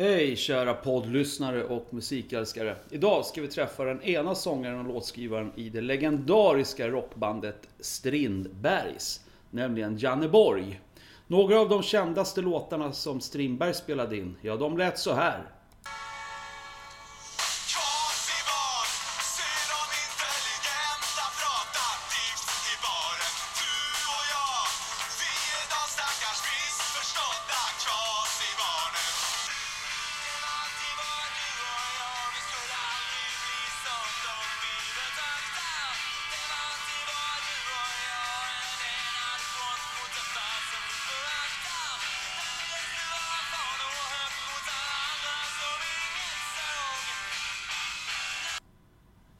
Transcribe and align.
Hej 0.00 0.36
kära 0.36 0.74
poddlyssnare 0.74 1.64
och 1.64 1.86
musikälskare. 1.90 2.76
Idag 2.90 3.24
ska 3.24 3.40
vi 3.42 3.48
träffa 3.48 3.84
den 3.84 4.02
ena 4.02 4.34
sångaren 4.34 4.78
och 4.78 4.94
låtskrivaren 4.94 5.52
i 5.56 5.68
det 5.68 5.80
legendariska 5.80 6.88
rockbandet 6.88 7.68
Strindbergs, 7.80 9.20
nämligen 9.50 9.98
Janne 9.98 10.28
Borg. 10.28 10.80
Några 11.26 11.60
av 11.60 11.68
de 11.68 11.82
kändaste 11.82 12.40
låtarna 12.40 12.92
som 12.92 13.20
Strindberg 13.20 13.74
spelade 13.74 14.16
in, 14.16 14.36
ja 14.42 14.56
de 14.56 14.78
lät 14.78 14.98
så 14.98 15.12
här. 15.12 15.42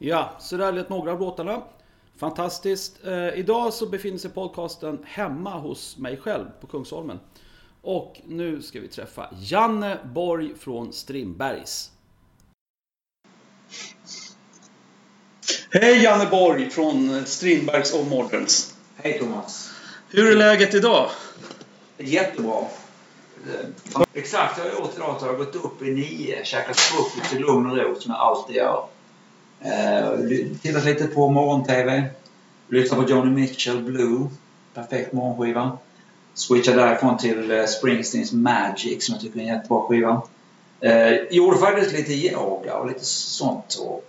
Ja, 0.08 0.30
så 0.38 0.56
där 0.56 0.72
lät 0.72 0.88
några 0.88 1.12
av 1.12 1.20
låtarna. 1.20 1.62
Fantastiskt. 2.16 3.04
Eh, 3.04 3.38
idag 3.38 3.72
så 3.72 3.86
befinner 3.86 4.18
sig 4.18 4.30
podcasten 4.30 4.98
hemma 5.04 5.58
hos 5.58 5.96
mig 5.96 6.16
själv 6.16 6.44
på 6.60 6.66
Kungsholmen. 6.66 7.20
Och 7.82 8.20
nu 8.26 8.62
ska 8.62 8.80
vi 8.80 8.88
träffa 8.88 9.28
Janne 9.38 9.98
Borg 10.04 10.54
från 10.58 10.92
Strindbergs. 10.92 11.90
Hej 15.70 16.02
Janne 16.02 16.26
Borg 16.30 16.70
från 16.70 17.26
Strindbergs 17.26 17.94
och 17.94 18.06
Moderns. 18.06 18.74
Hej 18.96 19.18
Thomas. 19.18 19.70
Hur 20.08 20.32
är 20.32 20.36
läget 20.36 20.74
idag? 20.74 21.10
Jättebra. 21.98 22.58
Eh, 23.46 24.00
Exakt 24.12 24.58
jag 24.58 24.66
idag 24.66 25.12
har 25.12 25.26
jag 25.26 25.36
gått 25.38 25.56
upp 25.56 25.82
i 25.82 25.90
nio, 25.90 26.44
käkat 26.44 26.76
frukost 26.76 27.32
i 27.34 27.38
lugn 27.38 27.70
och 27.70 27.76
ro 27.76 27.94
som 27.94 28.10
jag 28.10 28.20
alltid 28.20 28.56
gör. 28.56 28.88
Eh, 29.60 30.10
Tittat 30.62 30.84
lite 30.84 31.06
på 31.06 31.28
morgon-tv. 31.28 32.04
Lyssnat 32.68 33.00
på 33.06 33.10
Joni 33.10 33.30
Mitchell 33.30 33.82
Blue. 33.82 34.26
Perfekt 34.74 35.12
morgonskiva. 35.12 35.78
Switchade 36.34 36.76
därifrån 36.76 37.16
till 37.18 37.50
eh, 37.50 37.64
Springsteens 37.64 38.32
Magic 38.32 39.06
som 39.06 39.12
jag 39.14 39.22
tycker 39.22 39.38
är 39.38 39.42
en 39.42 39.48
jättebra 39.48 39.80
skiva. 39.82 40.22
Eh, 40.80 41.12
gjorde 41.30 41.58
faktiskt 41.58 41.92
lite 41.92 42.12
yoga 42.12 42.74
och 42.76 42.86
lite 42.86 43.04
sånt 43.04 43.78
och, 43.80 44.04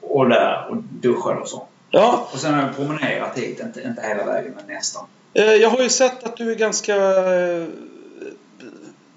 och 0.00 0.28
där 0.28 0.66
och 0.70 0.76
duschade 0.76 1.40
och 1.40 1.48
så. 1.48 1.66
Ja, 1.90 2.28
Och 2.32 2.38
sen 2.38 2.54
har 2.54 2.62
jag 2.62 2.76
promenerat 2.76 3.38
hit, 3.38 3.60
inte, 3.60 3.82
inte 3.82 4.02
hela 4.02 4.24
vägen 4.26 4.52
men 4.56 4.66
nästan. 4.76 5.06
eh, 5.34 5.44
jag 5.44 5.70
har 5.70 5.82
ju 5.82 5.88
sett 5.88 6.24
att 6.24 6.36
du 6.36 6.50
är 6.50 6.54
ganska... 6.54 6.94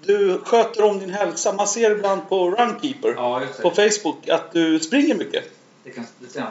Du 0.06 0.38
sköter 0.44 0.84
om 0.84 0.98
din 0.98 1.10
hälsa. 1.10 1.52
Man 1.52 1.66
ser 1.66 1.90
ibland 1.90 2.28
på 2.28 2.50
Runkeeper 2.50 3.14
Ja, 3.16 3.42
på 3.62 3.70
Facebook 3.70 4.28
att 4.28 4.52
du 4.52 4.80
springer 4.80 5.14
mycket. 5.14 5.44
Det, 5.86 5.92
kan, 5.92 6.04
det 6.18 6.28
stämmer. 6.28 6.50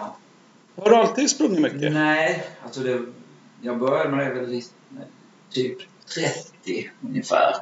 Har 0.75 0.89
du 0.89 0.95
alltid 0.95 1.29
sprungit 1.29 1.59
mycket? 1.59 1.93
Nej, 1.93 2.43
alltså 2.63 2.79
det, 2.81 3.01
jag 3.61 3.79
började 3.79 4.09
med 4.09 4.35
det 4.35 4.41
väl 4.41 4.61
typ 5.49 5.77
30 6.15 6.89
ungefär. 7.01 7.55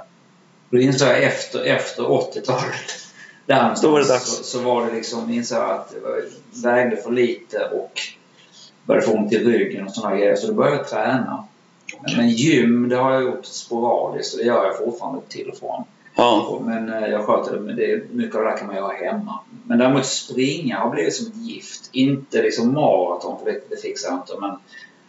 Då 0.69 0.77
insåg 0.77 1.07
jag 1.07 1.23
efter, 1.23 1.63
efter 1.63 2.03
80-talet. 2.03 2.73
Där 3.45 3.75
Då 3.81 3.91
var 3.91 3.99
det 3.99 4.07
dags. 4.07 4.25
Så, 4.25 4.43
så 4.43 4.61
var 4.61 4.85
det 4.85 4.93
liksom, 4.93 5.29
insåg 5.29 5.59
jag 5.59 5.71
att 5.71 5.93
jag 6.03 6.23
vägde 6.63 6.97
för 6.97 7.11
lite 7.11 7.65
och 7.65 8.01
började 8.85 9.07
få 9.07 9.13
ont 9.13 9.33
i 9.33 9.37
ryggen 9.37 9.85
och 9.85 9.91
sådana 9.91 10.15
grejer. 10.15 10.35
Så 10.35 10.47
då 10.47 10.53
började 10.53 10.77
jag 10.77 10.87
träna. 10.87 11.47
Men 12.15 12.29
gym, 12.29 12.89
det 12.89 12.95
har 12.95 13.13
jag 13.13 13.23
gjort 13.23 13.45
sporadiskt 13.45 14.33
och 14.33 14.39
det 14.39 14.45
gör 14.45 14.65
jag 14.65 14.77
fortfarande 14.77 15.21
till 15.29 15.49
och 15.49 15.57
från. 15.57 15.83
Ja. 16.15 16.61
Men 16.65 16.93
eh, 16.93 17.09
jag 17.09 17.25
sköter 17.25 17.53
det, 17.53 17.59
men 17.59 17.75
det, 17.75 18.13
mycket 18.13 18.35
av 18.35 18.43
det 18.43 18.49
där 18.49 18.57
kan 18.57 18.67
man 18.67 18.75
göra 18.75 18.93
hemma. 18.93 19.39
Men 19.63 19.77
däremot 19.77 20.05
springa 20.05 20.79
har 20.79 20.89
blivit 20.89 21.15
som 21.15 21.27
ett 21.27 21.35
gift. 21.37 21.89
Inte 21.91 22.41
liksom 22.41 22.73
maraton, 22.73 23.39
för 23.39 23.45
det, 23.51 23.61
det 23.69 23.77
fixar 23.81 24.09
jag 24.09 24.19
inte. 24.19 24.33
Men 24.39 24.57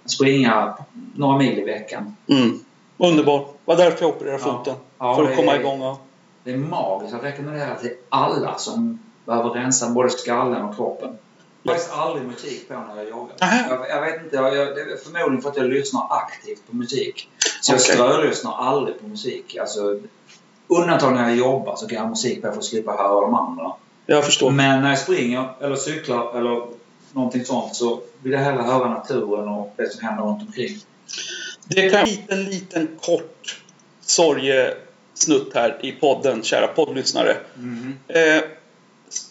springa 0.05 0.75
några 1.17 1.39
mil 1.39 1.59
i 1.59 1.65
veckan. 1.65 2.17
Mm. 2.29 2.59
Underbart. 2.99 3.55
var 3.65 3.77
därför 3.77 4.05
jag 4.05 4.17
opererade 4.17 4.43
Ja. 4.47 4.53
foten. 4.59 4.75
Ja, 4.99 5.15
för 5.17 5.23
det 5.23 5.31
att 5.31 5.37
komma 5.37 5.53
är- 5.55 5.61
igång. 5.61 5.81
Ja. 5.83 5.99
Det 6.45 6.53
är 6.53 6.57
magiskt. 6.57 7.13
Jag 7.13 7.25
rekommenderar 7.25 7.75
till 7.77 7.91
alla 8.09 8.59
som 8.59 8.99
behöver 9.25 9.51
rensa 9.51 9.91
både 9.91 10.11
skallen 10.11 10.63
och 10.65 10.77
kroppen. 10.77 11.17
Jag 11.63 11.73
har 11.73 11.79
faktiskt 11.79 11.97
aldrig 11.99 12.27
musik 12.29 12.69
på 12.69 12.75
när 12.75 12.97
jag 12.97 13.09
joggar. 13.09 13.35
Jag, 13.41 13.89
jag 13.91 14.01
vet 14.01 14.23
inte. 14.25 14.37
Jag, 14.37 14.57
jag, 14.57 14.67
det 14.75 14.81
är 14.81 14.97
förmodligen 15.05 15.43
för 15.43 15.49
att 15.51 15.57
jag 15.57 15.67
lyssnar 15.67 16.07
aktivt 16.11 16.63
på 16.71 16.77
musik. 16.77 17.29
Så 17.61 17.73
jag 17.73 17.81
Okej. 17.81 17.95
strölyssnar 17.97 18.53
aldrig 18.59 19.01
på 19.01 19.07
musik. 19.07 19.57
Alltså, 19.57 20.01
undantag 20.69 21.15
när 21.15 21.29
jag 21.29 21.37
jobbar 21.37 21.77
så 21.77 21.87
kan 21.87 21.95
jag 21.97 22.03
ha 22.03 22.09
musik 22.11 22.43
på 22.43 22.51
för 22.51 22.59
att 22.59 22.65
slippa 22.65 22.93
höra 22.93 23.21
de 23.21 23.35
andra. 23.35 23.73
Jag 24.07 24.25
förstår. 24.25 24.51
Men 24.51 24.83
när 24.83 24.89
jag 24.89 24.99
springer 24.99 25.49
eller 25.61 25.77
cyklar 25.77 26.39
eller 26.39 26.67
någonting 27.13 27.45
sånt 27.45 27.77
så 27.77 28.01
vill 28.23 28.33
jag 28.33 28.41
hellre 28.41 28.63
höra 28.63 28.89
naturen 28.89 29.49
och 29.49 29.75
det 29.77 29.91
som 29.91 30.07
händer 30.07 30.25
runt 30.25 30.43
omkring. 30.43 30.79
Det 31.65 31.91
kan 31.91 32.01
en 32.01 32.07
liten, 32.07 32.45
liten 32.45 32.89
kort 33.03 33.61
sorgesnutt 34.01 35.55
här 35.55 35.79
i 35.83 35.93
podden, 35.93 36.43
kära 36.43 36.67
poddlyssnare. 36.67 37.37
Eh, 38.09 38.43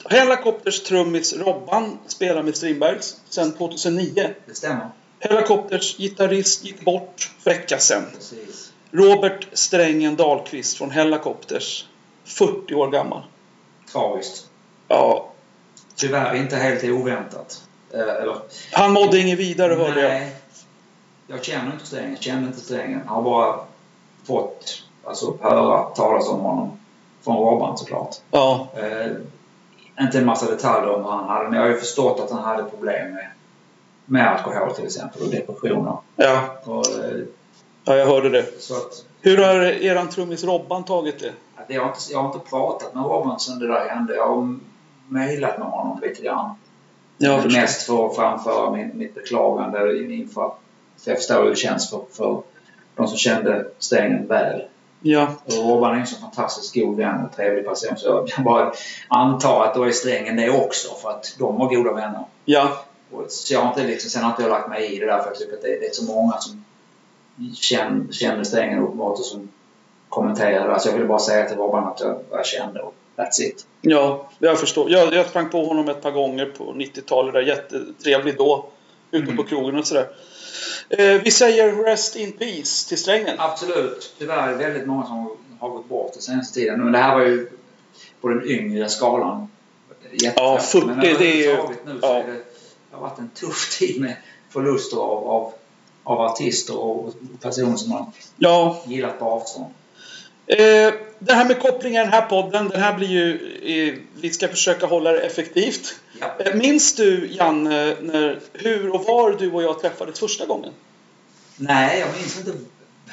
Hellacopters 0.09 0.84
trummis 0.84 1.34
Robban 1.34 1.97
spelar 2.07 2.44
med 2.44 2.55
Strindbergs 2.55 3.16
sedan 3.29 3.51
2009. 3.51 4.29
Det 4.45 4.55
stämmer. 4.55 4.90
Hellacopters 5.19 5.97
gitarrist 5.97 6.66
gick 6.66 6.85
bort 6.85 7.31
för 7.40 7.51
vecka 7.51 7.79
sedan. 7.79 8.03
Precis. 8.13 8.72
Robert 8.91 9.47
Strängen 9.53 10.16
Dahlqvist 10.16 10.78
från 10.78 10.91
Hellacopters. 10.91 11.85
40 12.23 12.75
år 12.75 12.91
gammal. 12.91 13.22
Tragiskt. 13.91 14.50
Ja, 14.94 15.30
Tyvärr 15.96 16.36
inte 16.36 16.56
helt 16.56 16.84
oväntat. 16.84 17.62
Eh, 17.94 18.00
eller, 18.00 18.36
han 18.72 18.92
mådde 18.92 19.20
inget 19.20 19.40
vidare 19.40 19.74
hörde 19.74 20.02
jag. 20.02 20.09
nej. 20.09 20.36
Jag 21.28 21.44
känner 21.44 21.72
inte 21.74 21.86
Strängen. 21.86 22.18
Känner 22.18 22.48
inte 22.48 22.59
Strängen. 22.59 23.02
Jag 23.06 23.14
har 23.14 23.22
bara 23.22 23.59
fått 24.24 24.84
alltså, 25.03 25.38
höra 25.42 25.84
talas 25.84 26.30
om 26.30 26.40
honom. 26.40 26.80
Från 27.24 27.38
Robban 27.38 27.78
såklart. 27.78 28.16
Ja, 28.32 28.68
Eh, 28.78 29.12
inte 30.00 30.18
en 30.18 30.26
massa 30.26 30.52
detaljer 30.52 30.94
om 30.96 31.03
vad 31.03 31.14
han 31.14 31.30
hade, 31.30 31.44
men 31.50 31.53
jag 31.59 31.62
har 31.62 31.70
ju 31.74 31.78
förstått 31.80 32.20
att 32.20 32.32
han 32.32 32.44
hade 32.44 32.64
problem 32.64 33.14
med, 33.14 33.28
med 34.06 34.28
alkohol 34.28 34.72
till 34.76 34.86
exempel 34.86 35.22
och 35.22 35.30
depressioner. 35.30 35.98
ja, 36.16 36.42
Och, 36.64 36.88
eh, 36.88 37.20
ja, 37.86 37.96
jag 37.96 38.06
hörde 38.06 38.30
det. 38.30 38.62
så 38.62 38.74
att, 38.76 39.06
Hur 39.22 39.38
har 39.38 39.62
eran 39.64 40.09
trummis 40.09 40.44
Robban 40.44 40.84
tagit 40.84 41.20
det? 41.20 41.32
jag, 41.74 41.82
har 41.82 41.88
inte, 41.90 42.00
jag 42.12 42.20
har 42.20 42.26
inte 42.34 42.50
pratat 42.50 42.96
med 42.96 43.03
Robban 43.03 43.40
sen 43.40 43.59
det 43.59 43.68
där 43.68 43.90
hände. 43.90 44.16
Jag 44.16 44.28
har 44.28 44.36
mejlat 45.08 45.58
med 45.58 45.68
honom 45.68 46.00
lite 46.02 46.22
grann. 46.22 46.56
Förstår. 47.19 47.62
Mest 47.62 47.84
för 47.84 48.08
att 48.08 48.16
framföra 48.16 48.72
min, 48.72 48.91
mitt 48.94 49.16
beklagande 49.16 50.03
inför 50.14 50.46
att 50.46 50.59
för 51.03 51.12
jag 51.12 51.18
förstår 51.18 51.44
hur 51.44 51.50
det 51.50 51.56
känns 51.56 51.90
för, 51.90 52.02
för 52.12 52.41
de 52.96 53.08
som 53.08 53.18
kände 53.18 53.66
Strängen 53.80 54.28
väl. 54.28 54.64
Ja, 55.02 55.28
Och 55.46 55.53
Robban 55.53 55.96
är 55.96 56.00
en 56.00 56.08
så 56.08 56.22
fantastiskt 56.22 56.75
god 56.75 56.97
vän 56.97 57.25
och 57.25 57.36
trevlig 57.36 57.66
person 57.66 57.97
så 57.97 58.28
jag 58.36 58.46
bara 58.46 58.74
anta 59.08 59.64
att 59.64 59.74
då 59.75 59.84
är 59.84 59.91
Strängen 59.91 60.36
det 60.36 60.50
också 60.50 60.94
för 60.96 61.09
att 61.09 61.35
de 61.40 61.58
var 61.58 61.75
goda 61.75 61.94
vänner. 61.94 62.24
ja, 62.46 62.85
Och 63.12 63.25
Så 63.30 63.53
jag 63.53 63.62
har 63.62 63.70
inte 63.70 63.84
liksom, 63.84 64.09
sen 64.09 64.24
har 64.24 64.30
inte 64.30 64.41
jag 64.41 64.50
lagt 64.50 64.70
mig 64.70 64.96
i 64.96 65.00
det 65.00 65.06
där 65.06 65.20
för 65.20 65.28
jag 65.28 65.35
tycker 65.35 65.53
att 65.53 65.62
det, 65.62 65.80
det 65.80 65.85
är 65.85 65.94
så 65.94 66.06
många 66.06 66.38
som 66.38 66.64
känner, 67.56 68.12
känner 68.12 68.44
Strängen 68.44 68.80
uppenbart 68.80 69.20
och 69.20 69.25
som 69.25 69.50
kommenterar 70.09 70.74
det. 70.74 70.80
Så 70.80 70.90
jag 70.90 70.94
ville 70.94 71.08
bara 71.08 71.20
säga 71.20 71.47
till 71.47 71.58
Robban 71.58 71.88
att 71.88 72.00
jag, 72.00 72.20
jag 72.31 72.46
kände 72.46 72.82
och 72.82 72.96
that's 73.16 73.42
it. 73.42 73.66
ja, 73.82 74.30
jag 74.40 74.60
förstår. 74.60 74.92
Jag, 74.92 75.14
jag 75.14 75.26
sprang 75.30 75.50
på 75.50 75.66
honom 75.66 75.90
ett 75.90 76.02
par 76.02 76.12
gånger 76.12 76.46
på 76.46 76.74
90-talet. 76.74 77.34
Där. 77.34 77.42
Jättetrevlig 77.42 78.38
då. 78.38 78.66
Ute 79.12 79.24
Mm. 79.24 79.38
på 79.38 79.44
krogen 79.44 79.76
och 79.80 79.88
sådär. 79.88 80.08
Eh, 80.90 81.22
vi 81.24 81.32
säger 81.32 81.84
Rest 81.84 82.16
in 82.16 82.32
Peace 82.32 82.90
till 82.90 82.98
Strängen. 82.98 83.36
Absolut. 83.40 84.16
Tyvärr 84.20 84.54
väldigt 84.54 84.88
många 84.88 85.06
som 85.06 85.38
har 85.60 85.70
gått 85.70 85.90
bort 85.90 86.14
den 86.14 86.22
senaste 86.22 86.54
tiden. 86.60 86.84
Men 86.84 86.92
det 86.92 86.98
här 87.00 87.16
var 87.20 87.26
ju 87.26 87.50
på 88.22 88.28
den 88.30 88.46
yngre 88.50 88.90
skalan. 88.90 89.48
Ja, 90.12 90.60
40, 90.60 90.86
Men 90.86 91.00
det 91.00 91.10
är 91.10 91.36
ju- 91.36 91.58
nu 91.86 92.00
så 92.02 92.08
ja. 92.08 92.14
är 92.16 92.24
det, 92.28 92.34
det 92.34 92.96
har 92.96 93.02
varit 93.02 93.20
en 93.20 93.30
tuff 93.30 93.78
tid 93.80 94.02
med 94.02 94.16
förluster 94.50 94.98
av, 94.98 95.28
av, 95.28 95.54
av 96.04 96.20
artister 96.22 96.78
och 96.78 97.14
personer 97.42 97.76
som 97.76 97.90
man 97.90 98.12
Ja, 98.38 98.84
gillat 98.88 99.20
på 99.20 99.26
avstånd. 99.26 99.74
Eh, 100.48 100.94
det 101.25 101.34
här 101.34 101.46
med 101.46 101.59
koppling 101.59 101.96
i 101.96 101.99
den 101.99 102.09
här 102.09 102.22
podden, 102.22 102.70
den 102.70 102.81
här 102.81 102.93
blir 102.93 103.08
ju... 103.08 103.31
Eh, 103.90 103.96
vi 104.22 104.29
ska 104.29 104.47
försöka 104.47 104.85
hålla 104.85 105.11
det 105.11 105.20
effektivt. 105.20 105.96
Ja. 106.20 106.28
Eh, 106.46 106.55
minns 106.55 106.96
du, 106.96 107.28
Janne, 107.31 107.96
när, 108.02 108.40
hur 108.53 108.90
och 108.96 109.05
var 109.05 109.31
du 109.31 109.52
och 109.52 109.64
jag 109.64 109.79
träffades 109.81 110.20
första 110.20 110.46
gången? 110.46 110.73
Nej, 111.58 111.99
jag 111.99 112.09
minns 112.17 112.37
inte 112.37 112.52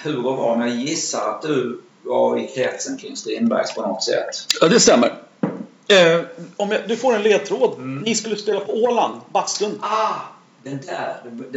hur 0.03 0.27
och 0.27 0.37
var, 0.37 0.57
men 0.57 0.69
jag 0.69 0.77
gissar 0.77 1.31
att 1.31 1.43
du 1.43 1.81
var 2.03 2.39
i 2.39 2.47
kretsen 2.47 2.97
kring 2.99 3.17
Strindbergs 3.17 3.75
på 3.75 3.83
något 3.83 4.05
sätt. 4.05 4.47
Ja, 4.61 4.69
det 4.69 4.81
stämmer. 4.81 5.15
Eh, 5.89 6.21
om 6.57 6.71
jag, 6.71 6.81
du 6.89 6.97
får 6.97 7.15
en 7.15 7.23
ledtråd. 7.23 7.79
Ni 7.79 8.15
skulle 8.15 8.37
spela 8.37 8.61
på 8.61 8.73
Åland, 8.73 9.21
bastun. 9.33 9.79
Ah! 9.81 10.15
Den 10.63 10.81
där. 10.87 11.17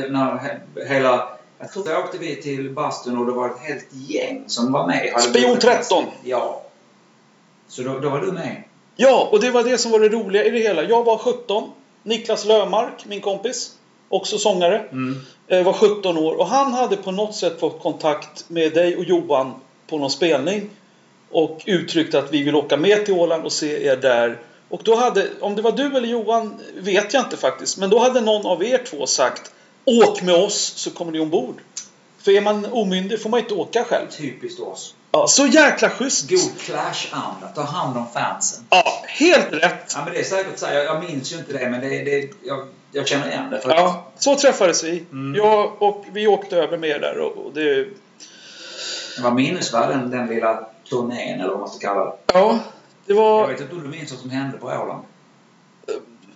När 0.09 0.25
he- 0.25 0.87
hela... 0.87 1.29
Jag 1.63 1.71
tror 1.71 1.83
då 1.85 1.97
åkte 1.97 2.17
vi 2.17 2.35
till 2.35 2.69
bastun 2.69 3.17
och 3.17 3.25
det 3.25 3.31
var 3.31 3.49
ett 3.49 3.59
helt 3.59 3.87
gäng 3.91 4.43
som 4.47 4.71
var 4.71 4.87
med. 4.87 5.21
Spion 5.21 5.55
bokat- 5.55 5.61
13. 5.61 6.03
Ja. 6.23 6.61
Så 7.67 7.81
då, 7.81 7.99
då 7.99 8.09
var 8.09 8.19
du 8.19 8.31
med? 8.31 8.63
Ja, 8.95 9.29
och 9.31 9.39
det 9.39 9.51
var 9.51 9.63
det 9.63 9.77
som 9.77 9.91
var 9.91 9.99
det 9.99 10.09
roliga 10.09 10.43
i 10.45 10.49
det 10.49 10.59
hela. 10.59 10.83
Jag 10.83 11.03
var 11.03 11.17
17. 11.17 11.71
Niklas 12.03 12.45
Lömark, 12.45 13.05
min 13.05 13.21
kompis, 13.21 13.71
också 14.09 14.37
sångare, 14.37 14.85
eh, 15.47 15.63
var 15.63 15.73
17 15.73 16.17
år. 16.17 16.33
Och 16.39 16.47
han 16.47 16.73
hade 16.73 16.95
på 16.97 17.11
något 17.11 17.35
sätt 17.35 17.59
fått 17.59 17.81
kontakt 17.81 18.49
med 18.49 18.73
dig 18.73 18.97
och 18.97 19.03
Johan 19.03 19.53
på 19.87 19.97
någon 19.97 20.09
spelning. 20.11 20.69
Och 21.31 21.61
uttryckt 21.65 22.15
att 22.15 22.33
vi 22.33 22.43
vill 22.43 22.55
åka 22.55 22.77
med 22.77 23.05
till 23.05 23.13
Åland 23.13 23.45
och 23.45 23.51
se 23.51 23.85
er 23.87 23.95
där. 23.97 24.39
Och 24.69 24.81
då 24.83 24.95
hade, 24.95 25.27
om 25.41 25.55
det 25.55 25.61
var 25.61 25.71
du 25.71 25.97
eller 25.97 26.07
Johan 26.07 26.59
vet 26.77 27.13
jag 27.13 27.23
inte 27.23 27.37
faktiskt. 27.37 27.77
Men 27.77 27.89
då 27.89 27.99
hade 27.99 28.21
någon 28.21 28.45
av 28.45 28.63
er 28.63 28.77
två 28.77 29.07
sagt 29.07 29.51
Åk 29.85 30.21
med 30.21 30.35
oss 30.35 30.73
så 30.75 30.91
kommer 30.91 31.11
ni 31.11 31.19
ombord. 31.19 31.61
För 32.21 32.31
är 32.31 32.41
man 32.41 32.65
omyndig 32.65 33.21
får 33.21 33.29
man 33.29 33.39
inte 33.39 33.53
åka 33.53 33.83
själv. 33.83 34.07
Typiskt 34.09 34.59
oss. 34.59 34.95
Ja, 35.11 35.27
så 35.27 35.45
jäkla 35.47 35.89
schysst! 35.89 36.29
God 36.29 36.59
clash-anda. 36.59 37.47
Ta 37.55 37.61
hand 37.61 37.97
om 37.97 38.05
fansen. 38.13 38.65
Ja, 38.69 39.03
helt 39.07 39.53
rätt! 39.53 39.93
Ja, 39.95 40.01
men 40.05 40.13
det 40.13 40.19
är 40.19 40.23
säkert 40.23 40.59
så 40.59 40.65
här. 40.65 40.73
Jag, 40.73 40.85
jag 40.85 41.03
minns 41.03 41.33
ju 41.33 41.37
inte 41.37 41.53
det, 41.53 41.69
men 41.69 41.81
det, 41.81 41.89
det, 41.89 42.29
jag, 42.43 42.67
jag 42.91 43.07
känner 43.07 43.27
igen 43.27 43.49
det. 43.49 43.61
Ja, 43.65 44.11
så 44.17 44.35
träffades 44.35 44.83
vi. 44.83 45.05
Mm. 45.11 45.35
Jag 45.35 45.81
och 45.81 46.05
vi 46.11 46.27
åkte 46.27 46.57
över 46.57 46.77
med 46.77 46.89
er 46.89 46.99
där 46.99 47.19
och 47.19 47.45
och 47.45 47.53
det... 47.53 47.87
Det 49.15 49.21
var 49.23 49.31
minnesvärd 49.31 49.89
den, 49.89 50.09
den 50.09 50.27
lilla 50.27 50.67
turnén, 50.89 51.39
eller 51.39 51.49
vad 51.49 51.59
man 51.59 51.69
ska 51.69 51.87
kalla 51.87 52.05
det. 52.05 52.15
Ja, 52.33 52.59
det 53.05 53.13
Jag 53.13 53.21
var... 53.21 53.47
vet 53.47 53.61
inte 53.61 53.75
om 53.75 53.81
du 53.81 53.87
minns 53.87 54.11
vad 54.11 54.19
som 54.19 54.29
hände 54.29 54.57
på 54.57 54.67
Åland? 54.67 55.03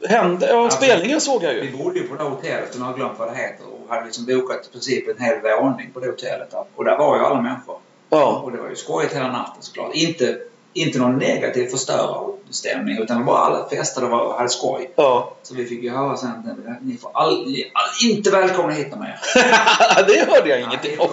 Hände... 0.06 0.48
Ja, 0.48 0.64
Alltså, 0.64 0.78
spelningen 0.78 1.22
såg 1.22 1.44
jag 1.44 1.54
Vi 1.54 1.62
ju. 1.66 1.78
bodde 1.78 2.00
ju 2.00 2.08
på 2.08 2.16
det 2.16 2.24
hotellet, 2.24 2.70
och 2.74 2.80
nu 2.80 2.82
har 2.84 2.92
jag 2.92 2.98
glömt 3.00 3.20
vad 3.20 3.28
det 3.28 3.36
heter, 3.38 3.66
och 3.66 3.90
hade 3.90 4.06
liksom 4.06 4.26
bokat 4.26 4.66
i 4.68 4.72
princip 4.72 5.08
en 5.08 5.24
hel 5.26 5.40
våning 5.62 5.92
på 5.94 6.00
det 6.00 6.08
hotellet. 6.08 6.54
Och 6.76 6.86
där 6.86 6.98
var 6.98 7.18
ju 7.18 7.24
alla 7.26 7.42
människor. 7.42 7.78
Ja. 8.10 8.42
Och 8.46 8.52
det 8.52 8.58
var 8.58 8.70
ju 8.70 8.76
skojigt 8.76 9.16
hela 9.16 9.32
natten 9.32 9.62
såklart. 9.62 9.94
Inte, 9.96 10.38
inte 10.74 11.00
någon 11.00 11.18
negativ 11.18 11.68
förstörarstämning, 11.68 12.98
utan 12.98 13.26
bara 13.26 13.38
alla 13.38 13.70
festade 13.70 14.08
och 14.08 14.34
hade 14.34 14.50
skoj. 14.50 14.92
Ja. 14.96 15.34
Så 15.44 15.56
vi 15.56 15.66
fick 15.66 15.84
ju 15.84 15.90
höra 15.90 16.18
sen 16.18 16.30
att 16.30 16.84
ni 16.84 16.98
får 16.98 17.12
all, 17.14 17.46
ni 17.46 17.72
är 18.06 18.12
inte 18.12 18.30
välkomna 18.32 18.74
hit 18.74 18.88
mer. 19.00 19.20
det 20.08 20.32
hörde 20.32 20.50
jag 20.50 20.62
ingenting 20.62 21.00
om. 21.00 21.10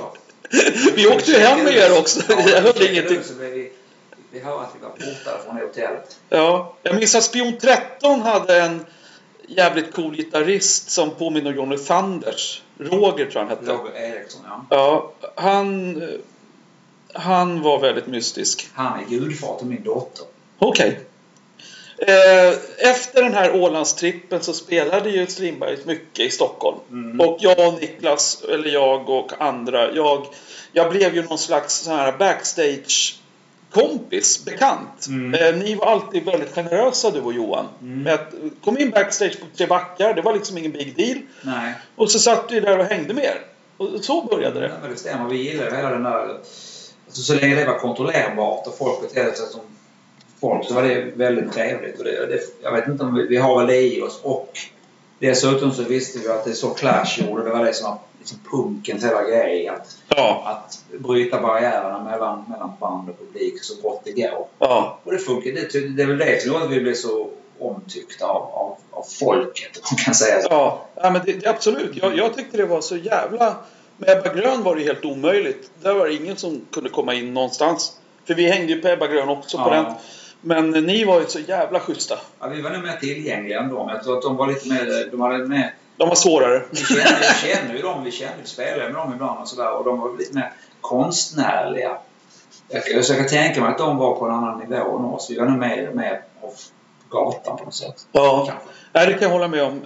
Vi 0.97 1.07
åkte 1.07 1.31
ju 1.31 1.39
hem 1.39 1.65
med 1.65 1.75
er 1.77 1.99
också. 1.99 2.21
Ja, 2.29 2.37
Jag 2.49 2.61
hörde 2.63 2.79
vi 2.79 2.93
ingenting. 2.93 3.19
Så 3.23 3.35
blev 3.35 3.51
vi, 3.51 3.73
vi 4.35 4.41
hörde 4.41 4.61
att 4.61 4.75
vi 4.75 4.83
var 4.83 4.91
portade 4.91 5.45
från 5.45 5.57
hotellet. 5.57 6.19
Ja. 6.29 6.75
Jag 6.83 6.95
minns 6.95 7.15
att 7.15 7.23
Spion 7.23 7.57
13 7.61 8.21
hade 8.21 8.63
en 8.63 8.87
jävligt 9.49 9.95
cool 9.95 10.17
gitarrist 10.17 10.91
som 10.91 11.11
påminner 11.11 11.51
om 11.51 11.57
Johnny 11.57 11.79
Thunders. 11.79 12.63
Roger 12.79 13.31
tror 13.31 13.33
jag 13.33 13.41
han 13.41 13.49
hette. 13.49 13.73
Roger 13.73 13.97
Eriksson, 13.97 14.41
ja. 14.45 14.67
Ja, 14.71 15.13
han... 15.35 16.03
Han 17.17 17.63
var 17.63 17.81
väldigt 17.81 18.07
mystisk. 18.07 18.69
Han 18.75 19.01
är 19.01 19.05
gudfar 19.05 19.59
till 19.59 19.67
min 19.67 19.83
dotter. 19.83 20.27
Okej. 20.59 21.01
Eh, 21.99 22.55
efter 22.79 23.23
den 23.23 23.35
här 23.35 23.55
Ålandstrippen 23.55 24.43
så 24.43 24.53
spelade 24.53 25.11
ju 25.11 25.27
Strindberg 25.27 25.79
mycket 25.85 26.27
i 26.27 26.31
Stockholm. 26.31 26.79
Mm. 26.91 27.21
Och 27.21 27.39
jag 27.41 27.69
och 27.69 27.81
Niklas, 27.81 28.45
eller 28.53 28.69
jag 28.69 29.09
och 29.11 29.33
andra, 29.39 29.93
jag, 29.93 30.27
jag 30.73 30.91
blev 30.91 31.15
ju 31.15 31.23
någon 31.23 31.39
slags 31.39 31.75
sån 31.75 31.95
här 31.95 32.13
backstage 32.13 33.21
kompis, 33.75 34.45
bekant. 34.45 35.07
Mm. 35.09 35.35
Eh, 35.35 35.65
ni 35.65 35.75
var 35.75 35.87
alltid 35.87 36.25
väldigt 36.25 36.55
generösa 36.55 37.11
du 37.11 37.21
och 37.21 37.33
Johan. 37.33 37.69
Mm. 37.83 38.03
Med 38.03 38.15
att 38.15 38.35
kom 38.65 38.79
in 38.79 38.91
backstage 38.91 39.41
på 39.41 39.47
Tre 39.57 39.67
Backar, 39.67 40.15
det 40.15 40.23
var 40.23 40.35
liksom 40.35 40.59
ingen 40.59 40.73
big 40.73 40.97
deal. 40.97 41.19
Nej. 41.43 41.75
Och 41.97 42.11
så 42.11 42.19
satt 42.19 42.45
vi 42.51 42.61
där 42.61 42.79
och 42.79 42.85
hängde 42.85 43.15
med 43.15 43.25
er. 43.25 43.41
Och 43.77 44.05
så 44.05 44.23
började 44.23 44.61
det. 44.61 44.67
Ja, 44.67 44.75
men 44.83 44.91
det 44.91 44.97
stämmer. 44.97 45.29
Vi 45.29 45.37
gillar 45.37 45.71
ju 45.71 45.77
hela 45.77 45.91
den 45.91 46.03
där... 46.03 46.29
Alltså, 47.07 47.23
så 47.23 47.35
länge 47.35 47.55
det 47.55 47.65
var 47.65 47.79
kontrollerbart 47.79 48.67
och 48.67 48.79
folk 48.79 49.01
betedde 49.01 49.37
sig 49.37 49.47
som 49.47 49.61
folk 50.41 50.69
så 50.69 50.75
var 50.75 50.83
det 50.83 51.13
väldigt 51.15 51.53
trevligt. 51.53 51.99
Och 51.99 52.05
det, 52.05 52.27
det, 52.27 52.41
jag 52.63 52.73
vet 52.73 52.89
inte 52.89 53.05
om 53.05 53.15
vi, 53.15 53.27
vi 53.27 53.37
har 53.37 53.59
väl 53.59 53.67
det 53.67 53.81
i 53.81 54.03
oss. 54.03 54.21
Och 54.23 54.59
dessutom 55.19 55.73
så 55.73 55.83
visste 55.83 56.19
vi 56.19 56.29
att 56.29 56.45
det 56.45 56.51
är 56.51 56.55
så 56.55 56.71
Clash 56.71 57.19
gjorde. 57.19 57.45
Det 57.45 57.51
var 57.51 57.65
det 57.65 57.75
som 57.75 57.91
var 57.91 57.99
liksom 58.25 58.39
punkens 58.51 59.05
hela 59.05 59.23
grej. 59.23 59.69
Att, 59.69 59.97
Ja, 60.09 60.43
att 60.47 60.99
bryta 61.01 61.41
barriärerna 61.41 62.05
mellan, 62.05 62.45
mellan 62.51 62.73
band 62.81 63.09
och 63.11 63.19
publik 63.19 63.63
så 63.65 63.83
gott 63.83 64.01
det 64.05 64.13
går. 64.13 64.47
ja. 64.59 64.99
Och 65.05 65.13
det 65.13 65.19
funkar. 65.19 65.51
Det, 65.51 65.89
det 65.97 66.03
är 66.03 66.07
väl 66.07 66.19
det 66.19 66.43
som 66.43 66.53
gjorde 66.53 66.65
att 66.65 66.71
vi 66.71 66.81
blev 66.81 66.95
så 66.95 67.31
omtyckta 67.59 68.27
av, 68.27 68.43
av, 68.43 68.77
av 68.91 69.03
folket, 69.21 69.77
om 69.77 69.83
man 69.91 70.05
kan 70.05 70.15
säga 70.15 70.43
så. 70.43 70.49
Ja, 70.51 70.85
ja 70.95 71.11
men 71.11 71.23
det, 71.25 71.47
absolut. 71.47 71.91
Jag, 71.97 72.17
jag 72.17 72.35
tyckte 72.37 72.57
det 72.57 72.67
var 72.67 72.81
så 72.81 72.97
jävla... 72.97 73.57
Med 73.97 74.11
Ebba 74.11 74.35
Grön 74.35 74.63
var 74.63 74.77
det 74.77 74.83
helt 74.83 75.05
omöjligt. 75.05 75.71
Där 75.83 75.95
var 75.95 76.07
det 76.07 76.15
ingen 76.15 76.37
som 76.37 76.67
kunde 76.73 76.91
komma 76.91 77.15
in 77.15 77.35
någonstans. 77.35 77.93
För 78.27 78.35
vi 78.35 78.51
hängde 78.51 78.73
ju 78.73 78.81
på 78.83 78.89
Ebba 78.89 79.07
Grön 79.07 79.29
också 79.29 79.59
på 79.59 79.71
Ja. 79.71 79.75
den. 79.75 79.93
Men 80.41 80.71
ni 80.85 81.05
var 81.05 81.21
ju 81.21 81.27
så 81.27 81.39
jävla 81.39 81.81
schyssta. 81.81 82.19
Ja, 82.41 82.47
vi 82.49 82.63
var 82.63 82.71
nog 82.71 82.83
mer 82.83 82.97
tillgängliga 82.97 83.61
än 83.61 83.69
dem. 83.69 83.89
Jag 83.89 84.05
tror 84.05 84.17
att 84.17 84.23
de 84.23 84.37
var 84.37 84.47
lite 84.47 84.69
mer... 84.69 85.11
De 85.11 85.21
hade 85.21 85.47
mer 85.47 85.75
De 85.97 86.09
var 86.09 86.17
svårare. 86.17 86.63
vi 86.71 86.77
kände, 86.77 87.19
vi 87.43 87.49
kände 87.49 87.75
ju 87.77 87.83
dem. 87.83 88.05
Vi 88.05 88.11
vi 88.11 88.49
spelade 88.49 88.85
med 88.85 88.95
dem 88.95 89.13
ibland 89.15 89.41
och 89.41 89.49
sådär. 89.49 89.79
Och 89.79 89.85
de 89.85 90.01
var 90.01 90.19
lite 90.19 90.35
mer 90.35 90.53
konstnärliga. 90.81 91.99
Jag, 92.69 93.05
så 93.05 93.13
jag 93.13 93.19
kan 93.19 93.29
tänka 93.29 93.61
mig 93.61 93.71
att 93.71 93.79
de 93.79 93.97
var 93.97 94.15
på 94.15 94.25
en 94.25 94.35
annan 94.35 94.59
nivå 94.59 94.99
än 94.99 95.05
oss. 95.05 95.31
Vi 95.31 95.39
var 95.39 95.47
nog 95.47 95.59
mer, 95.59 95.91
mer 95.95 96.23
av 96.43 96.53
gatan 97.09 97.57
på 97.57 97.65
något 97.65 97.75
sätt. 97.75 98.07
Ja, 98.13 98.45
Kanske. 98.49 98.69
Nej, 98.93 99.07
det 99.07 99.13
kan 99.13 99.23
jag 99.23 99.31
hålla 99.31 99.49
med 99.49 99.63
om. 99.63 99.83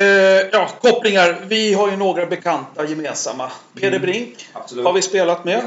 Eh, 0.00 0.06
ja, 0.52 0.68
kopplingar. 0.80 1.36
Vi 1.44 1.74
har 1.74 1.90
ju 1.90 1.96
några 1.96 2.26
bekanta 2.26 2.86
gemensamma. 2.88 3.50
Peder 3.74 3.88
Mm. 3.88 4.02
Brink 4.02 4.46
Absolut. 4.52 4.84
har 4.84 4.92
vi 4.92 5.02
spelat 5.02 5.44
med. 5.44 5.60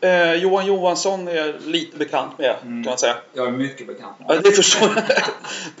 Eh, 0.00 0.34
Johan 0.34 0.66
Johansson 0.66 1.28
är 1.28 1.58
lite 1.66 1.96
bekant 1.96 2.38
med, 2.38 2.54
Mm. 2.62 2.84
kan 2.84 2.90
man 2.90 2.98
säga. 2.98 3.14
Jag 3.32 3.46
är 3.46 3.50
mycket 3.52 3.86
bekant 3.86 4.18
med 4.18 4.26
Ja, 4.36 4.40
det 4.40 4.50
förstår 4.52 4.88
jag. 4.96 5.04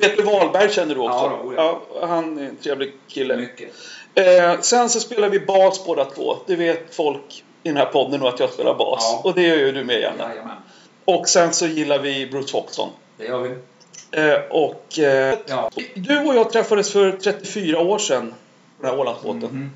Peter 0.00 0.22
Wahlberg 0.22 0.70
känner 0.72 0.94
du 0.94 1.00
också. 1.00 1.18
Ja, 1.18 1.40
då, 1.44 1.54
ja. 1.56 1.80
ja, 2.00 2.06
han 2.06 2.38
är 2.38 2.42
en 2.42 2.56
trevlig 2.56 2.92
kille. 3.08 3.36
Mycket. 3.36 3.68
Eh, 4.14 4.60
sen 4.60 4.88
så 4.88 5.00
spelar 5.00 5.28
vi 5.28 5.40
bas 5.40 5.84
båda 5.86 6.04
två. 6.04 6.36
Det 6.46 6.56
vet 6.56 6.94
folk 6.94 7.44
i 7.62 7.68
den 7.68 7.76
här 7.76 7.84
podden 7.86 8.20
nu 8.20 8.26
att 8.26 8.40
jag 8.40 8.50
spelar 8.50 8.74
bas. 8.74 9.00
Ja. 9.12 9.20
Och 9.30 9.34
det 9.34 9.42
gör 9.42 9.56
ju 9.56 9.72
du 9.72 9.84
med 9.84 10.00
gärna. 10.00 10.28
Jajamän. 10.28 10.56
Och 11.04 11.28
sen 11.28 11.52
så 11.52 11.66
gillar 11.66 11.98
vi 11.98 12.26
Bruce 12.26 12.52
Foxton. 12.52 12.88
Det 13.18 13.24
gör 13.24 13.38
vi. 13.38 13.54
Eh, 14.10 14.34
och 14.50 14.98
eh, 14.98 15.38
Ja. 15.46 15.70
du 15.94 16.18
och 16.18 16.34
jag 16.34 16.52
träffades 16.52 16.92
för 16.92 17.12
34 17.12 17.78
år 17.80 17.98
sedan 17.98 18.34
på 18.78 18.82
den 18.86 18.90
här 18.90 19.00
Ålandsbåten. 19.00 19.70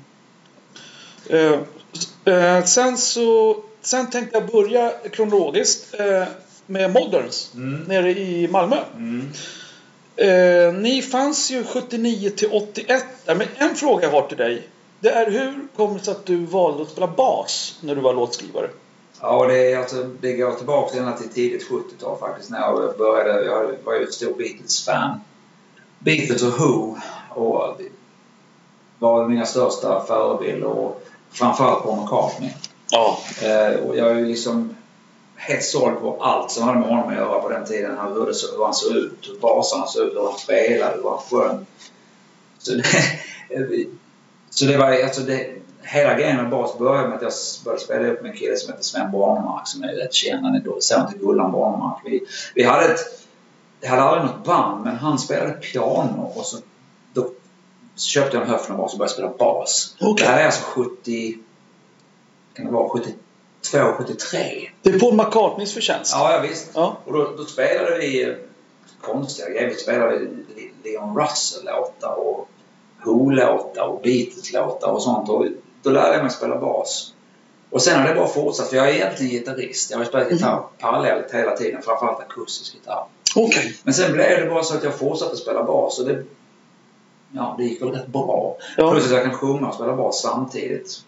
S- 1.93 2.27
eh, 2.27 2.63
sen 2.63 2.97
så 2.97 3.57
sen 3.81 4.09
tänkte 4.09 4.37
jag 4.37 4.47
börja 4.47 4.91
kronologiskt 5.11 5.99
eh, 5.99 6.23
med 6.65 6.93
Moderns 6.93 7.51
Mm. 7.55 7.81
nere 7.87 8.11
i 8.19 8.47
Malmö. 8.47 8.77
Mm. 8.95 9.29
Eh, 10.15 10.73
ni 10.73 11.01
fanns 11.01 11.51
ju 11.51 11.63
79 11.63 12.29
till 12.29 12.49
81 12.51 13.05
där, 13.25 13.35
men 13.35 13.47
en 13.55 13.75
fråga 13.75 14.03
jag 14.03 14.11
har 14.11 14.27
till 14.27 14.37
dig. 14.37 14.67
Det 14.99 15.09
är 15.09 15.31
hur 15.31 15.53
kommer 15.75 15.97
det 15.99 16.05
sig 16.05 16.11
att 16.11 16.25
du 16.25 16.35
valde 16.45 16.81
att 16.83 16.89
spela 16.89 17.07
bas 17.07 17.79
när 17.81 17.95
du 17.95 18.01
var 18.01 18.13
låtskrivare? 18.13 18.69
Ja, 19.21 19.45
det, 19.47 19.71
är 19.71 19.77
alltså, 19.77 20.03
det 20.21 20.33
går 20.33 20.51
tillbaka 20.51 20.97
ända 20.97 21.17
till 21.17 21.29
tidigt 21.29 21.69
70-tal 21.69 22.17
faktiskt 22.19 22.49
när 22.49 22.59
jag 22.59 22.97
började. 22.97 23.45
Jag 23.45 23.75
var 23.83 23.93
ju 23.93 24.03
ett 24.03 24.13
stort 24.13 24.37
Beatles-fan. 24.37 25.19
Beatles 25.99 26.43
och 26.43 26.59
Who 26.59 26.97
och 27.29 27.81
var 28.99 29.27
mina 29.27 29.45
största 29.45 30.05
förebilder 30.05 30.67
och 30.67 31.03
framförallt 31.31 31.83
Paul 31.83 32.01
McCartney. 32.01 32.51
Ja. 32.91 33.17
Eh, 33.43 33.79
och 33.79 33.97
jag 33.97 34.11
är 34.11 34.15
ju 34.15 34.25
liksom 34.25 34.75
helt 35.35 35.63
såld 35.63 35.99
på 35.99 36.17
allt 36.23 36.51
som 36.51 36.63
hade 36.63 36.79
med 36.79 36.89
honom 36.89 37.09
att 37.09 37.15
göra 37.15 37.39
på 37.39 37.49
den 37.49 37.65
tiden. 37.65 37.97
Han- 37.97 38.13
Hur, 38.13 38.25
det, 38.25 38.33
hur 38.57 38.63
han 38.63 38.73
såg 38.73 38.95
ut, 38.95 39.29
hur 39.29 39.39
basarna 39.39 39.87
såg 39.87 40.03
ut, 40.07 40.13
hur 40.13 40.23
han 40.29 40.37
spelade, 40.39 40.95
hur 40.95 41.09
han 41.09 41.19
sjöng. 41.19 41.65
Så 42.59 42.71
det, 42.73 42.83
så 44.49 44.65
det 44.65 44.77
var 44.77 45.03
alltså 45.03 45.21
det, 45.21 45.55
hela 45.87 46.13
grejen 46.13 46.35
med 46.37 46.49
bas 46.49 46.77
började 46.77 47.07
med 47.07 47.15
att 47.17 47.21
jag 47.23 47.31
började 47.65 47.83
spela 47.83 48.07
ihop 48.07 48.21
med 48.21 48.31
en 48.31 48.37
kille 48.37 48.55
som 48.55 48.71
heter 48.71 48.83
Sven 48.83 49.11
Bornemark 49.11 49.67
som 49.67 49.83
är 49.83 49.87
rätt 49.87 50.13
känd. 50.13 50.45
Han 50.45 50.55
är 50.55 50.79
son 50.79 51.11
till 51.11 51.19
Gullan 51.19 51.51
Bornemark. 51.51 52.01
Vi, 52.05 52.25
vi 52.55 52.63
hade 52.63 52.85
ett, 52.85 52.99
jag 53.81 53.89
hade 53.89 54.01
aldrig 54.01 54.25
något 54.31 54.45
band 54.45 54.83
men 54.85 54.95
han 54.95 55.19
spelade 55.19 55.51
piano 55.53 56.31
och 56.35 56.45
så 56.45 56.57
då 57.13 57.29
köpte 57.95 58.37
jag 58.37 58.43
en 58.43 58.49
Höfnerbas 58.49 58.93
och 58.93 58.99
började 58.99 59.13
spela 59.13 59.29
bas. 59.39 59.95
Okej. 60.01 60.25
Det 60.25 60.31
här 60.31 60.41
är 60.41 60.45
alltså 60.45 60.63
70... 60.63 61.37
Kan 62.53 62.65
det 62.65 62.71
vara 62.71 62.89
72, 62.89 63.17
73? 63.97 64.69
Det 64.81 64.89
är 64.89 64.99
Paul 64.99 65.13
McCartneys 65.15 65.73
förtjänst. 65.73 66.11
Ja, 66.15 66.33
ja 66.33 66.39
visst. 66.49 66.71
Ja. 66.73 66.97
Och 67.05 67.13
då, 67.13 67.33
då 67.37 67.45
spelade 67.45 67.97
vi 67.97 68.23
eh, 68.29 68.35
konstiga 69.01 69.49
grejer. 69.49 69.69
Vi 69.69 69.75
spelade 69.75 70.19
Le- 70.19 70.27
Leon 70.83 71.17
Russell-låtar 71.19 72.15
och 72.19 72.49
Who-låtar 73.05 73.83
och 73.87 74.01
Beatles-låtar 74.01 74.91
och 74.91 75.03
sånt. 75.03 75.29
Och 75.29 75.45
då 75.87 75.93
lärde 75.93 76.13
jag 76.13 76.21
mig 76.23 76.31
spela 76.31 76.57
bas. 76.57 77.13
Och 77.69 77.81
sen 77.81 77.99
har 78.01 78.07
det 78.07 78.15
bara 78.15 78.27
fortsatt, 78.27 78.69
för 78.69 78.77
jag 78.77 78.89
är 78.89 78.93
egentligen 78.93 79.31
gitarrist. 79.31 79.91
Jag 79.91 79.97
har 79.97 80.05
spelat 80.05 80.31
gitarr 80.31 80.51
Mm. 80.51 80.63
parallellt 80.79 81.31
hela 81.33 81.57
tiden, 81.57 81.81
framförallt 81.81 82.19
akustisk 82.19 82.73
gitarr. 82.73 83.05
Okej. 83.35 83.77
Men 83.83 83.93
sen 83.93 84.11
blev 84.13 84.39
det 84.43 84.49
bara 84.49 84.63
så 84.63 84.73
att 84.75 84.83
jag 84.83 84.99
fortsatte 84.99 85.37
spela 85.37 85.63
bas 85.63 85.99
och 85.99 86.05
det, 86.07 86.23
ja, 87.31 87.55
det 87.57 87.63
gick 87.63 87.81
väl 87.81 87.89
rätt 87.91 88.07
bra. 88.07 88.57
Ja. 88.77 88.91
Plus 88.91 89.05
att 89.05 89.11
jag 89.11 89.23
kan 89.23 89.33
sjunga 89.33 89.67
och 89.67 89.75
spela 89.75 89.95
bas 89.95 90.21
samtidigt. 90.21 90.99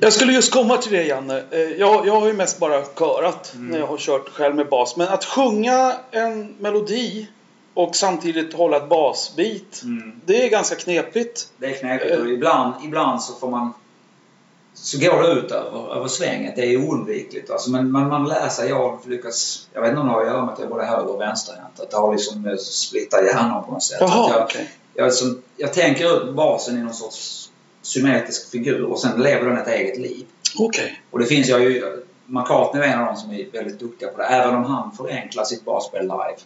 Jag 0.00 0.12
skulle 0.12 0.32
just 0.32 0.52
komma 0.52 0.76
till 0.76 0.92
det 0.92 1.02
Janne. 1.02 1.42
Eh, 1.50 1.60
Jag, 1.60 2.06
jag 2.06 2.20
har 2.20 2.26
ju 2.26 2.32
mest 2.32 2.58
bara 2.58 2.84
körat 2.98 3.52
Mm. 3.54 3.66
när 3.68 3.78
jag 3.78 3.86
har 3.86 3.96
kört 3.98 4.28
själv 4.28 4.54
med 4.54 4.68
bas. 4.68 4.96
Men 4.96 5.08
att 5.08 5.24
sjunga 5.24 5.94
en 6.10 6.54
melodi 6.58 7.26
och 7.74 7.96
samtidigt 7.96 8.54
hålla 8.54 8.76
ett 8.76 8.88
basbit. 8.88 9.80
Mm. 9.84 10.20
Det 10.26 10.44
är 10.46 10.50
ganska 10.50 10.74
knepigt. 10.76 11.48
Det 11.56 11.66
är 11.66 11.78
knepigt 11.80 12.20
och 12.20 12.28
ibland, 12.28 12.74
ibland 12.84 13.22
så 13.22 13.34
får 13.34 13.50
man 13.50 13.72
så 14.74 14.98
går 14.98 15.22
det 15.22 15.28
ut 15.28 15.50
över, 15.50 15.96
över 15.96 16.08
svänget. 16.08 16.56
Det 16.56 16.74
är 16.74 16.76
oundvikligt. 16.76 17.50
Alltså, 17.50 17.70
men 17.70 17.90
man, 17.90 18.08
man 18.08 18.28
lär 18.28 18.48
sig. 18.48 18.68
Jag 18.68 18.76
har 18.76 18.98
lyckats... 19.06 19.68
Jag 19.72 19.80
vet 19.80 19.88
inte 19.88 20.00
om 20.00 20.06
det 20.06 20.12
har 20.12 20.20
att 20.20 20.26
göra 20.26 20.44
med 20.44 20.52
att 20.52 20.58
jag 20.58 20.66
är 20.66 20.70
både 20.70 20.84
höger 20.84 21.14
och 21.14 21.20
vänsterhänt. 21.20 21.80
Att 21.80 21.90
det 21.90 21.96
har 21.96 22.12
liksom 22.12 22.46
eh, 22.46 22.56
splittat 22.56 23.24
hjärnan 23.24 23.64
på 23.64 23.72
något 23.72 23.82
sätt. 23.82 23.98
Jaha, 24.00 24.30
jag, 24.30 24.42
okej. 24.42 24.70
jag, 24.94 25.14
som, 25.14 25.42
jag 25.56 25.72
tänker 25.72 26.28
ut 26.28 26.34
basen 26.34 26.78
i 26.78 26.82
någon 26.82 26.94
sorts 26.94 27.50
symmetrisk 27.82 28.50
figur 28.50 28.84
och 28.84 29.00
sen 29.00 29.22
lever 29.22 29.46
den 29.46 29.58
ett 29.58 29.68
eget 29.68 29.98
liv. 29.98 30.26
Okej. 30.58 31.02
Och 31.10 31.18
det 31.18 31.26
finns 31.26 31.48
jag 31.48 31.60
ju... 31.60 32.02
McCartney 32.26 32.82
är 32.82 32.86
en 32.86 33.00
av 33.00 33.06
de 33.06 33.16
som 33.16 33.30
är 33.30 33.50
väldigt 33.52 33.78
duktiga 33.78 34.08
på 34.08 34.18
det. 34.18 34.24
Även 34.24 34.54
om 34.54 34.64
han 34.64 34.92
förenklar 34.92 35.44
sitt 35.44 35.64
basspel 35.64 36.02
live. 36.02 36.36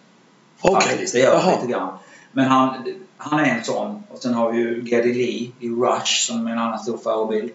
Okej. 0.61 0.89
Faktiskt, 0.89 1.15
det 1.15 1.21
gör 1.21 1.35
Jaha. 1.35 1.51
det 1.51 1.57
lite 1.57 1.73
grann. 1.73 1.99
Men 2.33 2.45
han, 2.45 2.95
han 3.17 3.41
är 3.41 3.45
en 3.45 3.65
sån. 3.65 4.03
Och 4.11 4.19
sen 4.19 4.35
har 4.35 4.53
vi 4.53 4.59
ju 4.59 4.83
Geddy 4.87 5.15
Lee 5.15 5.51
i 5.61 5.69
Rush 5.69 6.27
som 6.27 6.47
är 6.47 6.53
en 6.53 6.59
annan 6.59 6.79
stor 6.79 6.97
förebild. 6.99 7.53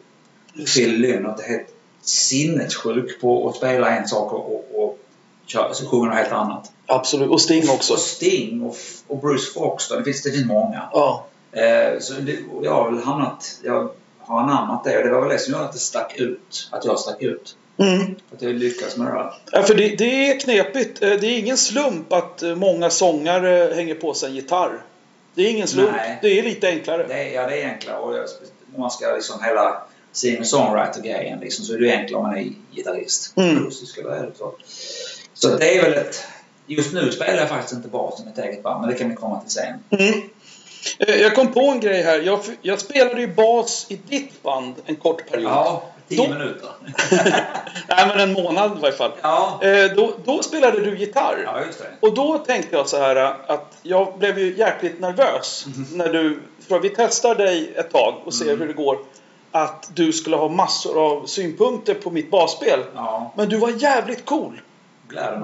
Phil 0.76 1.00
Lynott 1.02 1.40
är 1.40 1.44
helt 1.44 1.74
sinnessjuk 2.02 3.22
på 3.22 3.50
att 3.50 3.56
spela 3.56 3.90
en 3.90 4.08
sak 4.08 4.34
och, 4.34 4.56
och, 4.56 4.84
och 4.84 5.00
köra, 5.46 5.74
så 5.74 5.86
sjunger 5.86 6.06
något 6.06 6.16
helt 6.16 6.32
annat. 6.32 6.72
Absolut. 6.86 7.30
Och 7.30 7.42
Sting 7.42 7.70
också. 7.70 7.94
Och 7.94 8.00
Sting 8.00 8.62
och, 8.62 8.76
och 9.08 9.18
Bruce 9.18 9.54
Foxton. 9.54 9.98
Det 9.98 10.04
finns, 10.04 10.24
det 10.24 10.32
finns 10.32 10.48
många. 10.48 10.90
Ja. 10.92 11.26
Eh, 11.52 12.00
så 12.00 12.14
det, 12.14 12.36
jag 12.62 12.74
har 12.74 12.92
väl 12.92 13.04
hamnat... 13.04 13.60
Jag 13.64 13.92
har 14.20 14.40
anammat 14.40 14.84
det 14.84 14.98
och 14.98 15.04
det 15.04 15.10
var 15.12 15.22
väl 15.22 15.30
det 15.30 15.40
som 15.40 15.54
gjorde 15.54 15.66
att 15.66 15.74
det 15.74 15.80
stack 15.80 16.20
ut. 16.20 16.70
Att 16.72 16.86
jag 16.86 17.00
stack 17.00 17.22
ut. 17.22 17.56
Mm. 17.78 18.16
Att 18.36 18.42
jag 18.42 18.54
lyckades 18.54 18.98
med 18.98 19.08
det 19.08 19.14
där. 19.14 19.34
Ja, 19.52 19.64
för 19.64 19.76
det, 19.76 19.96
det 19.96 20.32
är 20.32 20.40
knepigt. 20.40 21.04
Eh, 21.04 21.10
Det 21.10 21.28
är 21.28 21.40
ingen 21.40 21.58
slump 21.58 22.14
att 22.14 22.44
eh, 22.44 22.56
många 22.56 22.90
sångare 22.90 23.74
hänger 23.76 23.96
på 23.96 24.14
sig 24.14 24.30
en 24.30 24.36
gitarr. 24.36 24.82
Det 25.36 25.42
är 25.42 25.50
ingen 25.52 25.68
slump. 25.68 25.92
Nej. 25.96 26.20
Det 26.22 26.40
är 26.40 26.44
lite 26.44 26.68
enklare. 26.68 27.06
Det 27.08 27.30
ja, 27.30 27.48
det 27.48 27.62
är 27.62 27.70
enklare. 27.70 27.98
Och 28.00 28.16
jag, 28.16 28.26
man 28.76 28.92
ska 28.92 29.16
liksom 29.16 29.44
hela 29.44 29.82
singer-songwriter-grejen 30.14 31.40
liksom, 31.40 31.66
så 31.66 31.74
är 31.74 31.78
det 31.78 31.92
enklare 31.96 32.22
om 32.22 32.28
man 32.30 32.38
är 32.38 32.52
gitarrist. 32.76 33.34
Mm. 33.38 33.58
Akustisk 33.58 33.98
eller 33.98 34.10
är 34.12 34.24
det 34.26 34.38
så. 34.38 34.54
Så 35.34 35.58
det 35.58 35.78
är 35.78 35.84
väl 35.84 35.94
ett... 35.94 36.24
Just 36.68 36.94
nu 36.94 37.12
spelar 37.12 37.38
jag 37.38 37.50
faktiskt 37.50 37.74
inte 37.74 37.88
bas 37.88 38.22
i 38.22 38.26
mitt 38.26 38.38
eget 38.38 38.64
band, 38.64 38.82
men 38.82 38.90
det 38.90 38.96
kan 38.96 39.10
vi 39.10 39.16
komma 39.16 39.42
till 39.42 39.50
sen. 39.52 39.74
Mm. 39.90 40.22
Eh, 41.00 41.16
Jag 41.16 41.36
kom 41.36 41.48
på 41.54 41.60
en 41.62 41.80
grej 41.80 42.02
här. 42.04 42.20
Jag, 42.20 42.40
jag 42.62 42.80
spelade 42.80 43.22
ju 43.22 43.28
bas 43.34 43.86
i 43.90 43.96
ditt 43.96 44.44
band 44.44 44.76
en 44.86 44.96
kort 44.96 45.30
period. 45.32 45.52
Ja, 45.52 45.84
tio 46.08 46.18
Då- 46.28 46.34
minuter. 46.34 46.70
Nej, 47.88 48.08
men 48.08 48.20
en 48.20 48.34
månad 48.34 48.78
i 48.78 48.82
varje 48.82 48.96
fall. 48.96 49.12
Ja. 49.22 49.60
Eh, 49.64 49.92
Då, 49.96 50.14
då 50.26 50.44
spelade 50.44 50.82
du 50.86 50.98
gitarr. 50.98 51.42
ja, 51.46 51.66
just 51.66 51.80
det. 51.80 52.08
Och 52.08 52.14
då 52.16 52.38
tänkte 52.38 52.76
jag 52.76 52.90
så 52.90 52.98
här 52.98 53.16
eh, 53.16 53.32
att 53.48 53.78
jag 53.84 54.18
blev 54.20 54.40
ju 54.40 54.58
jäkligt 54.58 55.00
nervös 55.00 55.66
när 55.94 56.10
du... 56.10 56.40
För 56.68 56.80
vi 56.80 56.90
testar 56.90 57.36
dig 57.36 57.74
ett 57.76 57.92
tag 57.92 58.16
och 58.26 58.34
ser 58.34 58.46
Mm. 58.46 58.60
hur 58.60 58.68
det 58.68 58.74
går. 58.74 58.98
Att 59.52 59.92
du 59.94 60.14
skulle 60.14 60.36
ha 60.36 60.50
massor 60.50 61.06
av 61.06 61.26
synpunkter 61.26 61.94
på 61.94 62.12
mitt 62.12 62.32
basspel. 62.32 62.80
Ja, 62.96 63.34
Men 63.36 63.50
du 63.50 63.58
var 63.58 63.70
jävligt 63.70 64.26
cool. 64.26 64.62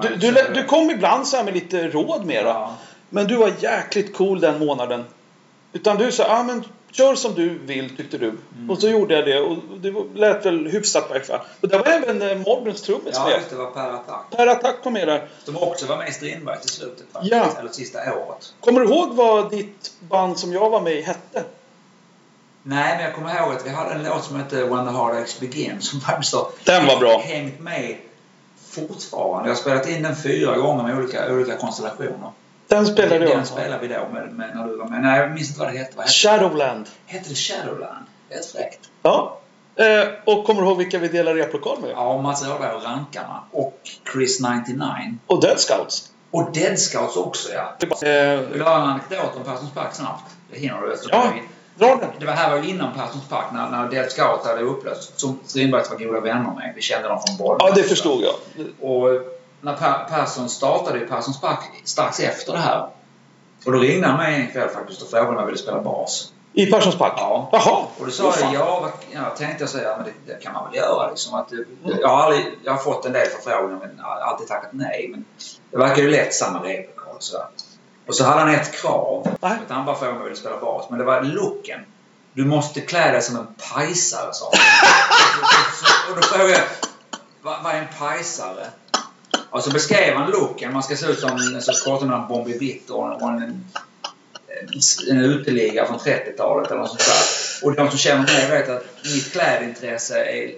Du, 0.02 0.16
du, 0.16 0.32
du 0.54 0.64
kom 0.64 0.90
ibland 0.90 1.26
så 1.26 1.42
med 1.42 1.54
lite 1.54 1.88
råd 1.88 2.24
mera. 2.24 2.48
Ja. 2.48 2.74
Men 3.10 3.26
du 3.26 3.36
var 3.36 3.52
jäkligt 3.60 4.16
cool 4.16 4.40
den 4.40 4.58
månaden. 4.58 5.04
Utan 5.72 5.96
du 5.96 6.12
sa, 6.12 6.22
ja 6.22 6.38
ah, 6.38 6.42
men 6.42 6.64
kör 6.92 7.14
som 7.14 7.34
du 7.34 7.58
vill 7.58 7.96
tyckte 7.96 8.18
du. 8.18 8.28
Mm. 8.28 8.70
Och 8.70 8.78
så 8.78 8.88
gjorde 8.88 9.14
jag 9.14 9.24
det 9.24 9.40
och 9.40 9.56
det 9.80 9.94
lät 10.14 10.46
väl 10.46 10.66
hyfsat 10.66 11.10
i 11.10 11.32
alla. 11.32 11.42
Och 11.60 11.68
där 11.68 11.78
var 11.78 11.86
även 11.86 12.22
eh, 12.22 12.38
Morbrens 12.38 12.82
trummis 12.82 13.14
Ja, 13.14 13.24
med. 13.24 13.36
just 13.36 13.50
det. 13.50 13.56
var 13.56 13.70
Per 13.70 13.90
Attack. 13.90 14.30
Per 14.30 14.46
Attack 14.46 14.82
kom 14.82 14.92
med 14.92 15.08
där. 15.08 15.28
Som 15.44 15.56
också 15.56 15.86
var 15.86 15.96
med 15.96 16.08
i 16.08 16.12
Strindberg 16.12 16.60
till 16.60 16.70
slutet 16.70 17.06
faktiskt. 17.12 17.34
Ja. 17.34 17.48
Eller 17.60 17.70
sista 17.70 17.98
året. 17.98 18.54
Kommer 18.60 18.80
du 18.80 18.86
ihåg 18.86 19.14
vad 19.14 19.50
ditt 19.50 19.92
band 20.00 20.38
som 20.38 20.52
jag 20.52 20.70
var 20.70 20.80
med 20.80 20.92
i 20.92 21.02
hette? 21.02 21.44
Nej, 22.68 22.94
men 22.96 23.04
jag 23.04 23.14
kommer 23.14 23.38
ihåg 23.40 23.52
att 23.52 23.66
vi 23.66 23.70
hade 23.70 23.94
en 23.94 24.02
låt 24.02 24.24
som 24.24 24.36
hette 24.36 24.56
When 24.64 24.84
the 24.86 24.90
Hard 24.92 25.14
Aches 25.16 25.40
Begin 25.40 25.80
som 25.80 26.00
faktiskt 26.00 26.34
har 26.34 26.46
Den 26.64 26.86
var 26.86 26.96
bra. 26.98 27.18
hängt 27.24 27.60
med 27.60 27.96
fortfarande. 28.70 29.48
Jag 29.48 29.54
har 29.54 29.60
spelat 29.60 29.88
in 29.88 30.02
den 30.02 30.16
fyra 30.16 30.56
gånger 30.56 30.82
med 30.82 30.98
olika, 30.98 31.32
olika 31.32 31.56
konstellationer. 31.56 32.30
Den 32.68 32.86
spelade 32.86 33.24
jag. 33.24 33.36
Den 33.36 33.46
spelade 33.46 33.78
vi 33.88 33.94
då 33.94 34.08
med, 34.12 34.32
med, 34.32 34.56
när 34.56 34.66
du 34.66 34.76
var 34.76 34.88
med. 34.88 35.02
Nej, 35.02 35.20
jag 35.20 35.30
minns 35.30 35.48
inte 35.48 35.60
vad 35.60 35.72
det 35.72 35.78
hette. 35.78 35.96
Vad 35.96 36.04
hette, 36.04 36.12
Shadowland. 36.14 36.86
hette 37.06 37.28
det 37.28 37.34
Shadowland? 37.34 38.06
Rätt 38.30 38.46
fräckt. 38.52 38.80
Ja. 39.02 39.38
Eh, 39.76 40.08
och 40.24 40.44
kommer 40.46 40.62
du 40.62 40.68
ihåg 40.68 40.78
vilka 40.78 40.98
vi 40.98 41.08
delar 41.08 41.34
replokal 41.34 41.80
med? 41.80 41.90
Ja, 41.90 42.22
Mats 42.22 42.46
Åberg 42.48 42.72
och 42.74 42.82
Rankarna. 42.84 43.42
Och 43.50 43.80
Chris 44.12 44.40
99. 44.40 44.86
Och 45.26 45.40
Dead 45.40 45.60
Scouts. 45.60 46.10
Och 46.30 46.52
Dead 46.52 46.78
Scouts 46.78 47.16
också, 47.16 47.48
ja. 47.52 47.76
Eh, 48.08 48.40
Vill 48.40 48.58
du 48.58 48.64
höra 48.64 48.82
en 48.82 48.88
anekdot 48.88 49.36
om 49.36 49.42
Perssons 49.44 49.72
Park 49.74 49.94
snabbt? 49.94 50.24
Det 50.52 50.58
hinner 50.58 50.80
du. 50.80 50.92
eftersom 50.92 51.18
ja, 51.18 51.32
dra. 51.78 52.00
Det 52.18 52.26
var 52.26 52.32
här 52.32 52.50
var 52.50 52.56
ju 52.56 52.68
innan 52.70 52.94
Perssons 52.94 53.28
Park, 53.28 53.44
när, 53.52 53.70
när 53.70 53.88
Dead 53.90 54.10
Scouts 54.10 54.46
hade 54.46 54.62
upplösts. 54.62 55.20
Som 55.20 55.40
Strindbergs 55.44 55.90
var 55.90 55.96
goda 55.98 56.20
vänner 56.20 56.54
med. 56.54 56.72
Vi 56.76 56.82
kände 56.82 57.08
dem 57.08 57.20
från 57.26 57.36
Bollnäs. 57.36 57.68
Ja, 57.68 57.74
det 57.74 57.82
förstod 57.82 58.22
jag. 58.22 58.34
Och 58.90 59.08
när 59.60 59.76
per 59.76 60.04
Persson 60.08 60.48
startade 60.48 60.98
i 60.98 61.06
Perssons 61.06 61.40
Park 61.40 61.58
strax 61.84 62.20
efter 62.20 62.52
det 62.52 62.58
här. 62.58 62.88
Och 63.66 63.72
då 63.72 63.78
ringde 63.78 64.06
han 64.06 64.16
mig 64.16 64.40
en 64.40 64.52
kväll 64.52 64.68
faktiskt 64.68 65.02
och 65.02 65.08
frågade 65.08 65.28
om 65.28 65.36
jag 65.36 65.46
ville 65.46 65.58
spela 65.58 65.80
bas. 65.80 66.32
I 66.52 66.66
Perssons 66.66 66.96
Park? 66.96 67.12
Ja. 67.16 67.48
Jaha. 67.52 67.86
Och 67.98 68.06
då 68.06 68.10
sa 68.10 68.34
jag 68.40 68.54
ja, 68.54 68.80
vad, 68.80 68.90
ja, 69.10 69.30
tänkte 69.36 69.62
jag 69.62 69.70
säga, 69.70 69.96
men 69.96 70.06
det, 70.06 70.32
det 70.32 70.42
kan 70.42 70.52
man 70.52 70.64
väl 70.64 70.74
göra 70.74 71.10
liksom. 71.10 71.34
Att, 71.34 71.48
det, 71.48 71.64
jag, 72.00 72.08
har 72.08 72.22
aldrig, 72.22 72.46
jag 72.64 72.72
har 72.72 72.78
fått 72.78 73.06
en 73.06 73.12
del 73.12 73.26
förfrågningar 73.26 73.78
men 73.86 73.94
jag 73.98 74.04
har 74.04 74.16
alltid 74.16 74.48
tackat 74.48 74.70
nej. 74.72 75.08
Men 75.10 75.24
det 75.70 75.78
verkar 75.78 76.02
ju 76.02 76.10
lätt 76.10 76.34
samma 76.34 76.62
replokal 76.62 77.16
sådär. 77.18 77.46
Och 78.06 78.14
så 78.14 78.24
hade 78.24 78.40
han 78.40 78.54
ett 78.54 78.72
krav. 78.72 79.36
Nej. 79.40 79.58
Att 79.66 79.70
han 79.70 79.86
bara 79.86 79.96
frågade 79.96 80.12
om 80.12 80.18
jag 80.18 80.24
ville 80.24 80.36
spela 80.36 80.60
bas. 80.60 80.86
Men 80.90 80.98
det 80.98 81.04
var 81.04 81.22
looken. 81.22 81.80
Du 82.32 82.44
måste 82.44 82.80
klä 82.80 83.12
dig 83.12 83.22
som 83.22 83.36
en 83.36 83.46
pajsare, 83.72 84.32
sa 84.32 84.52
han. 84.52 86.10
Och 86.10 86.16
då 86.16 86.22
frågade 86.22 86.50
jag, 86.50 86.62
vad, 87.42 87.62
vad 87.62 87.74
är 87.74 87.78
en 87.78 87.88
pajsare? 87.98 88.66
Och 89.50 89.64
så 89.64 89.70
beskrev 89.70 90.16
han 90.16 90.30
looken. 90.30 90.72
Man 90.72 90.82
ska 90.82 90.96
se 90.96 91.06
ut 91.06 91.20
som 91.20 91.60
så 91.60 91.84
kortar 91.84 92.06
man 92.06 92.28
Bombi 92.28 92.58
Bitt 92.58 92.90
och, 92.90 93.22
och 93.22 93.28
en, 93.28 93.42
en, 93.42 93.62
en 95.10 95.18
uteliggare 95.18 95.86
från 95.86 95.98
30-talet 95.98 96.70
eller 96.70 96.80
något 96.80 96.88
sånt 96.88 97.06
där. 97.06 97.66
Och 97.66 97.74
de 97.74 97.90
som 97.90 97.98
känner 97.98 98.22
mig 98.22 98.50
vet 98.50 98.68
att 98.68 98.84
mitt 99.04 99.32
klädintresse 99.32 100.24
är, 100.24 100.54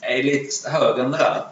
är 0.00 0.22
lite 0.22 0.70
högre 0.70 1.02
än 1.02 1.10
det 1.10 1.18
där. 1.18 1.42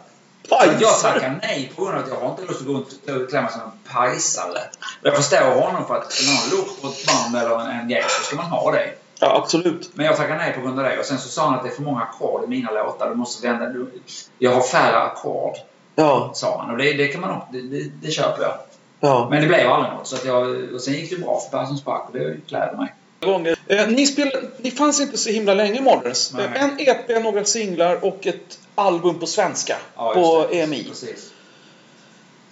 Så 0.49 0.55
Jag 0.61 0.69
Pajsare. 0.79 1.13
tackar 1.13 1.39
nej 1.41 1.71
på 1.75 1.83
grund 1.83 1.97
av 1.97 2.03
att 2.03 2.09
jag 2.09 2.15
har 2.15 2.29
inte 2.29 2.41
lust 2.45 2.61
att 2.61 2.67
gå 2.67 2.73
runt 2.73 2.87
och 3.23 3.29
klä 3.29 3.41
mig 3.41 3.51
som 3.51 3.61
en 3.61 3.93
pajsare. 3.93 4.59
Jag 5.03 5.15
förstår 5.15 5.61
honom 5.61 5.85
för 5.87 5.95
att 5.97 6.11
ska 6.11 6.25
man 6.31 6.35
ha 6.37 6.43
en 6.43 6.49
look 6.51 6.81
på 6.81 6.87
ett 6.87 7.05
band 7.07 7.35
eller 7.45 7.71
en 7.81 7.87
grej 7.87 8.03
så 8.07 8.23
ska 8.23 8.35
man 8.35 8.45
ha 8.45 8.71
det. 8.71 8.89
Ja, 9.19 9.41
absolut. 9.43 9.91
Men 9.93 10.05
jag 10.05 10.17
tackar 10.17 10.37
nej 10.37 10.53
på 10.53 10.61
grund 10.61 10.79
av 10.79 10.85
det. 10.85 10.99
Och 10.99 11.05
sen 11.05 11.17
så 11.17 11.29
sa 11.29 11.45
han 11.45 11.53
att 11.55 11.63
det 11.63 11.69
är 11.69 11.73
för 11.73 11.81
många 11.81 12.01
ackord 12.01 12.43
i 12.43 12.47
mina 12.47 12.71
låtar. 12.71 13.09
Du 13.09 13.15
måste 13.15 13.47
vända... 13.47 13.65
Du, 13.65 13.91
jag 14.39 14.51
har 14.51 14.61
färre 14.61 14.97
ackord, 14.97 15.55
Ja, 15.95 16.31
sa 16.33 16.61
han. 16.61 16.71
Och 16.71 16.77
det, 16.77 16.93
det 16.93 17.07
kan 17.07 17.21
man 17.21 17.31
också... 17.31 17.47
Det, 17.51 17.61
det, 17.61 17.91
det 18.01 18.11
köper 18.11 18.43
jag. 18.43 18.53
ja. 18.99 19.27
Men 19.31 19.41
det 19.41 19.47
blev 19.47 19.71
aldrig 19.71 19.93
något. 19.93 20.07
Så 20.07 20.15
att 20.15 20.25
jag, 20.25 20.73
och 20.73 20.81
sen 20.81 20.93
gick 20.93 21.09
det 21.09 21.17
bra 21.25 21.39
för 21.39 21.57
Perssons 21.57 21.83
Park 21.83 22.01
och 22.07 22.13
det 22.13 22.47
gläder 22.47 22.77
mig. 22.77 22.93
Gånger. 23.25 23.57
Eh, 23.67 23.87
ni, 23.87 24.07
spel, 24.07 24.31
ni 24.57 24.71
fanns 24.71 25.01
inte 25.01 25.17
så 25.17 25.29
himla 25.29 25.53
länge. 25.53 25.81
Nej. 25.81 26.45
Eh, 26.55 26.63
en 26.63 26.79
EP, 26.79 27.23
några 27.23 27.43
singlar 27.43 28.05
och 28.05 28.27
ett 28.27 28.59
album 28.75 29.19
på 29.19 29.25
svenska 29.25 29.75
Ja, 29.95 30.13
på 30.13 30.47
det. 30.49 30.59
EMI. 30.59 30.83
Precis. 30.83 31.33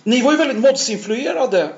Ni 0.04 0.22
var 0.22 0.32
ju 0.32 0.38
väldigt 0.38 0.58
modsinfluerade. 0.58 1.70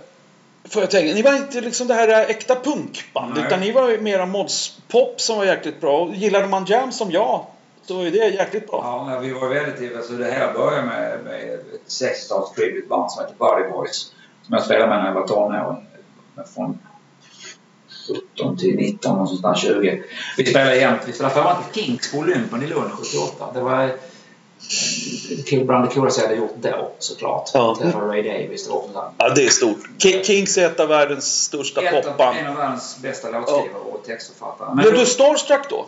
Får 0.69 0.81
jag 0.81 0.91
tänka. 0.91 1.13
Ni 1.13 1.21
var 1.21 1.35
inte 1.35 1.61
liksom 1.61 1.87
det 1.87 1.93
här 1.93 2.29
äkta 2.29 2.55
punkband. 2.55 3.33
Nej. 3.35 3.43
Utan 3.45 3.59
ni 3.59 3.71
var 3.71 3.89
ju 3.89 4.01
mera 4.01 4.25
modspop 4.25 5.21
som 5.21 5.37
var 5.37 5.45
jäkligt 5.45 5.81
bra. 5.81 5.99
Och 5.99 6.15
gillade 6.15 6.47
man 6.47 6.65
jam 6.65 6.91
som 6.91 7.11
jag 7.11 7.45
så 7.81 8.01
är 8.01 8.11
det 8.11 8.17
jäkligt 8.17 8.67
bra. 8.67 9.07
Ja, 9.09 9.19
vi 9.19 9.33
var 9.33 9.47
väldigt... 9.47 9.95
Alltså 9.95 10.13
det 10.13 10.31
hela 10.31 10.53
började 10.53 10.87
med, 10.87 11.19
med 11.23 11.53
ett 11.53 11.87
60-tals 11.87 12.51
tributeband 12.55 13.11
som 13.11 13.23
heter 13.23 13.35
Body 13.37 13.69
Boys. 13.69 14.11
Som 14.43 14.53
jag 14.53 14.63
spelade 14.63 14.87
med 14.87 14.99
när 14.99 15.05
jag 15.07 15.13
var 15.13 15.27
tonåring. 15.27 15.87
Från 16.55 16.79
17 18.35 18.57
till 18.57 18.75
19, 18.75 19.11
någonstans 19.17 19.61
20. 19.61 20.03
Vi 20.37 20.45
spelade 20.45 20.75
jämt. 20.77 21.01
Vi 21.05 21.13
spelade 21.13 21.35
framförallt 21.35 21.75
Kinks 21.75 22.11
på 22.11 22.17
Olympen 22.17 22.63
i 22.63 22.67
Lund 22.67 22.91
78. 22.91 23.51
Det 23.53 23.61
var 23.61 23.83
eh, 23.83 25.63
bland 25.65 25.87
det 25.87 25.93
coolaste 25.93 26.21
jag 26.21 26.27
hade 26.27 26.39
gjort 26.41 26.55
då, 26.61 26.91
såklart. 26.99 27.49
Ja. 27.53 27.67
Jag 27.67 27.77
träffade 27.79 28.07
Ray 28.13 28.21
Davis. 28.23 28.65
Det 28.65 28.69
var 28.71 28.77
också 28.77 28.93
så 28.93 28.99
här- 29.01 29.09
Ja, 29.17 29.29
det 29.35 29.45
är 29.45 29.49
stort. 29.49 29.77
Ki- 29.99 30.23
Kings 30.23 30.57
är 30.57 30.65
ett 30.65 30.79
av 30.79 30.87
världens 30.89 31.41
största 31.43 31.81
Ett 31.81 32.05
popband. 32.05 32.37
en 32.37 32.47
av 32.47 32.55
världens 32.55 32.97
bästa 33.01 33.29
låtskrivare 33.29 33.81
och 33.91 34.03
textförfattare. 34.05 34.67
Men 34.75 34.77
Blev 34.77 34.93
du 34.93 35.05
starstruck 35.05 35.69
då? 35.69 35.85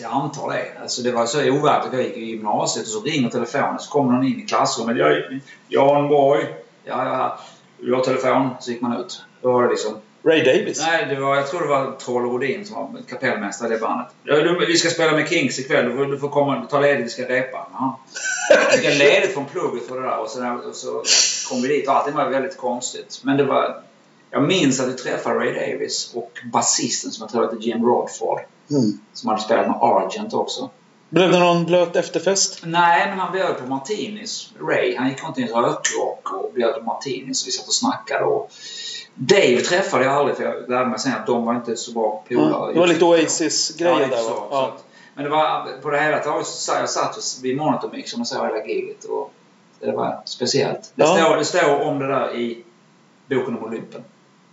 Jag 0.00 0.12
antar 0.12 0.50
det. 0.52 0.80
Alltså 0.82 1.02
det 1.02 1.12
var 1.12 1.26
så 1.26 1.38
overkligt. 1.50 1.92
Jag 1.92 2.02
gick 2.02 2.16
i 2.16 2.20
gymnasiet 2.24 2.86
och 2.86 2.92
så 2.92 3.00
ringer 3.00 3.28
telefonen 3.30 3.78
så 3.78 3.90
kommer 3.90 4.12
någon 4.12 4.24
in 4.24 4.38
i 4.40 4.46
klassrummet. 4.46 4.96
Jag, 4.98 5.40
Jan 5.68 6.08
Borg. 6.08 6.44
Ja, 6.84 7.04
ja. 7.04 7.38
Du 7.78 7.94
har 7.94 8.04
telefon. 8.04 8.48
Så 8.60 8.70
gick 8.70 8.80
man 8.80 9.00
ut. 9.00 9.22
Då 9.42 9.52
var 9.52 9.62
det 9.62 9.68
liksom... 9.68 9.98
Ray 10.22 10.44
Davis. 10.44 10.80
Nej, 10.80 11.06
det 11.06 11.20
var, 11.20 11.36
jag 11.36 11.46
tror 11.48 11.60
det 11.60 11.68
var 11.68 11.92
Troll 11.92 12.22
Rodin 12.22 12.64
som 12.64 12.76
var 12.76 13.02
kapellmästare 13.08 13.68
i 13.68 13.72
det 13.72 13.78
bandet. 13.78 14.06
Du, 14.22 14.66
vi 14.66 14.76
ska 14.76 14.90
spela 14.90 15.12
med 15.12 15.28
Kings 15.28 15.58
ikväll. 15.58 15.88
Du 15.88 15.96
får, 15.96 16.06
du 16.06 16.18
får 16.18 16.28
komma, 16.28 16.66
ta 16.70 16.80
ledigt, 16.80 17.06
vi 17.06 17.10
ska 17.10 17.28
repa. 17.28 17.66
Ja. 17.72 18.00
Jag 18.50 18.72
fick 18.72 18.84
ledigt 18.98 19.34
från 19.34 19.44
plugget 19.44 19.88
för 19.88 20.00
det 20.00 20.06
där 20.06 20.18
och 20.18 20.30
så, 20.30 20.48
och 20.68 20.76
så 20.76 21.02
kom 21.48 21.62
vi 21.62 21.68
dit 21.68 21.88
och 21.88 21.94
allting 21.94 22.14
var 22.14 22.28
väldigt 22.28 22.56
konstigt. 22.56 23.20
Men 23.22 23.36
det 23.36 23.44
var... 23.44 23.82
Jag 24.30 24.42
minns 24.42 24.80
att 24.80 24.88
vi 24.88 24.92
träffade 24.92 25.38
Ray 25.38 25.52
Davis 25.52 26.12
och 26.14 26.38
basisten 26.52 27.10
som 27.10 27.22
jag 27.22 27.32
tror 27.32 27.42
hette 27.42 27.56
Jim 27.56 27.84
Rodford. 27.84 28.40
Mm. 28.70 28.98
Som 29.12 29.28
hade 29.28 29.42
spelat 29.42 29.66
med 29.66 29.76
Argent 29.80 30.34
också. 30.34 30.70
Blev 31.08 31.32
det 31.32 31.38
någon 31.38 31.64
blöt 31.64 31.96
efterfest? 31.96 32.60
Nej, 32.64 33.08
men 33.08 33.18
han 33.18 33.32
bjöd 33.32 33.58
på 33.58 33.66
martinis. 33.66 34.52
Ray, 34.60 34.96
han 34.96 35.08
gick 35.08 35.24
runt 35.24 35.38
i 35.38 35.42
en 35.42 35.48
rökrock 35.48 36.32
och 36.32 36.52
bjöd 36.54 36.74
på 36.74 36.82
martinis. 36.82 37.46
Vi 37.46 37.50
satt 37.50 37.66
och 37.66 37.74
snackade. 37.74 38.24
Och 38.24 38.50
Dave 39.14 39.60
träffade 39.60 40.04
jag 40.04 40.14
aldrig 40.14 40.36
för 40.36 40.44
jag 40.44 40.70
lärde 40.70 40.86
mig 40.90 40.98
sen 40.98 41.12
att 41.12 41.26
de 41.26 41.44
var 41.46 41.54
inte 41.54 41.76
så 41.76 41.92
bra 41.92 42.24
polare. 42.28 42.72
det 42.72 42.78
var 42.80 42.86
lite 42.86 43.04
Ja, 43.04 43.10
Oasis-grejer 43.10 43.96
lite 43.98 44.10
där 44.10 44.16
så, 44.16 44.34
va? 44.34 44.46
Ja. 44.50 44.72
Men 45.14 45.24
det 45.24 45.30
var 45.30 45.80
på 45.82 45.90
det 45.90 46.00
hela 46.02 46.18
taget 46.18 46.46
så 46.46 46.72
jag 46.72 46.90
satt 46.90 47.38
vid 47.42 47.56
monitormixern 47.56 48.20
och 48.20 48.26
såg 48.26 48.46
hela 48.46 48.66
giget 48.66 49.04
och 49.04 49.32
det 49.80 49.92
var 49.92 50.20
speciellt. 50.24 50.92
Det, 50.94 51.02
Ja. 51.04 51.16
står, 51.16 51.36
det 51.36 51.44
står 51.44 51.82
om 51.82 51.98
det 51.98 52.06
där 52.06 52.34
i 52.34 52.64
boken 53.26 53.58
om 53.58 53.64
Olympen. 53.64 54.04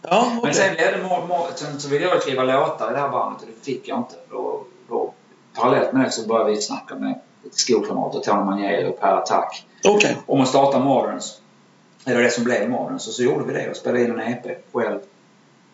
Ja, 0.02 0.22
okej. 0.28 0.40
Men 0.44 0.54
sen 0.54 0.76
blev 0.76 0.92
det 0.92 1.58
sen 1.58 1.80
så 1.80 1.90
ville 1.90 2.06
jag 2.06 2.22
skriva 2.22 2.44
låtar 2.44 2.90
i 2.90 2.94
det 2.94 3.00
här 3.00 3.10
bandet 3.10 3.42
och 3.42 3.48
det 3.48 3.66
fick 3.66 3.88
jag 3.88 3.98
inte. 3.98 4.16
Då, 4.30 4.64
då, 4.90 5.14
parallellt 5.56 5.94
med 5.94 6.06
det 6.06 6.12
så 6.12 6.28
började 6.28 6.50
vi 6.52 6.62
snacka 6.62 6.96
med 6.96 7.20
skolkamrater, 7.52 8.20
Tony 8.20 8.44
Manieri 8.44 8.90
och 8.92 9.00
Per 9.00 9.18
Attack 9.18 9.66
Okej. 9.88 10.18
om 10.26 10.42
att 10.42 10.48
starta 10.48 10.80
Moderns. 10.80 11.42
Eller 12.08 12.22
det 12.24 12.30
som 12.32 12.44
blev 12.44 12.70
Moderns. 12.70 13.08
Och 13.08 13.14
så 13.14 13.24
gjorde 13.24 13.46
vi 13.46 13.54
det 13.54 13.70
och 13.70 13.76
spelade 13.76 14.04
in 14.04 14.12
en 14.12 14.20
EP 14.34 14.46
själv. 14.74 15.00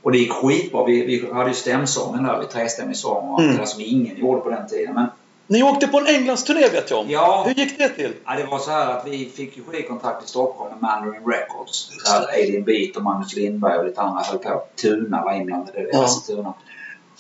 Och 0.02 0.12
det 0.12 0.18
gick 0.18 0.32
skitbra. 0.34 0.86
Vi, 0.86 1.06
vi 1.06 1.34
hade 1.34 1.50
ju 1.50 1.56
stämsången 1.56 2.24
där, 2.24 2.40
vi 2.40 2.46
trestämmig 2.46 2.98
sång 2.98 3.28
och 3.30 3.34
allt 3.34 3.40
Mm. 3.44 3.52
det 3.56 3.62
där 3.62 3.66
som 3.66 3.82
ingen 3.82 4.18
gjorde 4.18 4.42
på 4.42 4.50
den 4.50 4.68
tiden. 4.68 4.94
Men 4.96 5.06
Ni 5.48 5.64
åkte 5.64 5.88
på 5.88 6.00
en 6.00 6.08
Englandsturné 6.08 6.70
vet 6.70 6.90
jag 6.90 7.00
om. 7.00 7.10
ja, 7.10 7.44
Hur 7.48 7.54
gick 7.54 7.78
det 7.78 7.90
till? 7.90 8.14
ja, 8.26 8.36
det 8.36 8.44
var 8.46 8.60
så 8.60 8.72
här 8.72 8.98
att 8.98 9.08
vi 9.08 9.26
fick 9.36 9.58
ju 9.58 9.64
skivkontrakt 9.64 10.26
i 10.26 10.28
Stockholm 10.28 10.72
med 10.72 10.82
Mandarin 10.82 11.22
Records. 11.26 11.90
Där 12.06 12.28
Alien 12.34 12.64
Beat 12.64 12.96
och 12.98 13.04
Magnus 13.04 13.36
Lindberg 13.36 13.78
och 13.78 13.86
lite 13.86 14.02
andra 14.02 14.22
höll 14.24 14.38
på. 14.38 14.64
Tuna 14.82 15.24
var 15.24 15.34
inblandade. 15.34 15.82
Det 15.82 15.90
Ja. 15.92 16.00
var 16.02 16.36
Tuna. 16.36 16.54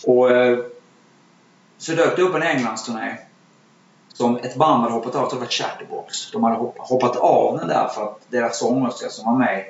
Och 0.06 0.32
eh, 0.32 0.60
så 1.78 1.92
dök 1.92 2.16
det 2.16 2.22
upp 2.22 2.36
en 2.36 2.44
Englandsturné. 2.44 3.18
Som 4.14 4.38
ett 4.38 4.56
band 4.56 4.82
hade 4.82 4.94
hoppat 4.94 5.16
av. 5.16 5.30
Det 5.30 5.36
var 5.36 5.46
Chatterbox. 5.46 6.32
De 6.32 6.44
hade 6.44 6.56
hopp- 6.56 6.78
hoppat 6.80 7.16
av 7.16 7.58
den 7.58 7.68
där 7.68 7.88
för 7.88 8.04
att 8.04 8.20
deras 8.30 8.60
sångerska 8.60 9.10
som 9.10 9.26
var 9.26 9.40
med 9.40 9.66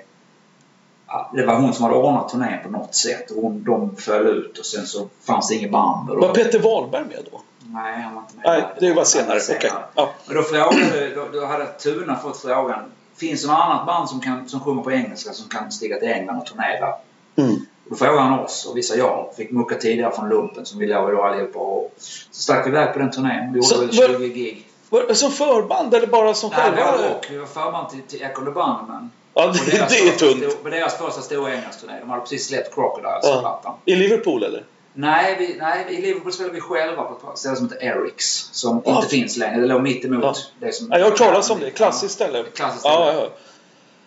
det 1.34 1.46
var 1.46 1.56
hon 1.56 1.74
som 1.74 1.84
hade 1.86 1.96
ordnat 1.98 2.30
turnén 2.30 2.64
på 2.64 2.70
något 2.70 2.96
sätt. 2.96 3.32
Och 3.32 3.42
hon, 3.42 3.64
de 3.64 3.96
föll 3.96 4.28
ut 4.28 4.58
och 4.60 4.66
sen 4.66 4.86
så 4.86 5.08
fanns 5.22 5.48
det 5.50 5.56
inget 5.56 5.72
band. 5.72 6.10
Och 6.10 6.16
då, 6.22 6.28
Var 6.28 6.34
Peter 6.36 6.60
Wahlberg 6.60 7.06
med 7.06 7.28
då? 7.32 7.42
Nej, 7.60 8.02
han 8.02 8.16
var 8.16 8.22
inte 8.22 8.36
med. 8.36 8.44
Nej, 8.46 8.64
det 8.80 8.90
var 8.90 8.96
Han 8.96 9.06
senare. 9.06 9.40
Okej. 9.58 9.72
Ja. 9.96 10.10
men 10.26 10.36
då 10.36 10.44
frågade, 10.44 11.16
då, 11.16 11.40
då 11.40 11.46
hade 11.46 11.66
Tuna 11.66 12.16
fått 12.16 12.38
frågan. 12.38 12.92
Finns 13.16 13.42
det 13.42 13.48
något 13.48 13.60
annat 13.60 13.86
band 13.86 14.10
som, 14.10 14.20
kan, 14.20 14.50
som 14.50 14.60
sjunger 14.60 14.84
på 14.84 14.92
engelska 14.92 15.34
som 15.34 15.50
kan 15.50 15.72
stiga 15.72 16.00
till 16.00 16.08
England 16.08 16.38
och 16.38 16.46
turnera? 16.46 16.94
Mm. 17.36 17.56
Då 17.90 17.96
frågade 17.96 18.20
han 18.20 18.40
oss 18.40 18.66
och 18.66 18.78
vi 18.78 18.84
sa 18.84 18.96
ja. 18.96 19.32
Fick 19.38 19.52
mucka 19.52 19.76
tidigare 19.76 20.12
från 20.12 20.30
lumpen 20.30 20.66
som 20.66 20.80
vi 20.80 20.88
låg 20.88 21.12
då 21.12 21.24
allihopa. 21.24 21.60
Och 21.60 21.94
så 21.98 22.42
stack 22.42 22.66
vi 22.66 22.70
iväg 22.70 22.94
på 22.94 23.00
den 23.00 23.12
turnén. 23.12 23.54
Vi 23.54 23.62
Så 23.62 23.76
gjorde 23.76 23.88
väl 23.88 24.12
var- 24.12 24.20
20 24.20 24.28
gig. 24.30 24.68
Var 24.90 25.14
som 25.14 25.32
förband 25.32 25.94
eller 25.94 26.08
bara 26.08 26.34
som 26.34 26.50
Nej, 26.50 26.60
själva? 26.60 26.92
både 26.92 27.10
och. 27.16 27.26
Vi 27.30 27.38
var 27.38 27.46
förband 27.46 27.90
till, 27.90 28.02
till 28.20 28.28
Bunnymen. 28.46 29.12
Ja, 29.34 29.48
det, 29.48 29.72
det 29.72 29.78
är 29.78 30.12
tungt. 30.18 30.18
stor- 30.52 30.64
På 30.64 30.70
deras 30.70 30.98
första 30.98 31.22
stora 31.22 31.52
Englandsturné. 31.54 31.94
De 32.00 32.10
hade 32.10 32.22
precis 32.22 32.48
släppt 32.48 32.76
Crocodiles, 32.76 33.20
Ja. 33.24 33.40
plattan. 33.42 33.74
I 33.86 33.96
Liverpool 33.96 34.44
eller? 34.44 34.64
Nej, 34.94 35.36
vi, 35.40 35.56
nej, 35.60 35.86
i 35.90 36.02
Liverpool 36.02 36.32
spelade 36.34 36.56
vi 36.56 36.62
själva 36.62 37.04
på 37.04 37.32
ett 37.32 37.38
ställe 37.40 37.56
som 37.56 37.70
heter 37.70 37.84
Erics. 37.86 38.50
Som 38.52 38.82
Ja. 38.86 38.96
inte 38.96 39.08
finns 39.10 39.38
längre. 39.38 39.62
Det 39.62 39.68
låg 39.68 39.82
mitt 39.82 40.06
emot 40.06 40.24
Ja. 40.24 40.36
det 40.68 40.72
som... 40.72 40.88
Ja, 40.92 40.98
jag 40.98 41.06
har 41.06 41.10
hört 41.10 41.20
talas 41.20 41.50
om 41.50 41.60
det. 41.60 41.70
Klassiskt 41.72 42.14
ställe. 42.14 42.44
Klassiskt 42.56 42.80
ställe. 42.80 42.96
Ja, 42.96 43.14
ja. 43.14 43.30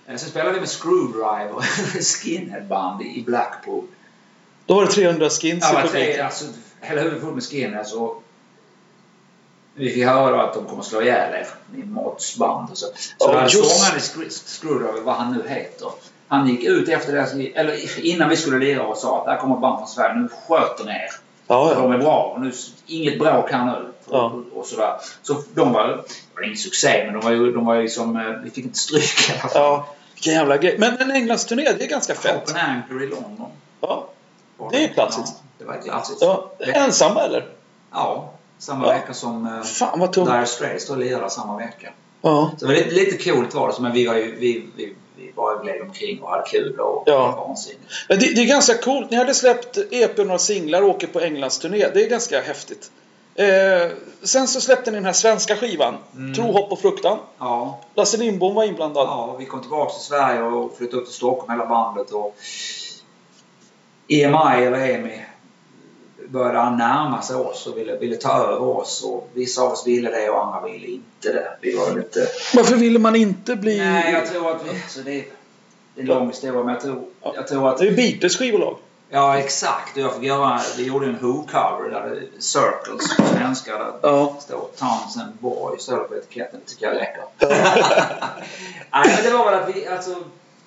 Eh, 0.08 0.16
Sen 0.16 0.30
spelade 0.30 0.52
vi 0.54 0.60
med 0.60 0.68
Screwdriver, 0.68 1.62
skinheadband 2.22 3.02
i 3.02 3.22
Blackpool. 3.26 3.84
Då 4.66 4.74
var 4.74 4.82
det 4.86 4.92
300 4.92 5.30
skins 5.30 5.64
Ja, 5.72 5.80
i 5.80 5.86
publiken. 5.86 6.26
alltså, 6.26 6.44
hela 6.80 7.00
huvudet 7.00 7.22
fullt 7.22 7.34
med 7.34 7.42
skinheads 7.44 7.92
och 7.94 8.22
vi 9.74 9.90
fick 9.90 10.04
höra 10.04 10.42
att 10.42 10.54
de 10.54 10.64
kommer 10.64 10.82
slå 10.82 11.02
ihjäl 11.02 11.34
er 11.34 11.46
i 11.76 11.84
Mods 11.84 12.36
band 12.38 12.70
och 12.70 12.78
så. 12.78 12.86
Så 13.18 13.40
just- 13.42 13.78
sångaren 13.78 13.96
i 13.96 14.00
Screw- 14.00 14.30
Screwdriver, 14.60 15.00
vad 15.00 15.14
han 15.14 15.32
nu 15.32 15.48
heter, 15.48 15.88
han 16.28 16.48
gick 16.48 16.64
ut 16.64 16.88
efter 16.88 17.12
det, 17.12 17.46
eller 17.54 18.04
innan 18.06 18.28
vi 18.28 18.36
skulle 18.36 18.58
lira 18.58 18.86
och 18.86 18.96
sa 18.96 19.18
att 19.20 19.26
där 19.26 19.36
kommer 19.36 19.56
band 19.56 19.78
från 19.78 19.88
Sverige, 19.88 20.14
nu 20.14 20.28
sköter 20.48 20.84
ni 20.84 20.90
er. 20.90 21.10
Ja, 21.46 21.74
De 21.74 21.84
ja. 21.90 21.94
är 21.94 21.98
bra 21.98 22.32
och 22.34 22.40
nu, 22.40 22.52
inget 22.86 23.18
bråk 23.18 23.50
här 23.52 23.66
nu. 23.66 23.88
Ja. 24.10 24.24
Och, 24.52 24.58
och 24.60 24.66
sådär. 24.66 24.96
Så 25.22 25.42
de 25.54 25.72
var, 25.72 25.86
det 25.88 26.02
var 26.34 26.42
ingen 26.42 26.56
succé 26.56 27.02
men 27.04 27.14
de 27.20 27.24
var 27.24 27.30
ju, 27.32 27.52
de 27.52 27.64
var 27.66 27.74
ju 27.74 27.88
som, 27.88 28.16
eh, 28.16 28.22
vi 28.44 28.50
fick 28.50 28.64
inte 28.64 28.78
stryk 28.78 29.28
i 29.30 29.32
alla 29.32 29.48
fall. 29.48 29.62
ja. 29.62 29.86
Vilken 30.16 30.32
jävla 30.32 30.56
grej. 30.56 30.76
Men 30.78 30.96
en 30.98 31.10
Englandsturné, 31.10 31.72
det 31.78 31.84
är 31.84 31.88
ganska 31.88 32.14
fett. 32.14 32.42
Open 32.42 32.56
Anchor 32.56 33.02
i 33.02 33.06
London. 33.06 33.50
Ja. 33.80 34.08
Det 34.70 34.84
är 34.84 34.88
klassiskt. 34.88 35.34
Ja, 35.36 35.42
det 35.58 35.64
var 35.64 35.82
klassiskt. 35.82 36.22
ja. 36.22 36.50
Ensamma 36.60 37.22
eller? 37.22 37.48
Ja, 37.92 38.32
samma 38.58 38.86
Ja. 38.86 38.92
vecka 38.92 39.14
som 39.14 39.46
uh, 39.46 39.62
Fan 39.62 40.00
vad 40.00 40.12
tungt. 40.12 40.30
Dire 40.30 40.46
Straits 40.46 40.90
och 40.90 40.98
lirade 40.98 41.30
samma 41.30 41.56
vecka. 41.58 41.92
Ja. 42.22 42.50
Så 42.58 42.66
det 42.66 42.72
var 42.72 42.78
lite, 42.80 42.94
lite 42.94 43.30
coolt 43.30 43.54
var 43.54 43.68
det, 43.72 43.80
men 43.82 43.92
vi 43.92 44.06
var 44.06 44.14
ju, 44.14 44.36
vi, 44.38 44.66
vi, 44.76 44.94
vi 45.16 45.32
bara 45.32 45.62
gled 45.62 45.82
omkring 45.82 46.22
och 46.22 46.30
hade 46.30 46.42
kul 46.48 46.80
och 46.80 47.02
Ja. 47.06 47.44
vansinnigt. 47.48 47.82
Det, 48.08 48.16
det 48.16 48.40
är 48.42 48.46
ganska 48.46 48.74
coolt. 48.74 49.10
Ni 49.10 49.16
hade 49.16 49.34
släppt 49.34 49.78
EP 49.90 50.18
och 50.18 50.26
några 50.26 50.38
singlar 50.38 50.82
och 50.82 50.88
åker 50.88 51.06
på 51.06 51.20
Englandsturné. 51.20 51.88
Det 51.94 52.04
är 52.04 52.08
ganska 52.10 52.40
häftigt. 52.40 52.90
Eh, 53.36 53.90
sen 54.22 54.48
så 54.48 54.60
släppte 54.60 54.90
ni 54.90 54.96
den 54.96 55.04
här 55.04 55.12
svenska 55.12 55.56
skivan. 55.56 55.96
Mm. 56.14 56.34
Tro, 56.34 56.52
hopp 56.52 56.72
och 56.72 56.80
fruktan. 56.80 57.18
Ja, 57.38 57.80
Lasse 57.94 58.16
Lindbom 58.16 58.54
var 58.54 58.64
inblandad. 58.64 59.06
ja, 59.06 59.36
vi 59.38 59.44
kom 59.44 59.60
tillbaka 59.60 59.92
till 59.92 60.02
Sverige 60.02 60.42
och 60.42 60.76
flyttade 60.76 61.02
upp 61.02 61.06
till 61.06 61.14
Stockholm 61.14 61.50
hela 61.50 61.66
bandet 61.66 62.10
och 62.10 62.36
EMI 64.08 64.64
eller 64.64 64.90
EMI 64.90 65.22
började 66.28 66.76
närma 66.76 67.22
sig 67.22 67.36
oss 67.36 67.66
och 67.66 67.78
ville, 67.78 67.96
ville 67.96 68.16
ta 68.16 68.38
över 68.38 68.62
oss 68.62 69.04
och 69.04 69.30
vissa 69.34 69.62
av 69.62 69.72
oss 69.72 69.86
ville 69.86 70.10
det 70.10 70.30
och 70.30 70.44
andra 70.44 70.68
ville 70.68 70.86
inte 70.86 71.32
det. 71.32 71.56
Vi 71.60 71.76
var 71.76 71.94
lite... 71.94 72.28
Varför 72.54 72.76
ville 72.76 72.98
man 72.98 73.16
inte 73.16 73.56
bli... 73.56 73.78
Nej, 73.78 74.12
jag 74.12 74.26
tror 74.26 74.50
att 74.50 74.62
vi... 74.64 74.80
Så 74.88 75.00
det, 75.00 75.18
är, 75.18 75.24
en 75.96 76.06
lång 76.06 76.26
historia 76.28 76.62
men 76.62 76.74
jag 76.74 76.82
tror, 76.82 77.04
jag 77.22 77.48
tror 77.48 77.68
att 77.68 77.78
Det 77.78 77.88
är 77.88 77.96
Beatles 77.96 78.36
skivbolag. 78.36 78.76
Ja, 79.10 79.38
exakt. 79.38 79.96
Jag 79.96 80.14
fick 80.14 80.22
göra, 80.22 80.60
vi 80.76 80.84
gjorde 80.86 81.06
en 81.06 81.18
Who-cover 81.20 81.90
där 81.90 82.10
det 82.10 82.42
Circles 82.42 83.16
på 83.16 83.22
svenska. 83.26 83.78
Där 83.78 83.92
Ja. 84.02 84.32
det 84.36 84.42
står 84.42 84.68
Townsend 84.76 85.32
Boy 85.40 85.78
står 85.78 85.96
det 85.96 86.04
på 86.04 86.14
etiketten. 86.16 86.60
Det 86.64 86.70
tycker 86.70 86.86
jag 86.86 86.94
är 86.94 86.98
läckert. 86.98 87.28
Nej, 88.92 89.14
men 89.16 89.24
det 89.24 89.30
var 89.38 89.50
väl 89.50 89.54
att 89.62 89.76
vi, 89.76 89.86
alltså, 89.86 90.10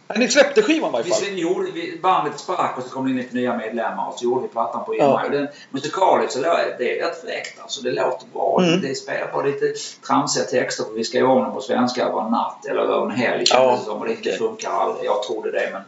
Nej, 0.08 0.19
ni 0.19 0.28
släppte 0.30 0.62
skivan 0.62 0.89
i 0.89 0.93
varje 0.93 1.04
vi, 1.06 1.12
fall. 1.12 1.19
vi 1.21 1.41
gjorde, 1.41 1.71
vi, 1.71 1.99
bandet 2.04 2.39
sprack 2.39 2.78
och 2.78 2.84
så 2.84 2.89
kom 2.89 3.06
det 3.06 3.12
in 3.12 3.17
lite 3.17 3.36
nya 3.36 3.58
medlemmar 3.58 4.08
och 4.08 4.19
så 4.19 4.23
gjorde 4.25 4.41
vi 4.41 4.47
plattan 4.47 4.86
på 4.86 4.93
EMI. 4.93 5.04
Ja. 5.04 5.23
Den, 5.32 5.47
musikaliskt 5.69 6.34
så 6.34 6.39
lå- 6.39 6.75
det 6.78 6.99
är 6.99 7.06
rätt 7.06 7.21
fräckt 7.21 7.62
alltså. 7.62 7.82
Det 7.82 7.91
låter 7.91 8.28
bra. 8.34 8.60
Mm. 8.63 8.82
Det 8.82 8.95
spelar 8.95 9.28
på 9.28 9.41
lite 9.41 9.65
tramsiga 10.08 10.43
texter 10.43 10.84
för 10.84 10.91
vi 10.93 11.04
skrev 11.04 11.25
om 11.30 11.43
dem 11.43 11.54
på 11.54 11.62
svenska 11.62 12.06
över 12.06 12.21
en 12.25 12.32
natt 12.32 12.65
eller 12.65 12.82
över 12.82 13.06
en 13.06 13.12
helg 13.12 13.43
Ja, 13.47 13.56
kändes 13.56 13.80
det 13.80 13.86
som. 13.86 13.97
Och 14.02 14.08
det 14.23 14.38
funkar 14.38 14.69
aldrig. 14.71 15.06
Jag 15.06 15.23
trodde 15.23 15.52
det 15.52 15.69
men 15.73 15.82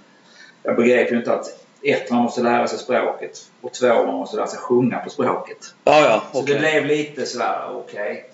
jag 0.63 0.75
begrep 0.75 1.11
ju 1.11 1.17
inte 1.17 1.33
att 1.33 1.45
ett, 1.83 2.11
man 2.11 2.21
måste 2.23 2.41
lära 2.41 2.67
sig 2.67 2.79
språket 2.79 3.45
och 3.61 3.73
två, 3.73 3.87
man 3.87 4.15
måste 4.15 4.37
lära 4.37 4.47
sig 4.47 4.59
sjunga 4.59 4.97
på 4.99 5.09
språket. 5.09 5.57
Ja, 5.83 5.99
ja. 5.99 6.21
Så 6.33 6.39
Okej. 6.41 6.53
det 6.53 6.59
blev 6.59 6.85
lite 6.85 7.25
sådär, 7.25 7.59
okej. 7.75 8.25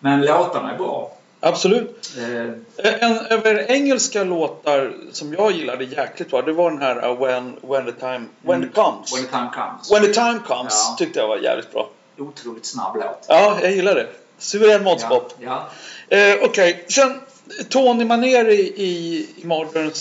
Men 0.00 0.20
låtarna 0.22 0.72
är 0.74 0.78
bra. 0.78 1.12
Absolut. 1.40 2.10
Eh, 2.18 3.00
En 3.10 3.18
över 3.30 3.70
engelska 3.70 4.24
låtar 4.24 4.92
som 5.12 5.32
jag 5.34 5.52
gillade 5.52 5.84
jäkligt 5.84 6.30
bra, 6.30 6.42
det 6.42 6.52
var 6.52 6.70
den 6.70 6.82
här 6.82 7.10
uh, 7.10 7.18
When, 7.26 7.56
when 7.62 7.84
the 7.84 7.92
time 7.92 8.24
when 8.42 8.62
it 8.64 8.74
comes. 8.74 9.12
When 9.16 9.24
the 9.24 9.30
time 9.30 9.48
comes. 9.54 9.92
When 9.92 10.02
the 10.02 10.12
time 10.14 10.38
comes 10.46 10.86
Ja. 10.90 10.96
tyckte 10.98 11.20
jag 11.20 11.28
var 11.28 11.36
jävligt 11.36 11.72
bra. 11.72 11.88
Otroligt 12.18 12.66
snabb 12.66 12.96
låt. 12.96 13.24
Ja, 13.28 13.58
jag 13.62 13.72
gillar 13.72 13.94
det. 13.94 14.06
Suverän 14.38 14.84
modspop. 14.84 15.32
Ja, 15.38 15.68
Eh, 16.08 16.34
Okej, 16.42 16.84
sen 16.88 17.20
Tony 17.68 18.04
Maneri 18.04 18.72
i, 18.76 19.26
i 19.36 19.46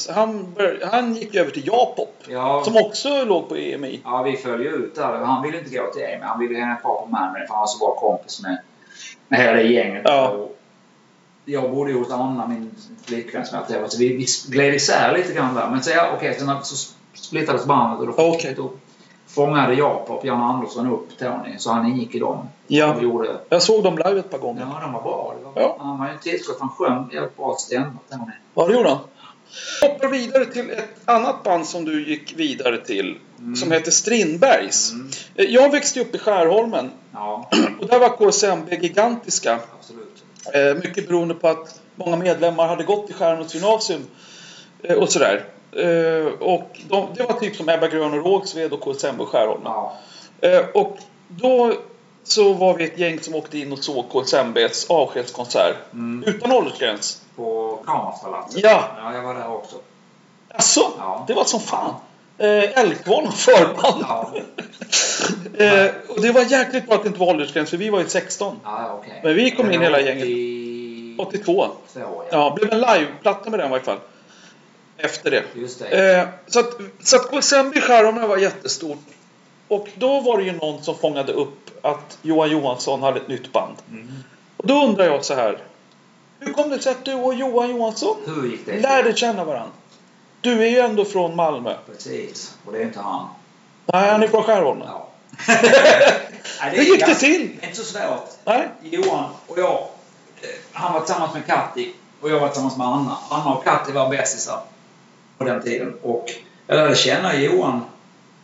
han, 0.10 0.56
han 0.92 1.16
gick 1.16 1.36
över 1.36 1.52
till 1.52 1.68
Japop. 1.68 2.24
ja. 2.28 2.62
Som 2.66 2.78
också 2.78 3.26
låg 3.26 3.50
på 3.50 3.56
EMI. 3.58 4.02
Ja, 4.04 4.24
vi 4.24 4.38
föll 4.38 4.62
ju 4.62 4.70
ut 4.70 4.96
där. 4.96 5.18
Han 5.18 5.44
ville 5.44 5.58
inte 5.60 5.78
gå 5.78 5.92
till 5.94 6.02
EMI. 6.02 6.22
Han 6.22 6.40
ville 6.40 6.60
hänga 6.60 6.76
kvar 6.76 7.02
på 7.02 7.06
Mandarin 7.06 7.48
för 7.48 7.54
han 7.54 7.60
var 7.60 7.68
så 7.68 7.80
bra 7.80 7.96
kompis 7.96 8.42
med, 8.42 8.58
med 9.28 9.40
hela 9.40 9.54
det 9.54 9.64
gänget. 9.64 10.02
Ja. 10.06 10.48
Jag 11.46 11.72
bodde 11.72 11.92
ju 11.92 11.98
hos 11.98 12.12
Anna, 12.12 12.48
min 12.48 12.72
flickvän 13.06 13.46
som 13.46 13.58
jag 13.58 13.68
träffade. 13.68 13.90
Så 13.90 13.98
vi, 14.00 14.18
vi 14.18 14.26
gled 14.50 14.74
isär 14.74 15.18
lite 15.18 15.34
grann 15.34 15.56
där. 15.56 15.70
Men 15.70 15.84
så, 15.84 15.90
ja, 15.90 16.12
okej, 16.18 16.36
sen 16.40 16.52
så 16.64 16.94
splittades 17.14 17.66
bandet 17.66 18.00
och 18.00 18.08
då 18.08 18.14
Okej. 18.14 18.54
då 18.58 18.72
fångade 19.30 19.74
Jakob 19.74 20.22
Björn 20.22 20.42
Andersson 20.42 20.92
upp 20.94 21.18
Tony, 21.20 21.58
så 21.58 21.72
han 21.72 21.86
ingick 21.86 22.16
i 22.16 22.20
dem. 22.20 22.50
Ja. 22.68 22.96
Och 22.96 23.04
gjorde, 23.04 23.40
Jag 23.50 23.62
såg 23.64 23.84
dem 23.84 23.98
live 23.98 24.20
ett 24.20 24.30
par 24.32 24.38
gånger. 24.38 24.62
ja, 24.62 24.80
de 24.82 24.94
var 24.94 25.02
bra. 25.02 25.34
Var, 25.44 25.62
Ja. 25.62 25.76
Han 25.80 26.00
var 26.00 26.08
ju 26.12 26.18
tillskott. 26.18 26.58
Han 26.60 26.70
sjöng 26.70 27.10
jävligt 27.14 27.38
bra 27.38 27.56
stämmor, 27.60 27.92
Tony. 28.12 28.32
Ja, 28.54 28.68
det 28.68 28.74
gjorde 28.74 28.90
han. 28.90 29.00
Hoppar 29.82 30.08
vidare 30.08 30.46
till 30.46 30.70
ett 30.70 30.90
annat 31.10 31.44
band 31.44 31.66
som 31.68 31.86
du 31.86 32.10
gick 32.10 32.34
vidare 32.38 32.78
till. 32.78 33.18
Som 33.56 33.72
heter 33.72 33.92
Strindbergs. 33.92 34.92
Mm. 34.92 35.10
Eh, 35.36 35.46
Jag 35.46 35.72
växte 35.72 36.02
upp 36.02 36.16
i 36.16 36.18
Skärholmen. 36.18 36.92
Ja, 37.14 37.50
Och 37.82 37.88
där 37.88 38.00
var 38.00 38.10
KSMB 38.18 38.70
gigantiska. 38.82 39.60
absolut. 39.80 40.24
Eh, 40.54 40.84
mycket 40.84 41.08
beroende 41.08 41.34
på 41.34 41.48
att 41.48 41.82
många 41.96 42.16
medlemmar 42.18 42.68
hade 42.68 42.84
gått 42.84 43.10
i 43.10 43.14
Skärholmens 43.14 43.54
gymnasium. 43.56 44.02
Eh, 44.84 44.96
och 44.96 45.10
sådär. 45.10 45.46
Eh, 45.72 46.34
och 46.40 46.80
de, 46.90 47.08
det 47.16 47.24
var 47.24 47.34
typ 47.40 47.56
som 47.56 47.70
Ebba 47.70 47.88
Grön 47.88 48.14
och 48.20 48.26
Rågsved 48.26 48.74
och 48.74 48.82
KSMB 48.82 49.22
och 49.22 49.30
Skärholmen. 49.30 49.72
Ja. 49.72 49.94
Eh, 50.42 50.66
och 50.74 50.98
då 51.28 51.74
så 52.24 52.54
var 52.54 52.74
vi 52.74 52.84
ett 52.84 53.00
gäng 53.00 53.20
som 53.20 53.36
åkte 53.36 53.58
in 53.58 53.72
och 53.72 53.80
såg 53.80 54.10
KSMBs 54.10 54.90
avskedskonsert. 54.90 55.76
Mm. 55.94 56.24
Utan 56.28 56.52
åldersgräns. 56.52 57.22
På 57.36 57.80
Kammarpalatset. 57.86 58.64
Ja. 58.64 58.84
Ja, 58.98 59.14
jag 59.14 59.22
var 59.22 59.34
där 59.36 59.52
också. 59.54 59.76
Alltså, 60.54 60.82
Ja. 60.98 61.26
det 61.28 61.34
var 61.34 61.44
som 61.44 61.60
fan. 61.60 61.94
Eh, 62.38 62.80
Älgkvarn 62.80 63.32
förband. 63.32 64.06
Ja, 64.10 64.32
Eh, 65.58 65.92
och 66.10 66.22
det 66.22 66.32
var 66.32 66.42
jäkligt 66.42 66.88
bra 66.88 66.96
att 66.96 67.04
det 67.04 67.08
inte 67.08 67.20
var 67.20 67.28
åldersgräns 67.28 67.70
för 67.70 67.78
vi 67.78 67.90
var 67.90 68.00
ju 68.00 68.08
16. 68.10 68.60
ja 68.64 69.00
okej. 69.00 69.20
Men 69.24 69.36
vi 69.36 69.52
kom 69.52 69.72
in 69.72 69.82
hela 69.82 70.02
gänget. 70.02 70.28
82, 71.20 71.68
82. 71.68 71.72
ja. 71.94 72.26
Ja, 72.32 72.56
blev 72.56 72.74
en 72.74 72.82
liveplatta 72.82 73.50
med 73.50 73.60
den 73.60 73.68
i 73.68 73.72
varje 73.72 73.84
fall. 73.84 73.98
Efter 75.02 75.32
det. 75.32 75.44
Just 75.56 75.80
det. 75.80 76.18
Eh, 76.18 76.28
så 76.48 76.60
att, 76.60 76.74
så 77.04 77.16
att 77.16 77.76
i 77.76 77.82
Skärholmen 77.82 78.30
var 78.30 78.38
jättestort. 78.38 79.00
Och 79.68 79.88
då 79.96 80.22
var 80.22 80.38
det 80.38 80.44
ju 80.44 80.52
någon 80.52 80.84
som 80.84 80.98
fångade 80.98 81.34
upp 81.34 81.86
att 81.86 82.18
Johan 82.22 82.52
Johansson 82.52 83.02
hade 83.02 83.20
ett 83.20 83.28
nytt 83.28 83.52
band. 83.52 83.76
Mm. 83.92 84.08
Och 84.58 84.68
då 84.68 84.84
undrar 84.84 85.06
jag 85.06 85.26
så 85.26 85.34
här. 85.34 85.64
Hur 86.40 86.54
kom 86.54 86.70
det 86.70 86.80
sig 86.80 86.92
att 86.92 87.06
du 87.06 87.14
och 87.14 87.34
Johan 87.34 87.70
Johansson 87.70 88.18
Hur 88.26 88.52
gick 88.52 88.66
det? 88.66 88.80
lärde 88.80 89.16
känna 89.16 89.44
varandra? 89.46 89.72
Du 90.42 90.62
är 90.62 90.70
ju 90.70 90.80
ändå 90.80 91.06
från 91.06 91.36
Malmö. 91.36 91.76
Precis. 91.86 92.56
Och 92.66 92.72
det 92.74 92.80
är 92.80 92.84
inte 92.84 93.00
han. 93.00 93.28
Nej, 93.86 94.10
han 94.10 94.24
är 94.24 94.28
från 94.28 94.44
Skärholmen. 94.44 94.88
Ja. 94.88 95.10
Nej, 95.48 96.76
Hur 96.76 96.84
gick 96.84 97.06
det 97.06 97.16
till? 97.16 97.58
Det 97.60 97.66
är 97.66 97.70
inte 97.70 97.84
så 97.84 97.94
svårt. 97.94 98.30
Nej? 98.46 98.68
Johan 98.82 99.26
och 99.48 99.60
jag, 99.60 99.88
eh, 100.42 100.50
han 100.72 100.94
var 100.94 101.00
tillsammans 101.00 101.34
med 101.34 101.46
Katti 101.46 101.94
och 102.22 102.30
jag 102.30 102.40
var 102.40 102.48
tillsammans 102.48 102.78
med 102.78 102.88
Anna. 102.88 103.18
Anna 103.30 103.54
och 103.54 103.64
Katti 103.64 103.92
var 103.92 104.10
bästisar 104.10 104.62
på 105.40 105.46
den 105.46 105.62
tiden. 105.64 105.94
Och 106.04 106.26
jag 106.68 106.76
lärde 106.76 106.96
känna 106.96 107.36
Johan 107.40 107.82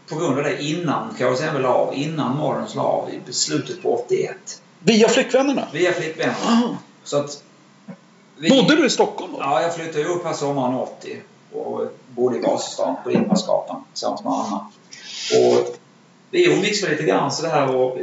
på 0.09 0.15
grund 0.15 0.37
av 0.37 0.43
det 0.43 0.63
innan 0.63 1.09
KSMB 1.17 1.59
la 1.61 1.69
av, 1.73 1.93
innan 1.93 2.37
Morgons 2.37 2.77
av, 2.77 3.09
i 3.29 3.33
slutet 3.33 3.83
på 3.83 3.93
81. 4.05 4.61
Via 4.79 5.09
flickvännerna? 5.09 5.67
Via 5.73 5.91
flickvänner. 5.91 6.35
Ah. 6.45 6.69
Så 7.03 7.17
att... 7.17 7.43
vi- 8.37 8.49
Bodde 8.49 8.75
du 8.75 8.85
i 8.85 8.89
Stockholm 8.89 9.31
då? 9.33 9.39
Ja, 9.41 9.61
jag 9.61 9.75
flyttade 9.75 9.99
ju 9.99 10.05
upp 10.05 10.25
här 10.25 10.33
sommaren 10.33 10.75
80 10.75 11.21
och 11.53 11.81
bodde 12.09 12.37
i 12.37 12.41
Vasastan 12.41 12.95
på 13.03 13.11
Ingmarsgatan 13.11 13.83
tillsammans 13.93 14.23
med 14.23 14.33
Anna. 14.33 14.67
Och 15.39 15.75
vi 16.31 16.53
umgicks 16.53 16.83
väl 16.83 16.91
lite 16.91 17.03
grann 17.03 17.31
sådär 17.31 17.75
och 17.75 17.97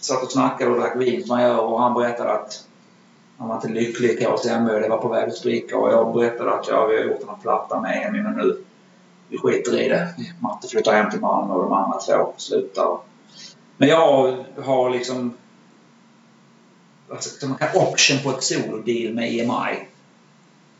satt 0.00 0.22
och 0.22 0.32
snackade 0.32 0.70
och 0.70 0.76
drack 0.80 0.96
vin 0.96 1.20
som 1.20 1.28
man 1.28 1.42
gör 1.42 1.58
och 1.58 1.80
han 1.82 1.94
berättade 1.94 2.32
att 2.32 2.64
han 3.38 3.48
var 3.48 3.56
inte 3.56 3.68
lycklig 3.68 4.10
i 4.10 4.16
KSMB 4.16 4.70
och 4.70 4.80
det 4.80 4.88
var 4.88 4.98
på 4.98 5.08
väg 5.08 5.28
att 5.28 5.36
spricka 5.36 5.76
och 5.76 5.90
jag 5.90 6.14
berättade 6.14 6.52
att 6.52 6.68
jag 6.68 6.88
vi 6.88 6.96
har 6.96 7.04
gjort 7.04 7.28
en 7.28 7.40
platta 7.42 7.80
med 7.80 8.06
Emil 8.06 8.22
men 8.22 8.32
nu 8.32 8.64
vi 9.28 9.38
skiter 9.38 9.80
i 9.80 9.88
det. 9.88 10.14
Matte 10.40 10.68
flyttar 10.68 10.92
hem 10.92 11.10
till 11.10 11.20
Malmö 11.20 11.54
och 11.54 11.62
de 11.62 11.72
andra 11.72 11.98
två 11.98 12.32
slutar. 12.36 12.98
Men 13.76 13.88
jag 13.88 14.36
har 14.62 14.90
liksom 14.90 15.36
alltså, 17.10 17.46
man 17.46 17.58
kan 17.58 17.82
option 17.82 18.18
på 18.24 18.30
ett 18.30 18.42
solodeal 18.42 19.14
med 19.14 19.32
EMI. 19.32 19.86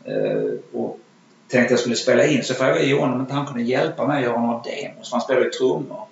Uh, 0.07 0.13
eh, 0.13 0.53
och 0.73 0.99
tänkte 1.47 1.73
jag 1.73 1.79
skulle 1.79 1.95
spela 1.95 2.25
in 2.25 2.43
så 2.43 2.53
frågade 2.53 2.79
jag 2.79 2.87
Johan 2.87 3.13
om 3.13 3.21
inte 3.21 3.33
han 3.33 3.45
kunde 3.45 3.63
hjälpa 3.63 4.07
mig 4.07 4.17
att 4.17 4.23
göra 4.23 4.41
några 4.41 4.61
demos. 4.63 5.11
Han 5.11 5.21
spelar 5.21 5.41
ju 5.41 5.49
trummor. 5.49 6.07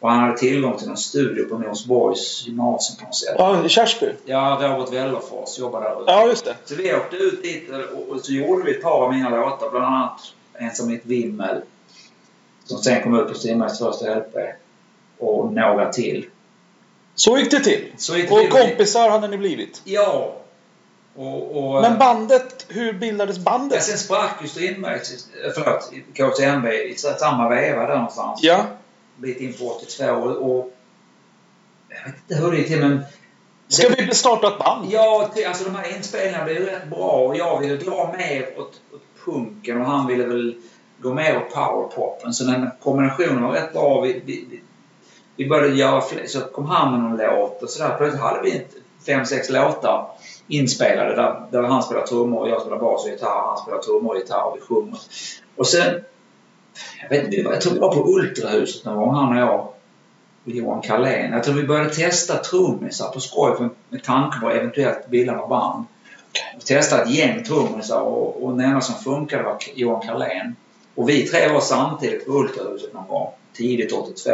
Och 0.00 0.10
han 0.10 0.20
hade 0.20 0.38
tillgång 0.38 0.78
till 0.78 0.88
en 0.88 0.96
studio 0.96 1.44
på 1.48 1.58
Norsborgs 1.58 2.46
gymnasium 2.46 2.96
på 2.98 3.04
något 3.04 3.14
sätt. 3.16 3.34
Ja, 3.38 3.64
i 3.64 3.68
Kersby? 3.68 4.12
Ja, 4.24 4.58
Robert 4.62 4.92
Wellerfors 4.92 5.58
jobbar 5.58 5.80
där 5.80 6.02
ute. 6.02 6.12
Ja, 6.12 6.26
just 6.26 6.44
det. 6.44 6.56
Så 6.64 6.74
vi 6.74 6.94
åkte 6.94 7.16
ut 7.16 7.42
dit 7.42 7.70
och, 8.08 8.20
så 8.20 8.32
gjorde 8.32 8.64
vi 8.64 8.70
ett 8.76 8.82
par 8.82 9.04
av 9.04 9.12
mina 9.12 9.28
låtar. 9.30 9.70
Bland 9.70 9.84
annat 9.86 10.20
en 10.52 10.70
som 10.74 10.88
heter 10.90 11.08
Vimmel. 11.08 11.60
Som 12.64 12.78
sen 12.78 13.02
kom 13.02 13.20
ut 13.20 13.28
på 13.28 13.34
Strindbergs 13.34 13.78
första 13.78 14.14
LP. 14.14 14.34
Och 15.18 15.52
några 15.52 15.92
till. 15.92 16.26
Så 17.14 17.38
gick 17.38 17.50
det 17.50 17.60
till. 17.60 17.92
Så 17.96 18.16
gick 18.16 18.28
det 18.28 18.34
Och 18.34 18.40
till. 18.40 18.50
kompisar 18.50 19.10
hade 19.10 19.28
ni 19.28 19.38
blivit. 19.38 19.80
Ja. 19.84 20.34
Och, 21.16 21.74
och, 21.74 21.82
Men 21.82 21.98
bandet, 21.98 22.66
hur 22.68 22.92
bildades 22.92 23.36
Ja, 23.36 23.42
bandet? 23.42 23.82
sen 23.82 23.98
sprack 23.98 24.38
ju 24.42 24.48
Strindbergs, 24.48 25.12
eh, 25.44 25.50
förlåt, 25.54 25.92
KTMB 26.14 26.68
i 26.68 26.94
samma 26.96 27.48
veva 27.48 27.86
där 27.86 27.94
någonstans. 27.94 28.40
Ja. 28.42 28.64
Bit 29.16 29.40
in 29.40 29.52
på 29.52 29.64
82 29.64 30.04
och, 30.04 30.50
och 30.50 30.72
jag 31.88 32.12
vet 32.12 32.20
inte 32.20 32.42
hur 32.42 32.50
det 32.50 32.56
gick 32.56 32.66
till 32.66 32.80
men 32.80 33.04
Ska 33.68 33.88
vi 33.88 34.14
starta 34.14 34.48
ett 34.48 34.58
band? 34.58 34.86
Ja, 34.90 35.30
alltså 35.46 35.64
de 35.64 35.74
här 35.74 35.96
inspelningarna 35.96 36.44
blev 36.44 36.56
ju 36.56 36.66
rätt 36.66 36.90
bra 36.90 37.10
och 37.10 37.36
jag 37.36 37.60
ville 37.60 37.76
dra 37.76 38.14
mer 38.18 38.58
åt, 38.58 38.80
åt 38.94 39.02
punken 39.24 39.80
och 39.80 39.86
han 39.86 40.06
ville 40.06 40.26
väl 40.26 40.56
gå 40.98 41.14
mer 41.14 41.36
åt 41.36 41.54
powerpopen. 41.54 42.32
Så 42.32 42.44
den 42.44 42.70
kombinationen 42.82 43.42
var 43.42 43.52
rätt 43.52 43.72
bra. 43.72 44.00
Vi, 44.00 44.22
vi, 44.24 44.60
vi, 45.36 45.48
började 45.48 45.74
göra 45.74 46.00
fler, 46.00 46.26
så 46.26 46.40
kom 46.40 46.66
han 46.66 46.92
med 46.92 47.00
någon 47.00 47.16
låt 47.16 47.62
och 47.62 47.70
sådär. 47.70 47.94
Plötsligt 47.98 48.22
hade 48.22 48.42
vi 48.42 48.66
fem, 49.06 49.26
sex 49.26 49.50
låtar 49.50 50.10
inspelade 50.48 51.14
där, 51.14 51.46
där 51.50 51.62
han 51.62 51.82
spelar 51.82 52.06
trummor 52.06 52.40
och 52.40 52.48
jag 52.48 52.60
spelar 52.60 52.78
bas 52.78 53.04
och 53.04 53.10
gitarr. 53.10 53.46
Han 53.46 53.58
spelar 53.58 53.78
trummor 53.78 54.10
och 54.10 54.20
gitarr 54.20 54.44
och 54.44 54.56
vi 54.56 54.60
sjunger. 54.60 54.98
Och 55.56 55.66
sen, 55.66 56.04
jag 57.02 57.08
vet 57.08 57.32
jag 57.32 57.60
tror 57.60 57.72
vi 57.72 57.78
var 57.78 57.94
på 57.94 58.08
Ultrahuset 58.08 58.84
någon 58.84 58.96
gång, 58.96 59.14
han 59.14 59.32
och 59.32 59.40
jag. 59.40 59.68
Och 60.44 60.50
Johan 60.50 60.82
Carlén. 60.82 61.32
Jag 61.32 61.44
tror 61.44 61.54
vi 61.54 61.62
började 61.62 61.94
testa 61.94 62.36
trummisar 62.36 63.08
på 63.08 63.20
skoj 63.20 63.68
med 63.88 64.02
tanke 64.02 64.40
på 64.40 64.50
eventuellt 64.50 65.08
bilda 65.08 65.32
något 65.32 65.48
band. 65.48 65.84
Vi 66.54 66.60
testade 66.60 67.02
ett 67.02 67.10
gäng 67.10 67.44
trummisar 67.44 68.00
och, 68.00 68.44
och 68.44 68.50
den 68.56 68.66
enda 68.66 68.80
som 68.80 68.94
funkade 68.94 69.42
var 69.42 69.58
Johan 69.74 70.06
Carlén. 70.06 70.56
Och 70.94 71.08
vi 71.08 71.26
tre 71.28 71.52
var 71.52 71.60
samtidigt 71.60 72.26
på 72.26 72.32
Ultrahuset 72.32 72.94
någon 72.94 73.08
gång, 73.08 73.30
tidigt 73.52 73.92
82. 73.92 74.30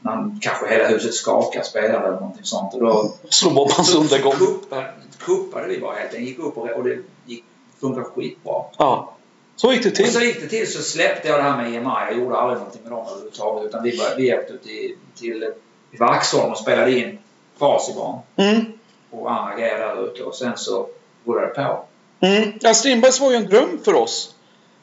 När 0.00 0.38
kanske 0.40 0.68
hela 0.68 0.88
huset 0.88 1.14
skakade, 1.14 1.64
spelade 1.64 2.06
eller 2.06 2.20
någonting 2.20 2.44
sånt. 2.44 2.74
Och 2.74 2.80
då 2.80 3.12
Slå 3.28 3.50
bort 3.50 3.72
hans 3.72 3.94
undergång. 3.94 4.32
kuppade, 4.32 4.92
kuppade 5.18 5.68
vi 5.68 5.80
bara 5.80 5.94
helt 5.94 6.14
enkelt. 6.14 6.28
Gick 6.28 6.38
upp 6.38 6.58
och, 6.58 6.70
och 6.70 6.84
det 6.84 6.98
gick, 7.26 7.44
funkade 7.80 8.06
skitbra. 8.06 8.62
Ja. 8.78 9.13
Så 9.56 9.72
gick 9.72 9.82
det 9.82 10.00
Och 10.00 10.08
så 10.08 10.18
till. 10.18 10.28
gick 10.28 10.40
det 10.40 10.48
till 10.48 10.72
så 10.72 10.82
släppte 10.82 11.28
jag 11.28 11.38
det 11.38 11.42
här 11.42 11.56
med 11.56 11.74
EMI. 11.74 11.90
Jag 12.08 12.18
gjorde 12.18 12.36
aldrig 12.36 12.58
någonting 12.58 12.82
med 12.82 12.92
dem 12.92 13.06
överhuvudtaget. 13.06 13.68
Utan 13.68 13.82
vi, 13.82 13.98
bara, 13.98 14.14
vi 14.16 14.34
åkte 14.34 14.52
ut 14.52 14.62
till, 14.62 14.96
till 15.20 15.52
Vaxholm 15.98 16.52
och 16.52 16.58
spelade 16.58 16.92
in 16.98 17.18
Fasibarn. 17.58 18.18
Mm. 18.36 18.64
Och 19.10 19.32
andra 19.32 19.56
grejer 19.56 19.78
där 19.78 20.04
ute. 20.06 20.22
Och 20.22 20.34
sen 20.34 20.52
så 20.56 20.88
rullade 21.26 21.46
det 21.46 21.54
på. 21.54 21.84
Mm. 22.26 22.52
Ja, 22.60 22.74
Strindbergs 22.74 23.20
var 23.20 23.30
ju 23.30 23.36
en 23.36 23.46
dröm 23.46 23.80
för 23.84 23.94
oss. 23.94 24.34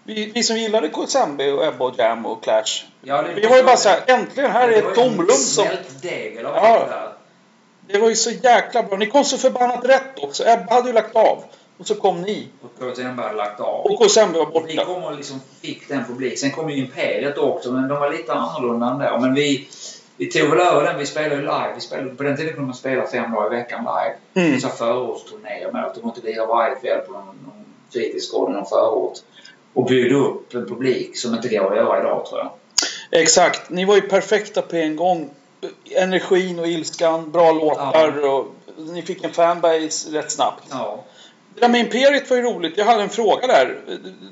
Vi, 0.04 0.32
vi 0.36 0.44
som 0.44 0.58
gillade 0.58 0.90
KSMB 0.90 1.42
och 1.42 1.66
Ebba 1.66 1.86
och 1.86 2.00
Jam 2.00 2.26
och 2.26 2.44
Clash. 2.44 2.86
Ja, 3.02 3.22
det, 3.22 3.34
Vi 3.34 3.48
var 3.48 3.58
ju 3.58 3.64
bara 3.64 3.78
såhär, 3.78 4.00
äntligen 4.08 4.52
här 4.52 4.70
är 4.70 4.78
ett 4.78 4.96
tomrum 4.96 5.28
som... 5.30 5.66
Smältdeg 5.66 6.36
eller 6.36 6.50
Ja. 6.50 6.88
Det 7.88 7.98
var 7.98 8.10
ju 8.10 8.16
så 8.16 8.32
jäkla 8.32 8.84
bra. 8.84 8.98
Ni 8.98 9.06
kom 9.06 9.24
så 9.24 9.38
förbannat 9.38 9.86
rätt 9.86 10.20
också. 10.24 10.44
Ebba 10.48 10.74
hade 10.74 10.88
ju 10.88 10.94
lagt 10.94 11.16
av. 11.16 11.44
Och 11.82 11.88
så 11.88 11.96
kom 11.96 12.22
ni. 12.22 12.48
Och 12.62 12.80
KTM 12.80 13.18
hade 13.18 13.36
lagt 13.36 13.60
av. 13.60 13.86
Och 13.86 14.00
KSMB 14.00 14.38
var 14.38 14.56
Och 14.56 14.70
vi 14.70 14.76
borta. 14.76 14.86
kom 14.86 15.04
och 15.04 15.16
liksom 15.16 15.40
fick 15.62 15.88
den 15.88 16.06
publik. 16.06 16.40
Sen 16.40 16.52
kom 16.52 16.70
ju 16.70 16.78
Imperiet 16.78 17.38
också, 17.38 17.72
men 17.72 17.88
de 17.88 18.00
var 18.00 18.12
lite 18.12 18.34
annorlunda 18.34 18.88
ändå. 18.88 19.20
Men 19.20 19.34
vi, 19.34 19.68
vi 20.18 20.32
tog 20.32 20.50
väl 20.50 20.60
över 20.60 20.84
den. 20.84 20.98
Vi 20.98 21.06
spelade 21.06 21.36
ju 21.36 21.42
live. 21.42 21.72
Vi 21.76 21.82
spelade, 21.82 22.16
på 22.16 22.24
den 22.24 22.38
tiden 22.38 22.54
kunde 22.54 22.66
man 22.68 22.76
spela 22.76 23.08
fem 23.08 23.32
dagar 23.32 23.54
i 23.54 23.58
veckan 23.58 23.80
live. 23.80 24.48
Mm. 24.48 24.62
Så 24.62 24.70
förortsturnéer 24.70 25.72
med 25.72 25.86
att 25.86 25.96
de 25.96 26.02
måste 26.02 26.22
lira 26.22 26.46
varje 26.46 26.76
kväll 26.76 27.00
på 27.00 27.12
någon, 27.12 27.26
någon 27.26 27.66
fritidsgård 27.92 28.50
i 28.50 28.54
någon 28.54 28.66
förort. 28.66 29.18
Och 29.74 29.86
byggde 29.86 30.16
upp 30.16 30.54
en 30.54 30.66
publik 30.68 31.18
som 31.18 31.36
inte 31.36 31.48
går 31.48 31.72
att 31.72 31.78
göra 31.78 32.00
idag 32.00 32.26
tror 32.26 32.40
jag. 32.40 32.52
Exakt. 33.22 33.70
Ni 33.70 33.86
var 33.86 33.96
ju 33.96 34.02
perfekta 34.02 34.62
på 34.62 34.76
en 34.76 34.96
gång. 34.96 35.30
Energin 35.96 36.60
och 36.60 36.68
ilskan, 36.68 37.32
bra 37.32 37.52
låtar 37.52 38.26
och 38.26 38.46
ni 38.78 39.02
fick 39.02 39.24
en 39.24 39.32
fanbase 39.32 40.12
rätt 40.12 40.32
snabbt. 40.32 40.64
Ja. 40.70 41.04
Det 41.56 41.62
där 41.62 41.70
med 41.70 41.82
Imperiet 41.82 42.30
var 42.30 42.38
ju 42.38 42.44
roligt. 42.44 42.78
Jag 42.78 42.86
hade 42.86 43.04
en 43.04 43.10
fråga 43.10 43.48
där. 43.48 43.78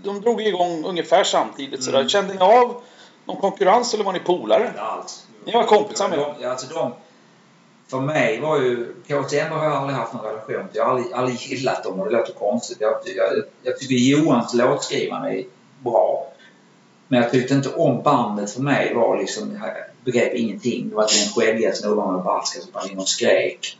De 0.03 0.21
drog 0.21 0.41
igång 0.41 0.85
ungefär 0.85 1.23
samtidigt. 1.23 1.83
Sådär. 1.83 1.97
Mm. 1.97 2.09
Kände 2.09 2.33
ni 2.33 2.39
av 2.39 2.81
någon 3.25 3.41
konkurrens 3.41 3.93
eller 3.93 4.03
var 4.03 4.13
ni 4.13 4.19
polare? 4.19 4.67
Inte 4.67 4.81
alls. 4.81 5.25
Ni 5.45 5.51
var 5.51 5.63
kompisar 5.63 6.09
med 6.09 6.19
de, 6.19 6.33
ja, 6.41 6.49
alltså 6.49 6.73
de, 6.73 6.93
För 7.87 7.99
mig 7.99 8.39
var 8.39 8.59
ju... 8.59 8.93
KTM 9.07 9.51
har 9.51 9.63
jag 9.63 9.73
aldrig 9.73 9.97
haft 9.97 10.13
någon 10.13 10.25
relation 10.25 10.67
till. 10.67 10.77
Jag 10.77 10.85
har 10.85 10.91
aldrig, 10.91 11.13
aldrig 11.13 11.37
gillat 11.37 11.83
dem 11.83 11.99
och 11.99 12.05
det 12.05 12.17
låter 12.17 12.33
konstigt. 12.33 12.77
Jag, 12.79 12.91
jag, 13.05 13.43
jag 13.63 13.79
tycker 13.79 13.95
Johans 13.95 14.53
låtskrivande 14.53 15.39
är 15.39 15.45
bra. 15.79 16.31
Men 17.07 17.21
jag 17.21 17.31
tyckte 17.31 17.53
inte 17.53 17.69
om 17.69 18.01
bandet 18.01 18.51
för 18.51 18.61
mig. 18.61 18.93
var 18.93 19.17
liksom, 19.17 19.59
jag 19.63 19.73
begrep 20.03 20.33
ingenting. 20.33 20.89
Det 20.89 20.95
var 20.95 21.03
en 21.03 21.33
skäggiga 21.35 21.73
snubbar 21.73 22.11
med 22.11 22.23
basker 22.23 22.59
som 22.59 22.69
sprang 22.69 22.89
in 22.89 22.99
och 22.99 23.09
skrek. 23.09 23.77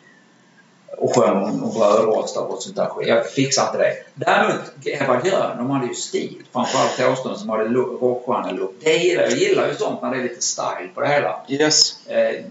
Och 0.98 1.16
sjöng 1.16 1.62
och 1.62 1.74
brödrostar 1.74 2.42
och 2.42 2.62
sånt 2.62 2.76
där. 2.76 2.90
Jag 3.00 3.32
fixade 3.32 3.68
inte 3.68 3.78
det. 3.78 3.94
Däremot 4.26 4.62
Ebba 4.86 5.22
Grön, 5.22 5.58
de 5.58 5.70
hade 5.70 5.88
ju 5.88 5.94
stil. 5.94 6.44
Framförallt 6.54 6.98
Thåström 6.98 7.36
som 7.36 7.50
hade 7.50 7.64
rockstjärnelook. 7.64 8.76
Det 8.80 8.98
gillar 8.98 9.24
jag. 9.24 9.32
Gillar 9.32 9.68
ju 9.68 9.76
sånt 9.76 10.02
när 10.02 10.12
det 10.12 10.18
är 10.18 10.24
lite 10.24 10.42
style 10.42 10.90
på 10.94 11.02
det 11.02 11.08
hela. 11.08 11.42
Yes. 11.48 12.08
Eh, 12.08 12.46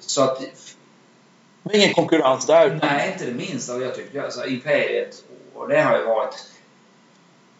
så 0.00 0.22
att 0.22 0.40
Men 1.62 1.76
ingen 1.76 1.94
konkurrens 1.94 2.46
där. 2.46 2.78
Nej, 2.82 3.12
inte 3.12 3.26
det 3.26 3.32
minsta. 3.32 3.78
Jag 3.78 3.94
tycker 3.94 4.22
alltså 4.22 4.46
Imperiet, 4.46 5.24
och 5.54 5.68
det 5.68 5.82
har 5.82 5.98
ju 5.98 6.04
varit, 6.04 6.34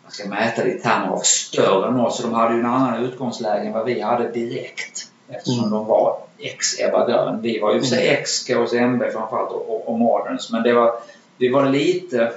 man 0.02 0.12
ska 0.12 0.28
mäta 0.28 0.64
det 0.64 0.70
i 0.70 0.78
termer 0.78 1.08
av 1.08 1.20
större 1.20 1.88
än 1.88 2.00
oss. 2.00 2.16
Så 2.16 2.22
de 2.22 2.32
hade 2.34 2.54
ju 2.54 2.60
en 2.60 2.66
annan 2.66 3.04
utgångsläge 3.04 3.66
än 3.66 3.72
vad 3.72 3.84
vi 3.84 4.00
hade 4.00 4.30
direkt. 4.30 5.10
Eftersom 5.28 5.58
Mm. 5.58 5.70
de 5.70 5.86
var 5.86 6.18
ex 6.38 6.80
Ebba 6.80 7.06
Grön. 7.06 7.42
Vi 7.42 7.58
var 7.58 7.74
ju 7.74 7.80
för 7.80 7.86
sig 7.86 8.08
ex 8.08 8.44
KSMB 8.44 9.02
framförallt 9.12 9.50
och, 9.50 9.70
och, 9.70 9.88
och 9.88 9.98
Moderns. 9.98 10.52
Men 10.52 10.62
det 10.62 10.72
var, 10.72 10.94
vi 11.38 11.48
var 11.48 11.66
lite, 11.68 12.32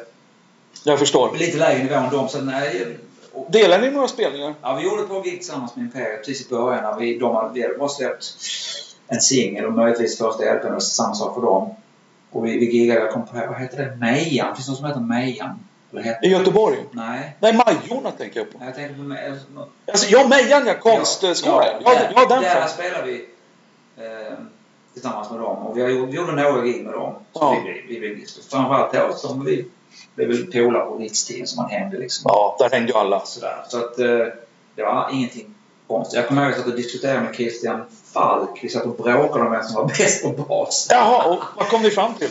Jag 0.84 1.00
förstår. 1.00 1.36
lite 1.38 1.58
lägre 1.58 1.84
nivå 1.84 1.96
än 1.96 2.10
dem. 2.12 2.30
Så 2.30 2.42
nej, 2.42 2.98
och, 3.34 3.52
Delar 3.52 3.80
ni 3.82 3.92
några 3.92 4.08
spelningar? 4.08 4.54
Ja, 4.62 4.76
vi 4.76 4.84
gjorde 4.84 5.02
ett 5.02 5.10
par 5.10 5.24
gig 5.24 5.34
tillsammans 5.40 5.76
med 5.76 5.86
Imperiet 5.86 6.26
precis 6.26 6.48
i 6.48 6.50
början. 6.50 6.84
När 6.84 7.00
vi, 7.00 7.18
de 7.20 7.36
hade, 7.36 7.54
vi 7.54 7.62
hade 7.62 7.78
bara 7.78 7.90
släppt 7.90 8.26
en 9.08 9.22
singel 9.22 9.66
och 9.66 9.74
möjligtvis 9.74 10.18
första 10.18 10.54
LPn 10.54 10.74
och 10.74 10.84
samma 10.84 11.14
sak 11.14 11.34
för 11.36 11.42
dem. 11.42 11.70
Och 12.32 12.46
vi, 12.46 12.58
vi 12.60 12.66
giggade, 12.78 13.00
jag 13.00 13.12
kom 13.12 13.26
på, 13.26 13.34
vad 13.50 13.62
heter 13.62 13.78
det? 13.86 13.96
Mejan? 13.96 14.56
Finns 14.56 14.66
det 14.66 14.72
något 14.72 14.78
som 14.80 14.88
heter 14.88 15.00
Mejan? 15.00 15.60
I 16.24 16.28
Göteborg? 16.30 16.78
nej. 16.92 17.36
Nej, 17.40 17.54
Majorna 17.54 18.12
tänker 18.12 18.40
jag 18.40 18.52
på. 18.52 18.58
Jag 18.66 18.76
tänkte 18.76 18.94
på 18.96 19.02
Me- 19.02 19.38
något- 19.56 19.70
Alltså, 19.88 20.10
ja, 20.10 20.28
Mejan 20.28 20.68
ja, 20.68 20.74
konstskolan. 20.80 21.66
Ja, 21.86 21.94
där, 21.94 22.12
ja, 22.16 22.26
där 22.26 22.60
fanns. 22.60 22.72
spelade 22.72 23.04
vi 23.06 23.26
eh, 23.98 24.34
tillsammans 24.94 25.30
med 25.32 25.40
dem. 25.40 25.58
Och 25.58 25.78
vi, 25.78 25.82
har 25.82 25.88
vi 25.88 26.16
gjorde 26.16 26.32
några 26.32 26.62
gig 26.62 26.84
med 26.84 26.94
dem. 26.94 27.14
Så 27.34 27.40
Ja. 27.40 27.62
vi, 27.66 28.00
vi, 28.00 28.00
vi, 28.08 28.26
framförallt 28.50 28.94
då 28.94 29.14
som 29.14 29.46
vi 29.46 29.66
blev 30.16 30.28
väl 30.28 30.52
polare 30.52 30.86
på 30.86 30.98
rikstiden 30.98 31.48
som 31.48 31.64
man 31.64 31.72
hängde 31.72 31.98
liksom. 31.98 32.22
Ja, 32.30 32.56
där 32.60 32.70
hängde 32.70 32.92
ju 32.92 32.98
alla. 32.98 33.26
Sådär. 33.26 33.64
Så 33.68 33.78
att 33.78 34.00
eh, 34.00 34.06
det 34.76 34.84
var 34.84 35.10
ingenting 35.14 35.54
konstigt. 35.88 36.18
Jag 36.20 36.28
kommer 36.28 36.44
ihåg 36.50 36.60
att 36.60 36.68
jag 36.68 36.76
diskuterade 36.76 37.22
med 37.22 37.36
Christian 37.36 37.86
Falk. 38.14 38.60
Vi 38.64 38.70
satt 38.70 38.86
och 38.86 38.96
bråkade 38.96 39.46
om 39.46 39.52
vem 39.52 39.64
som 39.64 39.76
var 39.76 39.88
bäst 39.88 40.24
på 40.24 40.30
bas. 40.30 40.88
Jaha, 40.92 41.24
och 41.34 41.44
vad 41.58 41.68
kom 41.68 41.82
vi 41.82 41.92
fram 41.92 42.14
till? 42.14 42.30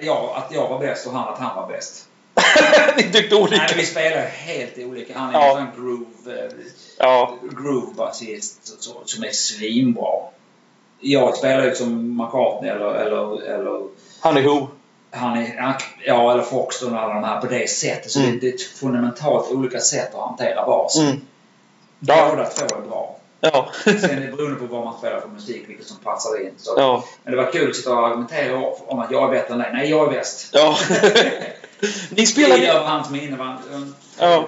Jag, 0.00 0.30
att 0.36 0.52
jag 0.52 0.68
var 0.68 0.78
bäst 0.78 1.06
och 1.06 1.12
han 1.12 1.32
att 1.34 1.38
han 1.38 1.56
var 1.56 1.68
bäst. 1.68 2.08
ni 2.96 3.02
tyckte 3.02 3.34
Nej, 3.34 3.42
olika. 3.42 3.62
men 3.68 3.76
vi 3.78 3.86
spelar 3.86 4.22
helt 4.26 4.78
olika. 4.78 5.18
Han 5.18 5.34
är 5.34 5.38
Ja. 5.40 5.58
en 5.58 5.66
groove, 5.82 6.44
eh, 6.46 6.52
Ja, 6.98 7.34
groove-basist 7.42 8.82
som 9.06 9.24
är 9.24 9.30
svinbra. 9.32 10.12
Jag 11.00 11.36
spelar 11.36 11.64
ju 11.64 11.74
som 11.74 12.16
McCartney 12.16 12.70
eller, 12.70 12.94
eller, 12.94 13.42
eller 13.42 13.80
han 14.20 14.36
är 14.36 14.42
Who. 14.42 14.68
han 15.10 15.36
är, 15.38 15.76
ja, 16.06 16.32
eller 16.32 16.42
Foxton 16.42 16.92
och 16.94 17.00
alla 17.02 17.14
de 17.14 17.24
här 17.24 17.40
på 17.40 17.46
det 17.46 17.70
sättet. 17.70 18.10
Så 18.10 18.18
Mm. 18.20 18.32
det, 18.32 18.38
det 18.40 18.54
är 18.54 18.58
fundamentalt 18.58 19.50
olika 19.50 19.80
sätt 19.80 20.14
att 20.14 20.20
hantera 20.20 20.66
bas. 20.66 20.98
Mm. 20.98 21.20
Ja. 22.00 22.28
Båda 22.30 22.44
två 22.48 22.76
är 22.76 22.80
bra. 22.88 23.16
Ja. 23.40 23.68
Sen 23.84 23.94
är 24.10 24.20
det 24.20 24.36
beroende 24.36 24.56
på 24.56 24.66
vad 24.66 24.84
man 24.84 24.98
spelar 24.98 25.20
för 25.20 25.28
musik, 25.28 25.64
vilket 25.68 25.86
som 25.86 25.96
passar 25.96 26.40
in. 26.46 26.52
Så. 26.56 26.74
ja. 26.76 27.04
Men 27.24 27.30
det 27.36 27.42
var 27.44 27.52
kul 27.52 27.70
att 27.70 27.76
sitta 27.76 27.92
och 27.94 28.06
argumentera 28.06 28.62
om 28.86 28.98
att 28.98 29.10
jag 29.10 29.24
är 29.24 29.30
bättre 29.40 29.54
än 29.54 29.58
dig. 29.60 29.70
Nej, 29.72 29.90
jag 29.90 30.06
är 30.08 30.18
bäst. 30.18 30.48
Ja. 30.52 30.76
Ni 32.10 32.26
spelade... 32.26 32.66
över 32.68 32.86
hans 32.86 33.10
minne 33.10 33.36
var 33.36 33.58
en 33.72 33.94
Ja. 34.18 34.44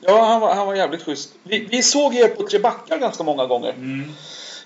Ja, 0.00 0.24
han 0.24 0.40
var, 0.40 0.54
han 0.54 0.66
var 0.66 0.74
jävligt 0.74 1.02
schysst. 1.02 1.30
Vi, 1.42 1.58
vi 1.70 1.82
såg 1.82 2.14
er 2.14 2.28
på 2.28 2.42
Tre 2.42 2.58
Backar 2.58 2.98
ganska 2.98 3.22
många 3.22 3.46
gånger. 3.46 3.70
Mm, 3.72 4.12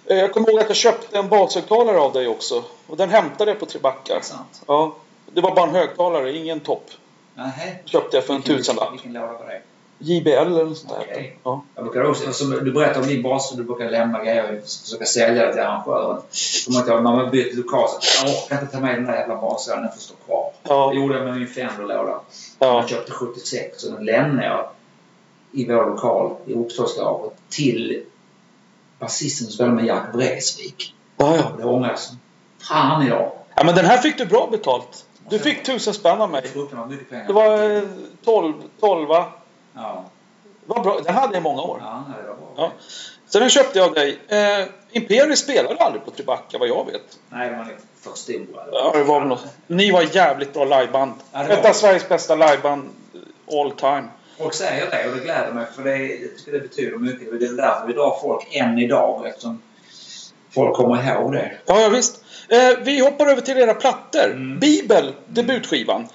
Eh, 0.06 0.16
Jag 0.16 0.32
kommer 0.32 0.50
ihåg 0.50 0.60
att 0.60 0.68
jag 0.68 0.76
köpte 0.76 1.18
en 1.18 1.28
bashögtalare 1.28 1.98
av 1.98 2.12
dig 2.12 2.28
också. 2.28 2.64
Och 2.86 2.96
den 2.96 3.10
hämtade 3.10 3.50
jag 3.50 3.60
på 3.60 3.66
Tre 3.66 3.78
det 3.78 3.82
Backar. 3.82 4.16
är 4.16 4.20
sant. 4.20 4.62
Ja. 4.66 4.96
Det 5.34 5.40
var 5.40 5.54
bara 5.54 5.68
en 5.68 5.74
högtalare, 5.74 6.32
ingen 6.36 6.60
topp. 6.60 6.90
Nähä. 7.34 7.74
Köpte 7.84 8.16
jag 8.16 8.24
för 8.26 8.34
en 8.34 8.42
tusenlapp. 8.42 8.92
Vilken 8.92 9.12
låda 9.12 9.26
var 9.26 9.46
det? 9.46 9.62
JBL 10.02 10.28
eller 10.28 10.64
något 10.64 10.78
sånt 10.78 10.92
där. 10.92 11.06
Okej. 11.10 11.38
Ja. 11.44 11.62
Jag 11.74 11.84
brukar 11.84 12.04
också, 12.04 12.32
som 12.32 12.50
du 12.50 12.72
berättade 12.72 13.00
om 13.00 13.06
din 13.06 13.22
bas, 13.22 13.54
du 13.56 13.64
brukar 13.64 13.90
lämna 13.90 14.24
grejer 14.24 14.58
och 14.58 14.68
försöka 14.68 15.04
sälja 15.04 15.46
det 15.46 15.52
till 15.52 15.62
arrangören. 15.62 16.22
Kommer 16.66 16.78
inte 16.78 16.90
ihåg, 16.90 17.02
när 17.02 17.16
man 17.16 17.30
byter 17.30 17.56
lokal 17.56 17.88
så 18.00 18.26
jag 18.26 18.34
orkar 18.34 18.62
inte 18.62 18.72
ta 18.74 18.80
med 18.80 18.94
den 18.94 19.06
där 19.06 19.14
jävla 19.14 19.36
basen, 19.36 19.82
den 19.82 19.92
får 19.92 20.00
stå 20.00 20.14
kvar. 20.26 20.50
Ja. 20.62 20.90
Det 20.90 20.96
gjorde 20.96 21.14
jag 21.14 21.24
med 21.24 21.36
min 21.36 21.48
Fender-låda. 21.48 22.20
Ja. 22.58 22.76
Jag 22.80 22.88
köpte 22.88 23.12
76 23.12 23.84
och 23.84 23.92
den 23.92 24.04
lämnade 24.04 24.46
jag 24.46 24.68
i 25.52 25.64
vår 25.66 25.86
lokal 25.86 26.34
i 26.46 26.54
Oxfordskapet 26.54 27.32
till 27.50 28.02
basisten 28.98 29.46
som 29.46 29.52
spelade 29.54 29.74
med 29.74 29.84
Jack 29.86 30.14
Vreeswijk. 30.14 30.94
Ja, 31.16 31.36
ja. 31.36 31.42
Det 31.58 31.64
ångrar 31.64 31.88
jag 31.88 31.98
som 31.98 32.18
fan 32.68 33.06
idag. 33.06 33.32
ja, 33.54 33.64
men 33.64 33.74
den 33.74 33.84
här 33.84 33.98
fick 33.98 34.18
du 34.18 34.26
bra 34.26 34.48
betalt. 34.50 35.04
Du 35.28 35.38
fick 35.38 35.64
tusen 35.64 35.94
spänn 35.94 36.20
av 36.20 36.30
mig. 36.30 36.42
Det 37.26 37.32
var 37.32 37.76
eh, 37.76 37.82
12, 38.24 38.54
12 38.80 39.08
va? 39.08 39.26
Ja, 39.74 40.04
Det 40.66 40.74
var 40.74 40.82
bra. 40.82 41.00
Den 41.04 41.14
hade 41.14 41.34
jag 41.34 41.40
i 41.40 41.42
många 41.42 41.62
år. 41.62 41.78
ja 41.80 42.04
det 42.22 42.28
var 42.28 42.34
bra. 42.36 42.48
Ja. 42.56 42.72
Så 43.28 43.38
den 43.38 43.50
köpte 43.50 43.78
jag 43.78 43.94
dig. 43.94 44.18
Eh, 44.28 44.66
Imperiet 44.90 45.38
spelade 45.38 45.74
aldrig 45.84 46.04
på 46.04 46.10
Trebacka 46.10 46.58
vad 46.58 46.68
jag 46.68 46.86
vet. 46.86 47.18
Nej, 47.28 47.50
de 47.50 47.56
var 47.56 47.64
nog 47.64 47.74
för 48.00 48.10
stora. 48.18 48.64
Ja, 48.72 48.92
det 48.94 49.04
var 49.04 49.20
väl 49.20 49.28
något. 49.28 49.46
Ni 49.66 49.90
var 49.90 50.16
jävligt 50.16 50.52
bra 50.52 50.64
liveband. 50.64 51.12
Ja, 51.32 51.44
Ett 51.48 51.66
av. 51.66 51.72
Sveriges 51.72 52.08
bästa 52.08 52.34
liveband 52.34 52.88
all 53.52 53.70
time. 53.72 54.08
Folk 54.38 54.54
säger 54.54 54.90
det 54.90 55.08
och 55.08 55.16
det 55.16 55.22
gläder 55.24 55.52
mig 55.52 55.66
för 55.76 55.82
det, 55.82 55.96
jag 55.96 56.38
tycker 56.38 56.52
det 56.52 56.60
betyder 56.60 56.98
mycket. 56.98 57.40
Det 57.40 57.46
är 57.46 57.52
därför 57.52 57.86
vi 57.86 57.92
drar 57.92 58.18
folk 58.22 58.48
än 58.56 58.78
idag 58.78 59.26
eftersom 59.26 59.62
folk 60.50 60.76
kommer 60.76 61.08
ihåg 61.16 61.32
det. 61.32 61.52
Ja, 61.66 61.80
ja 61.80 61.88
visst. 61.88 62.24
Eh, 62.48 62.78
vi 62.82 63.00
hoppar 63.00 63.26
över 63.26 63.40
till 63.40 63.58
era 63.58 63.74
plattor. 63.74 64.24
Mm. 64.24 64.58
Bibel, 64.58 65.14
debutskivan. 65.26 66.08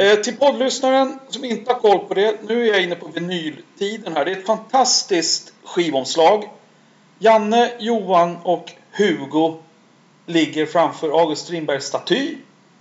Eh, 0.00 0.14
till 0.14 0.36
poddlyssnaren 0.36 1.18
som 1.28 1.44
inte 1.44 1.72
har 1.72 1.80
koll 1.80 1.98
på 1.98 2.14
det. 2.14 2.34
Nu 2.48 2.62
är 2.68 2.72
jag 2.72 2.82
inne 2.82 2.94
på 2.94 3.08
vinyltiden 3.08 4.16
här. 4.16 4.24
Det 4.24 4.30
är 4.30 4.36
ett 4.36 4.46
fantastiskt 4.46 5.52
skivomslag. 5.64 6.44
Janne, 7.18 7.70
Johan 7.78 8.36
och 8.42 8.72
Hugo 8.92 9.56
ligger 10.26 10.66
framför 10.66 11.20
August 11.20 11.44
Strindbergs 11.44 11.84
staty 11.84 12.36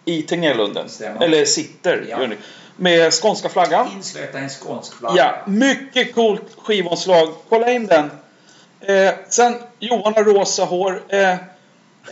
i 0.06 0.22
Tegnérlunden. 0.22 0.88
Eller 1.20 1.46
sitter, 1.46 2.06
Ja. 2.10 2.28
ni. 2.28 2.36
Med 2.78 3.14
skånska 3.14 3.50
flaggan. 3.50 3.88
Insvepta 3.96 4.40
i 4.40 4.44
en 4.44 4.50
skånsk 4.50 4.94
flagga. 4.94 5.16
Ja, 5.18 5.52
mycket 5.52 6.16
coolt 6.16 6.58
skivomslag. 6.58 7.28
Kolla 7.50 7.72
in 7.72 7.88
den. 7.88 8.12
Eh, 8.82 9.14
sen, 9.30 9.56
Johan 9.80 10.14
har 10.14 10.24
rosa 10.24 10.66
hår. 10.66 11.04
Eh, 11.10 11.36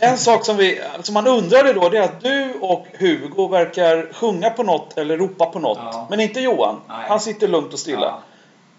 en 0.00 0.18
sak 0.18 0.44
som, 0.44 0.56
vi, 0.56 0.80
som 1.02 1.14
man 1.14 1.26
undrade 1.26 1.72
då, 1.72 1.88
det 1.88 1.98
är 1.98 2.02
att 2.02 2.20
du 2.20 2.54
och 2.60 2.86
Hugo 2.98 3.48
verkar 3.48 4.12
sjunga 4.12 4.50
på 4.50 4.62
något 4.62 4.98
eller 4.98 5.16
ropa 5.16 5.46
på 5.46 5.58
något. 5.58 5.78
Ja. 5.82 6.06
Men 6.10 6.20
inte 6.20 6.40
Johan. 6.40 6.80
Nej. 6.88 7.04
Han 7.08 7.20
sitter 7.20 7.48
lugnt 7.48 7.72
och 7.72 7.78
stilla. 7.78 8.00
Ja. 8.00 8.22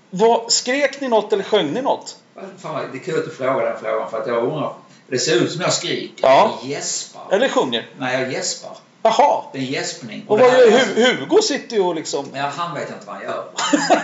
Vad, 0.09 0.51
skrek 0.51 1.01
ni 1.01 1.07
något 1.07 1.33
eller 1.33 1.43
sjöng 1.43 1.71
ni 1.71 1.81
något? 1.81 2.17
Fan, 2.57 2.81
det 2.91 2.97
är 2.97 3.03
kul 3.03 3.19
att 3.19 3.25
du 3.25 3.31
frågar 3.31 3.65
den 3.65 3.79
frågan 3.81 4.09
för 4.11 4.21
att 4.21 4.27
jag 4.27 4.43
undrar. 4.43 4.73
Det 5.07 5.19
ser 5.19 5.35
ut 5.35 5.51
som 5.51 5.61
jag 5.61 5.73
skriker. 5.73 6.27
Ja. 6.27 6.51
Jag 6.61 6.69
gäspar. 6.69 7.21
Eller 7.31 7.49
sjunger? 7.49 7.89
Nej, 7.97 8.21
jag 8.21 8.31
gäspar. 8.31 8.71
Jaha. 9.03 9.43
Det 9.53 9.57
är 9.57 9.61
en 9.61 9.67
gäspning. 9.67 10.25
Och 10.27 10.37
det 10.37 10.43
vad 10.43 10.53
gör 10.53 10.67
är 10.67 10.71
Hu- 10.71 11.17
Hugo? 11.19 11.41
Sitter 11.41 11.75
ju 11.75 11.81
och 11.81 11.95
liksom... 11.95 12.25
Ja, 12.33 12.51
han 12.55 12.73
vet 12.75 12.89
inte 12.89 13.05
vad 13.05 13.15
han 13.15 13.23
gör. 13.23 13.43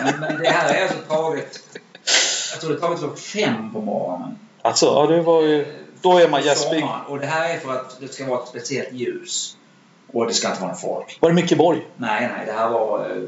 men, 0.03 0.19
men 0.19 0.41
det 0.43 0.49
här 0.49 0.73
är 0.73 0.81
alltså 0.81 0.97
taget... 1.07 1.59
Jag 2.51 2.61
tror 2.61 2.69
det 2.71 2.77
är 2.77 2.79
taget 2.79 2.99
klockan 2.99 3.17
fem 3.17 3.73
på 3.73 3.81
morgonen. 3.81 4.37
Alltså, 4.61 4.85
ja, 4.85 5.07
det 5.15 5.21
var 5.21 5.41
ju... 5.41 5.86
Då 6.01 6.17
är 6.17 6.29
man 6.29 6.41
gäspig. 6.43 6.85
Och 7.07 7.19
det 7.19 7.25
här 7.25 7.53
är 7.53 7.59
för 7.59 7.71
att 7.71 7.97
det 7.99 8.07
ska 8.07 8.25
vara 8.25 8.39
ett 8.41 8.47
speciellt 8.47 8.91
ljus. 8.93 9.57
Och 10.13 10.27
det 10.27 10.33
ska 10.33 10.47
inte 10.49 10.61
vara 10.61 10.71
någon 10.71 10.79
folk. 10.81 11.17
Var 11.21 11.29
det 11.29 11.35
Micke 11.35 11.57
Borg? 11.57 11.85
Nej, 11.97 12.29
nej, 12.37 12.45
det 12.45 12.51
här 12.51 12.69
var... 12.69 12.99
eh, 12.99 13.23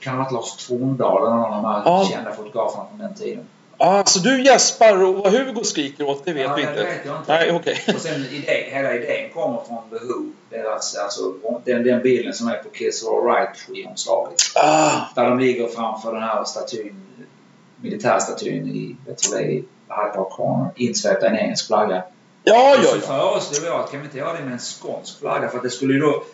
Kan 0.00 0.16
det 0.16 0.22
ha 0.22 0.24
varit 0.24 0.32
Lars 0.32 0.66
Torndal 0.66 1.26
eller 1.26 1.36
någon 1.36 1.54
av 1.54 1.62
de 1.62 1.68
här 1.68 1.82
Ja. 1.84 2.08
kända 2.12 2.32
fotograferna 2.32 2.86
från 2.88 2.98
den 2.98 3.14
tiden? 3.14 3.44
Ja, 3.78 4.02
så 4.06 4.18
du 4.18 4.42
gäspar 4.44 5.04
och 5.04 5.14
vad 5.14 5.32
Hugo 5.32 5.64
skriker 5.64 6.04
åt, 6.08 6.24
det 6.24 6.32
vet 6.32 6.42
Ja, 6.42 6.54
vi 6.54 6.62
inte. 6.62 6.74
vet 6.74 7.06
jag 7.06 7.16
inte. 7.16 7.32
Nej, 7.32 7.52
okej. 7.52 7.78
Och 7.94 8.00
sen 8.00 8.24
idé, 8.30 8.64
hela 8.70 8.94
idén 8.94 9.30
kommer 9.34 9.60
från 9.68 9.90
The 9.90 10.04
Who. 10.06 10.30
Deras, 10.50 10.96
alltså, 10.96 11.32
den, 11.64 11.84
den 11.84 12.02
bilden 12.02 12.32
som 12.34 12.48
är 12.48 12.54
på 12.56 12.68
Kiss 12.70 13.04
All 13.06 13.24
Right 13.26 13.56
skivomslaget. 13.56 14.34
Ah, 14.54 14.90
Där 15.14 15.24
de 15.30 15.38
ligger 15.38 15.68
framför 15.68 16.12
den 16.12 16.22
här 16.22 16.44
statyn, 16.44 17.02
militärstatyn 17.80 18.66
i, 18.68 18.96
jag 19.06 19.18
tror 19.18 19.38
det 19.38 19.44
är 19.44 19.62
i 19.88 19.92
Hyde 19.92 20.14
Park 20.14 20.30
Corner, 20.30 20.70
insvepta 20.76 21.26
i 21.26 21.28
en 21.28 21.36
engelsk 21.36 21.66
flagga. 21.66 22.02
ja, 22.44 22.76
Och 22.78 22.84
ja, 22.84 22.88
så 22.90 22.96
ja. 22.96 23.00
föreslog 23.00 23.72
jag 23.72 23.80
att 23.80 23.90
kan 23.90 24.00
vi 24.00 24.06
inte 24.06 24.18
göra 24.18 24.32
det 24.32 24.44
med 24.44 24.52
en 24.52 24.58
skånsk 24.58 25.18
flagga 25.18 25.48
för 25.48 25.56
att 25.56 25.62
det 25.62 25.70
skulle 25.70 25.94
ju 25.94 26.00
då... 26.00 26.24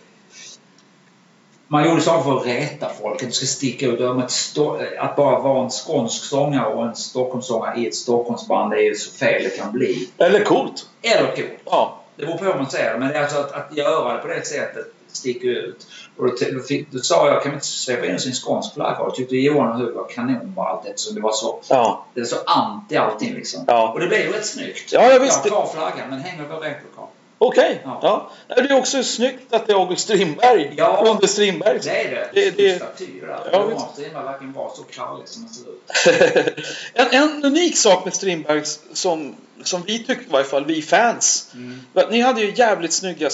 Man 1.69 1.89
gjorde 1.89 2.01
saker 2.01 2.23
för 2.25 2.37
att 2.37 2.47
reta 2.47 2.89
folk, 2.89 3.23
att 3.23 3.29
det 3.29 3.35
ska 3.35 3.47
sticka 3.47 3.87
ut. 3.87 4.01
Ett 4.01 4.59
att 4.99 5.17
bara 5.17 5.39
vara 5.39 5.65
en 5.65 5.71
skånsk 5.71 6.25
sångare 6.25 6.75
och 6.75 6.87
en 6.87 6.95
Stockholmssångare 6.95 7.79
i 7.79 7.87
ett 7.87 7.95
Stockholmsband 7.95 8.71
det 8.71 8.77
är 8.77 8.83
ju 8.83 8.95
så 8.95 9.11
fel 9.11 9.43
det 9.43 9.59
kan 9.59 9.73
bli. 9.73 10.11
Eller 10.19 10.45
coolt. 10.45 10.87
Eller 11.03 11.37
coolt. 11.37 11.61
Ja. 11.65 12.01
Det 12.17 12.27
beror 12.27 12.39
på 12.39 12.45
hur 12.45 12.55
man 12.55 12.71
ser 12.71 12.93
det. 12.93 12.99
Men 12.99 13.09
det 13.09 13.15
är 13.15 13.23
alltså 13.23 13.39
att, 13.39 13.53
att 13.53 13.77
göra 13.77 14.15
det 14.15 14.19
på 14.19 14.29
det 14.29 14.47
sättet 14.47 14.87
sticker 15.17 15.49
ut. 15.49 15.87
Och 16.17 16.27
då, 16.27 16.35
då, 16.53 16.61
fick, 16.61 16.91
då 16.91 16.99
sa 16.99 17.29
jag, 17.29 17.43
kan 17.43 17.51
vi 17.53 17.55
inte 17.55 17.67
svepa 17.67 18.07
in 18.07 18.15
oss 18.15 18.27
i 18.27 18.29
en 18.29 18.35
skånsk 18.35 18.75
flagga? 18.75 18.99
Och 18.99 19.15
tyckte 19.15 19.37
Johan 19.37 19.69
och 19.73 19.79
Hugo 19.79 19.93
var 19.99 20.09
kanon 20.09 20.53
på 20.55 20.63
allt 20.63 20.87
eftersom 20.87 21.15
det 21.15 21.21
var 21.21 21.33
så, 21.33 21.61
Ja. 21.69 22.07
det 22.15 22.21
var 22.21 22.27
så 22.27 22.37
anti 22.47 22.97
allting 22.97 23.35
liksom. 23.35 23.65
Ja. 23.67 23.93
Och 23.93 24.01
det 24.01 24.07
blev 24.07 24.21
ju 24.21 24.33
rätt 24.33 24.47
snyggt. 24.47 24.93
Ja, 24.93 25.11
jag 25.11 25.21
visste. 25.21 25.49
Jag 25.49 25.53
kvar 25.53 25.71
flaggan 25.75 26.11
men 26.11 26.21
hänger 26.21 26.45
på 26.45 26.55
replokal. 26.57 27.07
Okej. 27.39 27.81
Ja. 27.85 27.99
Ja. 28.03 28.31
Nej, 28.49 28.67
Det 28.69 28.75
är 28.75 28.79
också 28.79 29.03
snyggt 29.03 29.53
att 29.55 29.67
det 29.67 29.73
är 29.73 29.77
August 29.77 30.03
Strindberg. 30.03 30.75
Ja. 30.77 31.05
Under 31.07 31.27
Strindberg. 31.27 31.79
Det 31.83 32.01
är 32.05 32.11
det. 32.11 32.31
Det- 32.41 32.51
det-. 32.51 32.83
Ja, 33.23 33.45
Ja, 33.53 33.67
måste 33.73 33.93
Strindberg 33.93 34.25
verkligen 34.25 34.53
vara 34.53 34.71
så 34.71 34.83
krallig 34.83 35.29
som 35.29 35.43
han 35.45 35.53
ser 35.55 35.69
ut. 35.71 36.57
en, 36.95 37.07
en 37.23 37.45
unik 37.45 37.77
sak 37.77 38.05
med 38.05 38.15
Strindberg 38.15 38.63
som, 38.93 39.35
som 39.65 39.83
vi 39.87 39.99
tyckte 39.99 40.25
i 40.25 40.33
varje 40.33 40.45
fall, 40.45 40.65
vi 40.65 40.83
fans. 40.83 41.51
Mm. 41.55 41.81
Ni 42.11 42.21
hade 42.21 42.41
ju 42.41 42.53
jävligt 42.57 42.93
snygga 42.93 43.31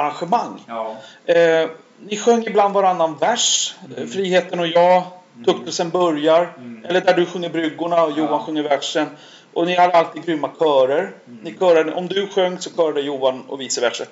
sångarrangemang. 0.00 0.64
Ja. 0.68 0.96
Eh, 1.34 1.68
ni 2.08 2.16
sjöng 2.16 2.46
ibland 2.46 2.74
varannan 2.74 3.16
vers. 3.16 3.74
Eh, 3.96 4.06
Friheten 4.06 4.60
och 4.60 4.66
jag, 4.66 5.02
Tuktelsen 5.46 5.90
börjar. 5.90 6.54
Mm. 6.58 6.84
Eller 6.84 7.00
där 7.00 7.14
du 7.14 7.26
sjunger 7.26 7.48
bryggorna 7.48 8.02
och 8.04 8.10
Johan 8.18 8.30
Ja. 8.32 8.42
sjunger 8.46 8.62
versen. 8.62 9.06
Och 9.52 9.66
ni 9.66 9.76
hade 9.76 9.92
alltid 9.92 10.24
grymma 10.24 10.50
körer. 10.58 11.12
Mm. 11.26 11.38
Ni 11.42 11.54
körade, 11.58 11.94
om 11.94 12.06
du 12.08 12.26
sjöng 12.26 12.58
så 12.58 12.70
körade 12.70 13.00
Johan 13.00 13.42
och 13.48 13.60
vice 13.60 13.80
versa. 13.80 14.04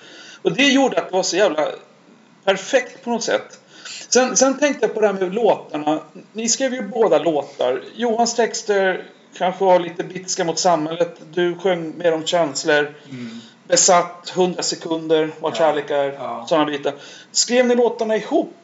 Och 0.43 0.53
det 0.53 0.69
gjorde 0.69 0.99
att 0.99 1.09
det 1.11 1.17
var 1.17 1.23
så 1.23 1.37
jävla 1.37 1.69
perfekt 2.45 3.05
på 3.05 3.11
något 3.11 3.23
sätt. 3.23 3.61
Sen, 4.09 4.37
sen 4.37 4.59
tänkte 4.59 4.87
jag 4.87 4.95
på 4.95 5.01
det 5.01 5.07
här 5.07 5.15
med 5.15 5.35
låtarna. 5.35 6.01
Ni 6.33 6.49
skrev 6.49 6.75
ju 6.75 6.83
båda 6.83 7.19
låtar. 7.19 7.83
Johans 7.97 8.35
texter 8.35 9.05
kanske 9.39 9.65
var 9.65 9.79
lite 9.79 10.05
bitska 10.05 10.45
mot 10.45 10.59
samhället. 10.59 11.21
Du 11.35 11.55
sjöng 11.55 11.99
mer 11.99 12.15
om 12.15 12.27
känslor. 12.27 12.95
Mm. 13.11 13.41
Besatt, 13.69 14.33
100 14.37 14.63
sekunder, 14.63 15.31
vad 15.41 15.57
kärlek 15.57 15.91
är. 15.91 16.13
Ja. 16.13 16.45
Sådana 16.49 16.67
bitar. 16.67 16.95
Skrev 17.33 17.67
ni 17.67 17.75
låtarna 17.75 18.17
ihop? 18.17 18.55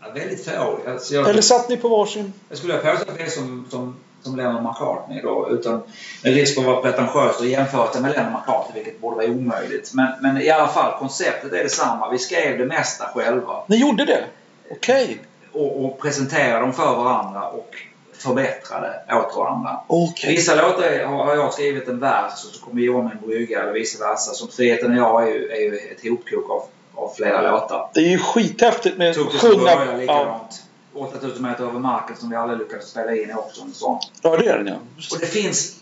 Ja, 0.00 0.06
väldigt 0.14 0.44
få. 0.44 0.78
Alltså, 0.86 1.14
jag, 1.14 1.28
Eller 1.28 1.42
satt 1.42 1.68
ni 1.68 1.76
på 1.76 1.88
varsin? 1.88 2.32
jag 2.48 2.58
skulle 2.58 2.76
vilja 2.76 2.92
påstå 2.92 3.10
att 3.10 3.18
det 3.18 3.24
är 3.24 3.30
som, 3.30 3.66
som, 3.70 3.96
som 4.22 4.36
Lennon 4.36 4.62
McCartney 4.62 5.22
då. 5.22 5.48
Utan 5.50 5.82
risk 6.22 6.54
för 6.54 6.60
att 6.60 6.66
vara 6.66 6.82
pretentiös 6.82 7.40
och 7.40 7.46
jämföra 7.46 7.88
det 7.92 8.00
med 8.00 8.12
Lennon 8.12 8.32
McCartney, 8.32 8.84
vilket 8.84 9.00
borde 9.00 9.16
vara 9.16 9.26
omöjligt. 9.26 9.94
Men, 9.94 10.12
men 10.22 10.40
i 10.40 10.50
alla 10.50 10.68
fall, 10.68 10.98
konceptet 10.98 11.52
är 11.52 11.62
detsamma. 11.62 12.10
Vi 12.10 12.18
skrev 12.18 12.58
det 12.58 12.66
mesta 12.66 13.04
själva. 13.14 13.64
Ni 13.66 13.76
gjorde 13.76 14.04
det? 14.04 14.24
Okej. 14.70 15.18
Och, 15.52 15.84
och 15.84 16.00
presenterade 16.00 16.60
dem 16.60 16.72
för 16.72 16.96
varandra 16.96 17.48
och 17.48 17.76
förbättrade 18.18 19.02
åt 19.12 19.36
varandra. 19.36 19.80
Okej. 19.86 20.30
Vissa 20.30 20.54
låtar 20.54 21.04
har 21.04 21.24
har 21.24 21.34
jag 21.34 21.52
skrivit 21.52 21.88
en 21.88 22.00
vers 22.00 22.44
och 22.48 22.54
så 22.54 22.64
kommer 22.64 22.82
Johan 22.82 23.04
med 23.04 23.12
en 23.12 23.28
brygga 23.28 23.62
eller 23.62 23.72
vice 23.72 23.98
versa. 23.98 24.32
Som 24.34 24.48
Friheten 24.48 24.90
och 24.90 24.98
jag 24.98 25.22
är 25.28 25.32
ju, 25.32 25.48
är 25.50 25.60
ju 25.60 25.76
ett 25.76 26.08
hopkok 26.08 26.50
av, 26.50 26.62
av 26.94 27.12
flera 27.16 27.50
låtar. 27.50 27.90
Det 27.94 28.00
är 28.00 28.10
ju 28.10 28.18
skithäftigt 28.18 28.98
med 28.98 29.14
som 29.14 29.24
sjunga. 29.24 29.62
började 29.62 29.92
Ja, 29.92 29.96
likadant. 29.96 30.62
8000 30.94 31.42
meter 31.42 31.64
över 31.64 31.78
marken 31.78 32.16
som 32.16 32.30
vi 32.30 32.36
aldrig 32.36 32.58
lyckades 32.58 32.88
spela 32.90 33.16
in 33.16 33.30
är 33.30 33.38
också 33.38 33.62
en 33.62 33.72
sån. 33.72 33.98
ja, 34.22 34.36
det 34.36 34.46
är 34.46 34.58
den 34.58 34.66
ja. 34.66 34.74
Och 35.12 35.20
det 35.20 35.26
finns 35.26 35.76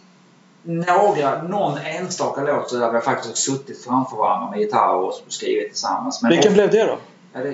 några, 0.62 1.42
någon 1.42 1.78
enstaka 1.78 2.40
låt 2.40 2.70
så 2.70 2.76
där 2.76 2.88
vi 2.88 2.94
har 2.94 3.00
faktiskt 3.00 3.36
suttit 3.36 3.84
framför 3.84 4.16
varandra 4.16 4.50
med 4.50 4.60
gitarr 4.60 4.94
och 4.94 5.14
skrivit 5.28 5.68
tillsammans. 5.68 6.22
Men 6.22 6.30
Vilken 6.30 6.52
blev 6.52 6.70
det 6.70 6.84
då? 6.84 6.98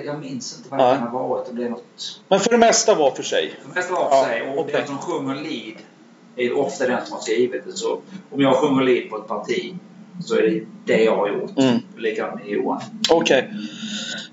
Jag 0.05 0.19
minns 0.19 0.57
inte 0.57 0.69
vad 0.69 0.79
det 0.79 0.97
kan 0.99 1.07
ha 1.07 1.27
varit. 1.27 1.47
Det 1.47 1.53
blev 1.53 1.71
något... 1.71 2.21
Men 2.27 2.39
för 2.39 2.49
det 2.49 2.57
mesta 2.57 2.95
var 2.95 3.11
för 3.11 3.23
sig. 3.23 3.55
För 3.61 3.69
det 3.69 3.75
mesta 3.75 3.93
var 3.93 4.09
för 4.09 4.15
Ja, 4.15 4.25
sig. 4.25 4.41
Och 4.49 4.59
okej. 4.59 4.73
den 4.77 4.87
som 4.87 4.97
sjunger 4.97 5.35
lead 5.35 5.77
är 6.35 6.57
ofta 6.57 6.87
den 6.87 7.05
som 7.05 7.13
har 7.13 7.21
skrivit 7.21 7.65
det. 7.65 7.73
Så 7.73 8.01
om 8.31 8.41
jag 8.41 8.55
sjunger 8.55 8.83
lead 8.83 9.09
på 9.09 9.17
ett 9.17 9.27
parti 9.27 9.75
så 10.23 10.35
är 10.35 10.41
det 10.41 10.61
det 10.85 11.03
jag 11.03 11.15
har 11.15 11.27
gjort. 11.27 11.57
Mm. 11.57 11.79
Likadant 11.97 12.35
med 12.35 12.49
Johan. 12.49 12.81
Okej. 13.11 13.53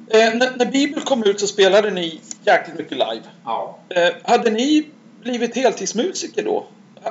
Eh, 0.09 0.19
när, 0.35 0.57
när 0.57 0.67
Bibel 0.67 1.03
kom 1.03 1.23
ut 1.23 1.41
så 1.41 1.47
spelade 1.47 1.91
ni 1.91 2.21
jäkligt 2.45 2.79
mycket 2.79 2.93
live. 2.99 3.23
Ja. 3.45 3.79
Eh, 3.89 4.09
hade 4.25 4.51
ni 4.51 4.89
blivit 5.23 5.57
heltidsmusiker 5.57 6.45
då? 6.45 6.67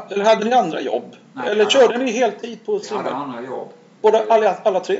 Eller 0.09 0.25
hade 0.25 0.45
ni 0.45 0.51
andra 0.53 0.81
jobb? 0.81 1.15
Nej, 1.33 1.49
Eller 1.49 1.65
körde 1.65 1.97
ni 1.97 2.11
heltid 2.11 2.65
på 2.65 2.81
Jag 2.89 2.97
hade 2.97 3.09
andra 3.09 3.41
jobb. 3.41 3.69
Båda, 4.01 4.23
alla, 4.29 4.55
alla 4.63 4.79
tre? 4.79 4.99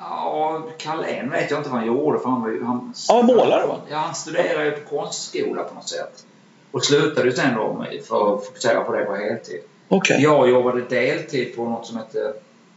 Ja, 0.00 0.62
Carlén 0.78 1.30
vet 1.30 1.50
jag 1.50 1.60
inte 1.60 1.70
vad 1.70 1.78
han 1.78 1.88
gjorde 1.88 2.18
för 2.18 2.28
han 2.28 2.42
var 2.42 2.48
ju... 2.48 2.64
Han, 2.64 2.94
var 3.08 3.22
målare, 3.22 3.66
va? 3.66 3.76
Ja, 3.90 3.96
han 3.96 4.14
studerade 4.14 4.64
ju 4.64 4.70
på 4.70 4.96
konstskola 4.96 5.64
på 5.64 5.74
något 5.74 5.88
sätt. 5.88 6.24
Och 6.70 6.84
slutade 6.84 7.26
ju 7.26 7.36
sen 7.36 7.54
då 7.54 7.86
för 8.08 8.34
att 8.34 8.46
fokusera 8.46 8.84
på 8.84 8.92
det 8.92 9.04
på 9.04 9.14
heltid. 9.14 9.60
Okej. 9.88 10.22
Jag 10.22 10.50
jobbade 10.50 10.80
deltid 10.80 11.56
på 11.56 11.64
något 11.64 11.86
som 11.86 11.96
hette 11.96 12.34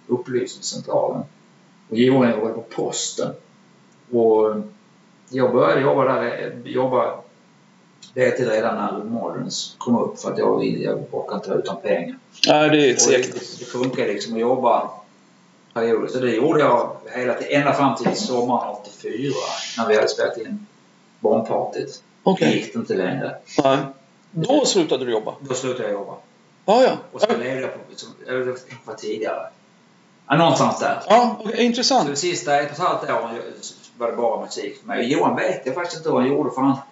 Upplysningscentralen. 0.07 1.23
Och 1.89 1.97
Johan 1.97 2.31
jobbade 2.31 2.53
på 2.53 2.61
Posten. 2.61 3.33
Och 4.11 4.55
jag 5.29 5.51
började 5.51 5.81
jobba 5.81 6.03
där, 6.03 6.61
jobba 6.65 7.19
deltid 8.13 8.47
redan 8.47 8.75
när 8.75 9.03
Moderns 9.03 9.75
kom 9.77 9.97
upp 9.97 10.19
för 10.19 10.31
att 10.31 10.37
jag, 10.37 10.65
jag 10.65 11.03
orkade 11.11 11.35
inte 11.35 11.49
vara 11.49 11.59
utan 11.59 11.81
pengar. 11.81 12.17
Nej, 12.47 12.69
det 12.69 12.89
är 12.89 12.95
segt. 12.95 13.33
det, 13.33 13.59
det 13.59 13.65
funkar 13.65 14.07
liksom 14.07 14.33
att 14.33 14.39
jobba 14.39 14.91
perioder. 15.73 16.07
Så 16.07 16.19
det 16.19 16.31
gjorde 16.31 16.59
jag 16.59 16.97
hela 17.15 17.33
tiden, 17.33 17.61
ända 17.61 17.73
fram 17.73 17.95
till 17.95 18.15
sommaren 18.15 18.75
84 18.81 19.33
när 19.77 19.87
vi 19.87 19.95
hade 19.95 20.07
spelat 20.07 20.37
in 20.37 20.67
Bombpartyt. 21.19 21.87
Det 22.23 22.29
Okej. 22.29 22.55
gick 22.55 22.73
det 22.73 22.79
inte 22.79 22.93
längre. 22.93 23.35
Nej. 23.63 23.77
Då 24.31 24.65
slutade 24.65 25.05
du 25.05 25.11
jobba? 25.11 25.33
Då 25.39 25.53
slutade 25.53 25.83
jag 25.83 25.91
jobba. 25.91 26.13
Ja, 26.65 26.83
ja. 26.83 26.97
Och 27.11 27.21
så 27.21 27.27
levde 27.27 27.61
jag 27.61 27.73
på, 27.73 27.79
det 28.25 28.55
var 28.85 28.93
tidigare. 28.95 29.47
Ja, 30.27 30.35
någonstans 30.37 30.79
där. 30.79 31.03
Ja, 31.07 31.41
Så 31.45 31.51
intressant. 31.51 32.09
de 32.09 32.15
sista 32.15 32.59
ett 32.59 32.65
och 32.67 32.73
ett 32.73 32.79
halvt 32.79 33.09
åren 33.09 33.41
var 33.97 34.07
det 34.11 34.17
bara 34.17 34.41
musik 34.45 34.79
för 34.79 34.87
mig. 34.87 35.11
Johan 35.13 35.35
vet 35.35 35.65
jag 35.65 35.75
faktiskt 35.75 35.97
inte 35.97 36.09
hur 36.09 36.17
han 36.19 36.27
gjorde 36.27 36.51
för 36.51 36.61
han, 36.61 36.69
han 36.71 36.83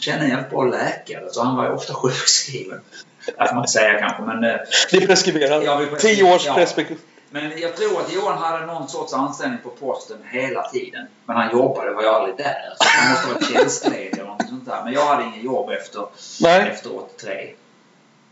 kände 0.00 0.24
en 0.24 0.30
jävligt 0.30 0.50
bra 0.50 0.64
läkare 0.64 1.28
så 1.30 1.42
han 1.42 1.56
var 1.56 1.64
ju 1.64 1.70
ofta 1.70 1.94
sjukskriven. 1.94 2.80
Det 3.26 3.32
får 3.48 3.54
man 3.54 3.58
inte 3.58 3.72
säga 3.72 3.98
kanske 3.98 4.22
men 4.22 4.44
eh, 4.44 4.56
Det 4.90 4.96
är 4.96 5.06
preskriberat. 5.06 5.64
Ja, 5.64 5.86
Tio 6.00 6.34
års 6.34 6.46
ja. 6.46 6.54
Men 7.30 7.52
jag 7.60 7.76
tror 7.76 8.00
att 8.00 8.12
Johan 8.12 8.38
hade 8.38 8.66
någon 8.66 8.88
sorts 8.88 9.12
anställning 9.14 9.58
på 9.62 9.70
posten 9.70 10.18
hela 10.30 10.62
tiden. 10.68 11.06
Men 11.26 11.36
han 11.36 11.52
jobbade, 11.52 11.90
var 11.92 12.02
ju 12.02 12.08
aldrig 12.08 12.36
där. 12.36 12.74
Så 12.78 12.84
han 12.88 13.10
måste 13.12 13.26
ha 13.28 13.34
varit 13.34 13.52
tjänstledig 13.52 14.12
eller 14.18 14.24
något 14.24 14.48
sånt 14.48 14.66
där. 14.66 14.84
Men 14.84 14.92
jag 14.92 15.06
hade 15.06 15.24
ingen 15.24 15.44
jobb 15.44 15.70
efter, 15.70 16.06
Nej, 16.40 16.68
efter 16.70 16.96
83. 16.96 17.50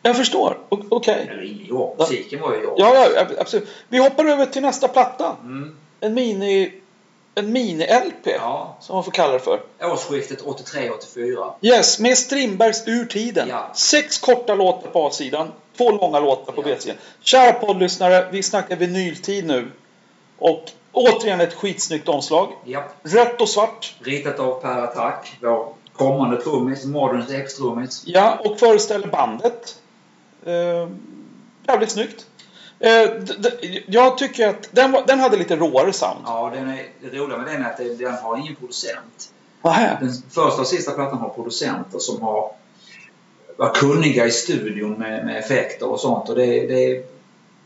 jag 0.02 0.16
förstår. 0.16 0.58
Okej. 0.68 1.28
Eller 1.30 1.42
ingen 1.42 1.66
jobb. 1.66 1.98
Musiken 1.98 2.40
var 2.40 2.54
ju 2.54 2.62
jobb. 2.62 2.74
Ja, 2.78 2.94
ja, 2.94 3.20
ab- 3.20 3.36
absolut. 3.38 3.68
Vi 3.88 3.98
hoppar 3.98 4.24
över 4.24 4.46
till 4.46 4.62
nästa 4.62 4.88
platta. 4.88 5.36
Mm. 5.42 5.76
En 6.00 6.14
mini... 6.14 6.80
En 7.34 7.52
mini-LP. 7.56 8.26
ja. 8.38 8.76
Som 8.80 8.94
man 8.94 9.04
får 9.04 9.12
kalla 9.12 9.32
det 9.32 9.38
för. 9.38 9.60
Årsskiftet 9.82 10.42
83-84. 10.44 11.52
Yes, 11.60 11.98
med 11.98 12.18
Strindbergs 12.18 12.82
Ur 12.88 13.04
tiden. 13.04 13.48
Ja. 13.48 13.70
Sex 13.74 14.18
korta 14.18 14.54
låtar 14.54 14.90
på 14.90 15.06
A-sidan. 15.06 15.52
Två 15.76 15.90
långa 15.90 16.20
låtar 16.20 16.52
på 16.52 16.62
Ja. 16.62 16.66
B-sidan. 16.66 16.96
Kära 17.22 17.52
poddlyssnare, 17.52 18.28
vi 18.32 18.42
snackar 18.42 18.76
vinyltid 18.76 19.46
nu. 19.46 19.70
Och 20.38 20.64
återigen 20.92 21.40
ett 21.40 21.54
skitsnyggt 21.54 22.08
omslag. 22.08 22.48
Japp. 22.64 22.96
Rött 23.02 23.40
och 23.40 23.48
svart. 23.48 23.94
Ritat 24.00 24.38
av 24.38 24.60
Per 24.60 24.78
Attack, 24.78 25.32
vår 25.42 25.68
kommande 25.92 26.42
trummis, 26.42 26.84
Moderns 26.84 27.30
ex-trummis. 27.30 28.02
Ja, 28.06 28.38
och 28.44 28.58
föreställer 28.58 29.06
bandet. 29.08 29.78
Eh, 30.46 30.88
jävligt 31.68 31.90
snyggt. 31.90 32.26
Eh, 32.84 33.10
jag 33.86 34.18
tycker 34.18 34.48
att 34.48 34.68
den, 34.70 34.92
var, 34.92 35.06
den 35.06 35.20
hade 35.20 35.36
lite 35.36 35.56
råare 35.56 35.92
sound. 35.92 36.20
Ja, 36.24 36.52
den 36.54 36.68
är, 36.68 36.88
det 37.00 37.18
roliga 37.18 37.38
med 37.38 37.46
den 37.46 37.62
är 37.64 37.70
att 37.70 37.98
den 37.98 38.14
har 38.14 38.36
ingen 38.36 38.54
producent. 38.54 39.32
Nähä. 39.62 39.98
Den 40.00 40.12
första 40.30 40.60
och 40.60 40.66
sista 40.66 40.92
plattan 40.92 41.18
har 41.18 41.28
producenter 41.28 41.98
som 41.98 42.22
har 42.22 42.52
var 43.56 43.74
kunniga 43.74 44.26
i 44.26 44.30
studion 44.30 44.92
med, 44.92 45.26
med 45.26 45.38
effekter 45.38 45.88
och 45.88 46.00
sånt. 46.00 46.28
Och 46.28 46.34
det, 46.34 46.66
det, 46.66 47.06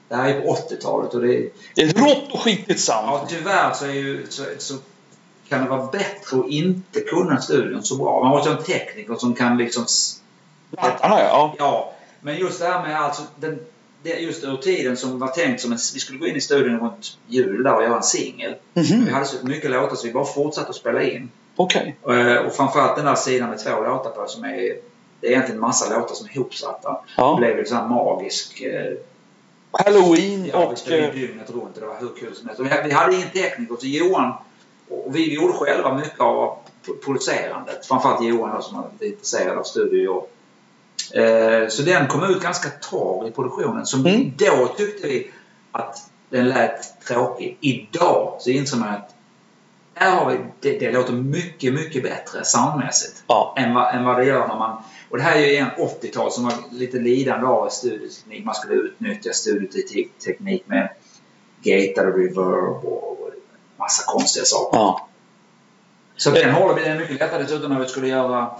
det 0.09 0.16
här 0.16 0.28
är 0.28 0.40
på 0.40 0.54
80-talet 0.54 1.14
och 1.14 1.20
det, 1.20 1.50
Det 1.74 1.83
är 1.83 1.88
ett 1.88 1.98
rått 1.98 2.33
och 2.33 2.40
skitigt 2.40 2.81
sound. 2.81 3.07
ja, 3.07 3.26
tyvärr 3.28 3.72
så, 3.72 3.85
är 3.85 3.92
ju, 3.92 4.26
så, 4.28 4.44
så 4.59 4.74
kan 5.48 5.64
det 5.64 5.70
vara 5.70 5.87
bättre 5.87 6.38
att 6.38 6.48
inte 6.48 7.00
kunna 7.00 7.40
studion 7.40 7.83
så 7.83 7.96
bra. 7.96 8.20
Man 8.20 8.31
måste 8.31 8.50
ha 8.50 8.59
en 8.59 8.64
tekniker 8.64 9.14
som 9.14 9.35
kan 9.35 9.57
liksom... 9.57 9.87
Plattarna 10.76 11.20
ja. 11.20 11.54
Ja, 11.59 11.92
men 12.20 12.37
just 12.37 12.61
det 12.61 12.66
här 12.66 12.83
med 12.83 13.00
alltså 13.00 13.22
den, 13.37 13.61
det, 14.02 14.11
just 14.18 14.44
ur 14.44 14.56
tiden 14.56 14.96
som 14.96 15.18
var 15.18 15.28
tänkt 15.28 15.61
som 15.61 15.72
en... 15.72 15.78
Vi 15.94 16.00
skulle 16.00 16.18
gå 16.18 16.26
in 16.26 16.37
i 16.37 16.40
studion 16.40 16.80
runt 16.80 17.18
jul 17.26 17.62
där 17.62 17.74
och 17.76 17.82
göra 17.82 17.96
en 17.96 18.02
singel. 18.02 18.54
Mhm. 18.74 19.04
Vi 19.04 19.11
hade 19.11 19.27
så 19.27 19.46
mycket 19.46 19.70
låtar 19.70 19.96
så 19.96 20.06
vi 20.06 20.12
bara 20.12 20.25
fortsatte 20.25 20.68
att 20.70 20.77
spela 20.77 21.02
in. 21.02 21.31
Okej. 21.56 21.96
Eh, 22.08 22.37
Och 22.46 22.52
framförallt 22.54 22.96
den 22.96 23.04
där 23.04 23.14
sidan 23.14 23.48
med 23.50 23.58
två 23.58 23.70
låtar 23.70 24.10
på 24.10 24.27
som 24.27 24.44
är... 24.44 24.77
Det 25.20 25.27
är 25.27 25.31
egentligen 25.31 25.56
en 25.56 25.60
massa 25.60 25.98
låtar 25.98 26.14
som 26.14 26.27
är 26.27 26.33
ihopsatta. 26.37 26.90
Det 26.92 26.98
Ja. 27.16 27.37
blev 27.38 27.58
ju 27.58 27.64
så 27.64 27.75
här 27.75 27.88
magisk... 27.88 28.60
eh, 28.60 28.94
Halloween 29.70 30.46
Ja, 30.52 30.68
vi 30.68 30.75
och... 30.75 30.79
spelade 30.79 31.06
eh, 31.08 31.14
dygnet 31.14 31.50
runt 31.50 31.75
och 31.75 31.81
det 31.81 31.87
var 31.87 31.96
hur 32.00 32.08
kul 32.20 32.35
som 32.35 32.46
helst. 32.46 32.60
Och 32.60 32.66
vi- 32.66 32.83
Vi 32.85 32.90
hade 32.92 33.14
ingen 33.14 33.31
tekniker 33.31 33.77
så 33.81 33.87
Johan 33.87 34.33
och 34.88 35.16
vi 35.16 35.35
gjorde 35.35 35.52
själva 35.52 35.94
mycket 35.94 36.20
av 36.20 36.58
producerandet. 37.04 37.87
Framförallt 37.87 38.25
Johan 38.25 38.54
då, 38.56 38.62
som 38.62 38.77
var 38.77 39.06
intresserad 39.06 39.58
av 39.58 39.62
studiojobb. 39.62 40.25
Eh, 40.25 40.29
Så 41.69 41.83
den 41.83 42.06
kom 42.06 42.25
ut 42.25 42.42
ganska 42.42 42.69
torr 42.69 43.29
i 43.29 43.31
produktionen. 43.31 43.87
Som 43.87 44.06
Mm. 44.06 44.33
då 44.37 44.75
tyckte 44.77 45.09
vi 45.09 45.31
att 45.73 45.96
den 46.31 46.48
lät 46.48 47.00
tråkig. 47.00 47.56
Idag 47.61 48.37
så 48.40 48.50
inser 48.50 48.77
man 48.77 48.88
att 48.88 49.15
här 49.94 50.17
har 50.17 50.31
vi, 50.31 50.38
det, 50.61 50.79
det 50.79 50.92
låter 50.92 51.13
mycket, 51.13 51.75
mycket 51.75 52.02
bättre 52.02 52.44
soundmässigt. 52.44 53.25
Ja. 53.27 53.54
Än 53.59 53.75
vad, 53.75 53.94
än 53.94 54.04
vad 54.04 54.17
det 54.17 54.25
gör 54.25 54.48
när 54.48 54.59
man... 54.59 54.83
Och 55.11 55.17
det 55.17 55.23
här 55.23 55.37
är 55.37 55.46
ju 55.46 55.56
en 55.56 55.71
80-tal 55.71 56.33
som 56.33 56.44
var 56.44 56.52
lite 56.71 56.98
lidande 56.98 57.46
av 57.46 57.69
studioteknik. 57.69 58.44
Man 58.44 58.54
skulle 58.54 58.75
utnyttja 58.75 59.33
studioteknik 59.33 60.63
med 60.67 60.88
gated 61.63 62.09
och 62.09 62.19
reverb 62.19 62.85
och 62.85 63.31
massa 63.77 64.13
konstiga 64.13 64.44
saker. 64.44 64.79
Ja. 64.79 65.09
Så 66.17 66.31
den 66.31 66.54
håller 66.54 66.83
den 66.83 66.96
är 66.96 66.98
mycket 67.00 67.21
lättare 67.21 67.42
dessutom 67.42 67.73
när 67.73 67.81
vi 67.81 67.87
skulle 67.87 68.09
göra 68.09 68.50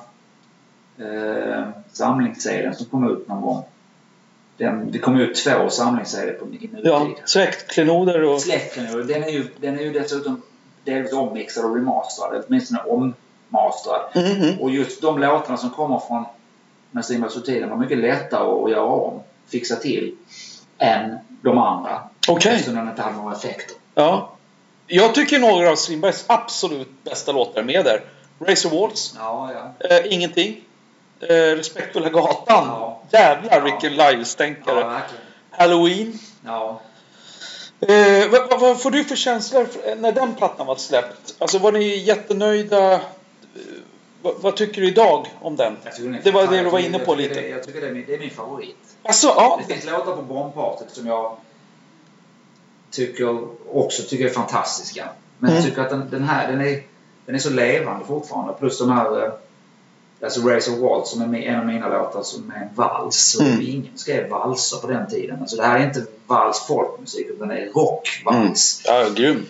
eh, 1.01 1.64
samlingsserien 1.92 2.74
som 2.74 2.86
kom 2.86 3.11
ut 3.12 3.28
någon 3.28 3.40
gång. 3.42 3.64
Den, 4.57 4.90
det 4.92 4.99
kom 4.99 5.20
ut 5.20 5.34
två 5.36 5.70
samlingsserier 5.70 6.32
på, 6.32 6.44
nutid. 6.44 6.80
ja. 6.84 7.09
Släktklenoder 7.24 8.22
och... 8.24 8.40
Ju- 8.40 9.03
den 9.03 9.24
är 9.24 9.28
ju, 9.28 9.49
den 9.61 9.78
är 9.78 9.82
ju 9.82 9.92
dessutom 9.92 10.42
delvis 10.84 11.12
ommixad 11.12 11.64
och 11.64 11.74
remasterad. 11.76 12.44
Åtminstone 12.49 12.80
ommasterad. 12.82 14.01
Mhm. 14.14 14.61
Och 14.61 14.70
just 14.70 15.03
de 15.03 15.18
låtarna 15.18 15.57
som 15.57 15.70
kommer 15.70 15.99
från 16.09 16.24
Nassim 16.90 17.28
Sotile 17.28 17.66
var 17.66 17.76
mycket 17.76 17.99
lättare 17.99 18.64
att 18.64 18.70
göra 18.70 18.82
om, 18.84 19.20
fixa 19.49 19.76
till, 19.76 20.14
än 20.78 21.18
de 21.42 21.59
andra. 21.59 22.03
Okej. 22.28 22.53
Eftersom 22.53 22.74
den 22.74 22.88
inte 22.88 23.03
hade 23.03 23.16
några 23.16 23.34
effekter. 23.36 23.76
Ja. 23.94 24.32
Jag 24.86 25.14
tycker 25.14 25.38
några 25.38 25.70
av 25.70 25.76
Strindbergs 25.76 26.24
absolut 26.26 27.05
bästa 27.05 27.32
låtar 27.32 27.61
är 27.61 27.64
med 27.64 27.84
där. 27.84 28.03
Razor 28.38 28.80
Waltz. 28.80 29.14
Ja, 29.18 29.51
ja. 29.55 29.86
Eh, 29.88 30.12
ingenting. 30.12 30.61
Eh, 31.20 31.56
Respektfulla 31.56 32.08
gatan. 32.08 32.66
Ja. 32.66 33.02
Jävlar 33.10 33.56
Ja. 33.58 33.60
vilken 33.60 33.94
Ja, 33.94 34.10
livestänkare. 34.10 34.74
verkligen. 34.74 35.22
Halloween. 35.50 36.18
Ja. 36.44 36.80
Eh, 37.80 38.30
vad, 38.30 38.60
vad, 38.60 38.82
får 38.82 38.90
du 38.90 39.04
för 39.04 39.16
känslor 39.16 39.64
för- 39.64 39.96
när 39.96 40.12
den 40.12 40.34
plattan 40.34 40.66
var 40.66 40.76
släppt? 40.76 41.34
Alltså 41.38 41.58
var 41.58 41.72
ni 41.72 41.96
jättenöjda? 41.96 42.92
Eh, 42.94 43.00
vad, 44.22 44.34
vad 44.40 44.56
tycker 44.56 44.80
du 44.80 44.88
idag 44.88 45.26
om 45.40 45.56
den? 45.56 45.76
Jag 45.84 45.94
den 45.94 46.20
Det 46.24 46.30
var 46.30 46.46
det 46.46 46.62
du 46.62 46.70
var 46.70 46.78
inne 46.78 46.98
Jag 46.98 47.06
på 47.06 47.14
lite. 47.14 47.34
Det, 47.34 47.48
jag 47.48 47.62
tycker 47.62 47.80
det 47.80 47.86
är, 47.88 47.92
min, 47.92 48.04
det 48.06 48.14
är 48.14 48.18
min 48.18 48.30
favorit. 48.30 48.76
Alltså, 49.02 49.26
ja. 49.26 49.60
Det 49.66 49.74
finns 49.74 49.86
låtar 49.86 50.16
på 50.16 50.22
Bombpartyt 50.22 50.90
som 50.90 51.06
jag 51.06 51.36
tycker 52.90 53.38
också 53.76 54.02
tycker 54.02 54.24
är 54.26 54.30
fantastiska. 54.30 55.08
Men 55.38 55.50
jag 55.50 55.58
Mm. 55.60 55.70
tycker 55.70 55.82
att 55.82 55.90
den, 55.90 56.10
den 56.10 56.24
här 56.24 56.48
den 56.52 56.60
är, 56.60 56.82
den 57.26 57.34
är 57.34 57.38
så 57.38 57.50
levande 57.50 58.04
fortfarande. 58.06 58.52
Plus 58.52 58.78
de 58.78 58.92
här 58.92 59.24
eh, 59.24 59.32
Alltså 60.22 60.48
Race 60.48 60.70
of 60.70 60.78
Waltz 60.78 61.10
som 61.10 61.34
är 61.34 61.38
en 61.42 61.60
av 61.60 61.66
mina 61.66 61.88
låtar 61.88 62.22
som 62.22 62.52
är 62.56 62.62
en 62.62 62.74
vals. 62.74 63.36
Och 63.40 63.46
Mm. 63.46 63.60
Ingen 63.60 63.98
skrev 63.98 64.28
valser 64.28 64.76
på 64.76 64.86
den 64.86 65.10
tiden. 65.10 65.40
Alltså 65.40 65.56
det 65.56 65.62
här 65.62 65.78
är 65.78 65.84
inte 65.84 66.04
vals 66.26 66.66
folkmusik 66.66 67.26
utan 67.30 67.48
det 67.48 67.58
är 67.58 67.70
rockvals. 67.72 68.82
Ja, 68.84 69.08
grym. 69.16 69.46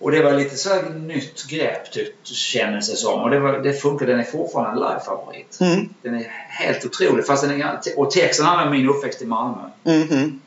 Och 0.00 0.10
det 0.10 0.22
var 0.22 0.32
lite 0.32 0.56
så 0.56 0.68
här 0.68 0.90
nytt 0.90 1.46
grepp 1.46 1.92
tyckte, 1.92 2.34
kändes 2.34 2.90
det 2.90 2.96
som. 2.96 3.22
Och 3.22 3.30
det, 3.30 3.40
var, 3.40 3.58
det 3.58 3.72
funkar. 3.72 4.06
Den 4.06 4.20
är 4.20 4.24
fortfarande 4.24 4.70
en 4.70 4.78
live-favorit. 4.78 5.58
Mm. 5.60 5.88
Den 6.02 6.14
är 6.14 6.22
helt 6.48 6.84
otrolig. 6.84 7.26
Fast 7.26 7.48
den 7.48 7.62
är, 7.62 7.78
och 7.96 8.10
texten 8.10 8.46
handlar 8.46 8.66
om 8.66 8.72
min 8.72 8.88
uppväxt 8.88 9.22
i 9.22 9.26
Malmö. 9.26 9.62
Mhm. 9.84 10.40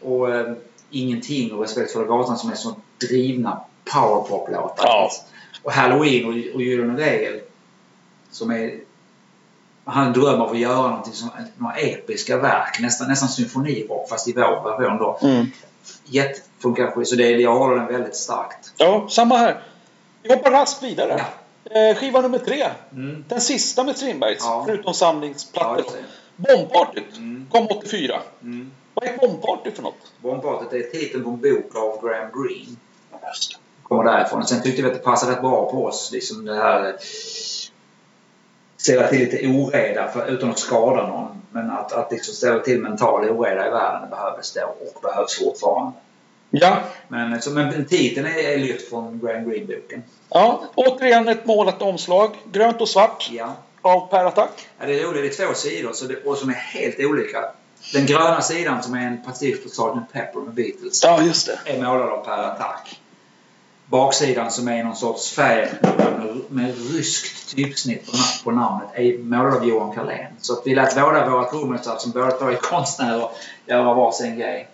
Och 0.00 0.34
eh, 0.34 0.52
Ingenting 0.90 1.52
och 1.52 1.62
Respekt 1.62 1.92
för 1.92 2.04
gatan 2.04 2.38
som 2.38 2.50
är 2.50 2.54
så 2.54 2.76
drivna 3.08 3.60
powerpop-låtar. 3.84 4.84
Ja. 4.86 5.10
Och 5.62 5.72
Halloween 5.72 6.24
och, 6.24 6.54
och 6.54 6.62
Gyllene 6.62 7.00
Regel 7.00 7.40
som 8.30 8.50
är... 8.50 8.74
Han 9.84 9.94
har 9.94 10.06
en 10.06 10.12
dröm 10.12 10.40
av 10.40 10.50
att 10.50 10.58
göra 10.58 10.88
någonting 10.88 11.12
som, 11.12 11.30
några 11.58 11.74
episka 11.76 12.36
verk. 12.36 12.80
Nästan, 12.80 13.08
nästan 13.08 13.28
symfonirock 13.28 14.08
fast 14.08 14.28
i 14.28 14.32
vår 14.32 14.64
version 14.78 14.98
då. 14.98 15.18
Mm. 15.22 15.46
Jättefunkar 16.04 16.90
skit. 16.90 17.08
Så 17.08 17.16
det, 17.16 17.30
jag 17.30 17.54
håller 17.58 17.76
den 17.76 17.86
väldigt 17.86 18.16
starkt. 18.16 18.72
Ja, 18.76 19.06
samma 19.10 19.36
här. 19.36 19.62
Vi 20.22 20.34
hoppar 20.34 20.50
raskt 20.50 20.82
vidare. 20.82 21.24
Ja. 21.70 21.80
Eh, 21.80 21.96
skiva 21.96 22.20
nummer 22.20 22.38
tre. 22.38 22.66
Mm. 22.92 23.24
Den 23.28 23.40
sista 23.40 23.84
med 23.84 23.96
Strindbergs, 23.96 24.44
Ja. 24.44 24.62
förutom 24.66 24.84
Ja, 24.86 24.92
samlingsplattor. 24.92 25.84
det. 26.36 26.56
Bombpartyt 26.56 27.16
Mm. 27.16 27.46
kom 27.50 27.66
84. 27.70 28.20
Mm. 28.42 28.70
Vad 28.94 29.04
är 29.08 29.16
Bombparty 29.16 29.70
för 29.70 29.82
något? 29.82 30.12
Bombpartyt 30.20 30.72
är 30.72 30.90
titeln 30.90 31.24
på 31.24 31.30
en 31.30 31.40
bok 31.40 31.76
av 31.76 32.08
Graham 32.08 32.28
Greene. 32.34 32.76
Kommer 33.82 34.04
därifrån. 34.04 34.44
Sen 34.46 34.62
tyckte 34.62 34.82
vi 34.82 34.88
att 34.88 34.94
det 34.94 35.00
passade 35.00 35.32
rätt 35.32 35.40
bra 35.40 35.70
på 35.70 35.84
oss. 35.84 36.10
Liksom 36.12 36.44
det 36.44 36.54
här... 36.54 36.96
Ställa 38.82 39.08
till 39.08 39.18
lite 39.18 39.46
oreda 39.48 40.08
för, 40.08 40.26
utan 40.26 40.50
att 40.50 40.58
skada 40.58 41.06
någon. 41.06 41.42
Men 41.50 41.70
att, 41.70 41.92
att 41.92 42.12
liksom 42.12 42.34
ställa 42.34 42.58
till 42.58 42.80
mental 42.80 43.30
oreda 43.30 43.66
i 43.66 43.70
världen 43.70 44.10
behövdes 44.10 44.52
då 44.52 44.74
och 44.94 45.02
behövs 45.02 45.38
fortfarande. 45.38 45.92
Ja. 46.50 46.76
Men, 47.08 47.42
så, 47.42 47.50
men 47.50 47.84
titeln 47.84 48.26
är, 48.26 48.38
är 48.38 48.58
lyft 48.58 48.88
från 48.88 49.20
Graham 49.24 49.50
Greene-boken. 49.50 50.02
ja. 50.30 50.62
Återigen 50.74 51.28
ett 51.28 51.46
målat 51.46 51.82
omslag. 51.82 52.36
Grönt 52.52 52.80
och 52.80 52.88
svart 52.88 53.28
Ja. 53.32 53.54
av 53.82 54.06
Per 54.10 54.24
Attack. 54.24 54.68
Ja, 54.80 54.86
det 54.86 55.00
är 55.00 55.04
roligt. 55.04 55.36
Det 55.36 55.42
är 55.42 55.46
två 55.46 55.54
sidor 55.54 55.92
så 55.92 56.04
det, 56.04 56.24
och 56.24 56.36
som 56.38 56.48
är 56.50 56.54
helt 56.54 57.00
olika. 57.00 57.44
Den 57.92 58.06
gröna 58.06 58.40
sidan 58.40 58.82
som 58.82 58.94
är 58.94 59.06
en 59.06 59.24
pastisch 59.24 59.62
på 59.62 59.68
Sgt. 59.68 60.12
Pepper 60.12 60.40
med 60.40 60.54
Beatles. 60.54 61.04
Ja, 61.04 61.22
just 61.22 61.46
det. 61.46 61.72
är 61.72 61.82
målad 61.82 62.08
av 62.08 62.24
Per 62.24 62.42
Attack. 62.42 63.00
Baksidan 63.92 64.50
som 64.50 64.68
är 64.68 64.84
någon 64.84 64.96
sorts 64.96 65.30
färg 65.32 65.68
med, 65.82 66.40
med 66.48 66.74
ryskt 66.92 67.56
typsnitt 67.56 68.06
på, 68.06 68.12
na- 68.16 68.44
på 68.44 68.50
namnet 68.50 68.88
är 68.94 69.18
målad 69.18 69.54
av 69.54 69.68
Johan 69.68 69.94
Carlén. 69.94 70.26
Så 70.40 70.52
att 70.52 70.62
vi 70.64 70.74
lät 70.74 70.94
båda 70.94 71.30
våra 71.30 71.44
trummisar 71.44 71.96
som 71.98 72.10
båda 72.12 72.30
två 72.30 72.44
är 72.48 72.56
konstnärer 72.56 73.28
göra 73.66 73.94
varsin 73.94 74.36
grej. 74.38 74.68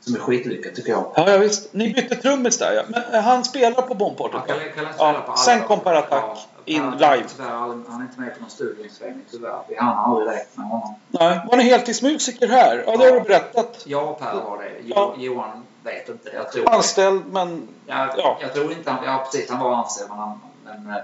Som 0.00 0.14
är 0.14 0.18
skitlyckat 0.18 0.74
tycker 0.74 0.90
jag. 0.90 1.04
Ja, 1.16 1.30
ja, 1.30 1.38
visst. 1.38 1.72
Ni 1.74 1.92
bytte 1.92 2.14
trummis 2.16 2.58
där 2.58 2.72
ja. 2.72 2.82
Men 2.88 3.14
eh, 3.14 3.20
han 3.20 3.44
spelar 3.44 3.82
på 3.82 3.94
Bombpartyt 3.94 4.34
Han 4.34 4.48
va? 4.48 4.54
kan, 4.74 4.84
kan 4.84 4.94
spela 4.94 5.12
Ja, 5.12 5.20
på 5.26 5.32
alla 5.32 5.36
sen 5.36 5.60
kom 5.62 5.80
Per 5.80 5.94
Attack 5.94 6.24
Ja, 6.24 6.38
in 6.64 6.90
live. 6.90 7.24
Tyvärr, 7.36 7.48
han 7.50 8.00
är 8.00 8.02
inte 8.02 8.20
med 8.20 8.34
på 8.34 8.40
någon 8.40 8.50
studieinspelning 8.50 9.22
tyvärr. 9.30 9.58
Vi 9.68 9.76
hann 9.76 9.98
aldrig 10.10 10.28
rätt 10.38 10.56
med 10.56 10.66
honom. 10.66 10.94
Nej. 11.08 11.40
Var 11.50 11.56
ni 11.56 11.64
heltidsmusiker 11.64 12.48
här? 12.48 12.84
Ja, 12.86 12.96
det 12.96 13.04
har 13.04 13.12
du 13.12 13.20
berättat. 13.20 13.82
Jag 13.86 14.08
och 14.08 14.20
Per 14.20 14.34
var 14.34 14.58
det. 14.58 14.70
Jo, 14.84 14.92
Ja. 14.96 15.14
Johan 15.18 15.66
vet 15.84 16.08
inte. 16.08 16.30
Jag 16.34 16.52
tror. 16.52 16.68
Anställd, 16.74 17.22
men... 17.32 17.68
Jag, 17.86 18.08
Ja. 18.16 18.38
jag 18.40 18.54
tror 18.54 18.72
inte 18.72 18.90
han... 18.90 19.04
Ja, 19.04 19.28
precis. 19.32 19.50
Han 19.50 19.60
var 19.60 19.74
anställd. 19.74 20.08
Men, 20.10 20.18
han, 20.18 20.40
men 20.64 20.90
eh, 20.96 21.02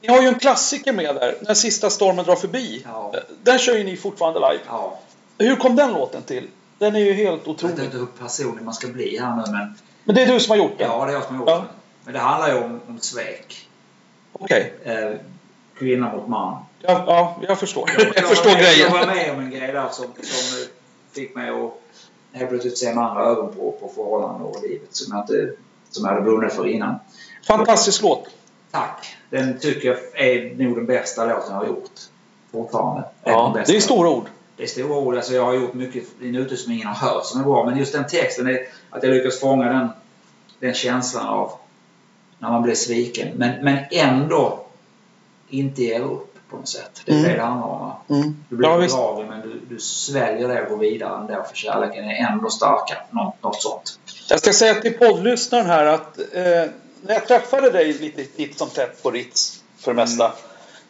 Ni 0.00 0.08
har 0.08 0.22
ju 0.22 0.28
en 0.28 0.38
klassiker 0.38 0.92
med 0.92 1.14
där. 1.14 1.34
När 1.40 1.54
sista 1.54 1.90
stormen 1.90 2.24
drar 2.24 2.36
förbi. 2.36 2.82
Ja. 2.86 3.14
Den 3.42 3.58
kör 3.58 3.74
ju 3.76 3.84
ni 3.84 3.96
fortfarande 3.96 4.40
live. 4.40 4.62
ja. 4.66 4.98
Hur 5.38 5.56
kom 5.56 5.76
den 5.76 5.92
låten 5.92 6.22
till? 6.22 6.48
Den 6.78 6.96
är 6.96 7.00
ju 7.00 7.12
helt 7.12 7.26
Jag 7.28 7.36
vet 7.36 7.48
otrolig. 7.48 7.84
inte 7.84 7.96
hur 7.98 8.06
personlig 8.06 8.64
man 8.64 8.74
ska 8.74 8.86
bli 8.88 9.18
här 9.18 9.36
nu 9.36 9.42
men... 9.52 9.74
Men 10.04 10.14
det 10.14 10.22
är 10.22 10.26
du 10.26 10.40
som 10.40 10.50
har 10.50 10.56
gjort 10.56 10.78
den? 10.78 10.90
Ja, 10.90 11.04
det 11.04 11.10
är 11.10 11.14
jag 11.14 11.24
som 11.24 11.34
har 11.34 11.40
gjort 11.42 11.48
Ja. 11.50 11.56
den. 11.56 11.64
Men 12.04 12.12
det 12.14 12.20
handlar 12.20 12.48
ju 12.48 12.54
om, 12.64 12.80
om 12.88 12.98
svek. 13.00 13.68
Okej. 14.32 14.74
Eh, 14.84 15.10
kvinna 15.78 16.12
mot 16.16 16.28
man. 16.28 16.64
Ja, 16.80 17.04
ja, 17.06 17.36
jag 17.48 17.58
förstår. 17.58 17.90
Jag 17.98 18.06
Jag 18.16 18.22
var 18.22 18.28
förstår 18.28 18.50
med- 18.50 18.58
grejen. 18.60 18.92
Jag 18.92 18.98
var 19.06 19.06
med 19.14 19.30
om 19.34 19.40
en 19.40 19.50
grej 19.50 19.72
där 19.72 19.88
som, 19.90 20.04
som 20.22 20.66
fick 21.12 21.34
mig 21.34 21.50
att 21.50 21.72
helt 22.34 22.50
plötsligt 22.50 22.78
se 22.78 22.94
med 22.94 23.04
andra 23.04 23.24
ögon 23.24 23.54
på, 23.54 23.72
på 23.80 23.88
förhållanden 23.94 24.42
och 24.42 24.62
livet 24.62 24.88
som 24.90 25.16
jag, 25.16 25.22
inte, 25.22 25.56
som 25.90 26.04
jag 26.04 26.10
hade 26.10 26.22
blundat 26.22 26.52
för 26.52 26.66
innan. 26.66 26.94
Fantastisk 27.46 28.02
låt. 28.02 28.28
Tack! 28.70 29.16
Den 29.30 29.58
tycker 29.58 29.88
jag 29.88 29.98
är 30.26 30.54
nog 30.54 30.76
den 30.76 30.86
bästa 30.86 31.24
låten 31.24 31.52
jag 31.52 31.58
har 31.58 31.66
gjort. 31.66 32.00
Fortfarande. 32.52 33.08
Ja, 33.24 33.56
det 33.66 33.76
är 33.76 33.80
stora 33.80 34.08
ord. 34.10 34.26
Det 34.56 34.62
är 34.62 34.66
stora 34.66 34.98
ord. 34.98 35.16
Alltså 35.16 35.34
jag 35.34 35.44
har 35.44 35.54
gjort 35.54 35.74
mycket 35.74 36.04
ute 36.20 36.56
som 36.56 36.72
ingen 36.72 36.86
har 36.86 37.08
hört 37.08 37.26
som 37.26 37.40
är 37.40 37.44
bra. 37.44 37.64
Men 37.64 37.78
just 37.78 37.92
den 37.92 38.06
texten, 38.06 38.46
är, 38.46 38.58
att 38.90 39.02
jag 39.02 39.12
lyckas 39.12 39.40
fånga 39.40 39.68
den, 39.72 39.88
den 40.58 40.74
känslan 40.74 41.26
av 41.26 41.52
när 42.38 42.50
man 42.50 42.62
blir 42.62 42.74
sviken. 42.74 43.28
Men, 43.36 43.64
men 43.64 43.78
ändå 43.90 44.66
inte 45.48 45.82
ger 45.82 46.00
upp 46.00 46.33
på 46.54 46.60
något 46.60 46.68
sätt. 46.68 47.02
Det 47.04 47.12
är 47.12 47.16
Mm. 47.16 47.30
det 47.30 47.36
det 47.36 47.42
handlar 47.42 47.66
om. 47.68 47.92
Mm. 48.16 48.36
Du 48.48 48.56
blir 48.56 48.68
Ja, 48.68 48.76
bedragen 48.78 49.26
men 49.28 49.40
du, 49.40 49.60
du 49.74 49.78
sväljer 49.80 50.48
det 50.48 50.62
och 50.62 50.68
går 50.70 50.76
vidare 50.78 51.16
ändå 51.16 51.44
för 51.48 51.56
kärleken 51.56 52.04
är 52.04 52.26
ändå 52.32 52.50
starkare. 52.50 52.98
Något, 53.10 53.42
något 53.42 53.62
sånt. 53.62 53.98
Jag 54.28 54.38
ska 54.40 54.52
säga 54.52 54.74
till 54.74 54.98
poddlyssnaren 54.98 55.66
här 55.66 55.86
att 55.86 56.18
eh, 56.18 56.42
när 57.02 57.14
jag 57.14 57.26
träffade 57.28 57.70
dig 57.70 57.92
lite 57.92 58.24
titt 58.24 58.58
som 58.58 58.68
tätt 58.68 59.02
på 59.02 59.10
Ritz 59.10 59.60
för 59.78 59.90
det 59.90 59.96
mesta. 59.96 60.32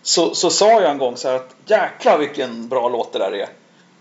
Så, 0.03 0.35
så 0.35 0.51
sa 0.51 0.71
jag 0.81 0.91
en 0.91 0.99
gång 0.99 1.17
så 1.17 1.29
här 1.29 1.37
att 1.37 1.55
jäklar 1.67 2.19
vilken 2.19 2.69
bra 2.69 2.89
låt 2.89 3.13
det 3.13 3.19
där 3.19 3.35
är. 3.35 3.49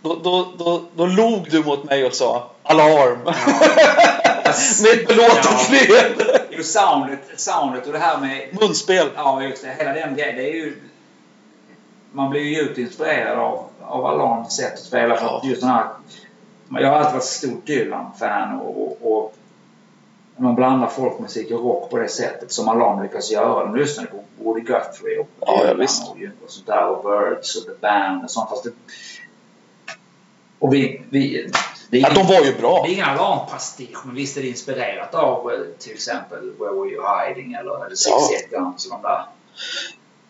Då, 0.01 0.15
då, 0.23 0.53
då, 0.57 0.81
då 0.95 1.05
log 1.05 1.47
du 1.51 1.63
mot 1.63 1.83
mig 1.83 2.05
och 2.05 2.13
sa 2.13 2.51
alarm. 2.63 3.19
med 4.83 4.91
ett 4.99 5.07
belåtet 5.07 5.45
Ja. 5.45 5.59
leende. 5.71 6.41
Jo, 6.49 6.63
soundet, 6.63 7.19
soundet 7.37 7.87
och 7.87 7.93
det 7.93 7.99
här 7.99 8.17
med 8.17 8.47
Munspel. 8.61 9.07
Ja, 9.15 9.43
just 9.43 9.63
det. 9.63 9.75
Hela 9.77 9.93
den 9.93 10.15
grejen. 10.15 10.35
Det 10.35 10.49
är 10.49 10.53
ju... 10.53 10.81
Man 12.15 12.29
blir 12.29 12.41
ju 12.41 12.55
djupt 12.55 12.77
inspirerad 12.77 13.39
av, 13.39 13.65
av 13.81 14.05
Alans 14.05 14.55
sätt 14.55 14.73
att 14.73 14.79
spela. 14.79 15.15
För 15.15 15.37
att 15.37 15.45
just 15.45 15.61
den 15.61 15.69
här... 15.69 15.85
Jag 16.69 16.89
har 16.89 16.95
alltid 16.97 17.13
varit 17.13 17.23
stort 17.23 17.65
Dylan-fan 17.65 18.59
och, 18.59 18.77
och, 18.81 19.11
och 19.17 19.35
man 20.37 20.55
blandar 20.55 20.87
folkmusik 20.87 21.51
och 21.51 21.63
rock 21.63 21.89
på 21.89 21.97
det 21.97 22.09
sättet 22.09 22.51
som 22.51 22.67
Alan 22.69 23.03
lyckas 23.03 23.31
göra. 23.31 23.65
De 23.65 23.75
lyssnade 23.75 24.09
på 24.09 24.23
Woody 24.43 24.61
Guthrie 24.61 25.19
och 25.19 25.27
Ja, 25.39 25.55
ja, 25.57 25.63
Dylan 25.63 25.79
visst. 25.79 26.03
och, 26.09 26.17
och 26.45 26.49
sånt 26.51 26.67
där 26.67 26.87
och 26.89 27.03
Birds 27.03 27.55
och 27.55 27.63
The 27.63 27.79
Band 27.81 28.23
och 28.23 28.31
sånt. 28.31 28.49
Fast 28.49 28.63
det, 28.63 28.71
och 30.59 30.73
vi, 30.73 31.01
vi, 31.09 31.51
Det 31.89 31.97
är 31.97 32.01
Ja, 32.01 32.09
de 32.13 32.27
var 32.27 32.41
ju 32.41 32.53
bra. 32.57 32.83
Det 32.83 32.89
är 32.89 32.93
ingen 32.93 33.05
alarmpastisch, 33.09 34.05
men 34.05 34.15
visst 34.15 34.37
är 34.37 34.41
det 34.41 34.47
inspirerat 34.47 35.15
av 35.15 35.51
eh, 35.51 35.59
till 35.79 35.91
exempel 35.93 36.39
Where 36.59 36.71
Were 36.71 36.89
You 36.89 37.03
Hiding 37.27 37.53
eller 37.53 37.85
eller 37.85 37.95
Six 37.95 38.15
Ja. 38.51 38.59
Guns 38.59 38.85
och 38.85 38.91
de 38.91 39.01
där. 39.01 39.25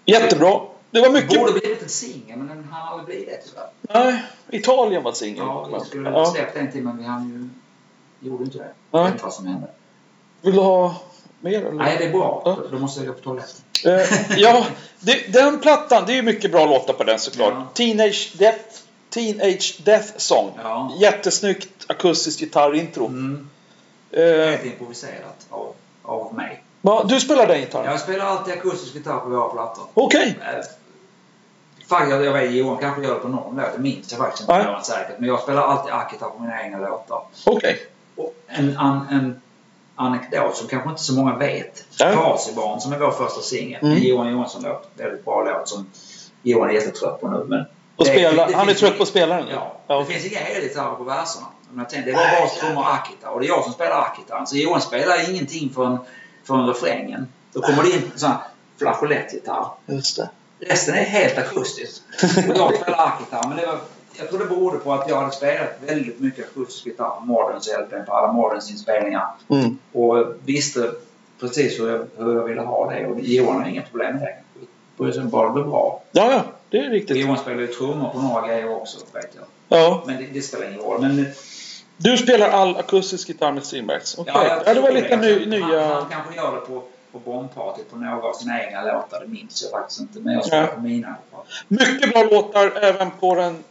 Jättebra. 0.05 0.59
Det 0.93 1.01
var 1.01 1.09
mycket... 1.09 1.39
borde 1.39 1.51
blivit 1.59 1.81
en 1.83 1.89
singel, 1.89 2.37
men 2.37 2.47
den 2.47 2.63
hann 2.71 2.87
aldrig 2.87 3.05
bli 3.05 3.25
det 3.31 3.37
tyvärr. 3.47 3.69
Nej, 3.81 4.23
Italien 4.49 5.03
var 5.03 5.11
singel. 5.11 5.43
Ja, 5.45 5.69
vi 5.79 5.85
skulle 5.85 6.09
ha 6.09 6.19
Ja. 6.19 6.31
släppt 6.33 6.55
en 6.57 6.71
till, 6.71 6.83
men 6.83 6.97
vi 6.97 7.03
hann 7.03 7.29
ju... 8.21 8.29
Gjorde 8.29 8.43
inte 8.43 8.57
det. 8.57 8.63
Nej. 8.63 8.73
Jag 8.91 9.03
vet 9.03 9.11
inte 9.11 9.23
vad 9.23 9.33
som 9.33 9.47
hände. 9.47 9.67
Vill 10.41 10.53
du 10.55 10.59
ha 10.61 10.95
mer? 11.41 11.59
Eller? 11.59 11.71
Nej, 11.71 11.95
det 11.99 12.05
är 12.05 12.11
bra. 12.11 12.41
Ja. 12.45 12.57
Då 12.71 12.79
måste 12.79 12.99
jag 12.99 13.07
gå 13.07 13.13
på 13.13 13.19
toaletten. 13.19 13.55
Eh, 13.85 14.39
ja, 14.39 14.65
det, 14.99 15.33
den 15.33 15.59
plattan, 15.59 16.03
det 16.07 16.11
är 16.13 16.15
ju 16.15 16.21
mycket 16.21 16.51
bra 16.51 16.65
låtar 16.65 16.93
på 16.93 17.03
den 17.03 17.19
såklart. 17.19 17.53
Ja. 17.53 17.67
Teenage 17.73 18.33
Death, 18.37 18.65
Teenage 19.09 19.81
Death 19.85 20.07
Song. 20.17 20.51
Ja. 20.63 20.91
Jättesnyggt 20.99 21.85
akustiskt 21.87 22.39
gitarrintro. 22.39 23.05
Mm. 23.07 23.49
Helt 24.15 24.65
improviserat 24.65 25.47
av, 25.49 25.73
av 26.03 26.33
mig. 26.33 26.63
va, 26.81 27.03
du 27.03 27.19
spelar 27.19 27.47
den 27.47 27.59
gitarren? 27.59 27.91
Jag 27.91 27.99
spelar 27.99 28.25
alltid 28.25 28.53
akustisk 28.53 28.95
gitarr 28.95 29.19
på 29.19 29.29
våra 29.29 29.49
plattor. 29.49 29.83
Okej. 29.93 30.39
Eh, 30.41 30.65
Faktiskt, 31.87 32.11
jag, 32.11 32.25
jag 32.25 32.33
vet 32.33 32.51
Johan 32.51 32.77
kanske 32.77 33.01
gör 33.03 33.13
det 33.13 33.19
på 33.19 33.27
någon 33.27 33.55
låt. 33.55 33.73
Det 33.75 33.81
minns 33.81 34.11
jag 34.11 34.19
faktiskt 34.19 34.41
inte. 34.49 34.63
Johan 34.67 34.83
säkert. 34.83 35.19
Men 35.19 35.29
jag 35.29 35.39
spelar 35.39 35.61
alltid 35.61 35.93
ackgitarr 35.93 36.29
på 36.29 36.39
mina 36.43 36.63
egna 36.63 36.77
låtar. 36.77 37.21
Okej. 37.45 37.77
Och 38.15 38.33
en, 38.47 38.77
an, 38.77 39.07
en 39.11 39.41
anekdot 39.95 40.55
som 40.55 40.67
kanske 40.67 40.89
inte 40.89 41.01
så 41.03 41.13
många 41.13 41.35
vet. 41.37 41.85
Ja. 41.99 42.11
Kvasibarn 42.13 42.79
som 42.79 42.93
är 42.93 42.97
vår 42.99 43.11
första 43.11 43.41
singel. 43.41 43.79
Mm. 43.83 43.97
En 43.97 44.03
Johan 44.03 44.31
Johansson-låt. 44.31 44.89
Väldigt 44.97 45.25
bra 45.25 45.43
låt 45.43 45.69
som 45.69 45.89
Johan 46.41 46.69
är 46.69 46.73
jättetrött 46.73 47.21
på 47.21 47.27
nu. 47.27 47.45
Men 47.47 47.65
Och 47.95 48.05
det- 48.05 48.11
spela, 48.11 48.47
det 48.47 48.55
han 48.55 48.69
är 48.69 48.73
trött 48.73 48.97
på 48.97 49.05
spelaren? 49.05 49.45
Ja. 49.51 49.73
ja. 49.87 49.99
Det 49.99 50.05
finns 50.05 50.25
inga 50.25 50.39
elgitarrer 50.39 50.95
på 50.95 51.03
verserna. 51.03 51.47
Men 51.71 51.85
tänkte, 51.85 52.11
det 52.11 52.17
var 52.17 52.39
bara 52.39 52.49
trummor 52.49 52.81
och 52.83 52.93
ackgitarr. 52.93 53.29
Och 53.29 53.39
det 53.39 53.45
är 53.45 53.47
jag 53.47 53.63
som 53.63 53.73
spelar 53.73 54.01
ackgitarren. 54.01 54.47
Så 54.47 54.57
Johan 54.57 54.81
spelar 54.81 55.29
ingenting 55.31 55.69
förrän, 55.75 55.97
förrän 56.43 56.67
refrängen. 56.67 57.27
Då 57.53 57.61
kommer 57.61 57.83
det 57.83 57.89
in 57.89 58.11
en 58.13 58.19
sån 58.19 58.29
här 58.29 58.39
flageolettgitarr. 58.79 59.67
Just 59.85 60.17
det. 60.17 60.29
Resten 60.69 60.95
är 60.95 61.03
helt 61.03 61.37
akustiskt. 61.37 62.03
Och 62.49 62.57
jag 62.57 62.75
spelar 62.75 63.07
ackgitarr. 63.07 63.47
Men 63.47 63.57
det 63.57 63.65
var, 63.65 63.79
jag 64.19 64.29
tror 64.29 64.39
det 64.39 64.45
berodde 64.45 64.77
på 64.77 64.93
att 64.93 65.09
jag 65.09 65.17
hade 65.17 65.31
spelat 65.31 65.79
väldigt 65.85 66.19
mycket 66.19 66.45
akustisk 66.45 66.85
gitarr 66.85 67.09
på 67.19 67.25
Mordens 67.25 67.67
LP, 67.67 68.05
på 68.05 68.13
alla 68.13 68.33
Mordens 68.33 68.71
inspelningar. 68.71 69.27
Mm. 69.49 69.77
Och 69.91 70.25
visste 70.45 70.91
precis 71.39 71.79
hur 71.79 71.89
jag, 71.89 72.07
hur 72.17 72.35
jag 72.35 72.43
ville 72.43 72.61
ha 72.61 72.91
det. 72.91 73.07
Och 73.07 73.19
Johan 73.19 73.61
har 73.61 73.69
inga 73.69 73.81
problem 73.81 74.15
med 74.15 74.23
det. 74.23 75.13
Sig 75.13 75.23
bara 75.23 75.47
det 75.47 75.53
blir 75.53 75.63
bra. 75.63 76.01
Ja, 76.11 76.31
ja. 76.31 76.43
Det 76.69 76.77
är 76.77 76.89
riktigt. 76.89 77.17
Johan 77.17 77.37
spelar 77.37 77.61
ju 77.61 77.67
trummor 77.67 78.09
på 78.09 78.21
några 78.21 78.47
grejer 78.47 78.75
också, 78.75 78.97
vet 79.13 79.35
jag. 79.35 79.79
Ja. 79.79 80.03
Men 80.05 80.17
det, 80.17 80.27
det 80.33 80.41
spelar 80.41 80.67
ingen 80.67 80.79
roll. 80.79 81.01
Men 81.01 81.25
Du 81.97 82.17
spelar 82.17 82.49
all 82.49 82.77
akustisk 82.77 83.27
gitarr 83.29 83.51
med 83.51 83.63
Strindbergs? 83.63 84.17
Okej. 84.17 84.33
jag 84.35 84.61
Ja, 84.65 84.73
det 84.73 84.81
var 84.81 84.91
lite 84.91 85.17
ny, 85.17 85.39
Han, 85.39 85.49
nya... 85.49 85.93
han 85.93 86.09
kanske 86.09 86.35
gör 86.35 86.55
det 86.55 86.61
på, 86.61 86.83
på 87.13 87.19
bombpartyt 87.19 87.91
på 87.91 87.95
några 87.95 88.27
av 88.27 88.33
sina 88.33 88.63
egna 88.63 88.83
låtar. 88.83 89.19
Det 89.19 89.27
minns 89.27 89.61
jag 89.63 89.71
faktiskt 89.71 89.99
inte. 89.99 90.19
Men 90.19 90.33
jag 90.33 90.45
spelar 90.45 90.67
på 90.67 90.81
mina. 90.81 91.15
Mycket 91.67 92.13
bra 92.13 92.23
låtar 92.23 92.71
även 92.81 93.11
på 93.11 93.35
den 93.35 93.63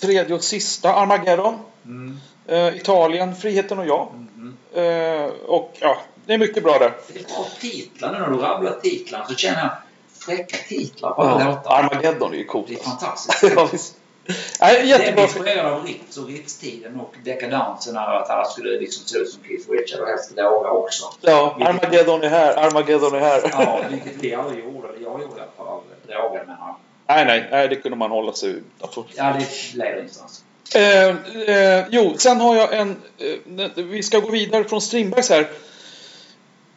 tredje 0.00 0.34
och 0.34 0.44
sista, 0.44 0.94
Armageddon. 0.94 1.58
Mm. 1.84 2.18
Eh, 2.46 2.76
Italien, 2.76 3.36
Friheten 3.36 3.78
och 3.78 3.86
jag. 3.86 4.08
Mm. 4.14 4.56
Eh, 4.74 5.30
och 5.30 5.76
ja, 5.80 5.96
det 6.26 6.34
är 6.34 6.38
mycket 6.38 6.62
bra 6.62 6.78
där. 6.78 6.92
Det 7.12 7.18
är 7.18 7.24
bra 7.24 7.46
titlar 7.60 8.12
nu 8.12 8.18
när 8.18 8.30
du 8.30 8.36
rabblar 8.36 8.72
titlar 8.82 9.24
så 9.28 9.34
känner 9.34 9.60
jag 9.60 9.70
fräcka 10.18 10.56
titlar 10.68 11.10
på 11.10 11.22
alla 11.22 11.44
Ja, 11.44 11.50
låtar. 11.50 11.70
Armageddon 11.70 12.32
är 12.32 12.38
ju 12.38 12.44
coolt. 12.44 12.68
Det 12.68 12.74
är 12.74 12.78
fantastiskt. 12.78 13.52
ja, 13.56 13.68
visst. 13.72 13.96
Nej, 14.26 14.36
Det 14.60 14.80
är 14.80 14.84
jättebra. 14.84 15.22
inspirerad 15.22 15.72
av 15.72 15.86
Ritz 15.86 16.16
och 16.16 16.26
Ritz-tiden 16.28 17.00
och 17.00 17.14
dekadansen 17.24 17.96
att 17.96 18.30
alla 18.30 18.44
skulle 18.44 18.80
liksom 18.80 19.06
se 19.06 19.18
ut 19.18 19.30
som 19.30 19.42
Keith 19.44 19.70
Richards 19.70 20.00
och 20.00 20.08
helst 20.08 20.36
droga 20.36 20.70
också. 20.70 21.04
Ja, 21.20 21.56
Armageddon 21.60 22.22
är 22.22 22.28
här, 22.28 22.56
Armageddon 22.56 23.14
är 23.14 23.20
här. 23.20 23.40
Ja, 23.52 23.80
vilket 23.90 24.16
vi 24.20 24.34
aldrig 24.34 24.64
gjorde. 24.64 24.88
Jag 24.88 25.02
gjorde 25.20 25.22
i 25.22 25.40
alla 25.40 25.50
fall. 25.56 25.80
Droga 26.06 26.44
menar 26.44 26.58
jag. 26.58 26.76
nej, 27.06 27.24
nej, 27.26 27.48
nej, 27.50 27.68
det 27.68 27.76
kunde 27.76 27.96
man 27.98 28.10
hålla 28.10 28.32
sig 28.32 28.50
utanför. 28.50 29.04
Ja, 29.14 29.36
det 29.38 29.78
leder 29.78 29.96
ingenstans. 29.98 30.44
Eh, 30.74 31.08
eh, 31.08 31.84
jo, 31.90 32.14
sen 32.18 32.40
har 32.40 32.56
jag 32.56 32.74
en... 32.74 32.96
Eh, 33.58 33.68
vi 33.74 34.02
ska 34.02 34.18
gå 34.18 34.30
vidare 34.30 34.64
från 34.64 34.80
Strindbergs 34.80 35.30
här. 35.30 35.48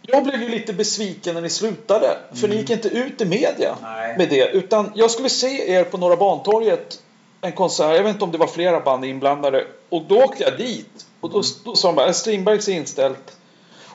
Jag 0.01 0.23
blev 0.23 0.41
ju 0.41 0.49
lite 0.49 0.73
besviken 0.73 1.33
när 1.35 1.41
ni 1.41 1.49
slutade. 1.49 2.17
För 2.33 2.47
ni 2.47 2.55
gick 2.55 2.69
inte 2.69 2.87
ut 2.87 3.21
i 3.21 3.25
media 3.25 3.75
Nej. 3.81 4.17
med 4.17 4.29
det. 4.29 4.49
Utan 4.49 4.91
jag 4.95 5.11
skulle 5.11 5.29
se 5.29 5.71
er 5.71 5.83
på 5.83 5.97
Norra 5.97 6.15
Bantorget. 6.15 6.99
En 7.43 7.51
konsert. 7.51 7.95
Jag 7.95 8.03
vet 8.03 8.13
inte 8.13 8.23
om 8.25 8.31
det 8.31 8.37
var 8.37 8.47
flera 8.47 8.79
band 8.79 9.05
inblandade. 9.05 9.67
Och 9.89 10.03
då 10.07 10.23
åkte 10.23 10.43
jag 10.43 10.57
dit. 10.57 11.05
Och 11.19 11.29
då, 11.29 11.43
då 11.65 11.75
sa 11.75 11.87
de 11.87 11.95
bara 11.95 12.13
Strindbergs 12.13 12.67
är 12.67 12.73
inställt. 12.73 13.37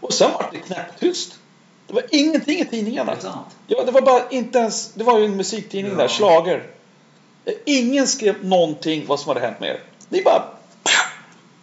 Och 0.00 0.12
sen 0.12 0.30
var 0.32 0.48
det 0.52 0.58
knäpptyst. 0.58 1.34
Det 1.86 1.94
var 1.94 2.02
ingenting 2.10 2.58
i 2.58 2.64
tidningarna. 2.64 3.14
Det? 3.14 3.32
Ja, 3.66 3.84
det 3.84 3.92
var 3.92 4.00
bara 4.00 4.28
inte 4.30 4.58
ens... 4.58 4.92
Det 4.94 5.04
var 5.04 5.18
ju 5.18 5.24
en 5.24 5.36
musiktidning 5.36 5.92
Ja. 5.92 5.98
där, 5.98 6.08
Slager. 6.08 6.66
Ingen 7.64 8.06
skrev 8.06 8.44
någonting 8.44 9.04
vad 9.06 9.20
som 9.20 9.28
hade 9.28 9.40
hänt 9.40 9.60
med 9.60 9.68
er. 9.68 9.80
Ni 10.08 10.22
bara... 10.22 10.44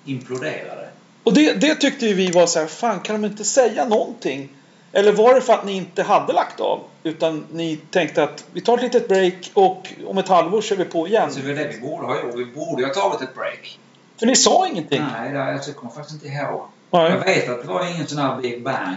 Imploderade. 0.05 0.89
Och 1.23 1.33
det, 1.33 1.53
det 1.53 1.75
tyckte 1.75 2.05
ju 2.05 2.13
vi 2.13 2.31
var 2.31 2.47
så 2.47 2.59
här, 2.59 2.67
fan 2.67 2.99
kan 2.99 3.21
de 3.21 3.27
inte 3.27 3.43
säga 3.43 3.85
någonting? 3.85 4.49
Eller 4.97 5.11
var 5.11 5.35
det 5.35 5.41
för 5.41 5.53
att 5.53 5.65
ni 5.65 5.71
inte 5.73 6.03
hade 6.03 6.33
lagt 6.33 6.59
av? 6.59 6.79
Utan 7.03 7.45
ni 7.51 7.77
tänkte 7.77 8.23
att 8.23 8.45
vi 8.53 8.61
tar 8.61 8.77
ett 8.77 8.83
litet 8.83 9.07
break 9.07 9.51
och 9.53 9.93
om 10.07 10.17
ett 10.17 10.27
halvår 10.27 10.61
kör 10.61 10.75
vi 10.75 10.85
på 10.85 11.07
igen. 11.07 11.31
Så 11.31 11.39
det 11.39 11.51
är 11.51 11.55
det 11.55 11.67
vi 11.67 11.79
borde 11.81 12.07
ha 12.07 12.21
gjort. 12.21 12.35
Vi 12.35 12.45
borde 12.45 12.85
ha 12.85 12.93
tagit 12.93 13.21
ett 13.21 13.35
break. 13.35 13.79
För 14.19 14.25
ni 14.25 14.35
sa 14.35 14.67
ingenting. 14.67 15.03
Nej, 15.13 15.31
det, 15.33 15.59
jag 15.67 15.75
kommer 15.75 15.93
faktiskt 15.93 16.23
inte 16.23 16.27
ihåg. 16.37 16.61
Jag 16.91 17.01
Nej. 17.11 17.19
vet 17.35 17.49
att 17.49 17.61
det 17.61 17.67
var 17.67 17.93
ingen 17.95 18.07
sån 18.07 18.17
här 18.17 18.41
Big 18.41 18.63
Bang. 18.63 18.95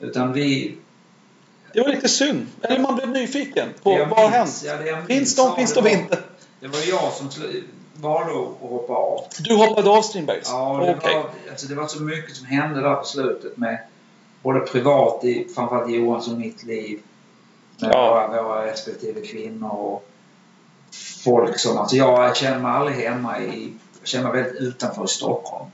Utan 0.00 0.32
vi... 0.32 0.76
Det 1.72 1.80
var 1.80 1.88
lite 1.88 2.08
synd. 2.08 2.46
Eller 2.62 2.78
man 2.80 2.94
blev 2.96 3.08
nyfiken 3.08 3.68
på 3.82 3.92
jag 3.92 4.06
vad 4.06 4.18
har 4.18 4.30
minns- 4.38 4.66
hänt. 4.66 4.80
Ja, 4.80 4.86
jag 4.86 4.96
Finns 5.06 5.08
minns 5.08 5.36
de, 5.36 5.56
finns 5.56 5.74
de 5.74 5.88
inte? 5.88 6.18
Det 6.60 6.66
var 6.68 6.78
jag 6.88 7.12
som 7.12 7.30
valde 7.94 8.30
att 8.32 8.70
hoppa 8.70 8.92
av. 8.92 9.24
Du 9.40 9.56
hoppade 9.56 9.90
av 9.90 10.02
Strindbergs? 10.02 10.48
Ja, 10.50 10.82
det, 10.86 10.94
Okej. 10.98 11.14
var, 11.14 11.24
alltså 11.50 11.66
det 11.66 11.74
var 11.74 11.86
så 11.86 12.02
mycket 12.02 12.36
som 12.36 12.46
hände 12.46 12.80
där 12.80 12.94
på 12.94 13.04
slutet 13.04 13.56
med 13.56 13.78
både 14.48 14.60
privat 14.60 15.24
i 15.24 15.48
framförallt 15.54 15.90
Johans 15.90 16.28
och 16.28 16.38
mitt 16.38 16.62
liv. 16.64 17.00
Med 17.80 17.90
Ja. 17.94 18.28
våra, 18.30 18.42
våra 18.42 18.66
respektive 18.66 19.20
kvinnor 19.20 19.70
och 19.70 20.08
folk 21.24 21.58
som... 21.58 21.78
Alltså 21.78 21.96
jag 21.96 22.36
känner 22.36 22.58
mig 22.58 22.70
aldrig 22.72 22.96
hemma 22.96 23.40
i... 23.40 23.72
Jag 24.00 24.08
känner 24.08 24.32
mig 24.32 24.42
väldigt 24.42 24.62
utanför 24.62 25.06
Stockholm. 25.06 25.70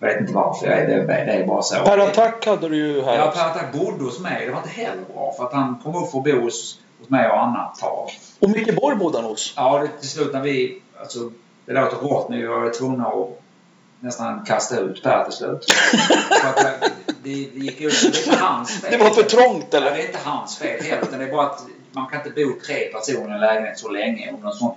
Jag 0.00 0.08
vet 0.08 0.20
inte 0.20 0.32
varför. 0.32 0.66
Jag 0.66 0.78
är, 0.78 0.86
det, 0.86 1.06
det 1.06 1.32
är 1.32 1.46
bara 1.46 1.62
så. 1.62 1.74
Per 1.84 1.98
Attack 1.98 2.46
hade 2.46 2.68
du 2.68 2.76
ju 2.76 3.02
här 3.02 3.18
Ja. 3.18 3.32
Per 3.36 3.50
Attack 3.50 3.72
bodde 3.72 4.04
hos 4.04 4.20
mig. 4.20 4.46
Det 4.46 4.52
var 4.52 4.58
inte 4.58 4.70
heller 4.70 5.02
bra. 5.14 5.32
För 5.36 5.44
att 5.44 5.52
han 5.52 5.78
kom 5.82 5.94
upp 5.96 6.10
för 6.10 6.18
att 6.18 6.24
bo 6.24 6.40
hos, 6.40 6.80
hos 7.00 7.10
mig 7.10 7.28
och 7.30 7.42
Anna 7.42 7.70
ett 7.74 7.80
tag. 7.80 8.10
Och 8.40 8.50
Micke 8.50 8.76
Borg 8.76 8.96
bodde 8.96 9.18
han 9.18 9.24
hos. 9.26 9.54
Ja, 9.56 9.78
det, 9.78 9.88
till 10.00 10.08
slut 10.08 10.32
när 10.32 10.40
vi... 10.40 10.82
Alltså, 11.00 11.30
det 11.66 11.72
låter 11.72 11.96
hårt 11.96 12.28
men 12.28 12.38
vi 12.38 12.46
var 12.46 12.70
tvungna 12.70 13.06
att 13.06 13.40
nästan 14.00 14.44
kasta 14.44 14.80
ut 14.80 15.02
Per 15.02 15.24
till 15.24 15.32
slut. 15.32 15.66
att 16.44 16.56
det, 17.22 17.30
det 17.54 17.60
gick 17.60 17.80
ut... 17.80 17.94
Det 18.02 18.18
inte 18.26 18.36
hans 18.44 18.80
fel. 18.80 18.90
Det 18.90 19.04
var 19.04 19.10
för 19.10 19.22
trångt 19.22 19.66
Ja, 19.70 19.78
eller? 19.78 19.90
det 19.90 20.02
är 20.02 20.06
inte 20.06 20.18
hans 20.24 20.58
fel 20.58 20.82
heller. 20.82 21.02
Utan 21.02 21.18
det 21.18 21.24
är 21.24 21.30
bara 21.32 21.46
att 21.46 21.62
man 21.92 22.06
kan 22.06 22.26
inte 22.26 22.30
bo 22.44 22.52
tre 22.66 22.84
personer 22.84 23.30
i 23.30 23.32
en 23.34 23.40
lägenhet 23.40 23.78
så 23.78 23.88
länge 23.88 24.32
under 24.32 24.48
en 24.48 24.54
sån 24.54 24.74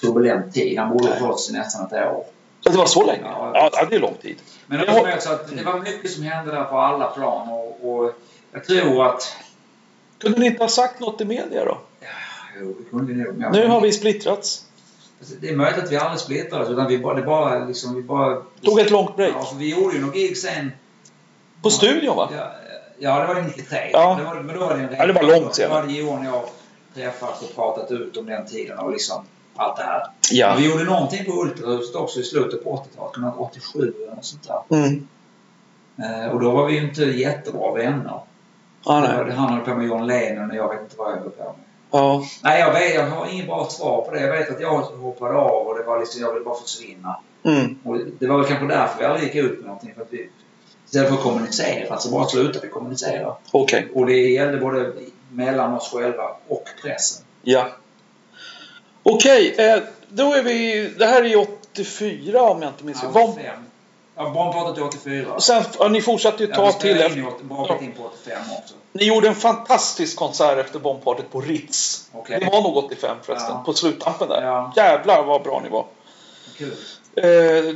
turbulent 0.00 0.54
tid. 0.54 0.78
Han 0.78 0.90
bodde 0.96 1.12
hos 1.14 1.22
oss 1.34 1.50
i 1.50 1.52
nästan 1.52 1.86
ett 1.86 1.92
år. 1.92 2.24
Det 2.62 2.70
var 2.70 2.86
så 2.86 3.04
länge? 3.06 3.22
Ja. 3.24 3.50
Ja, 3.54 3.70
ja 3.72 3.86
det 3.90 3.96
är 3.96 4.00
lång 4.00 4.14
tid. 4.22 4.36
Men 4.66 4.80
det 4.80 4.86
var 4.86 4.94
har- 4.94 5.04
mer 5.04 5.18
så 5.18 5.32
att 5.32 5.56
det 5.56 5.62
var 5.62 5.80
mycket 5.80 6.10
som 6.10 6.22
hände 6.22 6.52
där 6.52 6.64
på 6.64 6.78
alla 6.78 7.06
plan 7.06 7.48
och, 7.48 7.90
och 7.94 8.12
jag 8.52 8.64
tror 8.64 9.06
att... 9.06 9.36
Kunde 10.18 10.38
ni 10.38 10.46
inte 10.46 10.62
ha 10.62 10.68
sagt 10.68 11.00
något 11.00 11.20
i 11.20 11.24
media 11.24 11.64
då? 11.64 11.78
Jo, 12.60 12.76
det 12.78 12.90
kunde 12.90 13.12
vi 13.12 13.22
nog. 13.22 13.52
Nu 13.52 13.66
har 13.66 13.80
vi 13.80 13.92
splittrats. 13.92 14.64
Det 15.40 15.48
är 15.48 15.56
möjligt 15.56 15.84
att 15.84 15.92
vi 15.92 15.96
aldrig 15.96 16.20
splittrades 16.20 16.68
utan 16.68 16.86
vi 16.86 16.98
bara, 16.98 17.14
det 17.14 17.22
bara 17.22 17.64
liksom, 17.64 17.94
vi 17.94 18.02
bara... 18.02 18.42
Tog 18.62 18.80
ett 18.80 18.90
långt 18.90 19.16
break. 19.16 19.32
Ja, 19.34 19.44
för 19.44 19.56
vi 19.56 19.70
gjorde 19.70 19.96
ju 19.96 20.00
något 20.02 20.14
gig 20.14 20.36
sen. 20.36 20.72
På 21.62 21.70
studion 21.70 22.16
va? 22.16 22.30
Ja, 22.36 22.52
ja, 22.98 23.20
det 23.20 23.34
var 23.34 23.42
93. 23.42 23.90
Ja. 23.92 24.16
Det 24.18 24.24
var, 24.24 24.34
men 24.40 24.54
då 24.58 24.60
var 24.60 24.76
det 24.76 24.82
en 24.82 24.94
Ja, 24.98 25.06
det 25.06 25.12
var 25.12 25.22
långt 25.22 25.54
senare. 25.54 25.74
Då 25.74 25.80
hade 25.80 25.92
Johan 25.92 26.18
och 26.18 26.34
jag 26.34 26.44
träffats 26.94 27.42
och 27.42 27.54
pratat 27.54 27.90
ut 27.90 28.16
om 28.16 28.26
den 28.26 28.46
tiden 28.46 28.78
och 28.78 28.92
liksom 28.92 29.24
allt 29.56 29.76
det 29.76 29.82
här. 29.82 30.02
Ja. 30.30 30.54
Vi 30.58 30.70
gjorde 30.70 30.84
någonting 30.84 31.24
på 31.24 31.32
Ultrahuset 31.32 31.94
också 31.94 32.20
i 32.20 32.22
slutet 32.22 32.64
på 32.64 32.76
80-talet, 32.76 33.14
kan 33.14 33.22
det 33.22 33.30
vara 33.30 33.38
87 33.38 33.94
eller 34.02 34.14
något 34.14 34.24
sånt 34.24 34.48
där. 34.48 34.76
Mm. 34.76 35.08
Eh, 35.98 36.30
och 36.30 36.40
då 36.40 36.50
var 36.50 36.66
vi 36.66 36.72
ju 36.72 36.86
inte 36.86 37.02
jättebra 37.02 37.72
vänner. 37.72 38.20
Ja, 38.84 39.00
Det 39.00 39.24
nej. 39.24 39.36
Han 39.36 39.52
höll 39.52 39.60
på 39.60 39.74
med 39.74 39.86
John 39.86 40.06
Lennon 40.06 40.50
och 40.50 40.56
jag 40.56 40.68
vet 40.68 40.80
inte 40.80 40.96
vad 40.96 41.12
jag 41.12 41.16
höll 41.16 41.30
på 41.30 41.44
med. 41.44 41.54
Ja. 41.90 42.24
Nej, 42.42 42.60
jag, 42.60 42.72
vet, 42.72 42.94
jag 42.94 43.06
har 43.06 43.26
inget 43.26 43.46
bra 43.46 43.68
svar 43.70 44.02
på 44.02 44.10
det. 44.10 44.20
Jag 44.20 44.32
vet 44.32 44.50
att 44.50 44.60
jag 44.60 44.80
hoppade 44.80 45.34
av 45.34 45.66
och 45.66 45.78
det 45.78 45.84
var 45.84 46.00
liksom, 46.00 46.20
jag 46.20 46.32
ville 46.32 46.44
bara 46.44 46.60
försvinna. 46.60 47.20
Mm. 47.42 47.78
Och 47.84 47.98
det 48.18 48.26
var 48.26 48.38
väl 48.38 48.46
kanske 48.46 48.66
därför 48.66 48.98
vi 48.98 49.04
aldrig 49.04 49.24
gick 49.24 49.44
ut 49.44 49.58
med 49.58 49.66
någonting. 49.66 49.94
För 49.94 50.02
att 50.02 50.12
vi, 50.12 50.28
istället 50.86 51.08
för 51.08 51.16
att 51.16 51.22
kommunicera, 51.22 51.92
alltså 51.92 52.10
bara 52.10 52.26
slutade 52.26 52.66
vi 52.66 52.68
kommunicera. 52.72 53.34
Okej. 53.50 53.88
Och 53.94 54.06
det 54.06 54.16
gällde 54.16 54.58
både 54.58 54.92
mellan 55.32 55.74
oss 55.74 55.92
själva 55.92 56.36
och 56.48 56.64
pressen. 56.82 57.24
Ja. 57.42 57.68
Okej, 59.02 59.54
eh, 59.58 59.82
då 60.08 60.34
är 60.34 60.42
vi... 60.42 60.88
Det 60.98 61.06
här 61.06 61.22
är 61.22 61.28
ju 61.28 61.36
84 61.36 62.42
om 62.42 62.62
jag 62.62 62.70
inte 62.70 62.84
minns 62.84 63.00
fel. 63.00 63.10
85. 63.14 63.44
Ja, 64.16 64.30
Bombpartyt 64.30 64.78
är 64.78 64.84
84. 64.84 65.32
Och 65.32 65.42
sen, 65.42 65.62
ja, 65.78 65.88
ni 65.88 66.02
fortsatte 66.02 66.42
ju 66.42 66.48
Ja, 66.50 66.56
ta 66.56 66.66
vi 66.66 66.72
till 66.72 66.78
spelade 66.78 67.20
in 67.20 67.48
bra 67.48 67.78
bit 67.80 67.88
in 67.88 67.92
på 67.92 68.04
85 68.04 68.38
också. 68.58 68.74
Ni 68.92 69.04
gjorde 69.04 69.28
en 69.28 69.34
fantastisk 69.34 70.16
konsert 70.16 70.58
efter 70.58 70.78
bombpartyt 70.78 71.30
på 71.32 71.40
Ritz. 71.40 72.08
Okej. 72.12 72.40
Det 72.40 72.46
var 72.50 72.62
nog 72.62 72.76
85 72.76 73.16
förresten, 73.22 73.50
Ja. 73.54 73.62
på 73.66 73.72
sluttampen 73.72 74.28
där. 74.28 74.42
Ja. 74.42 74.72
Jävlar 74.76 75.22
vad 75.24 75.42
bra 75.42 75.60
ni 75.64 75.68
var. 75.68 75.86
Kul. 76.56 76.76
Eh, 77.16 77.24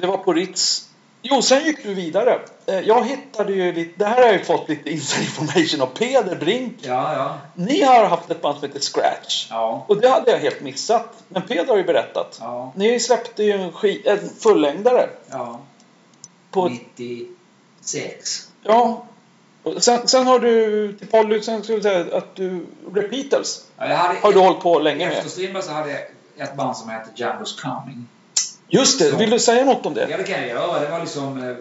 det 0.00 0.06
var 0.06 0.16
på 0.16 0.32
Ritz. 0.32 0.88
Jo, 1.26 1.42
sen 1.42 1.64
gick 1.64 1.82
du 1.82 1.94
vidare. 1.94 2.40
Eh, 2.66 2.80
jag 2.80 3.04
hittade 3.04 3.52
ju 3.52 3.72
lite, 3.72 3.92
det 3.96 4.04
här 4.04 4.14
har 4.16 4.22
jag 4.22 4.32
ju 4.32 4.44
fått 4.44 4.68
lite 4.68 4.90
inside 4.90 5.22
information 5.24 5.80
av 5.80 5.86
Peder 5.86 6.36
Brink. 6.36 6.72
Ja, 6.80 7.14
ja. 7.16 7.38
Ni 7.54 7.82
har 7.82 8.04
haft 8.04 8.30
ett 8.30 8.42
band 8.42 8.58
som 8.58 8.68
heter 8.68 8.80
Scratch. 8.80 9.46
Ja. 9.50 9.84
Och 9.88 10.00
det 10.00 10.08
hade 10.08 10.30
jag 10.30 10.38
helt 10.38 10.60
missat. 10.60 11.08
Men 11.28 11.42
Peder 11.42 11.66
har 11.66 11.76
ju 11.76 11.84
berättat. 11.84 12.38
Ja. 12.40 12.72
Ni 12.76 13.00
släppte 13.00 13.42
ju 13.44 13.52
en, 13.52 13.72
en 14.04 14.30
fullängdare. 14.40 15.08
ja. 15.30 15.60
På, 16.50 16.68
96. 16.68 18.48
ja. 18.62 19.04
Och 19.64 19.82
Sen, 19.82 20.08
sen 20.08 20.26
har 20.26 20.38
du 20.38 20.92
till 20.98 21.06
Polly, 21.08 21.42
sen 21.42 21.62
skulle 21.62 21.76
jag 21.78 21.82
säga 21.82 22.16
att 22.16 22.36
du, 22.36 22.66
Repeaters 22.94 23.60
Ja, 23.78 23.88
jag 23.88 23.96
hade, 23.96 24.18
har 24.20 24.32
du 24.32 24.38
hållit 24.38 24.60
på 24.60 24.78
länge 24.78 25.06
Efter 25.08 25.22
med. 25.22 25.30
Strindberg 25.30 25.62
så 25.62 25.72
hade 25.72 25.90
jag 25.90 26.00
ett 26.48 26.56
band 26.56 26.76
som 26.76 26.88
hette 26.88 27.10
Django's 27.22 27.60
Coming. 27.62 28.08
Just 28.68 28.98
det, 28.98 29.16
vill 29.16 29.30
du 29.30 29.38
säga 29.38 29.64
något 29.64 29.86
om 29.86 29.94
det? 29.94 30.06
Ja, 30.10 30.16
det 30.16 30.22
kan 30.24 30.40
jag 30.40 30.48
göra. 30.48 30.80
Det 30.80 30.88
var 30.88 31.00
liksom... 31.00 31.48
eh, 31.48 31.56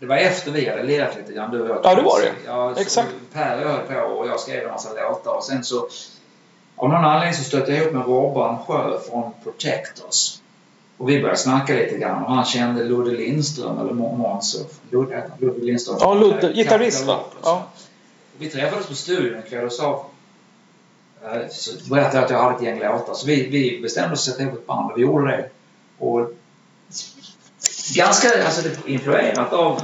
Det 0.00 0.06
var 0.06 0.16
efter 0.16 0.50
vi 0.50 0.68
hade 0.68 0.82
lirat 0.82 1.16
lite 1.16 1.32
grann, 1.32 1.50
du 1.50 1.60
och 1.62 1.68
jag. 1.68 1.80
Ja, 1.84 1.94
det 1.94 2.02
var 2.02 2.20
det. 2.20 2.32
Ja, 2.46 2.74
så 2.74 2.80
Exakt. 2.80 3.08
Per 3.32 3.56
och 3.56 3.62
jag 3.62 3.68
höll 3.68 3.86
på 3.86 3.94
och 4.14 4.28
jag 4.28 4.40
skrev 4.40 4.64
en 4.64 4.70
massa 4.70 4.88
låtar 4.92 5.32
och 5.36 5.44
sen 5.44 5.64
så... 5.64 5.88
Av 6.76 6.88
någon 6.88 7.04
anledning 7.04 7.34
så 7.34 7.44
stötte 7.44 7.72
jag 7.72 7.80
ihop 7.82 7.92
med 7.92 8.06
Robban 8.06 8.58
Sjö 8.66 8.98
från 9.10 9.32
Protectors. 9.44 10.34
Och 10.98 11.08
vi 11.10 11.20
började 11.20 11.38
snacka 11.38 11.74
lite 11.74 11.98
grann 11.98 12.24
och 12.24 12.32
han 12.34 12.44
kände 12.44 12.84
Ludde 12.84 13.10
Lindström, 13.10 13.78
eller 13.78 13.92
Må- 13.92 14.16
Måns. 14.16 14.54
och- 14.54 14.72
Ludde 15.40 15.64
Lindström. 15.64 15.96
Ja, 16.00 16.14
Ludde. 16.14 16.52
Gitarrist, 16.52 17.04
va? 17.06 17.20
Ja. 17.42 17.66
Vi 18.38 18.50
träffades 18.50 18.86
på 18.86 18.94
studion 18.94 19.34
en 19.36 19.42
kväll 19.42 19.64
och 19.66 19.72
sa... 19.72 20.06
eh, 21.24 21.48
Så 21.50 21.70
berättade 21.90 22.16
jag 22.16 22.24
att 22.24 22.30
jag 22.30 22.42
hade 22.42 22.56
ett 22.56 22.62
gäng 22.62 22.78
låtar. 22.80 23.14
Så 23.14 23.26
vi, 23.26 23.48
vi 23.48 23.80
bestämde 23.82 24.12
oss 24.14 24.24
för 24.24 24.30
att 24.30 24.36
sätta 24.36 24.48
ihop 24.48 24.58
ett 24.60 24.66
band 24.66 24.90
och 24.92 24.98
vi 24.98 25.02
gjorde 25.02 25.30
det. 25.30 25.50
Och 25.98 26.30
ganska 27.94 28.44
alltså, 28.44 28.68
influerat 28.86 29.52
av 29.52 29.80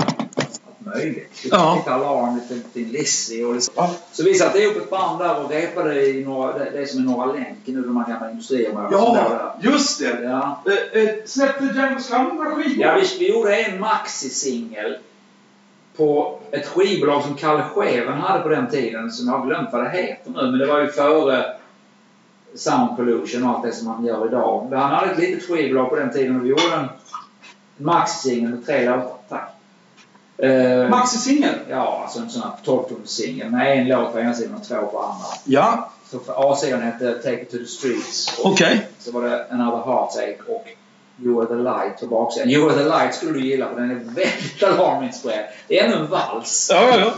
möjligt. 0.95 1.45
Ja. 1.51 1.74
Lite 1.76 1.95
Alarm, 1.95 2.36
lite, 2.36 2.55
lite 2.55 2.93
Lizzy 2.93 3.45
och 3.45 3.55
liksom. 3.55 3.74
Ja. 3.76 3.95
Så 4.12 4.24
vi 4.24 4.34
satte 4.34 4.59
ihop 4.59 4.76
ett 4.76 4.90
band 4.90 5.18
där 5.18 5.45
och 5.45 5.51
repade 5.51 6.07
i 6.07 6.24
några, 6.24 6.59
det, 6.59 6.70
det 6.70 6.86
som 6.86 7.01
är 7.01 7.05
Norra 7.05 7.32
Länken 7.32 7.74
nu, 7.74 7.82
de 7.82 7.97
här 7.97 8.07
gamla 8.07 8.90
låg 8.90 9.14
där. 9.14 9.53
just 9.61 10.01
det! 10.01 10.22
Ja. 10.22 10.62
släppte 11.24 11.64
Django's 11.64 12.11
Coming 12.11 12.36
några 12.36 12.51
skivor? 12.55 12.84
Ja, 12.84 12.99
vi, 13.01 13.18
vi 13.18 13.32
gjorde 13.32 13.57
en 13.57 13.80
maxi-singel 13.80 14.99
på 15.97 16.38
ett 16.51 16.66
skivbolag 16.66 17.22
som 17.22 17.34
Kalle 17.34 17.64
Scheven 17.74 18.18
hade 18.18 18.43
på 18.43 18.49
den 18.49 18.70
tiden, 18.70 19.11
som 19.11 19.28
jag 19.28 19.38
har 19.38 19.47
glömt 19.47 19.68
vad 19.72 19.84
det 19.84 19.90
heter 19.90 20.30
nu, 20.30 20.51
men 20.51 20.59
det 20.59 20.66
var 20.66 20.80
ju 20.80 20.88
före 20.88 21.45
Sound 22.55 22.97
Pollution 22.97 23.45
och 23.45 23.51
allt 23.51 23.62
det 23.64 23.72
som 23.72 23.86
han 23.86 24.05
gör 24.05 24.26
idag. 24.26 24.66
Men 24.70 24.78
han 24.78 24.90
hade 24.90 25.12
ett 25.12 25.18
litet 25.18 25.49
skivbolag 25.49 25.90
på 25.90 25.97
den 25.97 26.12
tiden 26.12 26.36
och 26.36 26.45
vi 26.45 26.49
gjorde 26.49 26.74
en 26.74 26.88
maxi-singel 27.76 28.51
med 28.51 28.66
tre 28.66 28.90
låtar. 28.90 29.16
Eh, 30.43 30.88
Maxi-singel? 30.88 31.55
Ja, 31.70 32.01
alltså 32.03 32.18
en 32.18 32.30
sån 32.30 32.43
här 32.43 32.51
12-tumssingel 32.64 33.51
med 33.51 33.78
en 33.78 33.88
låt 33.88 34.12
på 34.12 34.20
ena 34.20 34.34
sidan 34.34 34.55
och 34.55 34.68
två 34.68 34.74
på 34.86 34.99
andra. 34.99 35.26
Ja, 35.45 35.90
Så 36.11 36.18
för 36.18 36.53
A-sidan 36.53 36.82
hette 36.82 37.12
Take 37.14 37.43
It 37.43 37.51
To 37.51 37.57
The 37.57 37.66
Streets. 37.66 38.40
okej. 38.45 38.86
så 38.99 39.12
var 39.12 39.22
det 39.22 39.47
Another 39.51 39.84
Heartache 39.84 40.36
och 40.49 40.66
You 41.24 41.40
Are 41.40 41.47
The 41.49 41.55
Light 41.55 42.01
på 42.01 42.07
baksidan. 42.07 42.51
You 42.51 42.70
Are 42.70 42.78
The 42.78 42.88
Light 42.88 43.14
skulle 43.14 43.32
du 43.32 43.47
gilla 43.47 43.68
för 43.68 43.80
den 43.80 43.90
är 43.90 43.95
väldigt 43.95 44.62
alarminspirerad. 44.62 45.45
Det 45.68 45.78
är 45.78 45.84
ännu 45.84 45.97
en 45.97 46.07
vals. 46.07 46.68
Ja, 46.72 46.88
ja, 46.88 46.99
ja. 46.99 47.12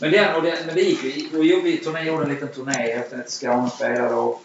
Men, 0.00 0.10
den, 0.10 0.34
och 0.34 0.42
den, 0.42 0.56
men 0.66 0.74
det 0.74 0.80
gick 0.80 1.04
vi. 1.04 1.28
Och 1.34 1.66
vi 1.66 1.76
turné, 1.76 2.02
gjorde 2.02 2.22
en 2.22 2.28
liten 2.30 2.48
turné 2.48 2.90
efter 2.90 3.18
ett 3.18 3.30
Skåne 3.30 3.70
spelade 3.70 4.14
och 4.14 4.42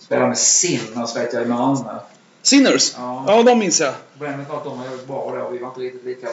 spelade 0.00 0.28
med 0.28 0.38
Sinners 0.38 1.16
vet 1.16 1.32
jag 1.32 1.42
i 1.42 1.46
Malmö. 1.46 1.98
Sinners? 2.42 2.94
Ja. 2.96 3.24
Ja, 3.26 3.42
de 3.42 3.58
minns 3.58 3.80
jag. 3.80 3.94
Problemet 4.12 4.48
var 4.48 4.56
att 4.56 4.64
de 4.64 4.78
var 4.78 5.06
bra 5.06 5.38
då. 5.38 5.50
Vi 5.50 5.58
var 5.58 5.68
inte 5.68 5.80
riktigt 5.80 6.04
lika 6.04 6.28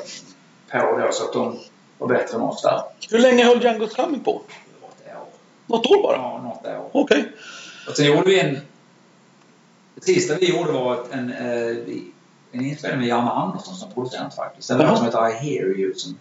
på 0.72 0.98
då 0.98 1.12
så 1.12 1.24
att 1.24 1.34
de 1.34 1.60
var 1.98 2.08
bättre 2.08 2.38
än 2.38 2.42
oss 2.42 2.62
där. 2.62 2.82
Hur 3.10 3.20
länge 3.20 3.46
höll 3.46 3.60
Django's 3.60 3.96
Coming 3.96 4.24
på? 4.24 4.42
Något 4.82 5.06
år. 5.06 5.26
Något 5.68 5.86
år 5.86 6.04
bara? 6.04 6.16
Ja, 6.16 6.42
något 6.44 6.66
år. 6.66 6.90
Okej. 6.92 7.32
Och 7.90 7.96
sen 7.96 8.06
gjorde 8.06 8.30
vi 8.30 8.40
en... 8.40 8.58
Det 9.96 10.02
sista 10.02 10.36
vi 10.36 10.58
gjorde 10.58 10.72
var 10.72 11.00
en, 11.12 11.34
eh, 11.34 11.78
en 12.52 12.66
inspelning 12.66 13.00
med 13.00 13.08
Janne 13.08 13.32
Andersson 13.32 13.76
som 13.76 13.92
producent 13.94 14.36
faktiskt. 14.36 14.70
En 14.70 14.80
Jaha. 14.80 14.90
låt 14.90 14.98
som 14.98 15.06
heter 15.06 15.30
I 15.30 15.34
hear 15.34 15.80
you. 15.80 15.94
Som, 15.94 16.18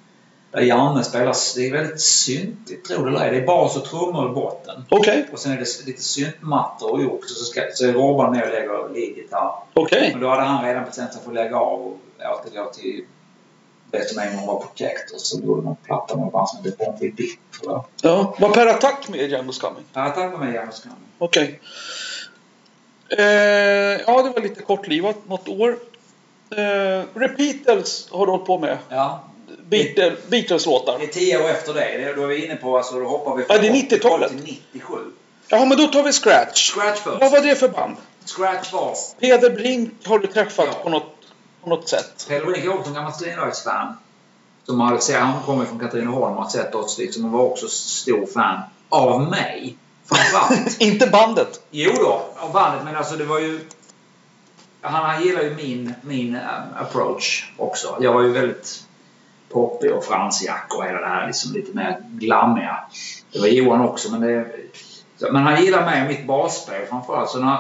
där 0.50 0.60
Janne 0.60 1.04
spelar... 1.04 1.34
Det 1.56 1.66
är 1.66 1.72
väldigt 1.72 2.00
syntigt, 2.00 2.84
tror 2.84 3.04
det 3.04 3.10
eller 3.10 3.24
ej. 3.24 3.30
Det 3.30 3.36
är 3.36 3.46
bas 3.46 3.76
och 3.76 3.84
trummor 3.84 4.30
i 4.30 4.34
botten. 4.34 4.84
Okej. 4.88 5.28
Och 5.32 5.38
sen 5.38 5.52
är 5.52 5.56
det 5.56 5.86
lite 5.86 6.02
syntmattor 6.02 7.06
och 7.06 7.14
också. 7.14 7.34
Så, 7.34 7.44
ska, 7.44 7.60
så 7.72 7.86
är 7.86 7.92
Robban 7.92 8.30
med 8.30 8.42
och 8.42 8.48
lägger 8.48 8.88
leadgitarr. 8.94 9.52
Okej. 9.74 10.10
Men 10.12 10.20
då 10.20 10.28
hade 10.28 10.42
han 10.42 10.64
redan 10.64 10.84
bestämt 10.84 11.12
sig 11.12 11.22
för 11.22 11.30
att 11.30 11.34
lägga 11.34 11.56
av 11.56 11.80
och 11.80 11.98
återgå 12.18 12.70
till 12.72 13.04
det 13.90 14.08
som 14.08 14.18
en 14.22 14.36
gång 14.36 14.46
var 14.46 14.60
Protectors. 14.60 15.20
Så 15.22 15.40
gjorde 15.40 15.62
de 15.62 15.76
platta 15.76 16.16
med 16.16 16.30
band 16.32 16.48
som 16.48 16.64
hette 16.64 16.76
Bombi 16.84 17.10
Bip, 17.10 17.38
tror 17.60 17.72
jag. 17.72 17.84
Ja. 18.02 18.34
Var 18.38 18.48
Per 18.50 18.66
Attack 18.66 19.08
med 19.08 19.20
i 19.20 19.28
Django's 19.36 19.60
Coming? 19.60 19.84
Ja, 19.92 20.08
tack 20.08 20.16
vare 20.32 20.38
mig, 20.44 20.54
Janne 20.54 20.72
Skam. 20.72 20.92
Okej. 21.18 21.60
Eh, 23.08 23.24
ja, 24.06 24.22
det 24.22 24.30
var 24.30 24.40
lite 24.40 24.62
kortlivat. 24.62 25.16
Något 25.28 25.48
år. 25.48 25.78
Eh, 26.56 27.04
Repeaters 27.14 28.10
har 28.10 28.26
du 28.26 28.32
hållit 28.32 28.46
på 28.46 28.58
med. 28.58 28.78
Ja, 28.88 29.24
Beatle- 29.68 30.16
Beatles-låtar. 30.28 30.98
Det 30.98 31.04
är 31.04 31.08
tio 31.08 31.44
år 31.44 31.48
efter 31.48 31.74
det. 31.74 32.12
då 32.16 32.22
är 32.22 32.26
vi 32.26 32.44
inne 32.44 32.56
på, 32.56 32.76
alltså 32.76 33.00
då 33.00 33.06
hoppar 33.08 33.36
vi 33.36 33.44
Ja, 33.48 33.58
det 33.58 33.68
är 33.68 33.72
90-talet. 33.72 34.28
till 34.30 34.58
97. 34.72 34.96
Jaha, 35.48 35.64
men 35.64 35.78
då 35.78 35.86
tar 35.86 36.02
vi 36.02 36.12
Scratch. 36.12 36.70
Scratch 36.72 36.98
först. 37.00 37.20
Vad 37.20 37.30
var 37.32 37.40
det 37.40 37.54
för 37.54 37.68
band? 37.68 37.96
Scratch 38.24 38.72
var... 38.72 38.94
Peder 39.20 39.50
Brink 39.50 39.90
har 40.06 40.18
du 40.18 40.26
träffat 40.26 40.66
Ja. 40.72 40.78
på, 40.82 40.88
något, 40.90 41.14
på 41.62 41.70
något 41.70 41.88
sätt? 41.88 42.26
Pelle 42.28 42.44
Brink 42.46 42.64
är 42.64 42.78
också 42.78 42.88
en 42.88 42.94
gammal 42.94 43.12
Strindbergs-fan. 43.12 43.96
Som 44.64 44.80
hade 44.80 45.00
sett, 45.00 45.20
han 45.20 45.42
kommer 45.42 45.64
från 45.64 45.78
Katrineholm 45.78 46.36
och 46.36 46.42
har 46.42 46.50
sett 46.50 46.98
liksom 46.98 47.24
och 47.24 47.30
var 47.30 47.44
också 47.44 47.68
stor 47.68 48.26
fan 48.26 48.60
av 48.88 49.30
mig. 49.30 49.76
Framförallt. 50.06 50.80
Inte 50.80 51.06
bandet. 51.06 51.60
jo 51.70 51.92
då, 51.96 52.22
av 52.36 52.52
bandet. 52.52 52.84
Men 52.84 52.96
alltså 52.96 53.16
det 53.16 53.24
var 53.24 53.38
ju... 53.38 53.60
Han, 54.80 55.04
han 55.04 55.22
gillar 55.22 55.42
ju 55.42 55.54
min, 55.54 55.94
min 56.02 56.34
um, 56.34 56.42
approach 56.76 57.52
också. 57.56 57.96
Jag 58.00 58.12
var 58.12 58.22
ju 58.22 58.32
väldigt 58.32 58.84
poppig 59.48 59.92
och 59.92 60.04
fransjack 60.04 60.74
och 60.76 60.84
hela 60.84 61.00
det 61.00 61.06
här 61.06 61.26
liksom 61.26 61.52
lite 61.52 61.76
mer 61.76 61.96
glammiga. 62.00 62.78
Det 63.32 63.38
var 63.38 63.46
Johan 63.46 63.80
också 63.80 64.10
men 64.10 64.20
det... 64.20 64.46
Men 65.32 65.42
han 65.42 65.64
gillar 65.64 65.84
mig 65.84 66.02
och 66.02 66.08
mitt 66.08 66.26
basspel 66.26 66.86
framförallt. 66.86 67.30
Så 67.30 67.38
när 67.38 67.58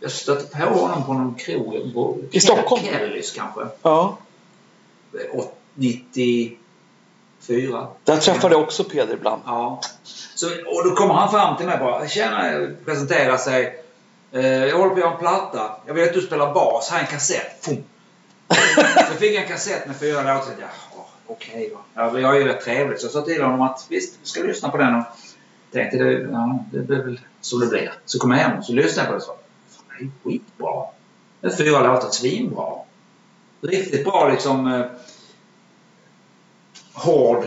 jag 0.00 0.10
stötte 0.10 0.58
på 0.58 0.64
honom 0.64 1.04
på 1.06 1.12
någon 1.12 1.34
krog 1.34 1.94
på 1.94 2.18
I 2.30 2.40
Stockholm? 2.40 2.82
Kellys 2.82 3.32
kanske. 3.32 3.60
Ja. 3.82 4.18
94. 5.74 6.56
Där 8.04 8.16
träffade 8.16 8.54
jag 8.54 8.62
också 8.62 8.84
Peder 8.84 9.14
ibland. 9.14 9.42
Ja. 9.46 9.80
Så, 10.34 10.46
och 10.46 10.84
då 10.84 10.94
kommer 10.94 11.14
han 11.14 11.30
fram 11.30 11.56
till 11.56 11.66
mig 11.66 11.78
bara. 11.78 12.08
Tjena, 12.08 12.68
presenterar 12.84 13.36
sig. 13.36 13.84
Eh, 14.32 14.46
jag 14.46 14.78
håller 14.78 14.90
på 14.90 14.94
att 14.94 15.00
göra 15.00 15.12
en 15.12 15.18
platta. 15.18 15.76
Jag 15.86 15.94
vill 15.94 16.04
att 16.04 16.14
du 16.14 16.20
spelar 16.20 16.54
bas. 16.54 16.90
Här 16.90 16.98
är 16.98 17.02
en 17.02 17.10
kassett. 17.10 17.64
Fum. 17.64 17.84
så 19.08 19.14
fick 19.18 19.34
jag 19.34 19.42
en 19.42 19.48
kassett 19.48 19.86
med 19.86 19.96
fyra 19.96 20.18
låtar. 20.22 20.54
Ja, 20.60 21.06
okej 21.26 21.72
då. 21.72 21.80
Ja, 21.94 22.18
jag 22.18 22.36
är 22.36 22.40
ju 22.40 22.48
rätt 22.48 22.64
trevligt. 22.64 23.00
Så 23.00 23.06
jag 23.06 23.12
sa 23.12 23.22
till 23.22 23.42
honom 23.42 23.60
att 23.60 23.86
visst, 23.88 24.18
vi 24.22 24.28
ska 24.28 24.42
lyssna 24.42 24.68
på 24.68 24.76
den. 24.76 24.94
Och 24.94 25.04
tänkte 25.72 25.96
det, 25.96 26.12
ja, 26.32 26.64
det 26.72 26.78
blir 26.78 27.02
väl 27.02 27.20
så 27.40 27.58
det 27.58 27.66
blir. 27.66 27.92
Så 28.04 28.18
kom 28.18 28.30
jag 28.30 28.38
hem 28.38 28.58
och 28.58 28.64
så 28.64 28.72
lyssnade 28.72 29.08
jag 29.08 29.20
på 29.20 29.26
det 29.26 29.32
och 29.32 29.39
är 30.04 30.10
skitbra. 30.24 30.84
Det 31.40 31.46
är 31.46 31.56
fyra 31.56 31.92
låtar 31.92 32.10
svinbra. 32.10 32.74
Riktigt 33.60 34.04
bra 34.04 34.28
liksom 34.28 34.66
eh, 34.66 34.86
hård 36.92 37.44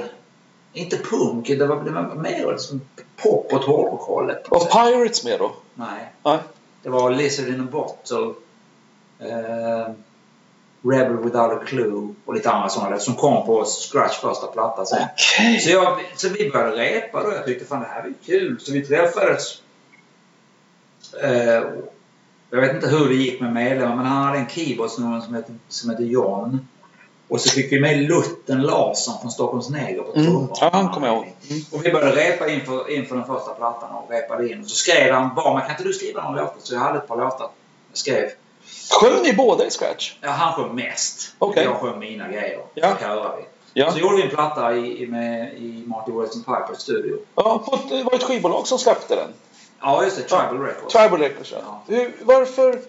inte 0.74 0.98
punk, 0.98 1.48
det 1.48 1.66
var, 1.66 1.84
det 1.84 1.92
var 1.92 2.16
mer 2.16 2.52
liksom 2.52 2.82
pop 3.16 3.54
åt 3.54 3.64
hårdrockhållet. 3.64 4.46
Var 4.50 4.60
Pirates 4.60 5.24
med 5.24 5.40
då? 5.40 5.52
Nej. 5.76 6.14
Nej. 6.24 6.40
Det 6.82 6.90
var 6.90 7.12
Lizard 7.12 7.48
in 7.48 7.62
a 7.62 7.68
Bottle, 7.72 8.34
eh, 9.20 9.94
Rebel 10.82 11.18
Without 11.18 11.52
a 11.52 11.64
Clue 11.66 12.14
och 12.26 12.34
lite 12.34 12.52
andra 12.52 12.70
sådana 12.70 13.00
som 13.00 13.16
kom 13.16 13.46
på 13.46 13.66
Scratch 13.66 14.18
första 14.18 14.48
platta 14.48 14.86
sen. 14.86 15.08
Okej. 15.14 15.60
Så, 15.60 15.70
jag, 15.70 16.00
så 16.16 16.30
vi 16.30 16.52
började 16.52 16.76
repa 16.76 17.24
då. 17.24 17.32
Jag 17.32 17.46
tyckte 17.46 17.66
fan 17.66 17.80
det 17.80 17.88
här 17.88 18.02
var 18.02 18.08
ju 18.08 18.16
kul. 18.26 18.60
Så 18.60 18.72
vi 18.72 18.86
träffades. 18.86 19.62
Eh, 21.24 21.64
jag 22.54 22.62
vet 22.62 22.76
inte 22.76 22.88
hur 22.88 23.10
det 23.10 23.16
gick 23.16 23.42
med 23.42 23.54
medlemmar 23.54 23.96
men 23.96 24.06
han 24.06 24.24
hade 24.24 24.38
en 24.38 24.50
keyboardsnubbe 24.50 25.22
som 25.22 25.34
hette, 25.34 25.52
som 25.70 25.90
hette 25.90 26.04
John. 26.04 26.68
Och 27.28 27.42
så 27.42 27.50
fick 27.50 27.72
vi 27.72 27.80
med 27.82 28.02
Lutten 28.10 28.62
Larsson 28.62 29.14
från 29.22 29.32
Stockholms 29.32 29.70
Neger 29.70 30.02
på 30.02 30.12
Mm. 30.14 30.26
trummor. 30.26 30.50
Ja, 30.62 30.70
han 30.74 30.90
kommer 30.90 31.08
jag 31.08 31.16
ihåg. 31.16 31.34
Mm. 31.50 31.62
Och 31.72 31.86
vi 31.86 31.92
började 31.92 32.16
repa 32.16 32.50
inför, 32.50 32.92
inför 32.92 33.16
den 33.16 33.26
första 33.26 33.54
plattan 33.54 33.96
och 33.96 34.12
repade 34.12 34.50
in. 34.52 34.62
Och 34.62 34.68
så 34.68 34.76
skrev 34.76 35.14
han 35.14 35.36
bara, 35.36 35.54
men 35.54 35.62
kan 35.62 35.72
inte 35.72 35.84
du 35.84 35.94
skriva 35.94 36.24
några 36.30 36.42
låtar? 36.42 36.56
Så 36.64 36.74
jag 36.74 36.80
hade 36.80 36.98
ett 36.98 37.08
par 37.08 37.18
låtar 37.18 37.50
jag 37.90 37.98
skrev. 37.98 38.30
Sjöng 39.02 39.24
ni 39.24 39.34
båda 39.34 39.66
i 39.66 39.70
scratch? 39.70 40.14
Ja, 40.22 40.30
han 40.30 40.54
sjöng 40.54 40.76
mest. 40.76 41.34
Okej. 41.40 41.64
Jag 41.64 41.76
sjöng 41.76 42.00
mina 42.00 42.28
grejer. 42.28 42.60
Ja. 42.74 42.92
Så 43.00 43.06
körade 43.06 43.38
vi. 43.38 43.44
Ja. 43.82 43.92
Så 43.92 44.00
gjorde 44.00 44.16
vi 44.16 44.24
en 44.24 44.30
platta 44.30 44.76
i, 44.76 45.04
i, 45.04 45.08
med, 45.08 45.54
i 45.54 45.84
Martin 45.88 46.20
Wilson 46.20 46.44
Pipers 46.44 46.82
studio. 46.82 47.18
ja 47.36 47.64
på 47.66 47.76
ett, 47.76 47.90
det 47.90 48.04
var 48.04 48.14
ett 48.14 48.24
skivbolag 48.24 48.68
som 48.68 48.80
släppte 48.80 49.16
den. 49.16 49.30
Ja, 49.84 50.04
just 50.04 50.18
det. 50.18 50.24
Tribal 50.24 50.60
Records. 50.62 50.94
Tribal 50.94 51.20
Records, 51.20 51.52
ja. 51.52 51.58
Ja. 51.66 51.82
Hur, 51.96 52.16
varför... 52.22 52.80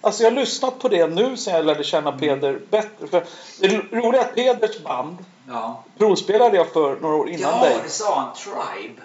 Alltså 0.00 0.22
jag 0.22 0.30
har 0.30 0.36
lyssnat 0.36 0.78
på 0.78 0.88
det 0.88 1.06
nu 1.06 1.36
sen 1.36 1.54
jag 1.54 1.64
lärde 1.64 1.84
känna 1.84 2.08
Mm. 2.08 2.20
Peder 2.20 2.58
bättre. 2.70 3.06
För 3.10 3.22
det 3.60 3.68
roliga 3.96 4.20
är 4.22 4.26
att 4.26 4.34
Peders 4.34 4.78
band 4.82 5.16
Ja. 5.48 5.84
provspelade 5.98 6.56
jag 6.56 6.68
för 6.72 6.96
några 7.00 7.16
år 7.16 7.28
innan 7.28 7.54
ja, 7.58 7.64
dig. 7.64 7.76
det 7.84 7.90
sa 7.90 8.20
han. 8.20 8.34
Tribe. 8.34 9.00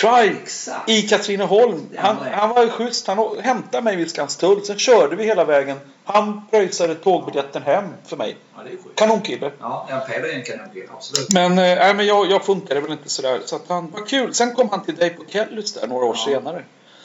Tribe 0.00 0.38
Exakt. 0.42 0.88
i 0.90 1.02
Katrineholm. 1.02 1.80
Ja, 1.94 2.00
Han, 2.02 2.16
han 2.32 2.48
var 2.50 2.62
ju 2.62 2.70
schysst. 2.70 3.06
Han 3.06 3.38
hämtade 3.42 3.82
mig 3.84 3.96
vid 3.96 4.10
Skanstull. 4.10 4.64
Sen 4.64 4.78
körde 4.78 5.16
vi 5.16 5.24
hela 5.24 5.44
vägen. 5.44 5.80
Han 6.04 6.46
pröjsade 6.50 6.94
tågbiljetten 6.94 7.62
hem 7.62 7.84
för 8.06 8.16
mig. 8.16 8.36
Ja. 8.56 8.62
Kanonkille. 8.94 9.50
Ja, 9.60 9.86
ja 9.90 9.98
Peder 10.08 10.28
är 10.28 10.32
en 10.32 10.42
kanonkille. 10.42 10.86
Absolut. 10.96 11.32
Men, 11.32 11.54
nej, 11.54 11.94
men 11.94 12.06
jag, 12.06 12.30
jag 12.30 12.44
funkade 12.44 12.80
väl 12.80 12.92
inte 12.92 13.08
sådär. 13.08 13.40
Så 13.44 13.56
att 13.56 13.68
han 13.68 13.90
var 13.90 14.06
kul. 14.06 14.34
Sen 14.34 14.54
kom 14.54 14.68
han 14.70 14.84
till 14.84 14.96
dig 14.96 15.10
på 15.10 15.22
Kellys 15.28 15.72
där 15.74 15.86
några 15.86 16.04
år 16.06 16.16
Ja. 16.18 16.24
senare. 16.32 16.64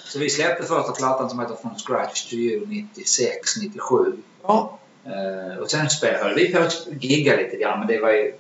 Så 0.09 0.19
vi 0.19 0.29
släppte 0.29 0.63
första 0.63 0.91
plattan 0.91 1.29
som 1.29 1.39
heter 1.39 1.55
From 1.55 1.75
Scratch 1.75 2.29
to 2.29 2.35
You 2.35 2.65
96, 2.67 3.57
97. 3.61 4.13
Ja. 4.43 4.79
Eh, 5.05 5.57
och 5.57 5.71
sen 5.71 5.89
spelade 5.89 6.23
höll 6.23 6.35
vi 6.35 6.53
på 6.53 6.59
att 6.59 6.87
gigga 6.99 7.35
lite 7.35 7.57
grann, 7.57 7.79
men 7.79 7.87
det 7.87 7.99
var 7.99 8.09
ju... 8.09 8.33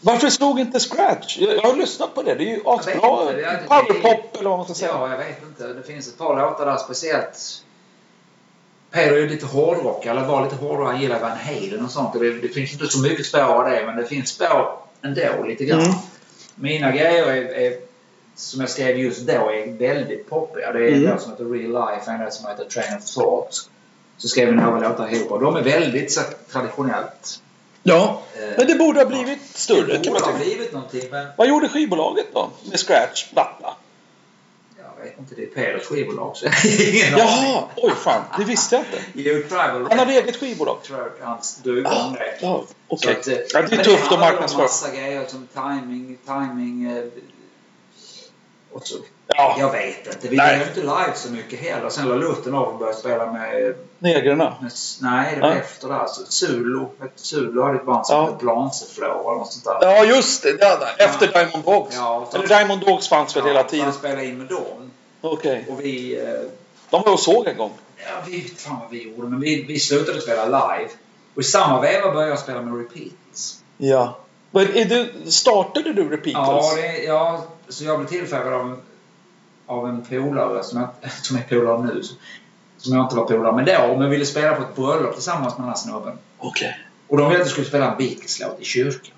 Varför 0.00 0.30
slog 0.30 0.60
inte 0.60 0.80
Scratch? 0.80 1.38
Jag, 1.38 1.56
jag 1.56 1.62
har 1.62 1.76
lyssnat 1.76 2.14
på 2.14 2.22
det. 2.22 2.34
Det 2.34 2.44
är 2.44 2.56
ju 2.56 2.60
asbra. 2.64 2.94
Powerpop 2.94 4.36
eller 4.36 4.50
vad 4.50 4.58
man 4.58 4.64
ska 4.64 4.74
säga. 4.74 4.90
Ja, 4.92 5.10
jag 5.10 5.18
vet 5.18 5.42
inte. 5.42 5.66
Det 5.66 5.82
finns 5.82 6.08
ett 6.08 6.18
par 6.18 6.36
låtar 6.36 6.66
där 6.66 6.76
speciellt. 6.76 7.64
Peder 8.90 9.16
är 9.16 9.28
lite 9.28 9.46
hårdrock, 9.46 10.06
eller 10.06 10.26
var 10.26 10.44
lite 10.44 10.56
hårdare. 10.56 10.86
Han 10.86 11.00
gillar 11.00 11.20
Van 11.20 11.38
Halen 11.38 11.84
och 11.84 11.90
sånt. 11.90 12.12
Det, 12.12 12.30
det 12.30 12.48
finns 12.48 12.72
inte 12.72 12.86
så 12.86 12.98
mycket 12.98 13.26
spår 13.26 13.40
av 13.40 13.70
det, 13.70 13.86
men 13.86 13.96
det 13.96 14.06
finns 14.06 14.28
spår 14.28 14.78
ändå 15.02 15.44
lite 15.46 15.64
grann. 15.64 15.80
Mm. 15.80 15.94
Mina 16.54 16.90
grejer 16.90 17.26
är, 17.26 17.44
är, 17.44 17.72
som 18.36 18.60
jag 18.60 18.70
skrev 18.70 18.98
just 18.98 19.20
då, 19.26 19.32
är 19.32 19.78
väldigt 19.78 20.30
poppiga. 20.30 20.72
Det 20.72 20.78
är 20.78 20.88
en 20.88 20.94
Mm. 20.94 21.10
låt 21.10 21.22
som 21.22 21.30
heter 21.30 21.44
Real 21.44 21.72
Life, 21.94 22.10
en 22.10 22.20
låt 22.24 22.34
som 22.34 22.48
heter 22.48 22.64
Train 22.64 22.98
of 22.98 23.04
Thought. 23.04 23.68
Så 24.16 24.28
skrev 24.28 24.48
vi 24.48 24.54
några 24.56 24.88
låtar 24.88 25.08
ihop 25.14 25.30
och 25.30 25.40
de 25.40 25.56
är 25.56 25.62
väldigt 25.62 26.12
så, 26.12 26.20
traditionellt. 26.52 27.40
Ja. 27.82 28.22
Eh, 28.34 28.48
Men 28.58 28.66
det 28.66 28.74
borde 28.74 29.00
ha 29.00 29.06
blivit 29.06 29.42
större 29.56 29.86
det 29.98 30.04
kan 30.04 30.12
man 30.12 30.22
säga. 30.22 30.36
blivit 30.38 30.72
någonting, 30.72 31.02
men 31.10 31.26
Vad 31.38 31.48
gjorde 31.48 31.68
skivbolaget 31.68 32.26
då? 32.34 32.50
Med 32.70 32.80
Scratch 32.80 33.30
platta? 33.32 33.76
jag 34.78 35.04
vet 35.04 35.18
inte. 35.18 35.34
Det 35.34 35.42
är 35.42 35.46
Peders 35.46 35.82
skivbolag, 35.86 36.36
så. 36.36 36.46
Jaha! 37.16 37.62
Oj 37.76 37.92
fan, 37.94 38.22
det 38.38 38.44
visste 38.44 38.74
jag 38.76 38.84
inte. 38.84 38.98
Jo, 39.30 39.42
Tribal 39.42 39.86
Han 39.90 39.98
hade 39.98 40.12
eget 40.12 40.36
skivbolag. 40.36 40.82
tror 40.82 41.12
han 41.22 41.38
drog 41.62 41.78
igång 41.78 42.12
det. 42.12 42.34
Ja, 42.40 42.64
okej. 42.88 43.16
Att, 43.20 43.26
eh, 43.28 43.34
Ja, 43.52 43.62
det 43.62 43.76
är 43.76 43.84
tufft 43.84 43.88
att 43.88 44.00
handlar 44.00 44.14
om 44.16 44.20
marknadsföra. 44.20 44.62
massa 44.62 44.90
grejer 44.96 45.26
som 45.26 45.48
timing, 45.54 46.18
timing 46.26 46.84
eh, 46.96 47.04
och 48.74 48.86
så. 48.86 48.96
Ja, 49.26 49.56
Jag 49.58 49.72
vet 49.72 50.06
inte. 50.06 50.28
Vi 50.28 50.36
gör 50.36 50.62
inte 50.68 50.80
live 50.80 51.12
så 51.14 51.32
mycket 51.32 51.60
heller. 51.60 51.88
Sen 51.88 52.08
la 52.08 52.14
Lutten 52.14 52.54
av 52.54 52.68
och 52.68 52.78
började 52.78 52.98
spela 52.98 53.32
med, 53.32 53.74
negrarna. 53.98 54.54
med 54.60 54.70
nej, 55.00 55.34
det 55.34 55.40
var 55.40 55.48
Ja. 55.48 55.54
efter 55.54 55.88
där. 55.88 56.06
Så 56.06 56.24
Zulu, 56.26 56.86
Zulu 57.16 57.62
hade 57.62 57.74
ett 57.78 57.86
band 57.86 58.06
som 58.06 58.16
Ja. 58.16 58.24
hette 58.24 58.36
Blanceflow 58.44 59.20
eller 59.20 59.38
något 59.38 59.52
sånt 59.52 59.64
där. 59.64 59.78
Ja, 59.80 60.04
just 60.04 60.42
det. 60.42 60.56
Ja, 60.60 60.76
där. 60.78 61.04
Efter 61.06 61.26
Diamond 61.32 61.64
Dogs. 61.64 61.96
Ja, 61.96 62.28
Eller 62.34 62.46
Diamond 62.46 62.80
Dogs 62.80 63.08
fanns 63.08 63.36
väl 63.36 63.42
Ja, 63.46 63.48
hela 63.48 63.62
tiden. 63.62 63.84
Han 63.84 63.94
spelade 63.94 64.24
in 64.26 64.38
med 64.38 64.46
dem. 64.46 64.90
Okej. 65.20 65.66
Och 65.70 65.80
vi... 65.80 66.18
Eh, 66.20 66.26
De 66.90 67.02
var 67.02 67.12
och 67.12 67.20
såg 67.20 67.46
en 67.46 67.56
gång. 67.56 67.72
ja, 67.96 68.12
vi 68.26 68.40
vet 68.40 68.60
fan 68.60 68.78
vad 68.80 68.90
vi 68.90 69.02
gjorde. 69.10 69.28
Men 69.28 69.40
vi, 69.40 69.62
vi 69.68 69.78
slutade 69.80 70.20
spela 70.20 70.44
live. 70.44 70.90
Och 71.34 71.40
i 71.40 71.44
samma 71.44 71.80
veva 71.80 72.10
började 72.12 72.30
jag 72.30 72.38
spela 72.38 72.62
med 72.62 72.78
Repeats. 72.78 73.60
Ja. 73.76 74.16
Men 74.50 74.76
är 74.76 74.84
du, 74.84 75.30
startade 75.30 75.92
du 75.92 76.08
Repeaters? 76.08 76.34
Ja, 76.64 76.72
det, 76.76 77.02
ja, 77.02 77.42
så 77.68 77.84
jag 77.84 77.98
blev 77.98 78.08
tillfrågad 78.08 78.52
av, 78.52 78.60
en- 78.66 78.82
av 79.66 79.88
en 79.88 80.04
polare 80.04 80.64
som, 80.64 80.80
jag, 80.80 80.88
som 81.22 81.36
är 81.36 81.42
polare 81.42 81.82
nu. 81.94 82.02
Som 82.78 82.94
jag 82.94 83.04
inte 83.04 83.16
var 83.16 83.24
polare 83.24 83.56
med 83.56 83.66
då. 83.66 83.96
Men 83.96 84.10
ville 84.10 84.26
spela 84.26 84.54
på 84.54 84.62
ett 84.62 84.74
bröllop 84.76 85.14
tillsammans 85.14 85.54
med 85.58 85.62
den 85.62 85.68
här 85.68 85.76
snubben. 85.76 86.18
Okej. 86.38 86.78
Och 87.08 87.16
de 87.16 87.28
ville 87.28 87.40
att 87.40 87.46
jag 87.46 87.52
skulle 87.52 87.66
spela 87.66 87.90
en 87.92 87.98
Beatles-låt 87.98 88.60
i 88.60 88.64
kyrkan. 88.64 89.14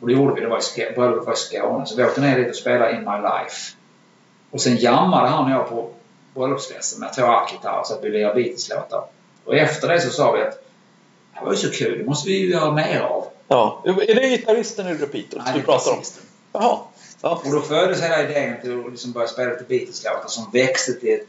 Och 0.00 0.06
det 0.06 0.12
gjorde 0.12 0.34
vi. 0.34 0.40
Det 0.40 0.48
var 0.48 0.58
i 0.78 0.94
bröllopet 0.94 1.26
var 1.26 1.32
i 1.32 1.36
Skåne. 1.36 1.86
Så 1.86 1.96
vi 1.96 2.04
åkte 2.04 2.20
ner 2.20 2.38
dit 2.38 2.50
och 2.50 2.56
spelade 2.56 2.90
In 2.92 2.98
My 3.04 3.16
Life. 3.16 3.72
Och 4.50 4.60
sen 4.60 4.76
jammade 4.76 5.28
han 5.28 5.44
och 5.44 5.50
jag 5.50 5.68
på 5.68 5.90
bröllopsfesten 6.34 7.00
med 7.00 7.12
två 7.14 7.24
ackgitarrer 7.26 7.82
så 7.84 7.94
att 7.94 8.04
vi 8.04 8.10
lirade 8.10 8.34
Beatles-låtar. 8.34 9.04
Och 9.44 9.54
efter 9.54 9.88
det 9.88 10.00
så 10.00 10.10
sa 10.10 10.32
vi 10.32 10.42
att 10.42 10.62
det 11.34 11.44
var 11.44 11.50
ju 11.52 11.56
så 11.58 11.70
kul. 11.70 11.98
Det 11.98 12.04
måste 12.04 12.28
vi 12.28 12.38
ju 12.38 12.50
göra 12.50 12.72
mer 12.72 13.00
av. 13.00 13.24
Ja. 13.48 13.82
Är 13.84 14.14
det 14.14 14.28
gitarristen 14.28 14.86
i 14.88 14.94
Repeaters 14.94 15.42
Nej, 15.44 15.52
du 15.54 15.62
pratar 15.62 15.92
om? 15.92 15.98
Jaha. 16.52 16.78
Ja. 17.20 17.42
Och 17.44 17.52
då 17.52 17.60
föddes 17.60 18.02
hela 18.02 18.22
idén 18.22 18.60
till 18.60 18.80
att 18.80 18.90
liksom 18.90 19.12
börja 19.12 19.28
spela 19.28 19.50
lite 19.52 19.64
Beatles-låtar 19.64 20.28
som 20.28 20.50
växte 20.52 20.92
till 20.92 21.14
ett, 21.14 21.28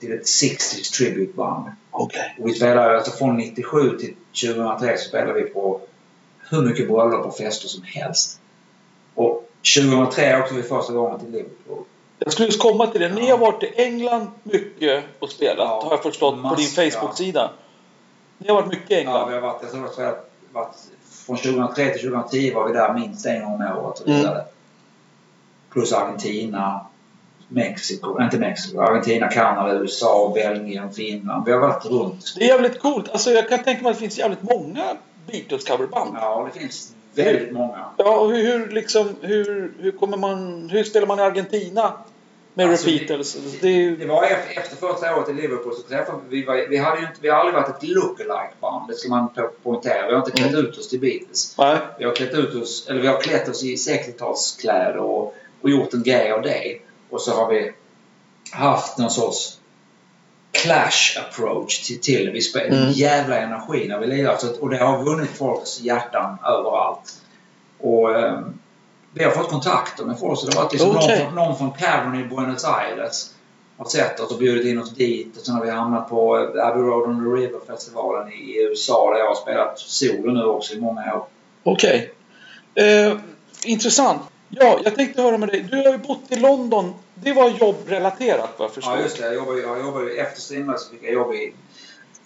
till 0.00 0.12
ett 0.12 0.24
60s 0.26 0.96
tribute-band. 0.98 1.72
Okej. 1.90 2.36
Och 2.40 2.48
vi 2.48 2.54
spelade 2.54 2.96
alltså 2.96 3.10
från 3.10 3.36
97 3.36 3.98
till 3.98 4.14
2003 4.48 4.98
så 4.98 5.08
spelade 5.08 5.32
vi 5.32 5.42
på 5.50 5.80
hur 6.50 6.62
mycket 6.62 6.88
bröllop 6.88 7.26
och 7.26 7.36
fester 7.36 7.68
som 7.68 7.82
helst. 7.82 8.40
Och 9.14 9.50
2003 9.76 10.42
åkte 10.42 10.54
vi 10.54 10.62
första 10.62 10.92
gången 10.92 11.20
till 11.20 11.30
Liverpool. 11.30 11.84
Jag 12.18 12.32
skulle 12.32 12.46
just 12.48 12.60
komma 12.60 12.86
till 12.86 13.00
det. 13.00 13.08
Ni 13.08 13.30
har 13.30 13.38
varit 13.38 13.62
i 13.62 13.72
England 13.76 14.26
mycket 14.42 15.04
och 15.18 15.30
spelat, 15.30 15.56
Ja, 15.58 15.82
har 15.84 15.90
jag 15.90 16.02
förstått 16.02 16.20
på 16.34 16.54
din 16.54 16.64
massor, 16.66 16.90
Facebook-sida. 16.90 17.50
Ni 18.38 18.48
har 18.48 18.54
varit 18.54 18.68
mycket 18.68 18.90
i 18.90 18.94
Ja, 18.94 19.00
England. 19.00 19.28
vi 19.28 19.34
har 19.34 19.40
varit, 19.40 19.62
jag 19.62 19.70
tror 19.70 19.84
att 19.86 19.98
vi 19.98 20.02
har 20.02 20.18
varit, 20.52 20.76
från 21.26 21.36
2003 21.36 21.88
till 21.90 22.00
2010 22.10 22.54
var 22.54 22.66
vi 22.68 22.72
där 22.74 22.94
minst 22.94 23.26
en 23.26 23.42
gång 23.44 23.54
om 23.54 23.78
året 23.78 24.00
och 24.00 24.08
Mm. 24.08 24.20
Plus 25.74 25.92
Argentina, 25.92 26.86
Mexiko, 27.48 28.22
inte 28.22 28.38
Mexiko, 28.38 28.80
Argentina, 28.80 29.28
Kanada, 29.28 29.74
USA, 29.80 30.32
Belgien, 30.34 30.92
Finland. 30.92 31.46
Vi 31.46 31.52
har 31.52 31.58
varit 31.60 31.84
runt. 31.86 32.34
Det 32.38 32.44
är 32.44 32.48
jävligt 32.48 32.80
coolt. 32.80 33.08
Alltså, 33.08 33.30
jag 33.30 33.48
kan 33.48 33.58
tänka 33.62 33.82
mig 33.82 33.90
att 33.90 33.96
det 33.96 34.00
finns 34.00 34.18
jävligt 34.18 34.42
många 34.42 34.84
Beatles-coverband. 35.30 36.16
Ja, 36.20 36.48
det 36.54 36.60
finns 36.60 36.92
väldigt 37.14 37.52
många. 37.52 37.84
Ja, 37.96 38.16
och 38.20 38.32
hur, 38.32 38.42
hur, 38.58 38.70
liksom, 38.70 39.08
hur, 39.20 39.72
hur, 39.78 39.90
kommer 39.90 40.16
man, 40.16 40.68
hur 40.72 40.84
spelar 40.84 41.06
man 41.06 41.18
i 41.18 41.22
Argentina 41.22 41.92
med 42.54 42.70
Alltså, 42.70 42.90
Repeaters? 42.90 43.36
Det 43.60 43.68
ju... 43.70 43.96
Det 43.96 44.06
var 44.06 44.22
efter, 44.24 44.60
efter 44.60 44.76
första 44.76 45.16
året 45.16 45.28
i 45.28 45.32
Liverpool 45.32 45.74
så 45.74 45.82
träffade 45.82 46.18
vi, 46.28 46.44
var, 46.44 46.68
vi 46.70 46.76
hade 46.76 47.00
ju 47.00 47.06
inte, 47.06 47.18
vi 47.20 47.28
har 47.28 47.36
aldrig 47.38 47.54
varit 47.54 47.68
ett 47.82 47.88
look-alike-band. 47.88 48.88
Det 48.88 48.94
ska 48.94 49.08
man 49.08 49.28
po- 49.36 49.50
poängtera. 49.62 50.06
Vi 50.06 50.12
har 50.12 50.18
inte 50.18 50.30
klätt 50.30 50.52
Mm. 50.52 50.64
ut 50.66 50.78
oss 50.78 50.88
till 50.88 51.00
Beatles. 51.00 51.54
Nej. 51.58 51.76
Vi 51.98 52.04
har 52.04 52.12
klätt 52.14 52.34
ut 52.34 52.54
oss, 52.54 52.86
eller 52.88 53.00
vi 53.00 53.06
har 53.08 53.20
klätt 53.20 53.48
oss 53.48 53.64
i 53.64 53.74
60-talskläder 53.76 54.96
och, 54.96 55.34
och 55.64 55.70
gjort 55.70 55.94
en 55.94 56.02
grej 56.02 56.32
av 56.32 56.42
det. 56.42 56.78
Och 57.10 57.20
så 57.20 57.32
har 57.32 57.48
vi 57.52 57.72
haft 58.50 58.98
någon 58.98 59.10
sorts 59.10 59.58
clash 60.52 61.18
approach 61.26 61.86
till, 61.86 62.00
till 62.00 62.30
vi 62.32 62.40
spelar 62.40 62.66
Mm. 62.66 62.82
en 62.82 62.92
jävla 62.92 63.38
energi 63.38 63.88
när 63.88 63.98
vi 63.98 64.06
lirar. 64.06 64.38
Och 64.60 64.70
det 64.70 64.76
har 64.78 65.04
vunnit 65.04 65.30
folks 65.30 65.80
hjärtan 65.80 66.38
överallt. 66.44 67.20
Och 67.80 68.18
ehm, 68.18 68.58
vi 69.12 69.24
har 69.24 69.30
fått 69.30 69.48
kontakter 69.50 70.04
med 70.04 70.18
folk. 70.18 70.38
Så 70.38 70.46
det 70.46 70.56
har 70.56 70.62
varit 70.62 70.72
liksom 70.72 70.96
Okej. 70.96 71.24
någon, 71.24 71.34
någon 71.34 71.58
från 71.58 71.70
Cavern 71.72 72.20
i 72.20 72.24
Buenos 72.24 72.64
Aires 72.64 73.30
har 73.76 73.84
sett 73.84 74.20
oss 74.20 74.32
och 74.32 74.38
bjudit 74.38 74.66
in 74.66 74.78
oss 74.78 74.90
dit. 74.94 75.36
Och 75.36 75.42
sen 75.46 75.54
har 75.54 75.64
vi 75.64 75.70
hamnat 75.70 76.08
på 76.08 76.36
eh, 76.38 76.66
Abbey 76.66 76.82
Road 76.82 77.08
on 77.10 77.24
the 77.24 77.42
River-festivalen 77.42 78.32
i, 78.32 78.36
i 78.36 78.62
USA 78.62 79.12
där 79.12 79.18
jag 79.20 79.28
har 79.28 79.34
spelat 79.34 79.78
solo 79.78 80.32
nu 80.32 80.44
också 80.44 80.74
i 80.74 80.80
många 80.80 81.14
år. 81.14 81.26
Okej. 81.62 82.12
Eh, 82.74 83.12
intressant. 83.64 84.22
Ja, 84.48 84.80
jag 84.84 84.94
tänkte 84.94 85.22
höra 85.22 85.38
med 85.38 85.48
dig. 85.48 85.66
Du 85.70 85.76
har 85.76 85.92
ju 85.92 85.98
bott 85.98 86.22
i 86.28 86.36
London. 86.36 86.94
Det 87.14 87.32
var 87.32 87.50
jobbrelaterat 87.50 88.50
vad 88.56 88.68
jag 88.68 88.74
förstår. 88.74 88.94
Ja, 88.96 89.00
just 89.02 89.18
det. 89.18 89.24
Jag 89.24 89.34
jobbade, 89.34 89.60
jag 89.60 89.80
jobbade, 89.80 90.10
efter 90.10 90.40
Strindberg 90.40 90.78
så 90.78 90.90
fick 90.90 91.02
jag 91.02 91.12
jobb 91.12 91.34
i 91.34 91.52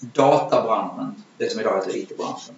databranschen. 0.00 1.24
Det 1.38 1.50
som 1.52 1.60
idag 1.60 1.76
heter 1.76 1.96
IT-branschen. 1.96 2.54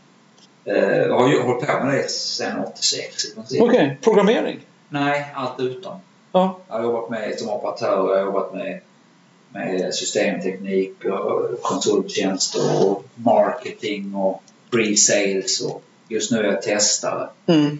Eh, 0.64 0.74
Jag 0.98 1.18
har 1.18 1.42
hållit 1.42 1.66
på 1.66 1.84
med 1.84 1.94
det 1.94 2.11
sedan 2.11 2.64
86 2.64 3.24
i 3.24 3.34
princip. 3.34 3.62
Okej, 3.62 3.98
programmering. 4.02 4.61
Nej, 4.88 5.32
allt 5.34 5.61
utom. 5.61 5.96
Ja. 6.32 6.58
Jag 6.68 6.74
har 6.74 6.82
jobbat 6.82 7.11
med 7.11 7.38
som 7.38 7.48
operatör, 7.48 8.08
jag 8.11 8.16
har 8.18 8.24
jobbat 8.24 8.54
med, 8.54 8.80
med 9.52 9.94
systemteknik 9.94 11.04
och 11.04 11.62
konsulttjänster 11.62 12.86
och 12.88 13.04
marketing 13.14 14.14
och 14.14 14.42
pre-sales 14.70 15.66
och 15.66 15.82
just 16.08 16.30
nu 16.32 16.38
är 16.38 16.44
jag 16.44 16.62
testare. 16.62 17.28
Mm. 17.46 17.78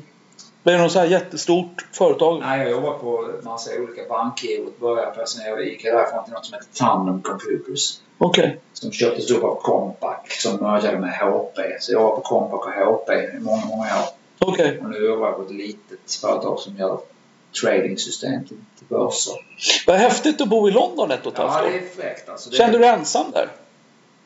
Det 0.63 0.73
är 0.73 0.79
något 0.79 0.93
så 0.93 0.99
här 0.99 1.07
jättestort 1.07 1.87
företag? 1.93 2.41
Nej, 2.41 2.61
jag 2.61 2.71
jobbade 2.71 2.99
på 2.99 3.31
massa 3.43 3.71
olika 3.81 4.09
bankgirot. 4.09 4.81
Började 4.81 5.11
på, 5.11 5.27
sen 5.27 5.47
jag 5.47 5.65
gick 5.65 5.83
därifrån 5.85 6.25
till 6.25 6.33
något 6.33 6.47
som 6.47 6.55
heter 6.55 6.69
Tandem 6.79 7.23
Computers. 7.23 7.99
Okej. 8.19 8.61
Som 8.73 8.93
köptes 8.93 9.31
upp 9.31 9.45
av 9.45 9.55
Compaq 9.63 10.31
som 10.33 10.57
mergade 10.57 10.99
med 10.99 11.11
HP. 11.19 11.59
Så 11.81 11.93
jag 11.93 12.03
var 12.03 12.11
på 12.17 12.21
Compaq 12.21 12.67
och 12.67 12.73
HP 12.73 13.11
i 13.13 13.39
många, 13.41 13.65
många 13.67 13.85
år. 13.85 14.05
Okej. 14.39 14.79
Och 14.83 14.91
nu 14.91 14.99
jobbar 15.07 15.27
jag 15.27 15.37
på 15.37 15.43
ett 15.43 15.51
litet 15.51 16.13
företag 16.21 16.59
som 16.59 16.77
gör 16.77 16.99
tradingsystem 17.63 18.45
till, 18.45 18.57
till 18.79 18.87
börser. 18.89 19.35
Vad 19.87 19.97
häftigt 19.97 20.41
att 20.41 20.49
bo 20.49 20.69
i 20.69 20.73
London 20.73 21.11
ett 21.11 21.27
och 21.27 21.33
ett 21.33 21.39
Ja, 21.39 21.47
halvt 21.47 21.69
det 21.73 21.79
år. 21.79 21.83
är 21.83 22.03
fräckt 22.03 22.29
alltså. 22.29 22.51
Det, 22.51 22.57
Kände 22.57 22.73
du 22.79 22.83
dig 22.85 22.89
ensam 22.91 23.31
där? 23.33 23.49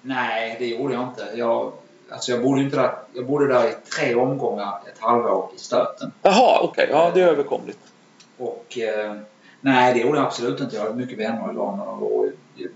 Nej, 0.02 0.56
det 0.58 0.66
gjorde 0.66 0.94
jag 0.94 1.02
inte. 1.02 1.28
Jag, 1.34 1.72
alltså 2.10 2.30
jag, 2.32 2.42
bodde 2.42 2.60
inte 2.62 2.76
där, 2.76 2.92
jag 3.14 3.26
bodde 3.26 3.48
där 3.48 3.68
i 3.68 3.72
tre 3.96 4.14
omgångar 4.14 4.78
ett 4.92 4.98
halvår 5.00 5.50
i 5.56 5.58
stöten. 5.58 6.12
Jaha, 6.22 6.60
okej. 6.62 6.88
Ja, 6.90 7.10
det 7.14 7.20
är 7.22 7.26
överkomligt. 7.26 7.78
Och 8.38 8.78
eh, 8.78 9.14
nej, 9.60 9.94
det 9.94 10.00
gjorde 10.00 10.18
jag 10.18 10.26
absolut 10.26 10.60
inte. 10.60 10.76
Jag 10.76 10.82
hade 10.82 10.94
mycket 10.94 11.18
vänner 11.18 11.50
i 11.50 11.54
London. 11.54 11.88
Och, 11.88 12.26
i- 12.26 12.68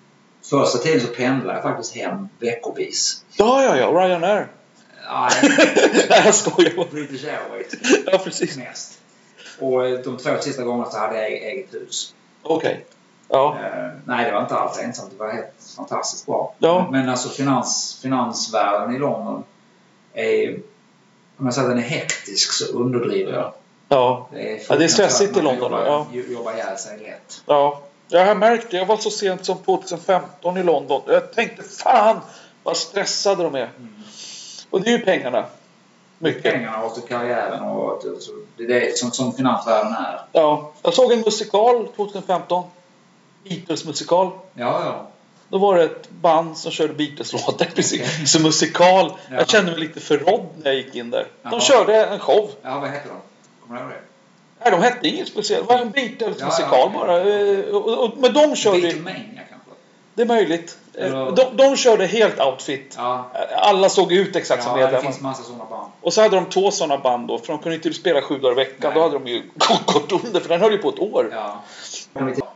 första 0.42 0.78
tiden 0.78 1.00
så 1.00 1.06
pendlade 1.06 1.58
jag 1.58 1.62
faktiskt 1.62 1.96
hem 1.96 2.28
veckovis. 2.38 3.24
Ja, 3.36 3.62
ja, 3.64 3.76
ja. 3.76 3.86
Ryanair. 4.06 4.46
Nej, 6.10 6.22
jag 6.24 6.34
skojar. 6.34 6.90
British 6.90 7.24
Airways 7.24 7.74
Ja, 8.06 8.18
precis. 8.18 8.56
mest. 8.56 8.98
Och 9.60 9.86
eh, 9.86 9.98
de 9.98 10.16
två 10.16 10.30
sista 10.40 10.62
gångerna 10.62 10.90
så 10.90 10.98
hade 10.98 11.14
jag 11.16 11.30
eget 11.32 11.74
hus. 11.74 12.14
Okej. 12.42 12.84
Ja. 13.28 13.56
Eh, 13.62 13.90
nej, 14.04 14.24
det 14.24 14.32
var 14.32 14.40
inte 14.40 14.54
alls 14.56 14.78
ensamt. 14.78 15.10
Det 15.10 15.24
var 15.24 15.32
helt 15.32 15.74
fantastiskt 15.76 16.26
bra. 16.26 16.54
Ja. 16.58 16.88
Men 16.90 17.08
alltså 17.08 17.28
finans, 17.28 17.98
finansvärlden 18.02 18.96
i 18.96 18.98
London 18.98 19.44
är... 20.14 20.58
Om 21.38 21.46
jag 21.46 21.54
säger 21.54 21.68
att 21.68 21.74
den 21.74 21.84
är 21.84 21.88
hektisk 21.88 22.52
så 22.52 22.64
underdriver 22.78 23.32
jag. 23.32 23.52
Ja. 23.88 24.28
Det 24.32 24.52
är, 24.52 24.60
Ja, 24.68 24.76
det 24.76 24.84
är 24.84 24.88
stressigt 24.88 25.36
i 25.36 25.42
London, 25.42 25.72
Jobbar, 25.72 25.86
ja. 25.86 26.06
jobbar 26.12 26.52
ihjäl 26.52 26.78
sig 26.78 26.98
lätt. 26.98 27.42
Ja. 27.46 27.80
Jag 28.08 28.26
har 28.26 28.34
märkt 28.34 28.70
det. 28.70 28.76
Jag 28.76 28.86
var 28.86 28.96
så 28.96 29.10
sent 29.10 29.44
som 29.44 29.58
2015 29.58 30.56
i 30.56 30.62
London. 30.62 31.02
Jag 31.06 31.32
tänkte 31.32 31.62
fan 31.62 32.20
vad 32.62 32.76
stressade 32.76 33.42
de 33.42 33.54
är. 33.54 33.70
Och 34.70 34.80
det 34.82 34.90
är 34.90 34.98
ju 34.98 35.04
pengarna. 35.04 35.44
Mycket. 36.18 36.52
Pengarna 36.52 36.82
och 36.82 37.08
karriären 37.08 37.62
och 37.62 38.02
det 38.56 38.64
är 38.64 38.68
det 38.68 38.98
som, 38.98 39.10
som 39.10 39.32
finansvärlden 39.32 39.92
är. 39.92 40.20
Ja. 40.32 40.72
Jag 40.82 40.94
såg 40.94 41.12
en 41.12 41.20
musikal 41.20 41.88
2015. 41.96 42.64
Beatles-musikal. 43.48 44.30
Ja, 44.54 44.84
ja. 44.84 45.06
Då 45.48 45.58
var 45.58 45.76
det 45.76 45.84
ett 45.84 46.10
band 46.10 46.56
som 46.58 46.70
körde 46.72 46.94
Beatles-låtar 46.94 47.68
precis. 47.74 48.32
Som 48.32 48.42
musikal. 48.42 49.12
Ja. 49.30 49.36
Jag 49.36 49.48
kände 49.48 49.70
mig 49.70 49.80
lite 49.80 50.00
förrådd 50.00 50.46
när 50.56 50.66
jag 50.70 50.74
gick 50.74 50.94
in 50.94 51.10
där. 51.10 51.26
De 51.42 51.48
Jaha. 51.50 51.60
körde 51.60 52.04
en 52.06 52.18
show. 52.18 52.50
Ja, 52.62 52.78
vad 52.80 52.90
heter 52.90 53.08
de? 53.08 53.14
Kommer 53.66 53.80
du 53.80 53.84
ihåg 53.86 53.92
det? 53.92 54.00
Nej, 54.62 54.70
de 54.70 54.82
hette 54.82 55.08
inget 55.08 55.28
speciellt. 55.28 55.68
Det 55.68 55.74
var 55.74 55.80
en 55.82 55.90
Beatles-musikal 55.90 56.68
Ja, 56.70 56.90
ja. 56.94 57.00
bara. 57.00 57.20
Eh, 57.30 57.58
Och, 57.74 58.04
och, 58.04 58.10
men 58.18 58.32
de 58.32 58.56
körde... 58.56 58.80
Beatlemania 58.80 59.42
kanske? 59.50 59.70
Det 60.14 60.22
är 60.22 60.26
möjligt. 60.26 60.78
Eh, 60.94 61.06
Eller- 61.06 61.30
De, 61.32 61.56
de 61.56 61.76
körde 61.76 62.06
helt 62.06 62.40
outfit. 62.40 62.94
Ja. 62.96 63.30
Alla 63.56 63.88
såg 63.88 64.12
ut 64.12 64.36
exakt 64.36 64.62
som 64.62 64.70
ja, 64.72 64.76
det 64.76 64.82
medlemmar. 64.82 65.02
finns 65.12 65.20
massa 65.20 65.42
sådana 65.42 65.64
band. 65.64 65.90
Och 66.00 66.12
så 66.12 66.22
hade 66.22 66.36
de 66.36 66.46
två 66.46 66.70
sådana 66.70 66.98
band 66.98 67.28
då. 67.28 67.38
För 67.38 67.46
de 67.46 67.58
kunde 67.58 67.74
inte 67.76 67.92
spela 67.92 68.22
sju 68.22 68.38
dagar 68.38 68.52
i 68.52 68.56
veckan. 68.56 68.76
Nej. 68.80 68.92
Då 68.94 69.00
hade 69.02 69.14
de 69.14 69.26
ju 69.26 69.42
gått 69.86 70.12
under. 70.24 70.40
För 70.40 70.48
den 70.48 70.60
höll 70.60 70.72
ju 70.72 70.78
på 70.78 70.88
ett 70.88 70.98
år. 70.98 71.28
Ja. 71.32 71.62
Kan 72.14 72.26
vi 72.26 72.34
titta? 72.34 72.46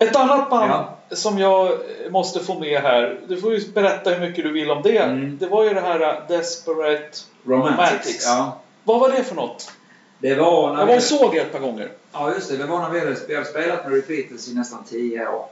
Ett 0.00 0.16
annat 0.16 0.50
band 0.50 0.70
Ja. 0.70 0.96
som 1.16 1.38
jag 1.38 1.70
måste 2.10 2.40
få 2.40 2.58
med 2.58 2.80
här. 2.82 3.20
Du 3.28 3.36
får 3.36 3.54
ju 3.54 3.72
berätta 3.72 4.10
hur 4.10 4.28
mycket 4.28 4.44
du 4.44 4.52
vill 4.52 4.70
om 4.70 4.82
det. 4.82 4.98
Mm. 4.98 5.38
Det 5.38 5.46
var 5.46 5.64
ju 5.64 5.74
det 5.74 5.80
här 5.80 6.00
uh, 6.00 6.26
Desperate... 6.28 7.10
Romantics. 7.44 7.78
Romantics. 7.78 8.24
Ja. 8.26 8.60
Vad 8.84 9.00
var 9.00 9.08
det 9.08 9.24
för 9.24 9.34
något? 9.34 9.72
Det 10.18 10.34
var 10.34 10.72
när 10.72 10.78
Jag 10.80 10.86
vi... 10.86 10.92
var 10.92 10.96
och 10.96 11.02
såg 11.02 11.36
er 11.36 11.40
ett 11.40 11.52
par 11.52 11.58
gånger. 11.58 11.88
Ja, 12.12 12.34
just 12.34 12.50
det. 12.50 12.56
Det 12.56 12.64
var 12.66 12.78
när 12.82 12.90
vi 12.90 12.98
hade, 13.00 13.16
vi 13.28 13.34
hade 13.34 13.46
spelat 13.46 13.84
med 13.84 13.94
Repeaters 13.94 14.48
i 14.48 14.54
nästan 14.54 14.84
10 14.90 15.28
år. 15.28 15.44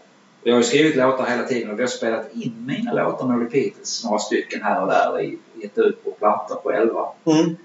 Jag 0.43 0.53
har 0.53 0.59
ju 0.59 0.65
skrivit 0.65 0.97
låtar 0.97 1.27
hela 1.27 1.43
tiden 1.43 1.71
och 1.71 1.79
vi 1.79 1.83
har 1.83 1.89
spelat 1.89 2.35
in 2.35 2.65
mina 2.67 2.93
låtar 2.93 3.27
med 3.27 3.41
Repeaters, 3.41 4.05
några 4.05 4.19
stycken 4.19 4.63
här 4.63 4.81
och 4.83 4.87
där, 4.89 5.21
i- 5.21 5.39
gett 5.55 5.79
ut 5.79 6.05
på 6.05 6.11
plattor 6.11 6.55
på 6.55 6.73
11. 6.73 7.09
Mm. 7.25 7.57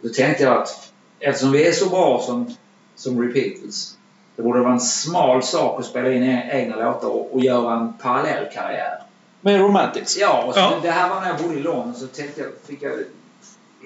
Då 0.00 0.08
tänkte 0.08 0.42
jag 0.42 0.56
att 0.62 0.92
eftersom 1.20 1.52
vi 1.52 1.68
är 1.68 1.72
så 1.72 1.88
bra 1.88 2.20
som, 2.22 2.54
som 2.94 3.22
Repeaters, 3.22 3.92
det 4.36 4.42
borde 4.42 4.60
vara 4.60 4.72
en 4.72 4.80
smal 4.80 5.42
sak 5.42 5.80
att 5.80 5.86
spela 5.86 6.12
in 6.12 6.22
e- 6.22 6.48
egna 6.52 6.76
låtar 6.76 7.08
och, 7.08 7.34
och 7.34 7.40
göra 7.40 7.74
en 7.80 7.92
parallell 7.92 8.46
karriär. 8.52 9.02
Med 9.40 9.60
Romantics. 9.60 10.16
Ja, 10.18 10.44
och 10.46 10.54
så, 10.54 10.60
Ja. 10.60 10.72
det 10.82 10.90
här 10.90 11.08
var 11.08 11.20
när 11.20 11.28
jag 11.28 11.38
bodde 11.38 11.54
i 11.54 11.62
London 11.62 11.94
så 11.94 12.06
tänkte 12.06 12.40
jag, 12.40 12.50
fick 12.66 12.82
jag 12.82 12.92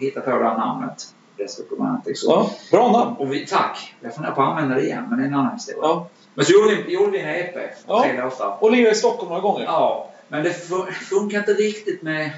hitta 0.01 0.21
på 0.21 0.31
det 0.31 0.45
här 0.49 0.59
namnet. 0.59 1.15
Desperate 1.37 1.75
Romantics. 1.75 2.23
Och, 2.25 2.33
Ja, 2.33 2.51
bra 2.71 2.93
namn. 2.93 3.17
och 3.17 3.33
vi, 3.33 3.47
tack! 3.47 3.95
Jag 4.01 4.15
funderar 4.15 4.35
på 4.35 4.43
att 4.43 4.49
använda 4.49 4.75
det 4.75 4.83
igen, 4.83 5.05
men 5.09 5.19
det 5.19 5.25
är 5.25 5.29
en 5.29 5.35
annan 5.35 5.55
historia. 5.55 5.81
Ja. 5.83 6.07
Men 6.35 6.45
så 6.45 6.53
gjorde 6.53 6.75
vi, 6.75 6.95
gjorde 6.95 7.11
vi 7.11 7.19
en 7.21 7.29
EP, 7.29 7.55
Ja. 7.87 8.03
tre 8.03 8.23
låtar. 8.23 8.57
Och 8.61 8.71
lirade 8.71 8.91
i 8.91 8.95
Stockholm 8.95 9.29
några 9.29 9.41
gånger. 9.43 9.65
Ja, 9.65 10.11
men 10.29 10.43
det 10.43 10.51
fun- 10.69 10.93
funkar 10.93 11.39
inte 11.39 11.53
riktigt 11.53 12.03
med 12.03 12.31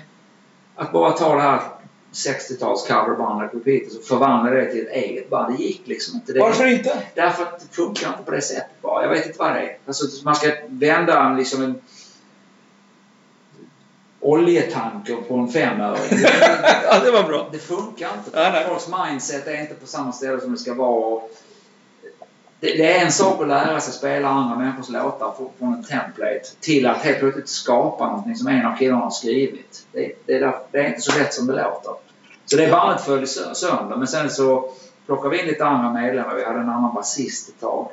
att 0.77 0.93
bara 0.93 1.11
ta 1.11 1.35
det 1.35 1.43
här 1.43 1.61
60-tals 2.13 2.87
coverbandet 2.87 3.55
Repeaters 3.55 3.99
och 3.99 4.05
förvandla 4.05 4.51
det 4.51 4.73
till 4.73 4.87
ett 4.87 4.93
eget 4.93 5.31
band. 5.31 5.57
Det 5.57 5.63
gick 5.63 5.83
liksom 5.85 6.15
inte. 6.15 6.33
Det, 6.33 6.41
Varför 6.41 6.67
inte? 6.67 7.03
Därför 7.15 7.43
att 7.43 7.61
det 7.61 7.75
funkar 7.75 8.09
inte 8.09 8.23
på 8.23 8.31
det 8.31 8.43
sättet 8.43 8.83
bara. 8.83 9.03
Jag 9.03 9.11
vet 9.11 9.27
inte 9.27 9.39
vad 9.39 9.53
det 9.53 9.61
är. 9.61 9.79
Alltså, 9.87 10.25
man 10.25 10.35
ska 10.35 10.53
vända 10.69 11.21
en, 11.21 11.37
liksom 11.37 11.63
en 11.63 11.81
oljetanker 14.21 15.17
på 15.17 15.35
en 15.35 15.49
femöring. 15.49 16.03
ja, 16.85 17.01
det 17.05 17.11
var 17.11 17.23
bra. 17.23 17.49
Det 17.53 17.59
funkar 17.59 18.09
inte. 18.19 18.51
Nej. 18.51 18.67
Folks 18.69 18.89
mindset 18.89 19.47
är 19.47 19.61
inte 19.61 19.75
på 19.75 19.87
samma 19.87 20.13
ställe 20.13 20.41
som 20.41 20.53
det 20.53 20.59
ska 20.59 20.75
vara. 20.75 21.07
Och 21.07 21.31
Det, 22.63 22.69
det 22.77 22.93
är 22.99 23.05
en 23.05 23.13
sak 23.13 23.43
att 23.43 23.49
lära 23.49 23.81
sig 23.81 23.93
spela 23.95 24.29
andra 24.29 24.57
människors 24.59 24.89
låtar 24.89 25.35
från- 25.37 25.51
från 25.59 25.75
en 25.75 25.85
template 25.85 26.43
till 26.61 26.87
att 26.87 26.97
helt 26.97 27.19
plötsligt 27.19 27.49
skapa 27.49 28.07
någonting 28.07 28.37
som 28.37 28.49
en 28.49 28.67
av 28.67 28.77
killarna 28.77 29.03
har 29.05 29.11
skrivit. 29.11 29.87
Det, 29.93 30.13
det, 30.27 30.33
är, 30.35 30.55
det 30.73 30.79
är 30.79 30.89
inte 30.89 31.01
så 31.01 31.19
lätt 31.19 31.35
som 31.35 31.47
det 31.47 31.53
låter. 31.53 31.93
Så 32.47 32.57
det 32.57 32.71
bandet 32.71 33.05
föll 33.05 33.25
sö- 33.25 33.55
sönder. 33.55 33.97
Men 33.97 34.07
sen 34.07 34.31
så 34.31 34.71
plockade 35.07 35.31
vi 35.31 35.41
in 35.43 35.47
lite 35.47 35.65
andra 35.65 35.93
medlemmar. 35.93 36.35
Vi 36.35 36.45
hade 36.45 36.61
en 36.61 36.69
annan 36.69 36.95
basist 36.95 37.49
ett 37.49 37.61
tag. 37.61 37.89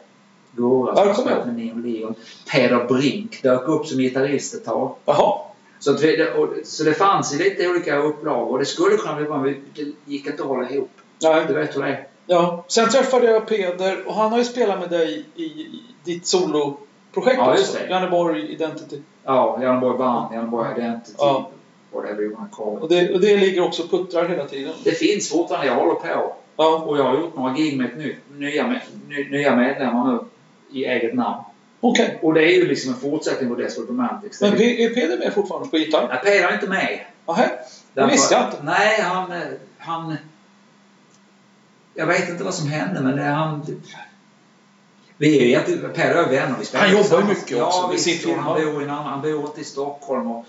Gurra 0.52 1.14
som 1.16 1.24
spelat 1.24 1.46
med 1.46 1.56
Neil 1.56 1.82
Leon. 1.82 2.16
Peder 2.52 2.84
Brink 2.88 3.44
dök 3.44 3.68
upp 3.68 3.86
som 3.86 3.98
gitarrist 3.98 4.54
ett 4.54 4.66
tag. 4.66 4.96
Jaha. 5.06 5.40
Så, 5.80 5.92
att 5.92 6.02
vi, 6.04 6.16
det, 6.16 6.34
och, 6.34 6.50
så 6.64 6.84
det 6.84 6.94
fanns 6.94 7.34
ju 7.34 7.38
lite 7.38 7.68
olika 7.70 7.98
upplag 7.98 8.52
och 8.52 8.60
det 8.60 8.66
skulle 8.66 8.98
kunna 8.98 9.16
bli 9.16 9.26
bra 9.26 9.38
men 9.38 9.56
det 9.76 9.82
gick 10.06 10.28
inte 10.28 10.44
att 10.44 10.50
hålla 10.50 10.70
ihop. 10.70 10.92
Nej. 11.22 11.46
Du 11.48 11.54
vet 11.54 11.76
hur 11.76 11.82
det 11.82 11.88
är. 11.90 12.08
Ja. 12.32 12.64
Sen 12.68 12.90
träffade 12.90 13.32
jag 13.32 13.48
Peder 13.48 14.08
och 14.08 14.14
han 14.16 14.32
har 14.32 14.38
ju 14.38 14.44
spelat 14.46 14.80
med 14.80 14.90
dig 14.90 15.26
i, 15.36 15.44
i 15.44 15.84
ditt 16.04 16.28
soloprojekt 16.28 17.38
Ja, 17.38 17.52
också. 17.52 17.78
Janneborg 17.90 18.52
Identity. 18.54 19.02
Ja, 19.24 19.60
Janneborg 19.62 19.98
Band, 19.98 20.34
Janneborg 20.34 20.70
Identity, 20.78 21.16
Ja. 21.18 21.50
whatever 21.92 22.22
you 22.24 22.36
wanna 22.36 22.48
call 22.52 22.78
it. 22.78 22.82
Och 22.84 22.90
det, 22.90 23.14
och 23.14 23.22
det 23.22 23.38
ligger 23.38 23.62
också 23.64 23.84
och 23.84 23.90
puttrar 23.92 24.30
hela 24.30 24.46
tiden. 24.46 24.74
Det 24.84 24.92
finns 24.92 25.30
fortfarande, 25.30 25.68
jag 25.68 25.76
håller 25.76 25.94
på. 25.94 26.08
Ja. 26.56 26.84
Och 26.86 26.98
jag 26.98 27.04
har 27.04 27.14
gjort 27.18 27.36
några 27.36 27.54
gig 27.54 27.78
med 27.78 27.98
nytt, 27.98 28.18
nya, 28.38 28.68
med, 28.68 28.82
ny, 29.08 29.30
nya 29.30 29.56
medlemmar 29.56 30.12
nu 30.12 30.20
i 30.80 30.86
eget 30.86 31.16
namn. 31.16 31.44
Okej. 31.82 32.20
Och 32.22 32.34
det 32.34 32.44
är 32.44 32.56
ju 32.56 32.68
liksom 32.68 32.94
en 32.94 33.00
fortsättning 33.00 33.50
på 33.50 33.56
Desperate 33.56 33.92
Romantics. 33.92 34.42
Men 34.42 34.54
är 34.54 34.90
Peder 34.94 35.18
med 35.18 35.34
fortfarande 35.34 35.70
på 35.70 35.78
gitarr? 35.78 36.08
Nej, 36.08 36.20
Peder 36.24 36.48
är 36.50 36.54
inte 36.54 36.68
med. 36.68 37.00
Nähä. 37.28 37.50
Det 37.94 38.06
visste 38.06 38.34
jag 38.36 38.44
inte. 38.46 38.58
Nej, 38.64 39.02
han... 39.02 39.32
eh, 39.32 39.38
han 39.78 40.16
jag 42.00 42.06
vet 42.08 42.30
inte 42.30 42.44
vad 42.44 42.54
som 42.54 42.68
hände, 42.68 43.02
men 43.02 43.16
det, 43.16 43.24
han... 43.24 43.82
Vi 45.18 45.38
är 45.38 45.42
ju 45.42 45.50
jätte... 45.50 45.78
Per 45.78 46.12
och 46.12 46.18
jag 46.18 46.26
är 46.26 46.30
vänner. 46.30 46.56
Vi 46.72 46.78
Han 46.78 46.92
jobbar 46.92 47.20
ju 47.22 47.26
mycket 47.26 47.62
också 47.62 47.80
ja, 47.82 47.88
med 47.88 47.96
visst, 47.96 48.26
och 48.26 48.30
firma. 48.32 48.42
Han 48.42 48.62
bor, 48.62 48.82
i 48.82 48.86
en 48.86 48.90
annan, 48.90 49.06
han 49.06 49.22
bor 49.22 49.46
inte 49.46 49.62
i 49.62 49.64
Stockholm. 49.64 50.32
Och 50.32 50.46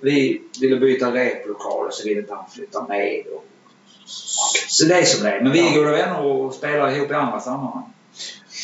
vi 0.00 0.42
ville 0.60 0.76
byta 0.76 1.12
replokal 1.14 1.88
så 1.92 2.08
ville 2.08 2.20
inte 2.20 2.34
han 2.34 2.50
flytta 2.50 2.86
med. 2.86 3.22
Och, 3.36 3.44
så 4.68 4.84
det 4.84 4.94
är 4.94 5.04
som 5.04 5.24
det 5.24 5.30
är. 5.30 5.40
Men 5.40 5.52
vi 5.52 5.68
är 5.68 5.74
goda 5.78 5.90
vänner 5.90 6.24
och 6.24 6.54
spelar 6.54 6.90
ihop 6.96 7.10
i 7.10 7.14
andra 7.14 7.40
sammanhang. 7.40 7.92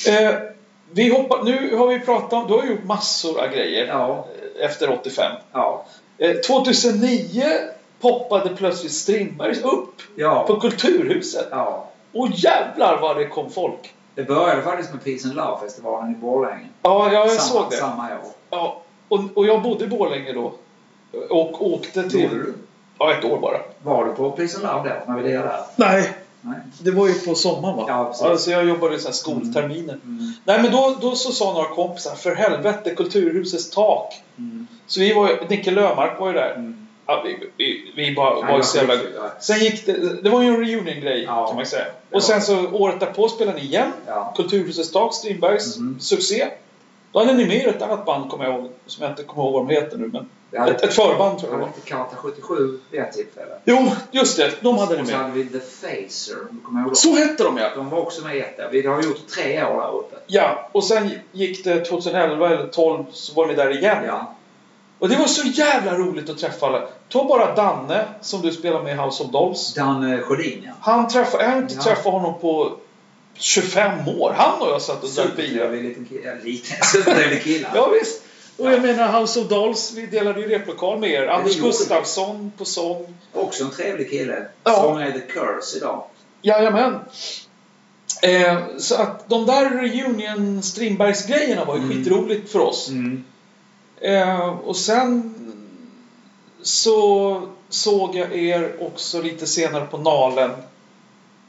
Eh, 0.09 0.35
vi 0.91 1.09
hoppar, 1.11 1.45
nu 1.45 1.77
har 1.77 1.87
vi 1.89 2.01
pratat 2.01 2.33
om, 2.33 2.47
du 2.49 2.55
har 2.55 2.65
gjort 2.65 2.85
massor 2.85 3.41
av 3.41 3.49
grejer 3.53 3.87
Ja. 3.87 4.29
efter 4.61 4.91
85. 4.91 5.33
Ja. 5.53 5.87
Eh, 6.19 6.37
2009 6.37 7.45
poppade 8.01 8.57
plötsligt 8.57 8.93
Strindbergs 8.93 9.61
upp 9.63 9.95
Ja. 10.17 10.47
på 10.47 10.61
Kulturhuset. 10.61 11.49
ja. 11.51 11.90
Och 12.13 12.29
jävlar 12.31 13.01
vad 13.01 13.17
det 13.17 13.27
kom 13.27 13.51
folk! 13.51 13.95
Det 14.15 14.25
började 14.25 14.63
faktiskt 14.63 14.93
med 14.93 15.05
Peace 15.05 15.29
and 15.29 15.37
Love-festivalen 15.37 16.13
i 16.13 16.15
Borlänge. 16.15 16.69
Ja, 16.83 17.13
ja 17.13 17.27
jag 17.27 17.31
samma, 17.31 17.63
såg 17.63 17.71
det. 17.71 17.77
Samma 17.77 18.05
år. 18.05 18.33
Ja, 18.51 18.83
och, 19.09 19.21
och 19.35 19.47
jag 19.47 19.63
bodde 19.63 19.85
i 19.85 19.89
Borlänge 19.89 20.33
då. 20.33 20.53
Och 21.31 21.67
åkte 21.67 22.09
till... 22.09 22.23
Gjorde 22.23 22.35
du? 22.35 22.55
Ja, 22.99 23.13
ett 23.13 23.25
år 23.25 23.39
bara. 23.39 23.59
Var 23.83 24.05
du 24.05 24.13
på 24.13 24.31
Peace 24.31 24.57
and 24.57 24.67
Love 24.67 24.89
då, 25.07 25.13
när 25.13 25.23
vi 25.23 25.33
där? 25.33 25.61
Nej, 25.77 26.13
Nej. 26.41 26.59
det 26.79 26.91
var 26.91 27.09
ju 27.09 27.15
på 27.15 27.35
sommaren 27.35 27.77
va? 27.77 27.85
Ja, 27.89 28.05
precis. 28.05 28.23
Alltså 28.23 28.51
jag 28.51 28.65
jobbade 28.65 28.97
i 28.97 28.99
så 28.99 29.09
här 29.09 29.13
skolterminer. 29.13 29.99
Mm. 30.05 30.33
Nej 30.45 30.63
men 30.63 30.73
då, 30.73 30.97
då 31.01 31.15
så 31.15 31.33
sa 31.33 31.53
några 31.53 31.69
kompisar, 31.69 32.15
för 32.15 32.35
helvete 32.35 32.95
Kulturhusets 32.95 33.71
tak. 33.71 34.15
Mm. 34.39 34.67
Så 34.87 35.01
vi 35.01 35.13
var 35.13 35.29
ju, 35.29 35.37
Nicke 35.49 35.71
Löfmark 35.71 36.21
var 36.21 36.27
ju 36.27 36.33
där. 36.33 36.75
Mm. 37.19 37.33
Ja, 37.37 37.39
vi, 37.39 37.51
vi, 37.57 37.93
vi 37.97 38.15
bara 38.15 38.41
Nej, 38.41 38.53
var 38.53 38.63
så 38.63 38.77
jävla... 38.79 38.95
Sen 39.41 39.59
gick 39.59 39.87
det... 39.87 40.23
Det 40.23 40.31
var 40.31 40.43
ju 40.43 40.49
en 40.49 40.57
reunion-grej 40.57 41.23
Ja. 41.27 41.47
kan 41.47 41.57
man 41.57 41.67
säga. 41.67 41.85
Och 42.13 42.23
sen 42.23 42.43
så 42.43 42.71
året 42.73 43.01
därpå 43.01 43.29
spelade 43.29 43.59
ni 43.59 43.65
igen. 43.65 43.93
Ja. 44.07 44.33
Kulturhusets 44.37 44.93
dag, 44.93 45.15
Strindbergs 45.15 45.77
Mhm. 45.79 46.01
succé. 46.01 46.47
Då 47.13 47.19
hade 47.19 47.33
ni 47.33 47.47
med 47.47 47.57
er 47.57 47.69
ett 47.69 47.83
annat 47.83 48.05
band, 48.07 48.31
kommer 48.31 48.45
jag 48.45 48.55
ihåg, 48.55 48.71
som 48.87 49.03
jag 49.03 49.13
inte 49.13 49.23
kommer 49.23 49.43
ihåg 49.43 49.53
vad 49.53 49.67
de 49.69 49.75
heter 49.75 49.97
nu. 49.99 50.11
Men 50.13 50.29
hade, 50.61 50.73
ett, 50.73 50.83
ett 50.83 50.95
förband 50.95 51.39
tror 51.39 51.51
jag 51.53 51.61
det 51.61 51.65
var. 51.65 51.71
Karta 51.85 52.17
77 52.17 52.79
vid 52.91 53.01
ett 53.01 53.13
tillfälle. 53.13 53.53
Jo, 53.65 53.91
just 54.11 54.37
det. 54.37 54.51
De 54.61 54.79
hade 54.79 54.97
ni 54.97 55.03
Och 55.03 55.07
så 55.07 55.13
med. 55.13 55.21
hade 55.23 55.33
vi 55.35 55.45
The 55.45 55.59
Facer. 55.61 56.37
kommer 56.65 56.81
ihåg. 56.81 56.97
Så 56.97 57.17
hette 57.17 57.45
de 57.45 57.57
ja! 57.57 57.69
De 57.77 57.91
var 57.91 57.99
också 57.99 58.25
med 58.25 58.37
i 58.37 58.41
ett. 58.41 58.59
Vi 58.71 58.87
har 58.87 59.03
gjort 59.03 59.27
tre 59.29 59.65
år 59.65 59.81
där 59.81 59.95
uppe. 59.99 60.17
Ja, 60.27 60.69
och 60.73 60.85
sen 60.85 61.11
gick 61.33 61.65
det 61.65 61.85
2011 61.85 62.51
eller 62.51 62.67
12 62.67 63.05
så 63.13 63.35
var 63.35 63.47
ni 63.47 63.55
där 63.55 63.79
igen. 63.79 63.99
Ja. 64.07 64.35
Och 65.01 65.09
det 65.09 65.17
var 65.17 65.27
så 65.27 65.47
jävla 65.47 65.95
roligt 65.99 66.31
att 66.31 66.39
träffa 66.39 66.67
alla. 66.67 66.89
Ta 67.09 67.25
bara 67.29 67.55
Danne, 67.55 68.05
som 68.21 68.43
du 68.43 68.53
spelar 68.53 68.83
med 68.83 68.95
i 68.97 68.99
House 68.99 69.23
of 69.23 69.31
Dolls. 69.31 69.75
Dan 69.75 70.13
eh, 70.13 70.21
Sjödin 70.21 70.63
ja. 70.67 70.73
Han 70.81 71.09
träffade, 71.09 71.45
jag 71.45 71.51
har 71.51 71.59
inte 71.59 71.75
Ja. 71.75 71.83
träffat 71.83 72.13
honom 72.13 72.41
på 72.41 72.77
25 73.35 74.09
år. 74.09 74.35
Han 74.37 74.61
och 74.63 74.69
jag 74.69 74.83
satt 74.83 75.05
och 75.05 75.11
drack 75.11 75.37
bira. 75.37 75.69
Liten 75.69 76.05
kille. 76.05 76.37
Liten. 76.45 76.77
Kille. 77.45 77.69
Ja, 77.75 77.89
visst. 78.01 78.23
Och 78.57 78.73
jag 78.73 78.83
menar 78.83 79.21
House 79.21 79.41
of 79.41 79.49
Dolls, 79.49 79.93
vi 79.97 80.07
delade 80.07 80.41
ju 80.41 80.49
replokal 80.49 80.99
med 80.99 81.11
er. 81.11 81.27
Anders. 81.27 81.57
Gustafsson 81.61 82.53
på 82.59 82.65
sång. 82.65 83.15
Också 83.33 83.65
en 83.65 83.71
trevlig 83.71 84.11
kille. 84.11 84.47
Ja. 84.65 84.73
Som 84.83 84.97
är 84.99 85.11
The 85.13 85.21
Curse 85.21 85.77
idag. 85.77 86.05
Jajamän. 86.43 86.99
Eh, 88.23 88.59
så 88.79 88.95
att 88.95 89.29
de 89.29 89.47
där 89.47 89.71
reunion 89.71 90.63
Strindbergs-grejerna 90.63 91.65
var 91.65 91.77
ju 91.77 91.83
Mm. 91.83 91.97
skitroligt 91.99 92.53
för 92.53 92.59
oss. 92.59 92.89
Mm. 92.89 93.25
Eh, 94.01 94.49
och 94.49 94.77
sen 94.77 95.35
så 96.63 97.43
såg 97.69 98.17
jag 98.17 98.33
er 98.37 98.77
också 98.81 99.23
lite 99.23 99.47
senare 99.47 99.87
på 99.87 99.99
Nalen. 99.99 100.51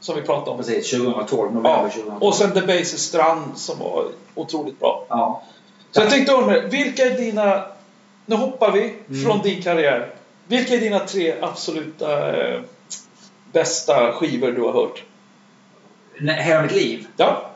Som 0.00 0.14
vi 0.16 0.22
pratade 0.22 0.50
om. 0.50 0.56
Precis, 0.56 0.90
2012. 0.90 1.48
November 1.54 1.70
Ja. 1.70 1.82
2012. 1.90 2.22
Och 2.22 2.34
sen 2.34 2.52
The 2.52 2.60
Bases 2.60 3.02
Strand 3.02 3.58
som 3.58 3.78
var 3.78 4.04
otroligt 4.34 4.78
bra. 4.80 5.06
Ja. 5.08 5.42
Så 5.90 6.00
jag 6.00 6.10
tänkte 6.10 6.32
undra, 6.32 6.60
vilka 6.60 7.02
är 7.06 7.16
dina... 7.16 7.64
Nu 8.26 8.36
hoppar 8.36 8.72
vi 8.72 8.94
Mm. 9.08 9.24
från 9.24 9.42
din 9.42 9.62
karriär. 9.62 10.14
Vilka 10.46 10.74
är 10.74 10.78
dina 10.78 10.98
tre 10.98 11.34
absoluta 11.42 12.36
eh, 12.36 12.60
bästa 13.52 14.12
skivor 14.12 14.52
du 14.52 14.62
har 14.62 14.72
hört? 14.72 15.02
Hela 16.20 16.62
mitt 16.62 16.72
liv. 16.72 17.06
Ja, 17.16 17.50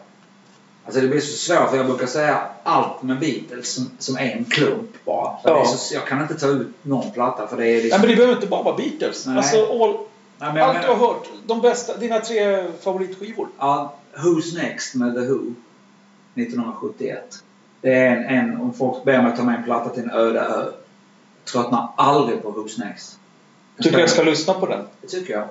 Alltså 0.85 1.01
det 1.01 1.09
blir 1.09 1.21
så 1.21 1.37
svårt 1.39 1.71
för 1.71 1.77
jag 1.77 1.87
brukar 1.87 2.07
säga 2.07 2.43
allt 2.67 3.03
med 3.03 3.19
Beatles 3.19 3.69
som, 3.75 3.91
som 3.99 4.17
en 4.17 4.45
klump 4.45 5.05
bara. 5.05 5.37
För 5.43 5.51
Ja. 5.51 5.55
det 5.55 5.61
är 5.61 5.65
så, 5.65 5.95
jag 5.95 6.07
kan 6.07 6.23
inte 6.23 6.35
ta 6.35 6.47
ut 6.47 6.69
någon 6.83 7.11
platta 7.11 7.47
för 7.47 7.57
det 7.57 7.67
är 7.67 7.73
Nej, 7.73 7.83
liksom... 7.83 8.01
men 8.01 8.11
det 8.11 8.17
behöver 8.17 8.35
inte 8.35 8.47
bara 8.47 8.63
vara 8.63 8.77
Beatles. 8.77 9.27
Nej. 9.27 9.37
Alltså, 9.37 9.57
all, 9.57 9.91
Nej, 10.39 10.53
men 10.53 10.57
jag 10.57 10.69
allt 10.69 10.83
du 10.83 10.89
har 10.89 10.97
hört. 10.97 11.29
De 11.47 11.61
bästa, 11.61 11.97
dina 11.97 12.21
tre 12.21 12.65
favoritskivor. 12.81 13.49
Ja, 13.59 13.95
Who's 14.17 14.55
Next 14.63 14.95
med 14.95 15.15
The 15.15 15.21
Who. 15.21 15.55
1971. 16.35 17.43
Det 17.81 17.93
är 17.95 18.17
en, 18.17 18.25
en 18.25 18.57
om 18.61 18.75
folk 18.75 19.05
ber 19.05 19.23
mig 19.23 19.37
ta 19.37 19.43
med 19.43 19.55
en 19.55 19.65
platta 19.65 19.91
till 19.91 20.03
en 20.03 20.11
öde 20.11 20.41
ö. 20.41 20.65
Jag 21.45 21.53
tröttnar 21.53 21.89
aldrig 21.97 22.43
på 22.43 22.51
Who's 22.53 22.85
Next. 22.85 23.19
Tycker 23.83 23.99
jag 23.99 24.11
ska 24.11 24.23
lyssna 24.23 24.55
på 24.55 24.67
den. 24.67 24.85
Det 25.01 25.07
tycker 25.09 25.33
jag. 25.33 25.49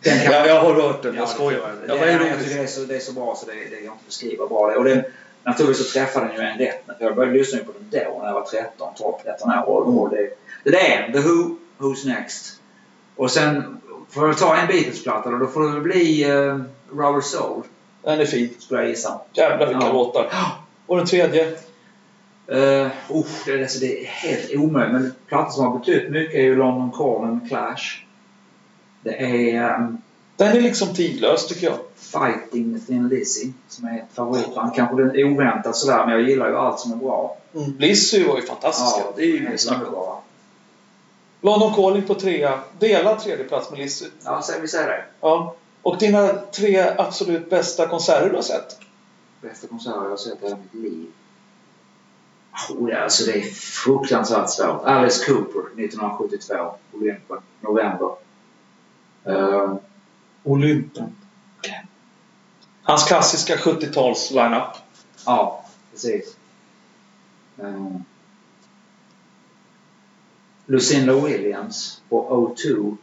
Den 0.00 0.18
kan 0.20 0.32
Ja, 0.32 0.46
jag 0.46 0.60
har 0.62 0.74
hört 0.74 1.02
den. 1.02 1.14
Ja, 1.14 1.20
Jag 1.20 1.28
skojar. 1.28 1.58
det, 1.60 1.86
Ja, 1.88 1.94
det, 1.94 2.00
vad 2.00 2.08
är 2.08 2.26
jag 2.28 2.38
tycker 2.40 2.56
det, 2.56 2.62
är 2.62 2.66
så, 2.66 2.80
det 2.80 2.96
är 2.96 3.00
så 3.00 3.12
bra 3.12 3.36
så 3.36 3.46
det, 3.46 3.52
det 3.52 3.68
går 3.70 3.78
inte 3.80 3.92
att 3.92 4.06
beskriva 4.06 4.46
bra 4.46 4.70
det. 4.70 4.76
Och 4.76 4.84
den, 4.84 5.02
naturligtvis 5.44 5.86
så 5.92 5.98
träffade 5.98 6.26
den 6.26 6.34
ju 6.36 6.42
en 6.42 6.58
rätt. 6.58 6.84
För 6.86 7.04
jag 7.04 7.16
började 7.16 7.38
lyssna 7.38 7.58
på 7.58 7.72
den 7.90 8.04
då 8.04 8.18
när 8.18 8.26
jag 8.26 8.34
var 8.34 8.42
13, 8.44 8.94
12, 8.98 9.12
13 9.24 9.50
år. 9.50 9.66
Och, 9.66 10.02
och 10.02 10.10
det, 10.10 10.30
det 10.70 10.92
är 10.94 11.12
The 11.12 11.18
Who, 11.18 11.56
Who's 11.78 12.06
Next. 12.06 12.60
Och 13.16 13.30
sen 13.30 13.80
får 14.10 14.26
jag 14.26 14.38
ta 14.38 14.56
en 14.56 14.66
Beatles-platta 14.66 15.30
då. 15.30 15.38
Då 15.38 15.46
får 15.46 15.74
det 15.74 15.80
bli 15.80 16.32
uh, 16.32 16.60
Rubber 16.90 17.20
Soul, 17.20 17.62
Den 18.02 18.20
är 18.20 18.24
fin. 18.26 18.54
skulle 18.58 18.80
jag 18.80 18.88
gissa. 18.90 19.20
Jävlar 19.32 19.66
vilka 19.66 19.86
Ja. 19.86 19.92
låtar. 19.92 20.32
Och 20.86 20.96
den 20.96 21.06
tredje? 21.06 21.46
Uh, 22.52 22.88
oh, 23.08 23.26
det, 23.46 23.52
är- 23.52 23.62
alltså, 23.62 23.78
det 23.78 24.02
är 24.02 24.06
helt 24.06 24.54
omöjligt. 24.54 24.92
Men 24.92 25.12
plattor 25.28 25.50
som 25.52 25.64
har 25.66 25.78
betytt 25.78 26.10
mycket 26.10 26.34
är 26.34 26.42
ju 26.42 26.56
London 26.56 26.90
Calling 26.92 27.48
Clash. 27.48 28.04
Det 29.02 29.22
är 29.50 29.74
um, 29.74 29.98
Den 30.36 30.56
är 30.56 30.60
liksom 30.60 30.94
tidlös 30.94 31.46
tycker 31.48 31.66
jag. 31.66 31.78
Fighting 32.04 32.72
med 32.72 32.86
Thin 32.86 33.08
Lizzy 33.08 33.52
som 33.68 33.86
är 33.88 33.98
ett 33.98 34.14
favoritband. 34.14 34.74
Kanske 34.74 34.96
den 34.96 35.24
oväntat 35.32 35.76
sådär, 35.76 36.06
men 36.06 36.14
jag 36.14 36.28
gillar 36.28 36.48
ju 36.48 36.56
allt 36.56 36.80
som 36.80 36.92
är 36.92 36.96
bra. 36.96 37.36
Mm. 37.54 37.72
Lizzy 37.78 38.24
var 38.24 38.36
ju 38.36 38.42
fantastiska. 38.42 39.02
det 39.16 39.22
är 39.22 39.26
ju 39.26 39.46
underbara. 39.74 40.16
London 41.40 41.74
Calling 41.74 42.02
på 42.02 42.14
trea. 42.14 42.58
Delad 42.78 43.20
tredje 43.20 43.44
plats 43.44 43.70
med 43.70 43.78
Lizzy. 43.78 44.06
Ja, 44.24 44.42
så 44.42 44.52
vi 44.60 44.68
säger 44.68 44.88
det. 44.88 45.04
Ja. 45.20 45.54
Och 45.82 45.98
dina 45.98 46.28
tre 46.28 46.94
absolut 46.98 47.50
bästa 47.50 47.86
konserter 47.88 48.30
du 48.30 48.34
har 48.36 48.42
sett? 48.42 48.78
Bästa 49.40 49.66
konserter 49.66 50.02
jag 50.02 50.10
har 50.10 50.16
sett 50.16 50.42
i 50.42 50.44
hela 50.44 50.56
mitt 50.56 50.74
liv. 50.82 51.06
Oh, 52.70 52.86
det, 52.86 52.92
är- 52.92 53.02
alltså, 53.02 53.24
det 53.24 53.38
är 53.38 53.42
fruktansvärt 53.52 54.50
svårt. 54.50 54.84
Alice 54.84 55.24
Cooper 55.26 55.60
1972, 55.60 56.54
Olympen, 56.92 57.38
november. 57.60 58.10
Uh, 59.28 59.74
Olympen. 60.42 61.16
Hans 62.86 63.04
klassiska 63.04 63.56
70-tals 63.56 64.30
line-up. 64.30 64.76
ja, 65.26 65.64
precis. 65.92 66.36
Uh, 67.62 67.96
Lucinda 70.66 71.12
Williams 71.14 72.02
på 72.08 72.28
O2. 72.56 72.96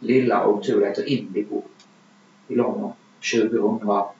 Lilla 0.00 0.44
O2, 0.44 0.80
det 0.80 0.86
heter 0.86 1.08
Indigo. 1.08 1.62
I 2.48 2.54
London. 2.54 2.92
2008. 3.32 4.14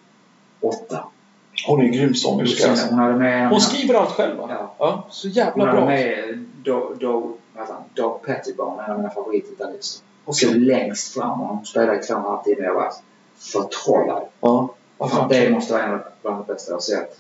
Hon 1.67 1.81
är 1.81 1.85
en 1.85 1.93
grym 1.93 2.15
sångerska. 2.15 2.71
Alltså. 2.71 2.87
hon 2.87 2.99
hade 2.99 3.17
med... 3.17 3.49
Hon 3.51 3.61
skriver 3.61 3.95
allt 3.95 4.11
själv 4.11 4.39
va? 4.39 4.47
Ja. 4.51 4.75
ja 4.79 5.07
så 5.11 5.29
Hon 5.29 5.33
jävla 5.33 5.65
hade 5.65 5.77
bra. 5.77 5.87
med 5.87 6.45
Dog, 6.65 6.99
Dog, 6.99 7.37
vad 7.53 7.63
heter 7.63 7.75
han? 7.75 7.83
Dog 7.95 8.23
Pettibone, 8.23 8.85
en 8.85 8.91
av 8.91 8.97
mina 8.99 9.11
favoritgitarrister. 9.11 10.07
Hon 10.25 10.35
stod 10.35 10.57
längst 10.57 11.15
fram 11.15 11.41
och 11.41 11.49
hon 11.49 11.67
spelade 11.67 11.99
i 11.99 12.03
två 12.03 12.15
och 12.15 12.21
en 12.21 12.27
halv 12.27 12.43
timme. 12.43 12.63
Jag 12.63 12.93
förtrollad. 13.41 14.23
Ja. 14.41 14.75
Fan, 14.99 15.11
fan. 15.11 15.29
det 15.29 15.51
måste 15.51 15.73
vara 15.73 15.83
en 15.83 15.93
av 15.95 16.01
bland 16.23 16.47
det 16.47 16.53
bästa 16.53 16.73
jag 16.73 16.83
sett. 16.83 17.19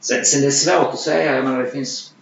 Sen, 0.00 0.24
sen 0.24 0.40
det 0.40 0.46
är 0.46 0.50
svårt 0.50 0.92
att 0.92 0.98
säga. 0.98 1.34
Jag 1.36 1.44
menar, 1.44 1.62
det 1.62 1.70
finns 1.70 2.12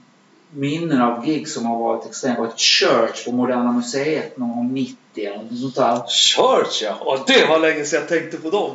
minnen 0.50 1.02
av 1.02 1.24
gig 1.26 1.48
som 1.48 1.66
har 1.66 1.78
varit 1.78 2.06
extremt. 2.06 2.38
Varit 2.38 2.58
Church 2.60 3.24
på 3.24 3.32
Moderna 3.32 3.72
Museet 3.72 4.36
någon 4.38 4.56
gång 4.56 4.72
90 4.74 4.96
eller 5.16 5.36
något 5.50 5.58
sånt 5.60 5.74
där. 5.74 5.96
Church 6.08 6.82
ja! 6.82 6.94
Och 7.00 7.18
det 7.26 7.46
var 7.48 7.58
länge 7.58 7.84
sedan 7.84 8.00
jag 8.00 8.08
tänkte 8.08 8.36
på 8.36 8.50
dem. 8.50 8.70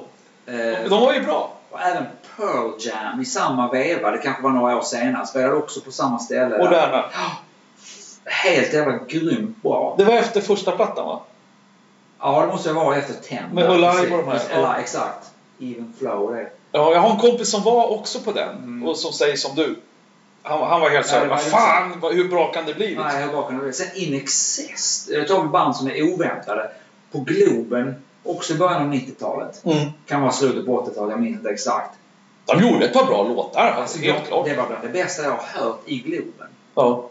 Eh, 0.45 0.89
De 0.89 1.01
var 1.01 1.13
ju 1.13 1.22
bra. 1.22 1.53
och 1.72 1.80
även 1.82 2.03
Pearl 2.38 2.72
Jam 2.80 3.22
i 3.22 3.26
samma 3.26 3.72
veva. 3.72 4.11
Det 4.11 4.17
kanske 4.17 4.43
var 4.43 4.49
några 4.49 4.78
år 4.78 4.82
senare. 4.82 5.26
Spelade 5.26 5.55
också 5.55 5.82
på 5.82 5.91
samma 5.91 6.20
ställe. 6.20 6.49
där. 6.49 6.57
Moderna. 6.63 7.05
Helt 8.26 8.74
jävla 8.74 8.97
grymt 9.07 9.61
bra. 9.63 9.95
Det 9.97 10.03
var 10.03 10.13
efter 10.13 10.41
första 10.41 10.72
plattan 10.72 11.05
va? 11.05 11.22
Ja, 12.22 12.41
det 12.41 12.47
måste 12.47 12.74
vara 12.74 12.95
efter 12.95 13.13
Ten. 13.13 13.43
Med 13.53 13.63
Alive 13.70 14.15
och 14.15 14.24
de 14.26 14.32
här, 14.32 14.41
ja. 14.53 14.76
Exakt. 14.78 15.28
Even 15.61 15.93
Flow 15.99 16.36
det. 16.36 16.49
Ja, 16.72 16.93
jag 16.93 16.99
har 16.99 17.09
en 17.11 17.17
kompis 17.17 17.51
som 17.51 17.63
var 17.63 17.88
också 17.91 18.20
på 18.20 18.32
den 18.32 18.57
Mm. 18.57 18.88
och 18.88 18.97
som 18.97 19.13
säger 19.13 19.36
som 19.36 19.55
du. 19.55 19.76
Han, 20.43 20.59
han 20.70 20.82
var 20.82 20.89
helt 20.89 21.07
såhär, 21.07 21.28
vad 21.28 21.38
liksom- 21.38 21.59
fan, 21.59 21.99
vad- 21.99 22.13
hur 22.13 22.30
bra 22.30 22.51
kan 22.51 22.65
det 22.65 22.74
bli? 22.74 22.88
Liksom? 22.88 23.05
Nej, 23.07 23.24
hur 23.24 23.32
bra 23.32 23.41
kan 23.41 23.57
det 23.57 23.63
bli? 23.63 23.74
Sen 23.74 23.88
In 23.95 24.13
Excess. 24.13 25.07
Jag 25.11 25.28
tar 25.28 25.45
ett 25.45 25.51
band 25.51 25.76
som 25.76 25.88
är 25.88 26.13
oväntade. 26.13 26.72
På 27.11 27.20
Globen. 27.20 27.95
Också 28.24 28.53
i 28.53 28.57
början 28.57 28.82
av 28.82 28.88
90-talet. 28.93 29.65
Mm. 29.65 29.89
Kan 30.07 30.22
vara 30.22 30.32
slutet 30.32 30.65
på 30.65 30.82
80-talet, 30.86 31.11
jag 31.11 31.22
minns 31.22 31.38
inte 31.38 31.49
exakt. 31.49 31.95
De 32.45 32.61
gjorde 32.61 32.86
ett 32.86 32.93
par 32.93 33.05
bra 33.05 33.24
låtar, 33.24 33.61
alltså, 33.61 33.82
Alltså, 33.82 33.99
helt 33.99 34.28
klart. 34.28 34.45
Det 34.45 34.55
var 34.55 34.67
bland 34.67 34.84
det 34.84 34.89
bästa 34.89 35.24
jag 35.24 35.32
har 35.32 35.61
hört 35.63 35.82
i 35.86 35.97
Globen. 35.99 36.47
Ja. 36.80 37.09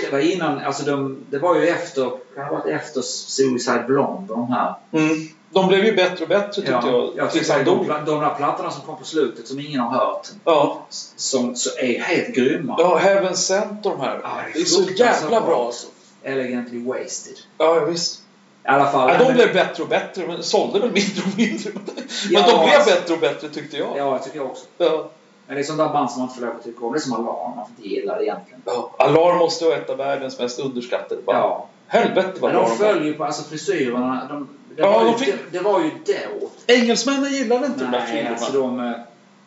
Det 0.00 0.12
var 0.12 0.18
innan, 0.18 0.58
alltså 0.58 0.82
de, 0.84 1.16
det 1.30 1.38
var 1.38 1.56
ju 1.56 1.68
efter, 1.68 2.10
kan 2.34 2.44
ha 2.44 2.52
varit 2.56 2.66
efter 2.66 3.00
Suicide 3.02 3.84
Blonde 3.86 4.34
de 4.34 4.52
här. 4.52 4.74
Mm. 4.92 5.28
De 5.50 5.68
blev 5.68 5.84
ju 5.84 5.96
bättre 5.96 6.22
och 6.22 6.28
bättre 6.28 6.52
tyckte 6.52 6.72
jag. 6.72 7.10
jag 7.16 7.30
tills 7.30 7.50
han 7.50 7.64
de, 7.64 7.64
dog. 7.64 7.86
de 8.06 8.20
där 8.20 8.34
plattorna 8.34 8.70
som 8.70 8.82
kom 8.82 8.98
på 8.98 9.04
slutet 9.04 9.48
som 9.48 9.60
ingen 9.60 9.80
har 9.80 9.98
hört. 9.98 10.28
Ja. 10.44 10.86
Som 11.16 11.56
så 11.56 11.78
är 11.78 12.00
helt 12.00 12.34
grymma. 12.34 12.76
ja, 12.78 12.96
Heaven 12.96 13.36
Sent 13.36 13.82
de 13.82 14.00
här. 14.00 14.20
Ja, 14.22 14.30
det 14.54 14.60
är 14.60 14.64
så 14.64 14.84
fruktansvärt 14.84 15.22
jävla 15.22 15.40
bra 15.40 15.66
alltså. 15.66 15.86
Elegantly 16.22 16.84
Wasted. 16.84 17.36
Ja, 17.58 17.76
ja, 17.76 17.84
visst. 17.84 18.20
I 18.64 18.68
alla 18.68 18.90
fall. 18.90 19.08
Ja, 19.08 19.18
de 19.18 19.24
men- 19.24 19.34
blev 19.34 19.52
bättre 19.54 19.82
och 19.82 19.88
bättre, 19.88 20.26
men 20.26 20.42
sålde 20.42 20.78
väl 20.78 20.90
mindre 20.92 21.22
och 21.32 21.38
mindre. 21.38 21.70
Men 21.74 21.82
Ja, 22.30 22.40
de 22.40 22.64
blev 22.64 22.74
alltså. 22.74 22.90
bättre 22.90 23.14
och 23.14 23.20
bättre 23.20 23.48
tyckte 23.48 23.76
jag. 23.76 23.88
Ja, 23.96 24.12
jag 24.12 24.24
tycker 24.24 24.38
jag 24.38 24.46
också. 24.46 24.64
Ja. 24.78 25.10
Men 25.46 25.56
det 25.56 25.62
är 25.62 25.64
sånt 25.64 25.78
där 25.78 25.88
band 25.88 26.10
som 26.10 26.20
man 26.20 26.28
inte 26.28 26.40
får 26.40 26.46
lov 26.46 26.56
att 26.56 26.64
tycka 26.64 26.86
om. 26.86 26.92
Det 26.92 26.98
är 26.98 27.00
som 27.00 27.12
Alarm, 27.12 27.56
man 27.56 27.66
får 27.66 27.74
inte 27.76 27.88
gilla 27.88 28.16
det 28.18 28.24
egentligen. 28.24 28.62
Ja. 28.64 28.90
Alarm 28.98 29.38
måste 29.38 29.64
vara 29.64 29.76
ett 29.76 29.90
av 29.90 29.96
världens 29.96 30.38
mest 30.38 30.58
underskattade 30.58 31.22
band. 31.22 31.38
Ja. 31.38 31.66
Helvete 31.86 32.32
vad 32.40 32.52
Men 32.52 32.62
de 32.62 32.70
de 32.70 32.76
följer 32.76 33.04
ju 33.04 33.14
på, 33.14 33.24
alltså 33.24 33.42
frisyrerna, 33.42 34.26
de, 34.28 34.48
det, 34.76 34.82
Ja, 34.82 34.90
var 34.92 35.04
ju, 35.06 35.10
de 35.12 35.18
fick- 35.18 35.34
det, 35.50 35.58
det 35.58 35.64
var 35.64 35.80
ju 35.80 35.90
då. 36.06 36.48
Engelsmännen 36.66 37.32
gillade 37.32 37.66
inte 37.66 37.78
de 37.84 37.90
där 37.90 37.98
Nej, 37.98 38.06
filmerna. 38.06 38.30
alltså 38.36 38.52
de, 38.60 38.80
eh, 38.80 38.92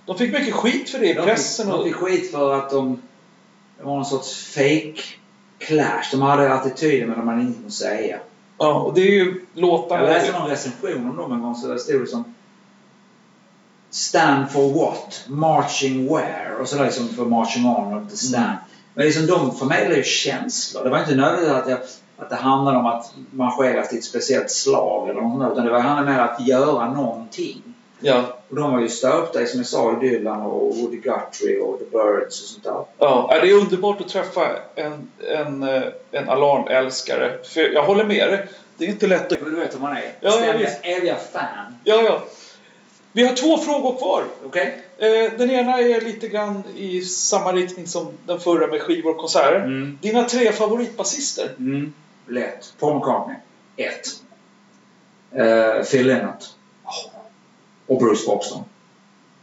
De 0.05 0.17
fick 0.17 0.33
mycket 0.33 0.53
skit 0.53 0.89
för 0.89 0.99
det 0.99 1.07
i 1.09 1.13
de, 1.13 1.21
pressen. 1.25 1.65
fick, 1.65 1.73
de 1.73 1.79
och... 1.79 1.85
fick 1.85 1.95
skit 1.95 2.31
för 2.31 2.53
att 2.55 2.69
de, 2.69 3.01
det 3.77 3.83
var 3.83 3.95
någon 3.95 4.05
sorts 4.05 4.53
fake 4.53 5.01
Clash. 5.57 6.03
De 6.11 6.21
hade 6.21 6.53
attityden 6.53 7.09
men 7.09 7.17
de 7.19 7.27
hade 7.27 7.41
ingenting 7.41 7.65
att 7.65 7.73
säga. 7.73 8.19
Ja, 8.57 8.79
och 8.81 8.93
det 8.93 9.01
är 9.01 9.11
ju 9.11 9.45
låtar... 9.53 9.97
Jag 9.99 10.05
läste 10.09 10.39
någon 10.39 10.49
recension 10.49 11.09
om 11.09 11.17
dem 11.17 11.31
en 11.31 11.41
gång 11.41 11.55
så 11.55 11.67
det 11.67 11.79
stod 11.79 12.01
det 12.01 12.07
som 12.07 12.35
Stand 13.91 14.51
for 14.51 14.73
what? 14.73 15.23
Marching 15.27 16.13
where? 16.15 16.55
Och 16.61 16.67
så 16.67 16.83
liksom 16.83 17.07
för 17.07 17.25
marching 17.25 17.65
on 17.65 17.93
och 17.93 18.11
stand. 18.11 18.45
Mm. 18.45 18.57
Men 18.93 19.05
liksom 19.05 19.27
de 19.27 19.55
förmedlar 19.55 19.95
ju 19.95 20.03
känslor. 20.03 20.83
Det 20.83 20.89
var 20.89 20.99
inte 20.99 21.15
nödvändigt 21.15 21.51
att, 21.51 21.69
jag, 21.69 21.79
att 22.17 22.29
det 22.29 22.35
handlade 22.35 22.77
om 22.77 22.85
att 22.85 23.13
marschera 23.31 23.85
till 23.85 23.97
ett 23.97 24.03
speciellt 24.03 24.51
slag 24.51 25.09
eller 25.09 25.21
något 25.21 25.41
sånt, 25.41 25.53
utan 25.53 25.65
det 25.65 25.71
var 25.71 25.79
handlade 25.79 26.11
mer 26.11 26.21
om 26.23 26.29
att 26.29 26.47
göra 26.47 26.91
någonting. 26.93 27.63
Ja, 28.01 28.23
Och 28.49 28.55
de 28.55 28.71
var 28.71 28.79
ju 28.81 28.89
stöpta 28.89 29.45
som 29.45 29.59
jag 29.59 29.65
sa, 29.67 29.97
i 29.97 30.09
Dylan 30.09 30.41
och 30.41 30.75
Woody 30.75 30.97
Guthrie 30.97 31.59
och 31.59 31.79
The 31.79 31.85
Birds 31.85 32.41
och 32.41 32.47
sånt 32.47 32.63
där. 32.63 32.85
ja. 32.99 33.29
Det 33.41 33.49
är 33.49 33.53
underbart 33.53 34.01
att 34.01 34.07
träffa 34.07 34.41
en, 34.75 35.11
en, 35.35 35.63
eh, 35.63 35.83
en 36.11 36.29
alarmälskare. 36.29 37.37
För 37.43 37.61
jag 37.73 37.83
håller 37.83 38.05
med 38.05 38.27
dig. 38.29 38.47
Det 38.77 38.85
är 38.85 38.89
inte 38.89 39.07
lätt 39.07 39.31
att... 39.31 39.45
Du 39.45 39.55
vet 39.55 39.75
hur 39.75 39.79
man 39.79 39.97
är. 39.97 40.13
Ja, 40.19 40.31
Ständiga, 40.31 40.69
eviga 40.81 41.15
fan. 41.33 41.75
Ja, 41.83 42.01
ja. 42.01 42.21
Vi 43.11 43.23
har 43.27 43.35
två 43.35 43.57
frågor 43.57 43.97
kvar. 43.97 44.23
Okej? 44.45 44.81
Eh, 44.97 45.31
Den 45.37 45.51
ena 45.51 45.79
är 45.79 46.01
lite 46.01 46.27
grann 46.27 46.63
i 46.75 47.01
samma 47.01 47.51
riktning 47.51 47.87
som 47.87 48.07
den 48.25 48.39
förra 48.39 48.67
med 48.67 48.81
skivor 48.81 49.11
och 49.11 49.17
konserter. 49.17 49.55
Mm. 49.55 49.97
Dina 50.01 50.23
tre 50.23 50.51
favoritbasister? 50.51 51.51
Mm. 51.59 51.93
Lätt. 52.27 52.73
Paul 52.79 52.95
McCartney. 52.95 53.35
Ett. 53.77 54.07
Uh, 55.39 55.83
Phil 55.83 56.07
Lynott. 56.07 56.55
Och 57.87 57.99
Bruce 57.99 58.25
Boxton. 58.27 58.63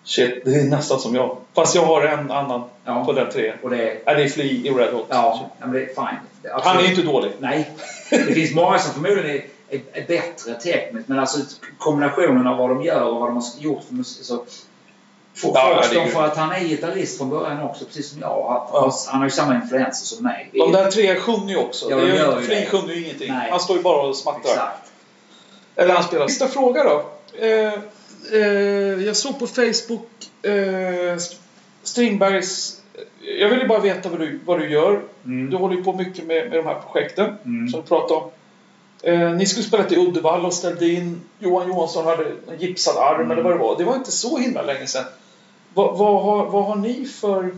Shit, 0.05 0.45
det 0.45 0.55
är 0.55 0.64
nästan 0.64 0.99
som 1.01 1.14
jag. 1.14 1.37
Fast 1.55 1.75
jag 1.75 1.83
har 1.83 2.03
en 2.03 2.31
annan 2.31 2.62
Ja. 2.85 3.05
på 3.05 3.12
den 3.12 3.31
tre. 3.33 3.53
Och 3.62 3.71
det 3.71 3.91
är... 3.91 3.99
Ja, 4.05 4.14
det 4.14 4.23
är 4.23 4.29
Flea 4.29 4.47
i 4.47 4.71
Red 4.71 4.93
Hot. 4.95 5.07
Ja, 5.09 5.51
men 5.61 5.73
det 5.73 5.81
är 5.83 5.87
fine. 5.87 5.97
Är 5.97 6.51
Han 6.51 6.61
absolut- 6.61 6.85
är 6.87 6.91
inte 6.91 7.03
dålig. 7.03 7.31
Nej. 7.39 7.71
Det 8.11 8.35
finns 8.35 8.55
många 8.55 8.79
som 8.79 8.93
förmodligen 8.93 9.31
är, 9.31 9.45
är, 9.71 9.81
är 9.93 10.07
bättre 10.07 10.55
tekniskt 10.55 11.09
men 11.09 11.19
alltså 11.19 11.39
kombinationen 11.79 12.47
av 12.47 12.57
vad 12.59 12.69
de 12.71 12.83
gör 12.83 13.03
och 13.03 13.21
vad 13.21 13.29
de 13.29 13.35
har 13.37 13.45
gjort 13.59 13.85
för 13.85 13.95
musik. 13.95 14.25
Så, 14.27 14.45
Ja, 15.43 15.83
det 15.91 15.97
är 15.97 16.01
och 16.01 16.07
ju- 16.07 16.12
för 16.12 16.25
att 16.25 16.37
han 16.37 16.53
är 16.53 16.61
gitarrist 16.61 17.19
från 17.19 17.31
början 17.31 17.62
också, 17.62 17.85
precis 17.85 18.11
som 18.11 18.21
jag. 18.21 18.29
Han, 18.49 18.69
Ja. 18.73 18.93
han 19.09 19.19
har 19.19 19.27
ju 19.27 19.31
samma 19.31 19.55
influenser 19.55 20.07
som 20.17 20.25
mig. 20.25 20.51
De 20.53 20.73
där 20.73 20.91
tre 20.91 21.14
sjunger 21.14 21.51
ju 21.51 21.57
också. 21.57 21.91
Ja, 21.91 21.97
det 21.97 22.03
de 22.07 22.11
är 22.19 22.41
ju, 22.41 22.49
det. 22.49 22.67
sjunger 22.71 22.95
ju 22.95 23.05
ingenting. 23.05 23.33
Nej. 23.33 23.51
Han 23.51 23.61
står 23.61 23.77
ju 23.77 23.83
bara 23.83 24.07
och 24.09 24.17
smattrar. 24.17 24.51
Exakt. 24.53 24.93
Eller 25.77 25.95
han 25.95 26.05
spelar. 26.05 26.29
Sista 26.29 26.49
fråga 26.49 26.85
då. 26.85 27.05
Eh, 27.47 27.73
eh, 28.33 28.41
jag 29.07 29.17
såg 29.17 29.39
på 29.39 29.47
Facebook 29.47 30.09
eh, 30.43 31.17
Strindbergs... 31.83 32.81
Jag 33.39 33.49
ville 33.49 33.67
bara 33.67 33.79
veta 33.81 34.09
vad 34.09 34.21
du, 34.21 34.41
vad 34.45 34.59
du 34.61 34.71
gör. 34.71 35.01
Mm. 35.25 35.51
Du 35.51 35.57
håller 35.57 35.77
ju 35.77 35.85
på 35.85 35.93
mycket 35.93 36.25
med, 36.27 36.49
med 36.51 36.59
de 36.59 36.67
här 36.67 36.81
projekten 36.93 37.35
Mm. 37.45 37.69
som 37.69 37.81
du 37.81 37.87
pratade 37.87 38.21
om. 38.21 38.31
Eh, 39.03 39.30
ni 39.30 39.47
skulle 39.47 39.64
spela 39.66 39.84
till 39.84 39.99
Uddevalla 39.99 40.47
och 40.47 40.55
ställde 40.55 40.88
in. 40.88 41.20
Johan 41.38 41.68
Johansson 41.68 42.05
hade 42.07 42.24
en 42.24 42.59
gipsad 42.59 42.97
arm 42.97 43.20
Mm. 43.20 43.30
eller 43.30 43.42
vad 43.42 43.53
det 43.53 43.59
var. 43.59 43.78
Det 43.78 43.84
var 43.84 43.94
inte 43.94 44.12
så 44.12 44.38
himla 44.38 44.62
länge 44.62 44.86
sedan. 44.86 45.05
Vad, 45.74 45.99
vad, 45.99 46.22
har, 46.22 46.47
vad 46.47 46.64
har 46.64 46.76
ni 46.76 47.05
för... 47.05 47.55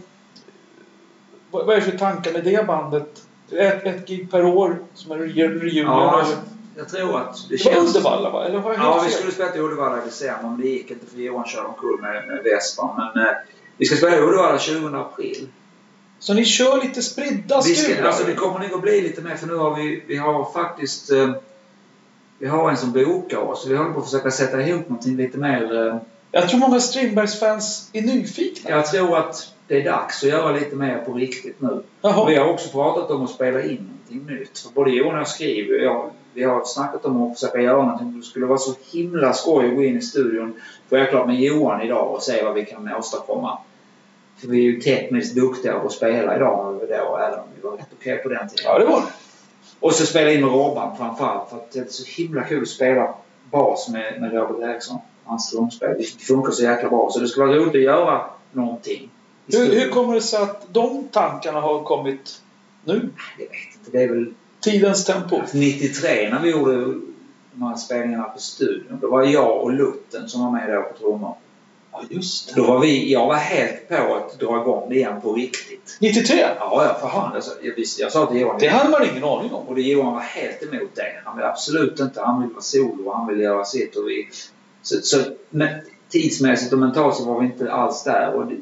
Vad, 1.50 1.66
vad 1.66 1.76
är 1.76 1.80
det 1.80 1.90
för 1.90 1.98
tankar 1.98 2.32
med 2.32 2.44
det 2.44 2.66
bandet? 2.66 3.22
Ett, 3.52 3.86
ett 3.86 4.06
gig 4.08 4.30
per 4.30 4.44
år 4.44 4.78
som 4.94 5.12
re- 5.12 5.34
reunion? 5.34 5.84
Ja, 5.86 6.20
eller? 6.24 6.36
jag 6.76 6.88
tror 6.88 7.16
att 7.20 7.48
det 7.48 7.56
det 7.56 7.64
var 7.64 7.72
känns... 7.74 7.96
Uddevalla 7.96 8.30
va? 8.30 8.44
Eller 8.44 8.58
har 8.58 8.72
jag 8.72 8.80
Ja, 8.80 9.02
vi 9.06 9.10
skulle 9.10 9.32
spela 9.32 9.50
till 9.50 9.60
Uddevalla 9.60 10.02
i 10.02 10.04
december 10.04 10.48
men 10.48 10.60
det 10.60 10.68
gick 10.68 10.90
inte 10.90 11.06
för 11.06 11.18
Johan 11.18 11.44
körde 11.44 11.68
omkull 11.68 12.00
med, 12.00 12.28
med 12.28 12.42
Vespa. 12.44 13.10
Men 13.14 13.26
eh, 13.26 13.32
vi 13.76 13.86
ska 13.86 13.96
spela 13.96 14.16
i 14.16 14.20
Uddevalla 14.20 14.58
20 14.58 14.96
april. 14.96 15.48
Så 16.18 16.34
ni 16.34 16.44
kör 16.44 16.82
lite 16.82 17.02
spridda 17.02 17.60
Vi 17.64 17.74
skurar? 17.74 18.06
alltså 18.06 18.24
det 18.24 18.34
kommer 18.34 18.58
nog 18.58 18.72
att 18.74 18.82
bli 18.82 19.00
lite 19.00 19.20
mer 19.22 19.36
för 19.36 19.46
nu 19.46 19.54
har 19.56 19.74
vi, 19.76 20.02
vi 20.06 20.16
har 20.16 20.52
faktiskt 20.52 21.10
eh, 21.12 21.30
vi 22.38 22.46
har 22.46 22.70
en 22.70 22.76
som 22.76 22.92
bokar 22.92 23.38
oss. 23.38 23.66
Vi 23.68 23.76
håller 23.76 23.90
på 23.92 23.98
att 23.98 24.04
försöka 24.04 24.30
sätta 24.30 24.62
ihop 24.62 24.88
någonting 24.88 25.16
lite 25.16 25.38
mer. 25.38 25.86
Eh, 25.88 25.96
Jag 26.30 26.48
tror 26.48 26.60
många 26.60 26.80
Strindbergs-fans 26.80 27.90
är 27.92 28.02
nyfikna. 28.02 28.70
jag 28.70 28.86
tror 28.86 29.18
att 29.18 29.52
det 29.66 29.80
är 29.80 29.84
dags 29.84 30.22
att 30.22 30.28
göra 30.28 30.52
lite 30.52 30.76
mer 30.76 30.98
på 30.98 31.12
riktigt 31.12 31.60
nu. 31.60 31.82
Vi 32.28 32.36
har 32.36 32.48
också 32.52 32.68
pratat 32.68 33.10
om 33.10 33.24
att 33.24 33.30
spela 33.30 33.62
in 33.62 33.90
någonting 34.08 34.36
nytt. 34.36 34.58
För 34.58 34.70
både 34.70 34.90
Johan 34.90 35.14
och 35.14 35.20
jag 35.20 35.28
skriver 35.28 35.78
jag, 35.78 36.10
vi 36.34 36.42
har 36.44 36.64
snackat 36.64 37.04
om 37.04 37.22
att 37.22 37.34
försöka 37.40 37.60
göra 37.60 37.82
någonting. 37.82 38.20
Det 38.20 38.26
skulle 38.26 38.46
vara 38.46 38.58
så 38.58 38.74
himla 38.92 39.32
skoj 39.32 39.68
att 39.68 39.76
gå 39.76 39.84
in 39.84 39.96
i 39.98 40.02
studion, 40.02 40.60
självklart 40.90 41.26
med 41.26 41.40
Johan 41.40 41.82
idag 41.82 42.14
och 42.14 42.22
se 42.22 42.44
vad 42.44 42.54
vi 42.54 42.64
kan 42.64 42.94
åstadkomma. 42.94 43.58
För 44.38 44.48
vi 44.48 44.58
är 44.58 44.62
ju 44.62 44.80
tekniskt 44.80 45.34
duktiga 45.34 45.78
på 45.78 45.86
att 45.86 45.92
spela 45.92 46.36
idag 46.36 46.80
då, 46.88 47.18
även 47.18 47.38
om 47.38 47.46
vi 47.54 47.60
var 47.60 47.76
rätt 47.76 47.88
okej 48.00 48.16
på 48.16 48.28
den 48.28 48.48
tiden. 48.48 48.64
Ja, 48.64 48.78
det 48.78 48.84
var. 48.84 49.02
Och 49.80 49.92
så 49.92 50.06
spela 50.06 50.32
in 50.32 50.40
med 50.40 50.50
Robban 50.50 50.96
framförallt 50.96 51.50
för 51.50 51.56
att 51.56 51.70
det 51.70 51.78
är 51.78 51.86
så 51.88 52.22
himla 52.22 52.44
kul 52.44 52.62
att 52.62 52.68
spela 52.68 53.14
bas 53.50 53.88
med, 53.88 54.20
med 54.20 54.32
Robert 54.32 54.68
Eriksson. 54.68 54.98
Hans 55.24 55.50
trumspel. 55.50 55.96
Det 55.98 56.04
funkar 56.04 56.52
så 56.52 56.62
jäkla 56.62 56.88
bra. 56.88 57.10
Så 57.10 57.20
det 57.20 57.28
skulle 57.28 57.46
vara 57.46 57.56
roligt 57.56 57.74
att 57.74 57.80
göra 57.80 58.24
någonting. 58.52 59.10
Hur, 59.46 59.74
hur 59.74 59.90
kommer 59.90 60.14
det 60.14 60.20
sig 60.20 60.42
att 60.42 60.74
de 60.74 61.08
tankarna 61.12 61.60
har 61.60 61.84
kommit 61.84 62.42
nu? 62.84 63.10
Jag 63.38 63.46
vet 63.46 63.54
inte. 63.78 63.90
Det 63.90 64.02
är 64.02 64.08
väl 64.08 64.34
Tidens 64.60 65.04
tempo? 65.04 65.40
93 65.52 66.30
när 66.30 66.40
vi 66.42 66.50
gjorde 66.50 66.74
de 67.52 67.62
här 67.62 67.76
spelningarna 67.76 68.24
på 68.24 68.40
studion. 68.40 68.98
Då 69.00 69.10
var 69.10 69.24
jag 69.24 69.62
och 69.62 69.72
Lutten 69.72 70.28
som 70.28 70.44
var 70.44 70.50
med 70.50 70.74
då 70.74 70.82
på 70.82 70.98
trummor. 70.98 71.36
Ja, 72.00 72.06
just 72.10 72.56
Då 72.56 72.66
var 72.66 72.80
vi, 72.80 73.12
jag 73.12 73.26
var 73.26 73.34
helt 73.34 73.88
på 73.88 74.14
att 74.14 74.40
dra 74.40 74.60
igång 74.60 74.88
det 74.88 74.94
igen 74.94 75.20
på 75.20 75.32
riktigt. 75.32 75.98
93? 76.00 76.36
Ja, 76.38 76.84
ja 76.84 76.98
för 77.00 77.08
fan. 77.08 77.34
Alltså, 77.34 77.50
jag, 77.62 77.74
visste, 77.74 78.02
jag 78.02 78.12
sa 78.12 78.26
till 78.26 78.40
Johan. 78.40 78.56
Det 78.60 78.68
hade 78.68 78.90
man 78.90 79.04
ingen 79.10 79.24
aning 79.24 79.52
om. 79.52 79.68
Och 79.68 79.74
det 79.74 79.82
Johan 79.82 80.14
var 80.14 80.20
helt 80.20 80.62
emot 80.62 80.90
det. 80.94 81.20
Han 81.24 81.36
ville 81.36 81.48
absolut 81.48 82.00
inte. 82.00 82.20
Han 82.20 82.40
ville 82.42 82.54
vara 82.54 82.62
solo. 82.62 83.12
Han 83.12 83.28
ville 83.28 83.42
göra 83.42 83.64
sitt. 83.64 83.96
Och 83.96 84.08
vi, 84.08 84.28
så, 84.82 84.96
så, 85.02 85.18
men 85.50 85.68
tidsmässigt 86.08 86.72
och 86.72 86.78
mentalt 86.78 87.16
så 87.16 87.24
var 87.24 87.40
vi 87.40 87.46
inte 87.46 87.72
alls 87.72 88.04
där. 88.04 88.34
Och 88.34 88.46
det, 88.46 88.56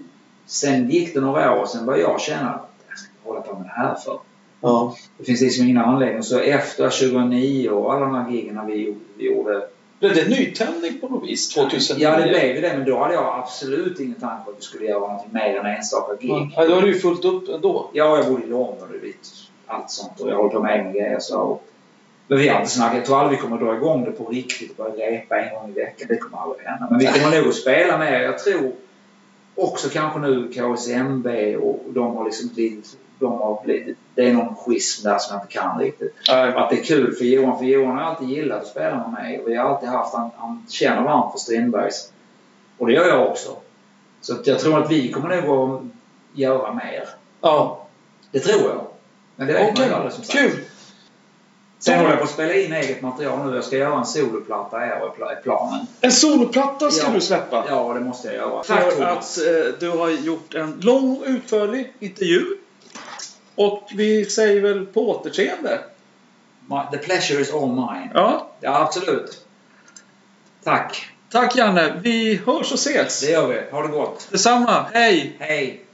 sen 0.47 0.91
gick 0.91 1.15
det 1.15 1.21
några 1.21 1.53
år 1.53 1.61
och 1.61 1.69
sen 1.69 1.87
började 1.87 2.13
jag 2.13 2.21
känna 2.21 2.51
att 2.51 2.71
jag 2.89 2.99
ska 2.99 3.09
hålla 3.25 3.41
på 3.41 3.55
med 3.55 3.65
det 3.65 3.83
här 3.83 3.95
för. 3.95 4.21
Ja. 4.61 4.97
Det 5.19 5.25
finns 5.25 5.41
liksom 5.41 5.65
ingen 5.65 5.79
anledning. 5.79 6.23
Så 6.23 6.39
efter 6.39 6.91
2009 6.91 7.69
och 7.69 7.95
alla 7.95 8.07
de 8.07 8.15
här 8.15 8.31
giggen 8.31 8.67
vi 8.67 8.97
gjorde. 9.17 9.69
Blev 9.99 10.15
det 10.15 10.29
nytändning 10.29 11.01
på 11.01 11.09
något 11.09 11.29
vis 11.29 11.49
2009? 11.49 12.03
Ja, 12.03 12.17
det 12.17 12.29
blev 12.29 12.55
ju 12.55 12.61
det. 12.61 12.75
Men 12.77 12.87
då 12.87 12.99
hade 12.99 13.15
jag 13.15 13.39
absolut 13.39 14.01
ingen 14.01 14.21
tanke 14.21 14.45
på 14.45 14.51
att 14.51 14.59
vi 14.59 14.63
skulle 14.63 14.85
göra 14.85 15.01
någonting 15.01 15.31
mer 15.33 15.57
än 15.57 15.67
enstaka 15.67 16.17
gig. 16.21 16.53
Ja, 16.57 16.67
då 16.67 16.75
har 16.75 16.83
du 16.83 16.89
ju 16.89 16.99
fullt 16.99 17.25
upp 17.25 17.49
ändå. 17.49 17.91
Ja, 17.93 18.17
jag 18.17 18.27
bodde 18.27 18.45
i 18.45 18.47
London 18.47 18.83
och 18.83 19.05
vet, 19.05 19.17
allt 19.67 19.91
sånt. 19.91 20.21
Och 20.21 20.31
jag 20.31 20.37
håller 20.37 20.51
på 20.51 20.63
med 20.63 20.79
egna 20.79 20.93
grejer. 20.93 21.19
Så. 21.21 21.61
Men 22.29 22.39
vi 22.39 22.49
har 22.49 22.61
inte 22.61 22.71
snackat. 22.71 22.97
Jag 22.97 23.05
tror 23.05 23.21
aldrig 23.21 23.39
vi 23.39 23.43
kommer 23.43 23.59
dra 23.59 23.77
igång 23.77 24.05
det 24.05 24.11
på 24.11 24.25
riktigt 24.25 24.71
och 24.71 24.77
börja 24.77 25.11
repa 25.11 25.41
en 25.41 25.55
gång 25.55 25.71
i 25.71 25.73
veckan. 25.73 26.07
Det 26.09 26.17
kommer 26.17 26.39
aldrig 26.43 26.67
hända. 26.67 26.87
Men 26.91 26.99
vi 26.99 27.07
kommer 27.07 27.39
nog 27.39 27.49
att 27.49 27.55
spela 27.55 27.99
mer. 27.99 28.21
Jag 28.21 28.39
tror 28.39 28.73
också 29.55 29.89
kanske 29.89 30.19
nu 30.19 30.53
KSMB 30.53 31.57
och 31.57 31.83
de 31.89 32.17
har 32.17 32.25
liksom 32.25 32.49
blivit... 32.55 32.97
De 33.19 33.33
har 33.33 33.63
blivit 33.65 33.97
det 34.15 34.29
är 34.29 34.33
någon 34.33 34.55
schism 34.57 35.09
där 35.09 35.19
som 35.19 35.35
jag 35.37 35.45
inte 35.45 35.53
kan 35.53 35.79
riktigt. 35.81 36.15
Nej. 36.29 36.55
Att 36.55 36.71
det 36.71 36.77
är 36.81 36.85
kul 36.85 37.15
för 37.15 37.25
Johan. 37.25 37.59
För 37.59 37.65
Johan 37.65 37.97
har 37.97 38.03
alltid 38.05 38.29
gillat 38.29 38.63
att 38.63 38.67
spela 38.69 38.97
med 38.99 39.13
mig. 39.13 39.41
Och 39.41 39.49
vi 39.49 39.57
har 39.57 39.69
alltid 39.69 39.89
haft... 39.89 40.15
Han, 40.15 40.31
han 40.37 40.67
känner 40.69 41.03
varmt 41.03 41.33
för 41.33 41.39
Strindbergs. 41.39 42.13
Och 42.79 42.87
det 42.87 42.93
gör 42.93 43.09
jag 43.09 43.27
också. 43.27 43.57
Så 44.21 44.35
att 44.35 44.47
jag 44.47 44.59
tror 44.59 44.83
att 44.83 44.91
vi 44.91 45.13
kommer 45.13 45.43
nog 45.43 45.75
att 45.77 45.83
göra 46.39 46.73
mer. 46.75 47.09
Ja. 47.41 47.87
Det 48.31 48.39
tror 48.41 48.71
jag. 48.71 48.87
Men 49.37 49.47
det 49.47 49.53
vet 49.53 49.63
man 49.63 49.73
Okej, 49.73 49.87
ju 49.89 49.93
aldrig 49.95 50.13
som 50.13 50.25
sagt. 50.25 50.39
kul! 50.39 50.61
Sen 51.79 51.99
håller 51.99 52.11
jag 52.11 52.19
på 52.19 52.25
att 52.25 52.31
spela 52.31 52.55
in 52.55 52.73
eget 52.73 53.03
material 53.03 53.47
nu. 53.51 53.55
Jag 53.55 53.65
ska 53.65 53.77
göra 53.77 53.99
en 53.99 54.07
soloplatta 54.07 54.87
i 54.87 54.91
planen. 55.43 55.87
En 56.01 56.13
soloplatta 56.13 56.91
ska 56.91 57.07
Ja. 57.07 57.13
du 57.15 57.21
släppa. 57.21 57.65
Ja, 57.69 57.93
det 57.95 58.01
måste 58.01 58.29
jag 58.29 58.37
göra. 58.37 58.63
Tack 58.63 58.83
För 58.83 58.91
Thomas. 58.91 59.39
att 59.39 59.47
eh, 59.47 59.73
du 59.81 59.91
har 59.91 60.09
gjort 60.11 60.55
en 60.55 60.81
lång 60.81 61.17
och 61.17 61.25
utförlig 61.27 61.93
intervju. 61.99 62.45
Och 63.57 63.89
vi 63.95 64.25
säger 64.25 64.61
väl 64.61 64.87
på 64.87 65.11
återseende. 65.11 65.81
The 66.93 66.99
pleasure 66.99 67.41
is 67.41 67.55
all 67.55 67.69
mine. 67.69 68.11
Ja. 68.15 68.51
Ja, 68.61 68.83
absolut. 68.83 69.47
Tack. 70.65 71.09
Tack 71.31 71.57
Janne. 71.57 72.01
Vi 72.03 72.41
hörs 72.47 72.73
och 72.73 72.79
ses. 72.79 73.21
Det 73.21 73.31
gör 73.31 73.49
vi. 73.49 73.71
Ha 73.71 73.83
det 73.83 73.89
gott. 73.89 74.29
Detsamma. 74.31 74.87
Hej! 74.93 75.37
Hej. 75.39 75.86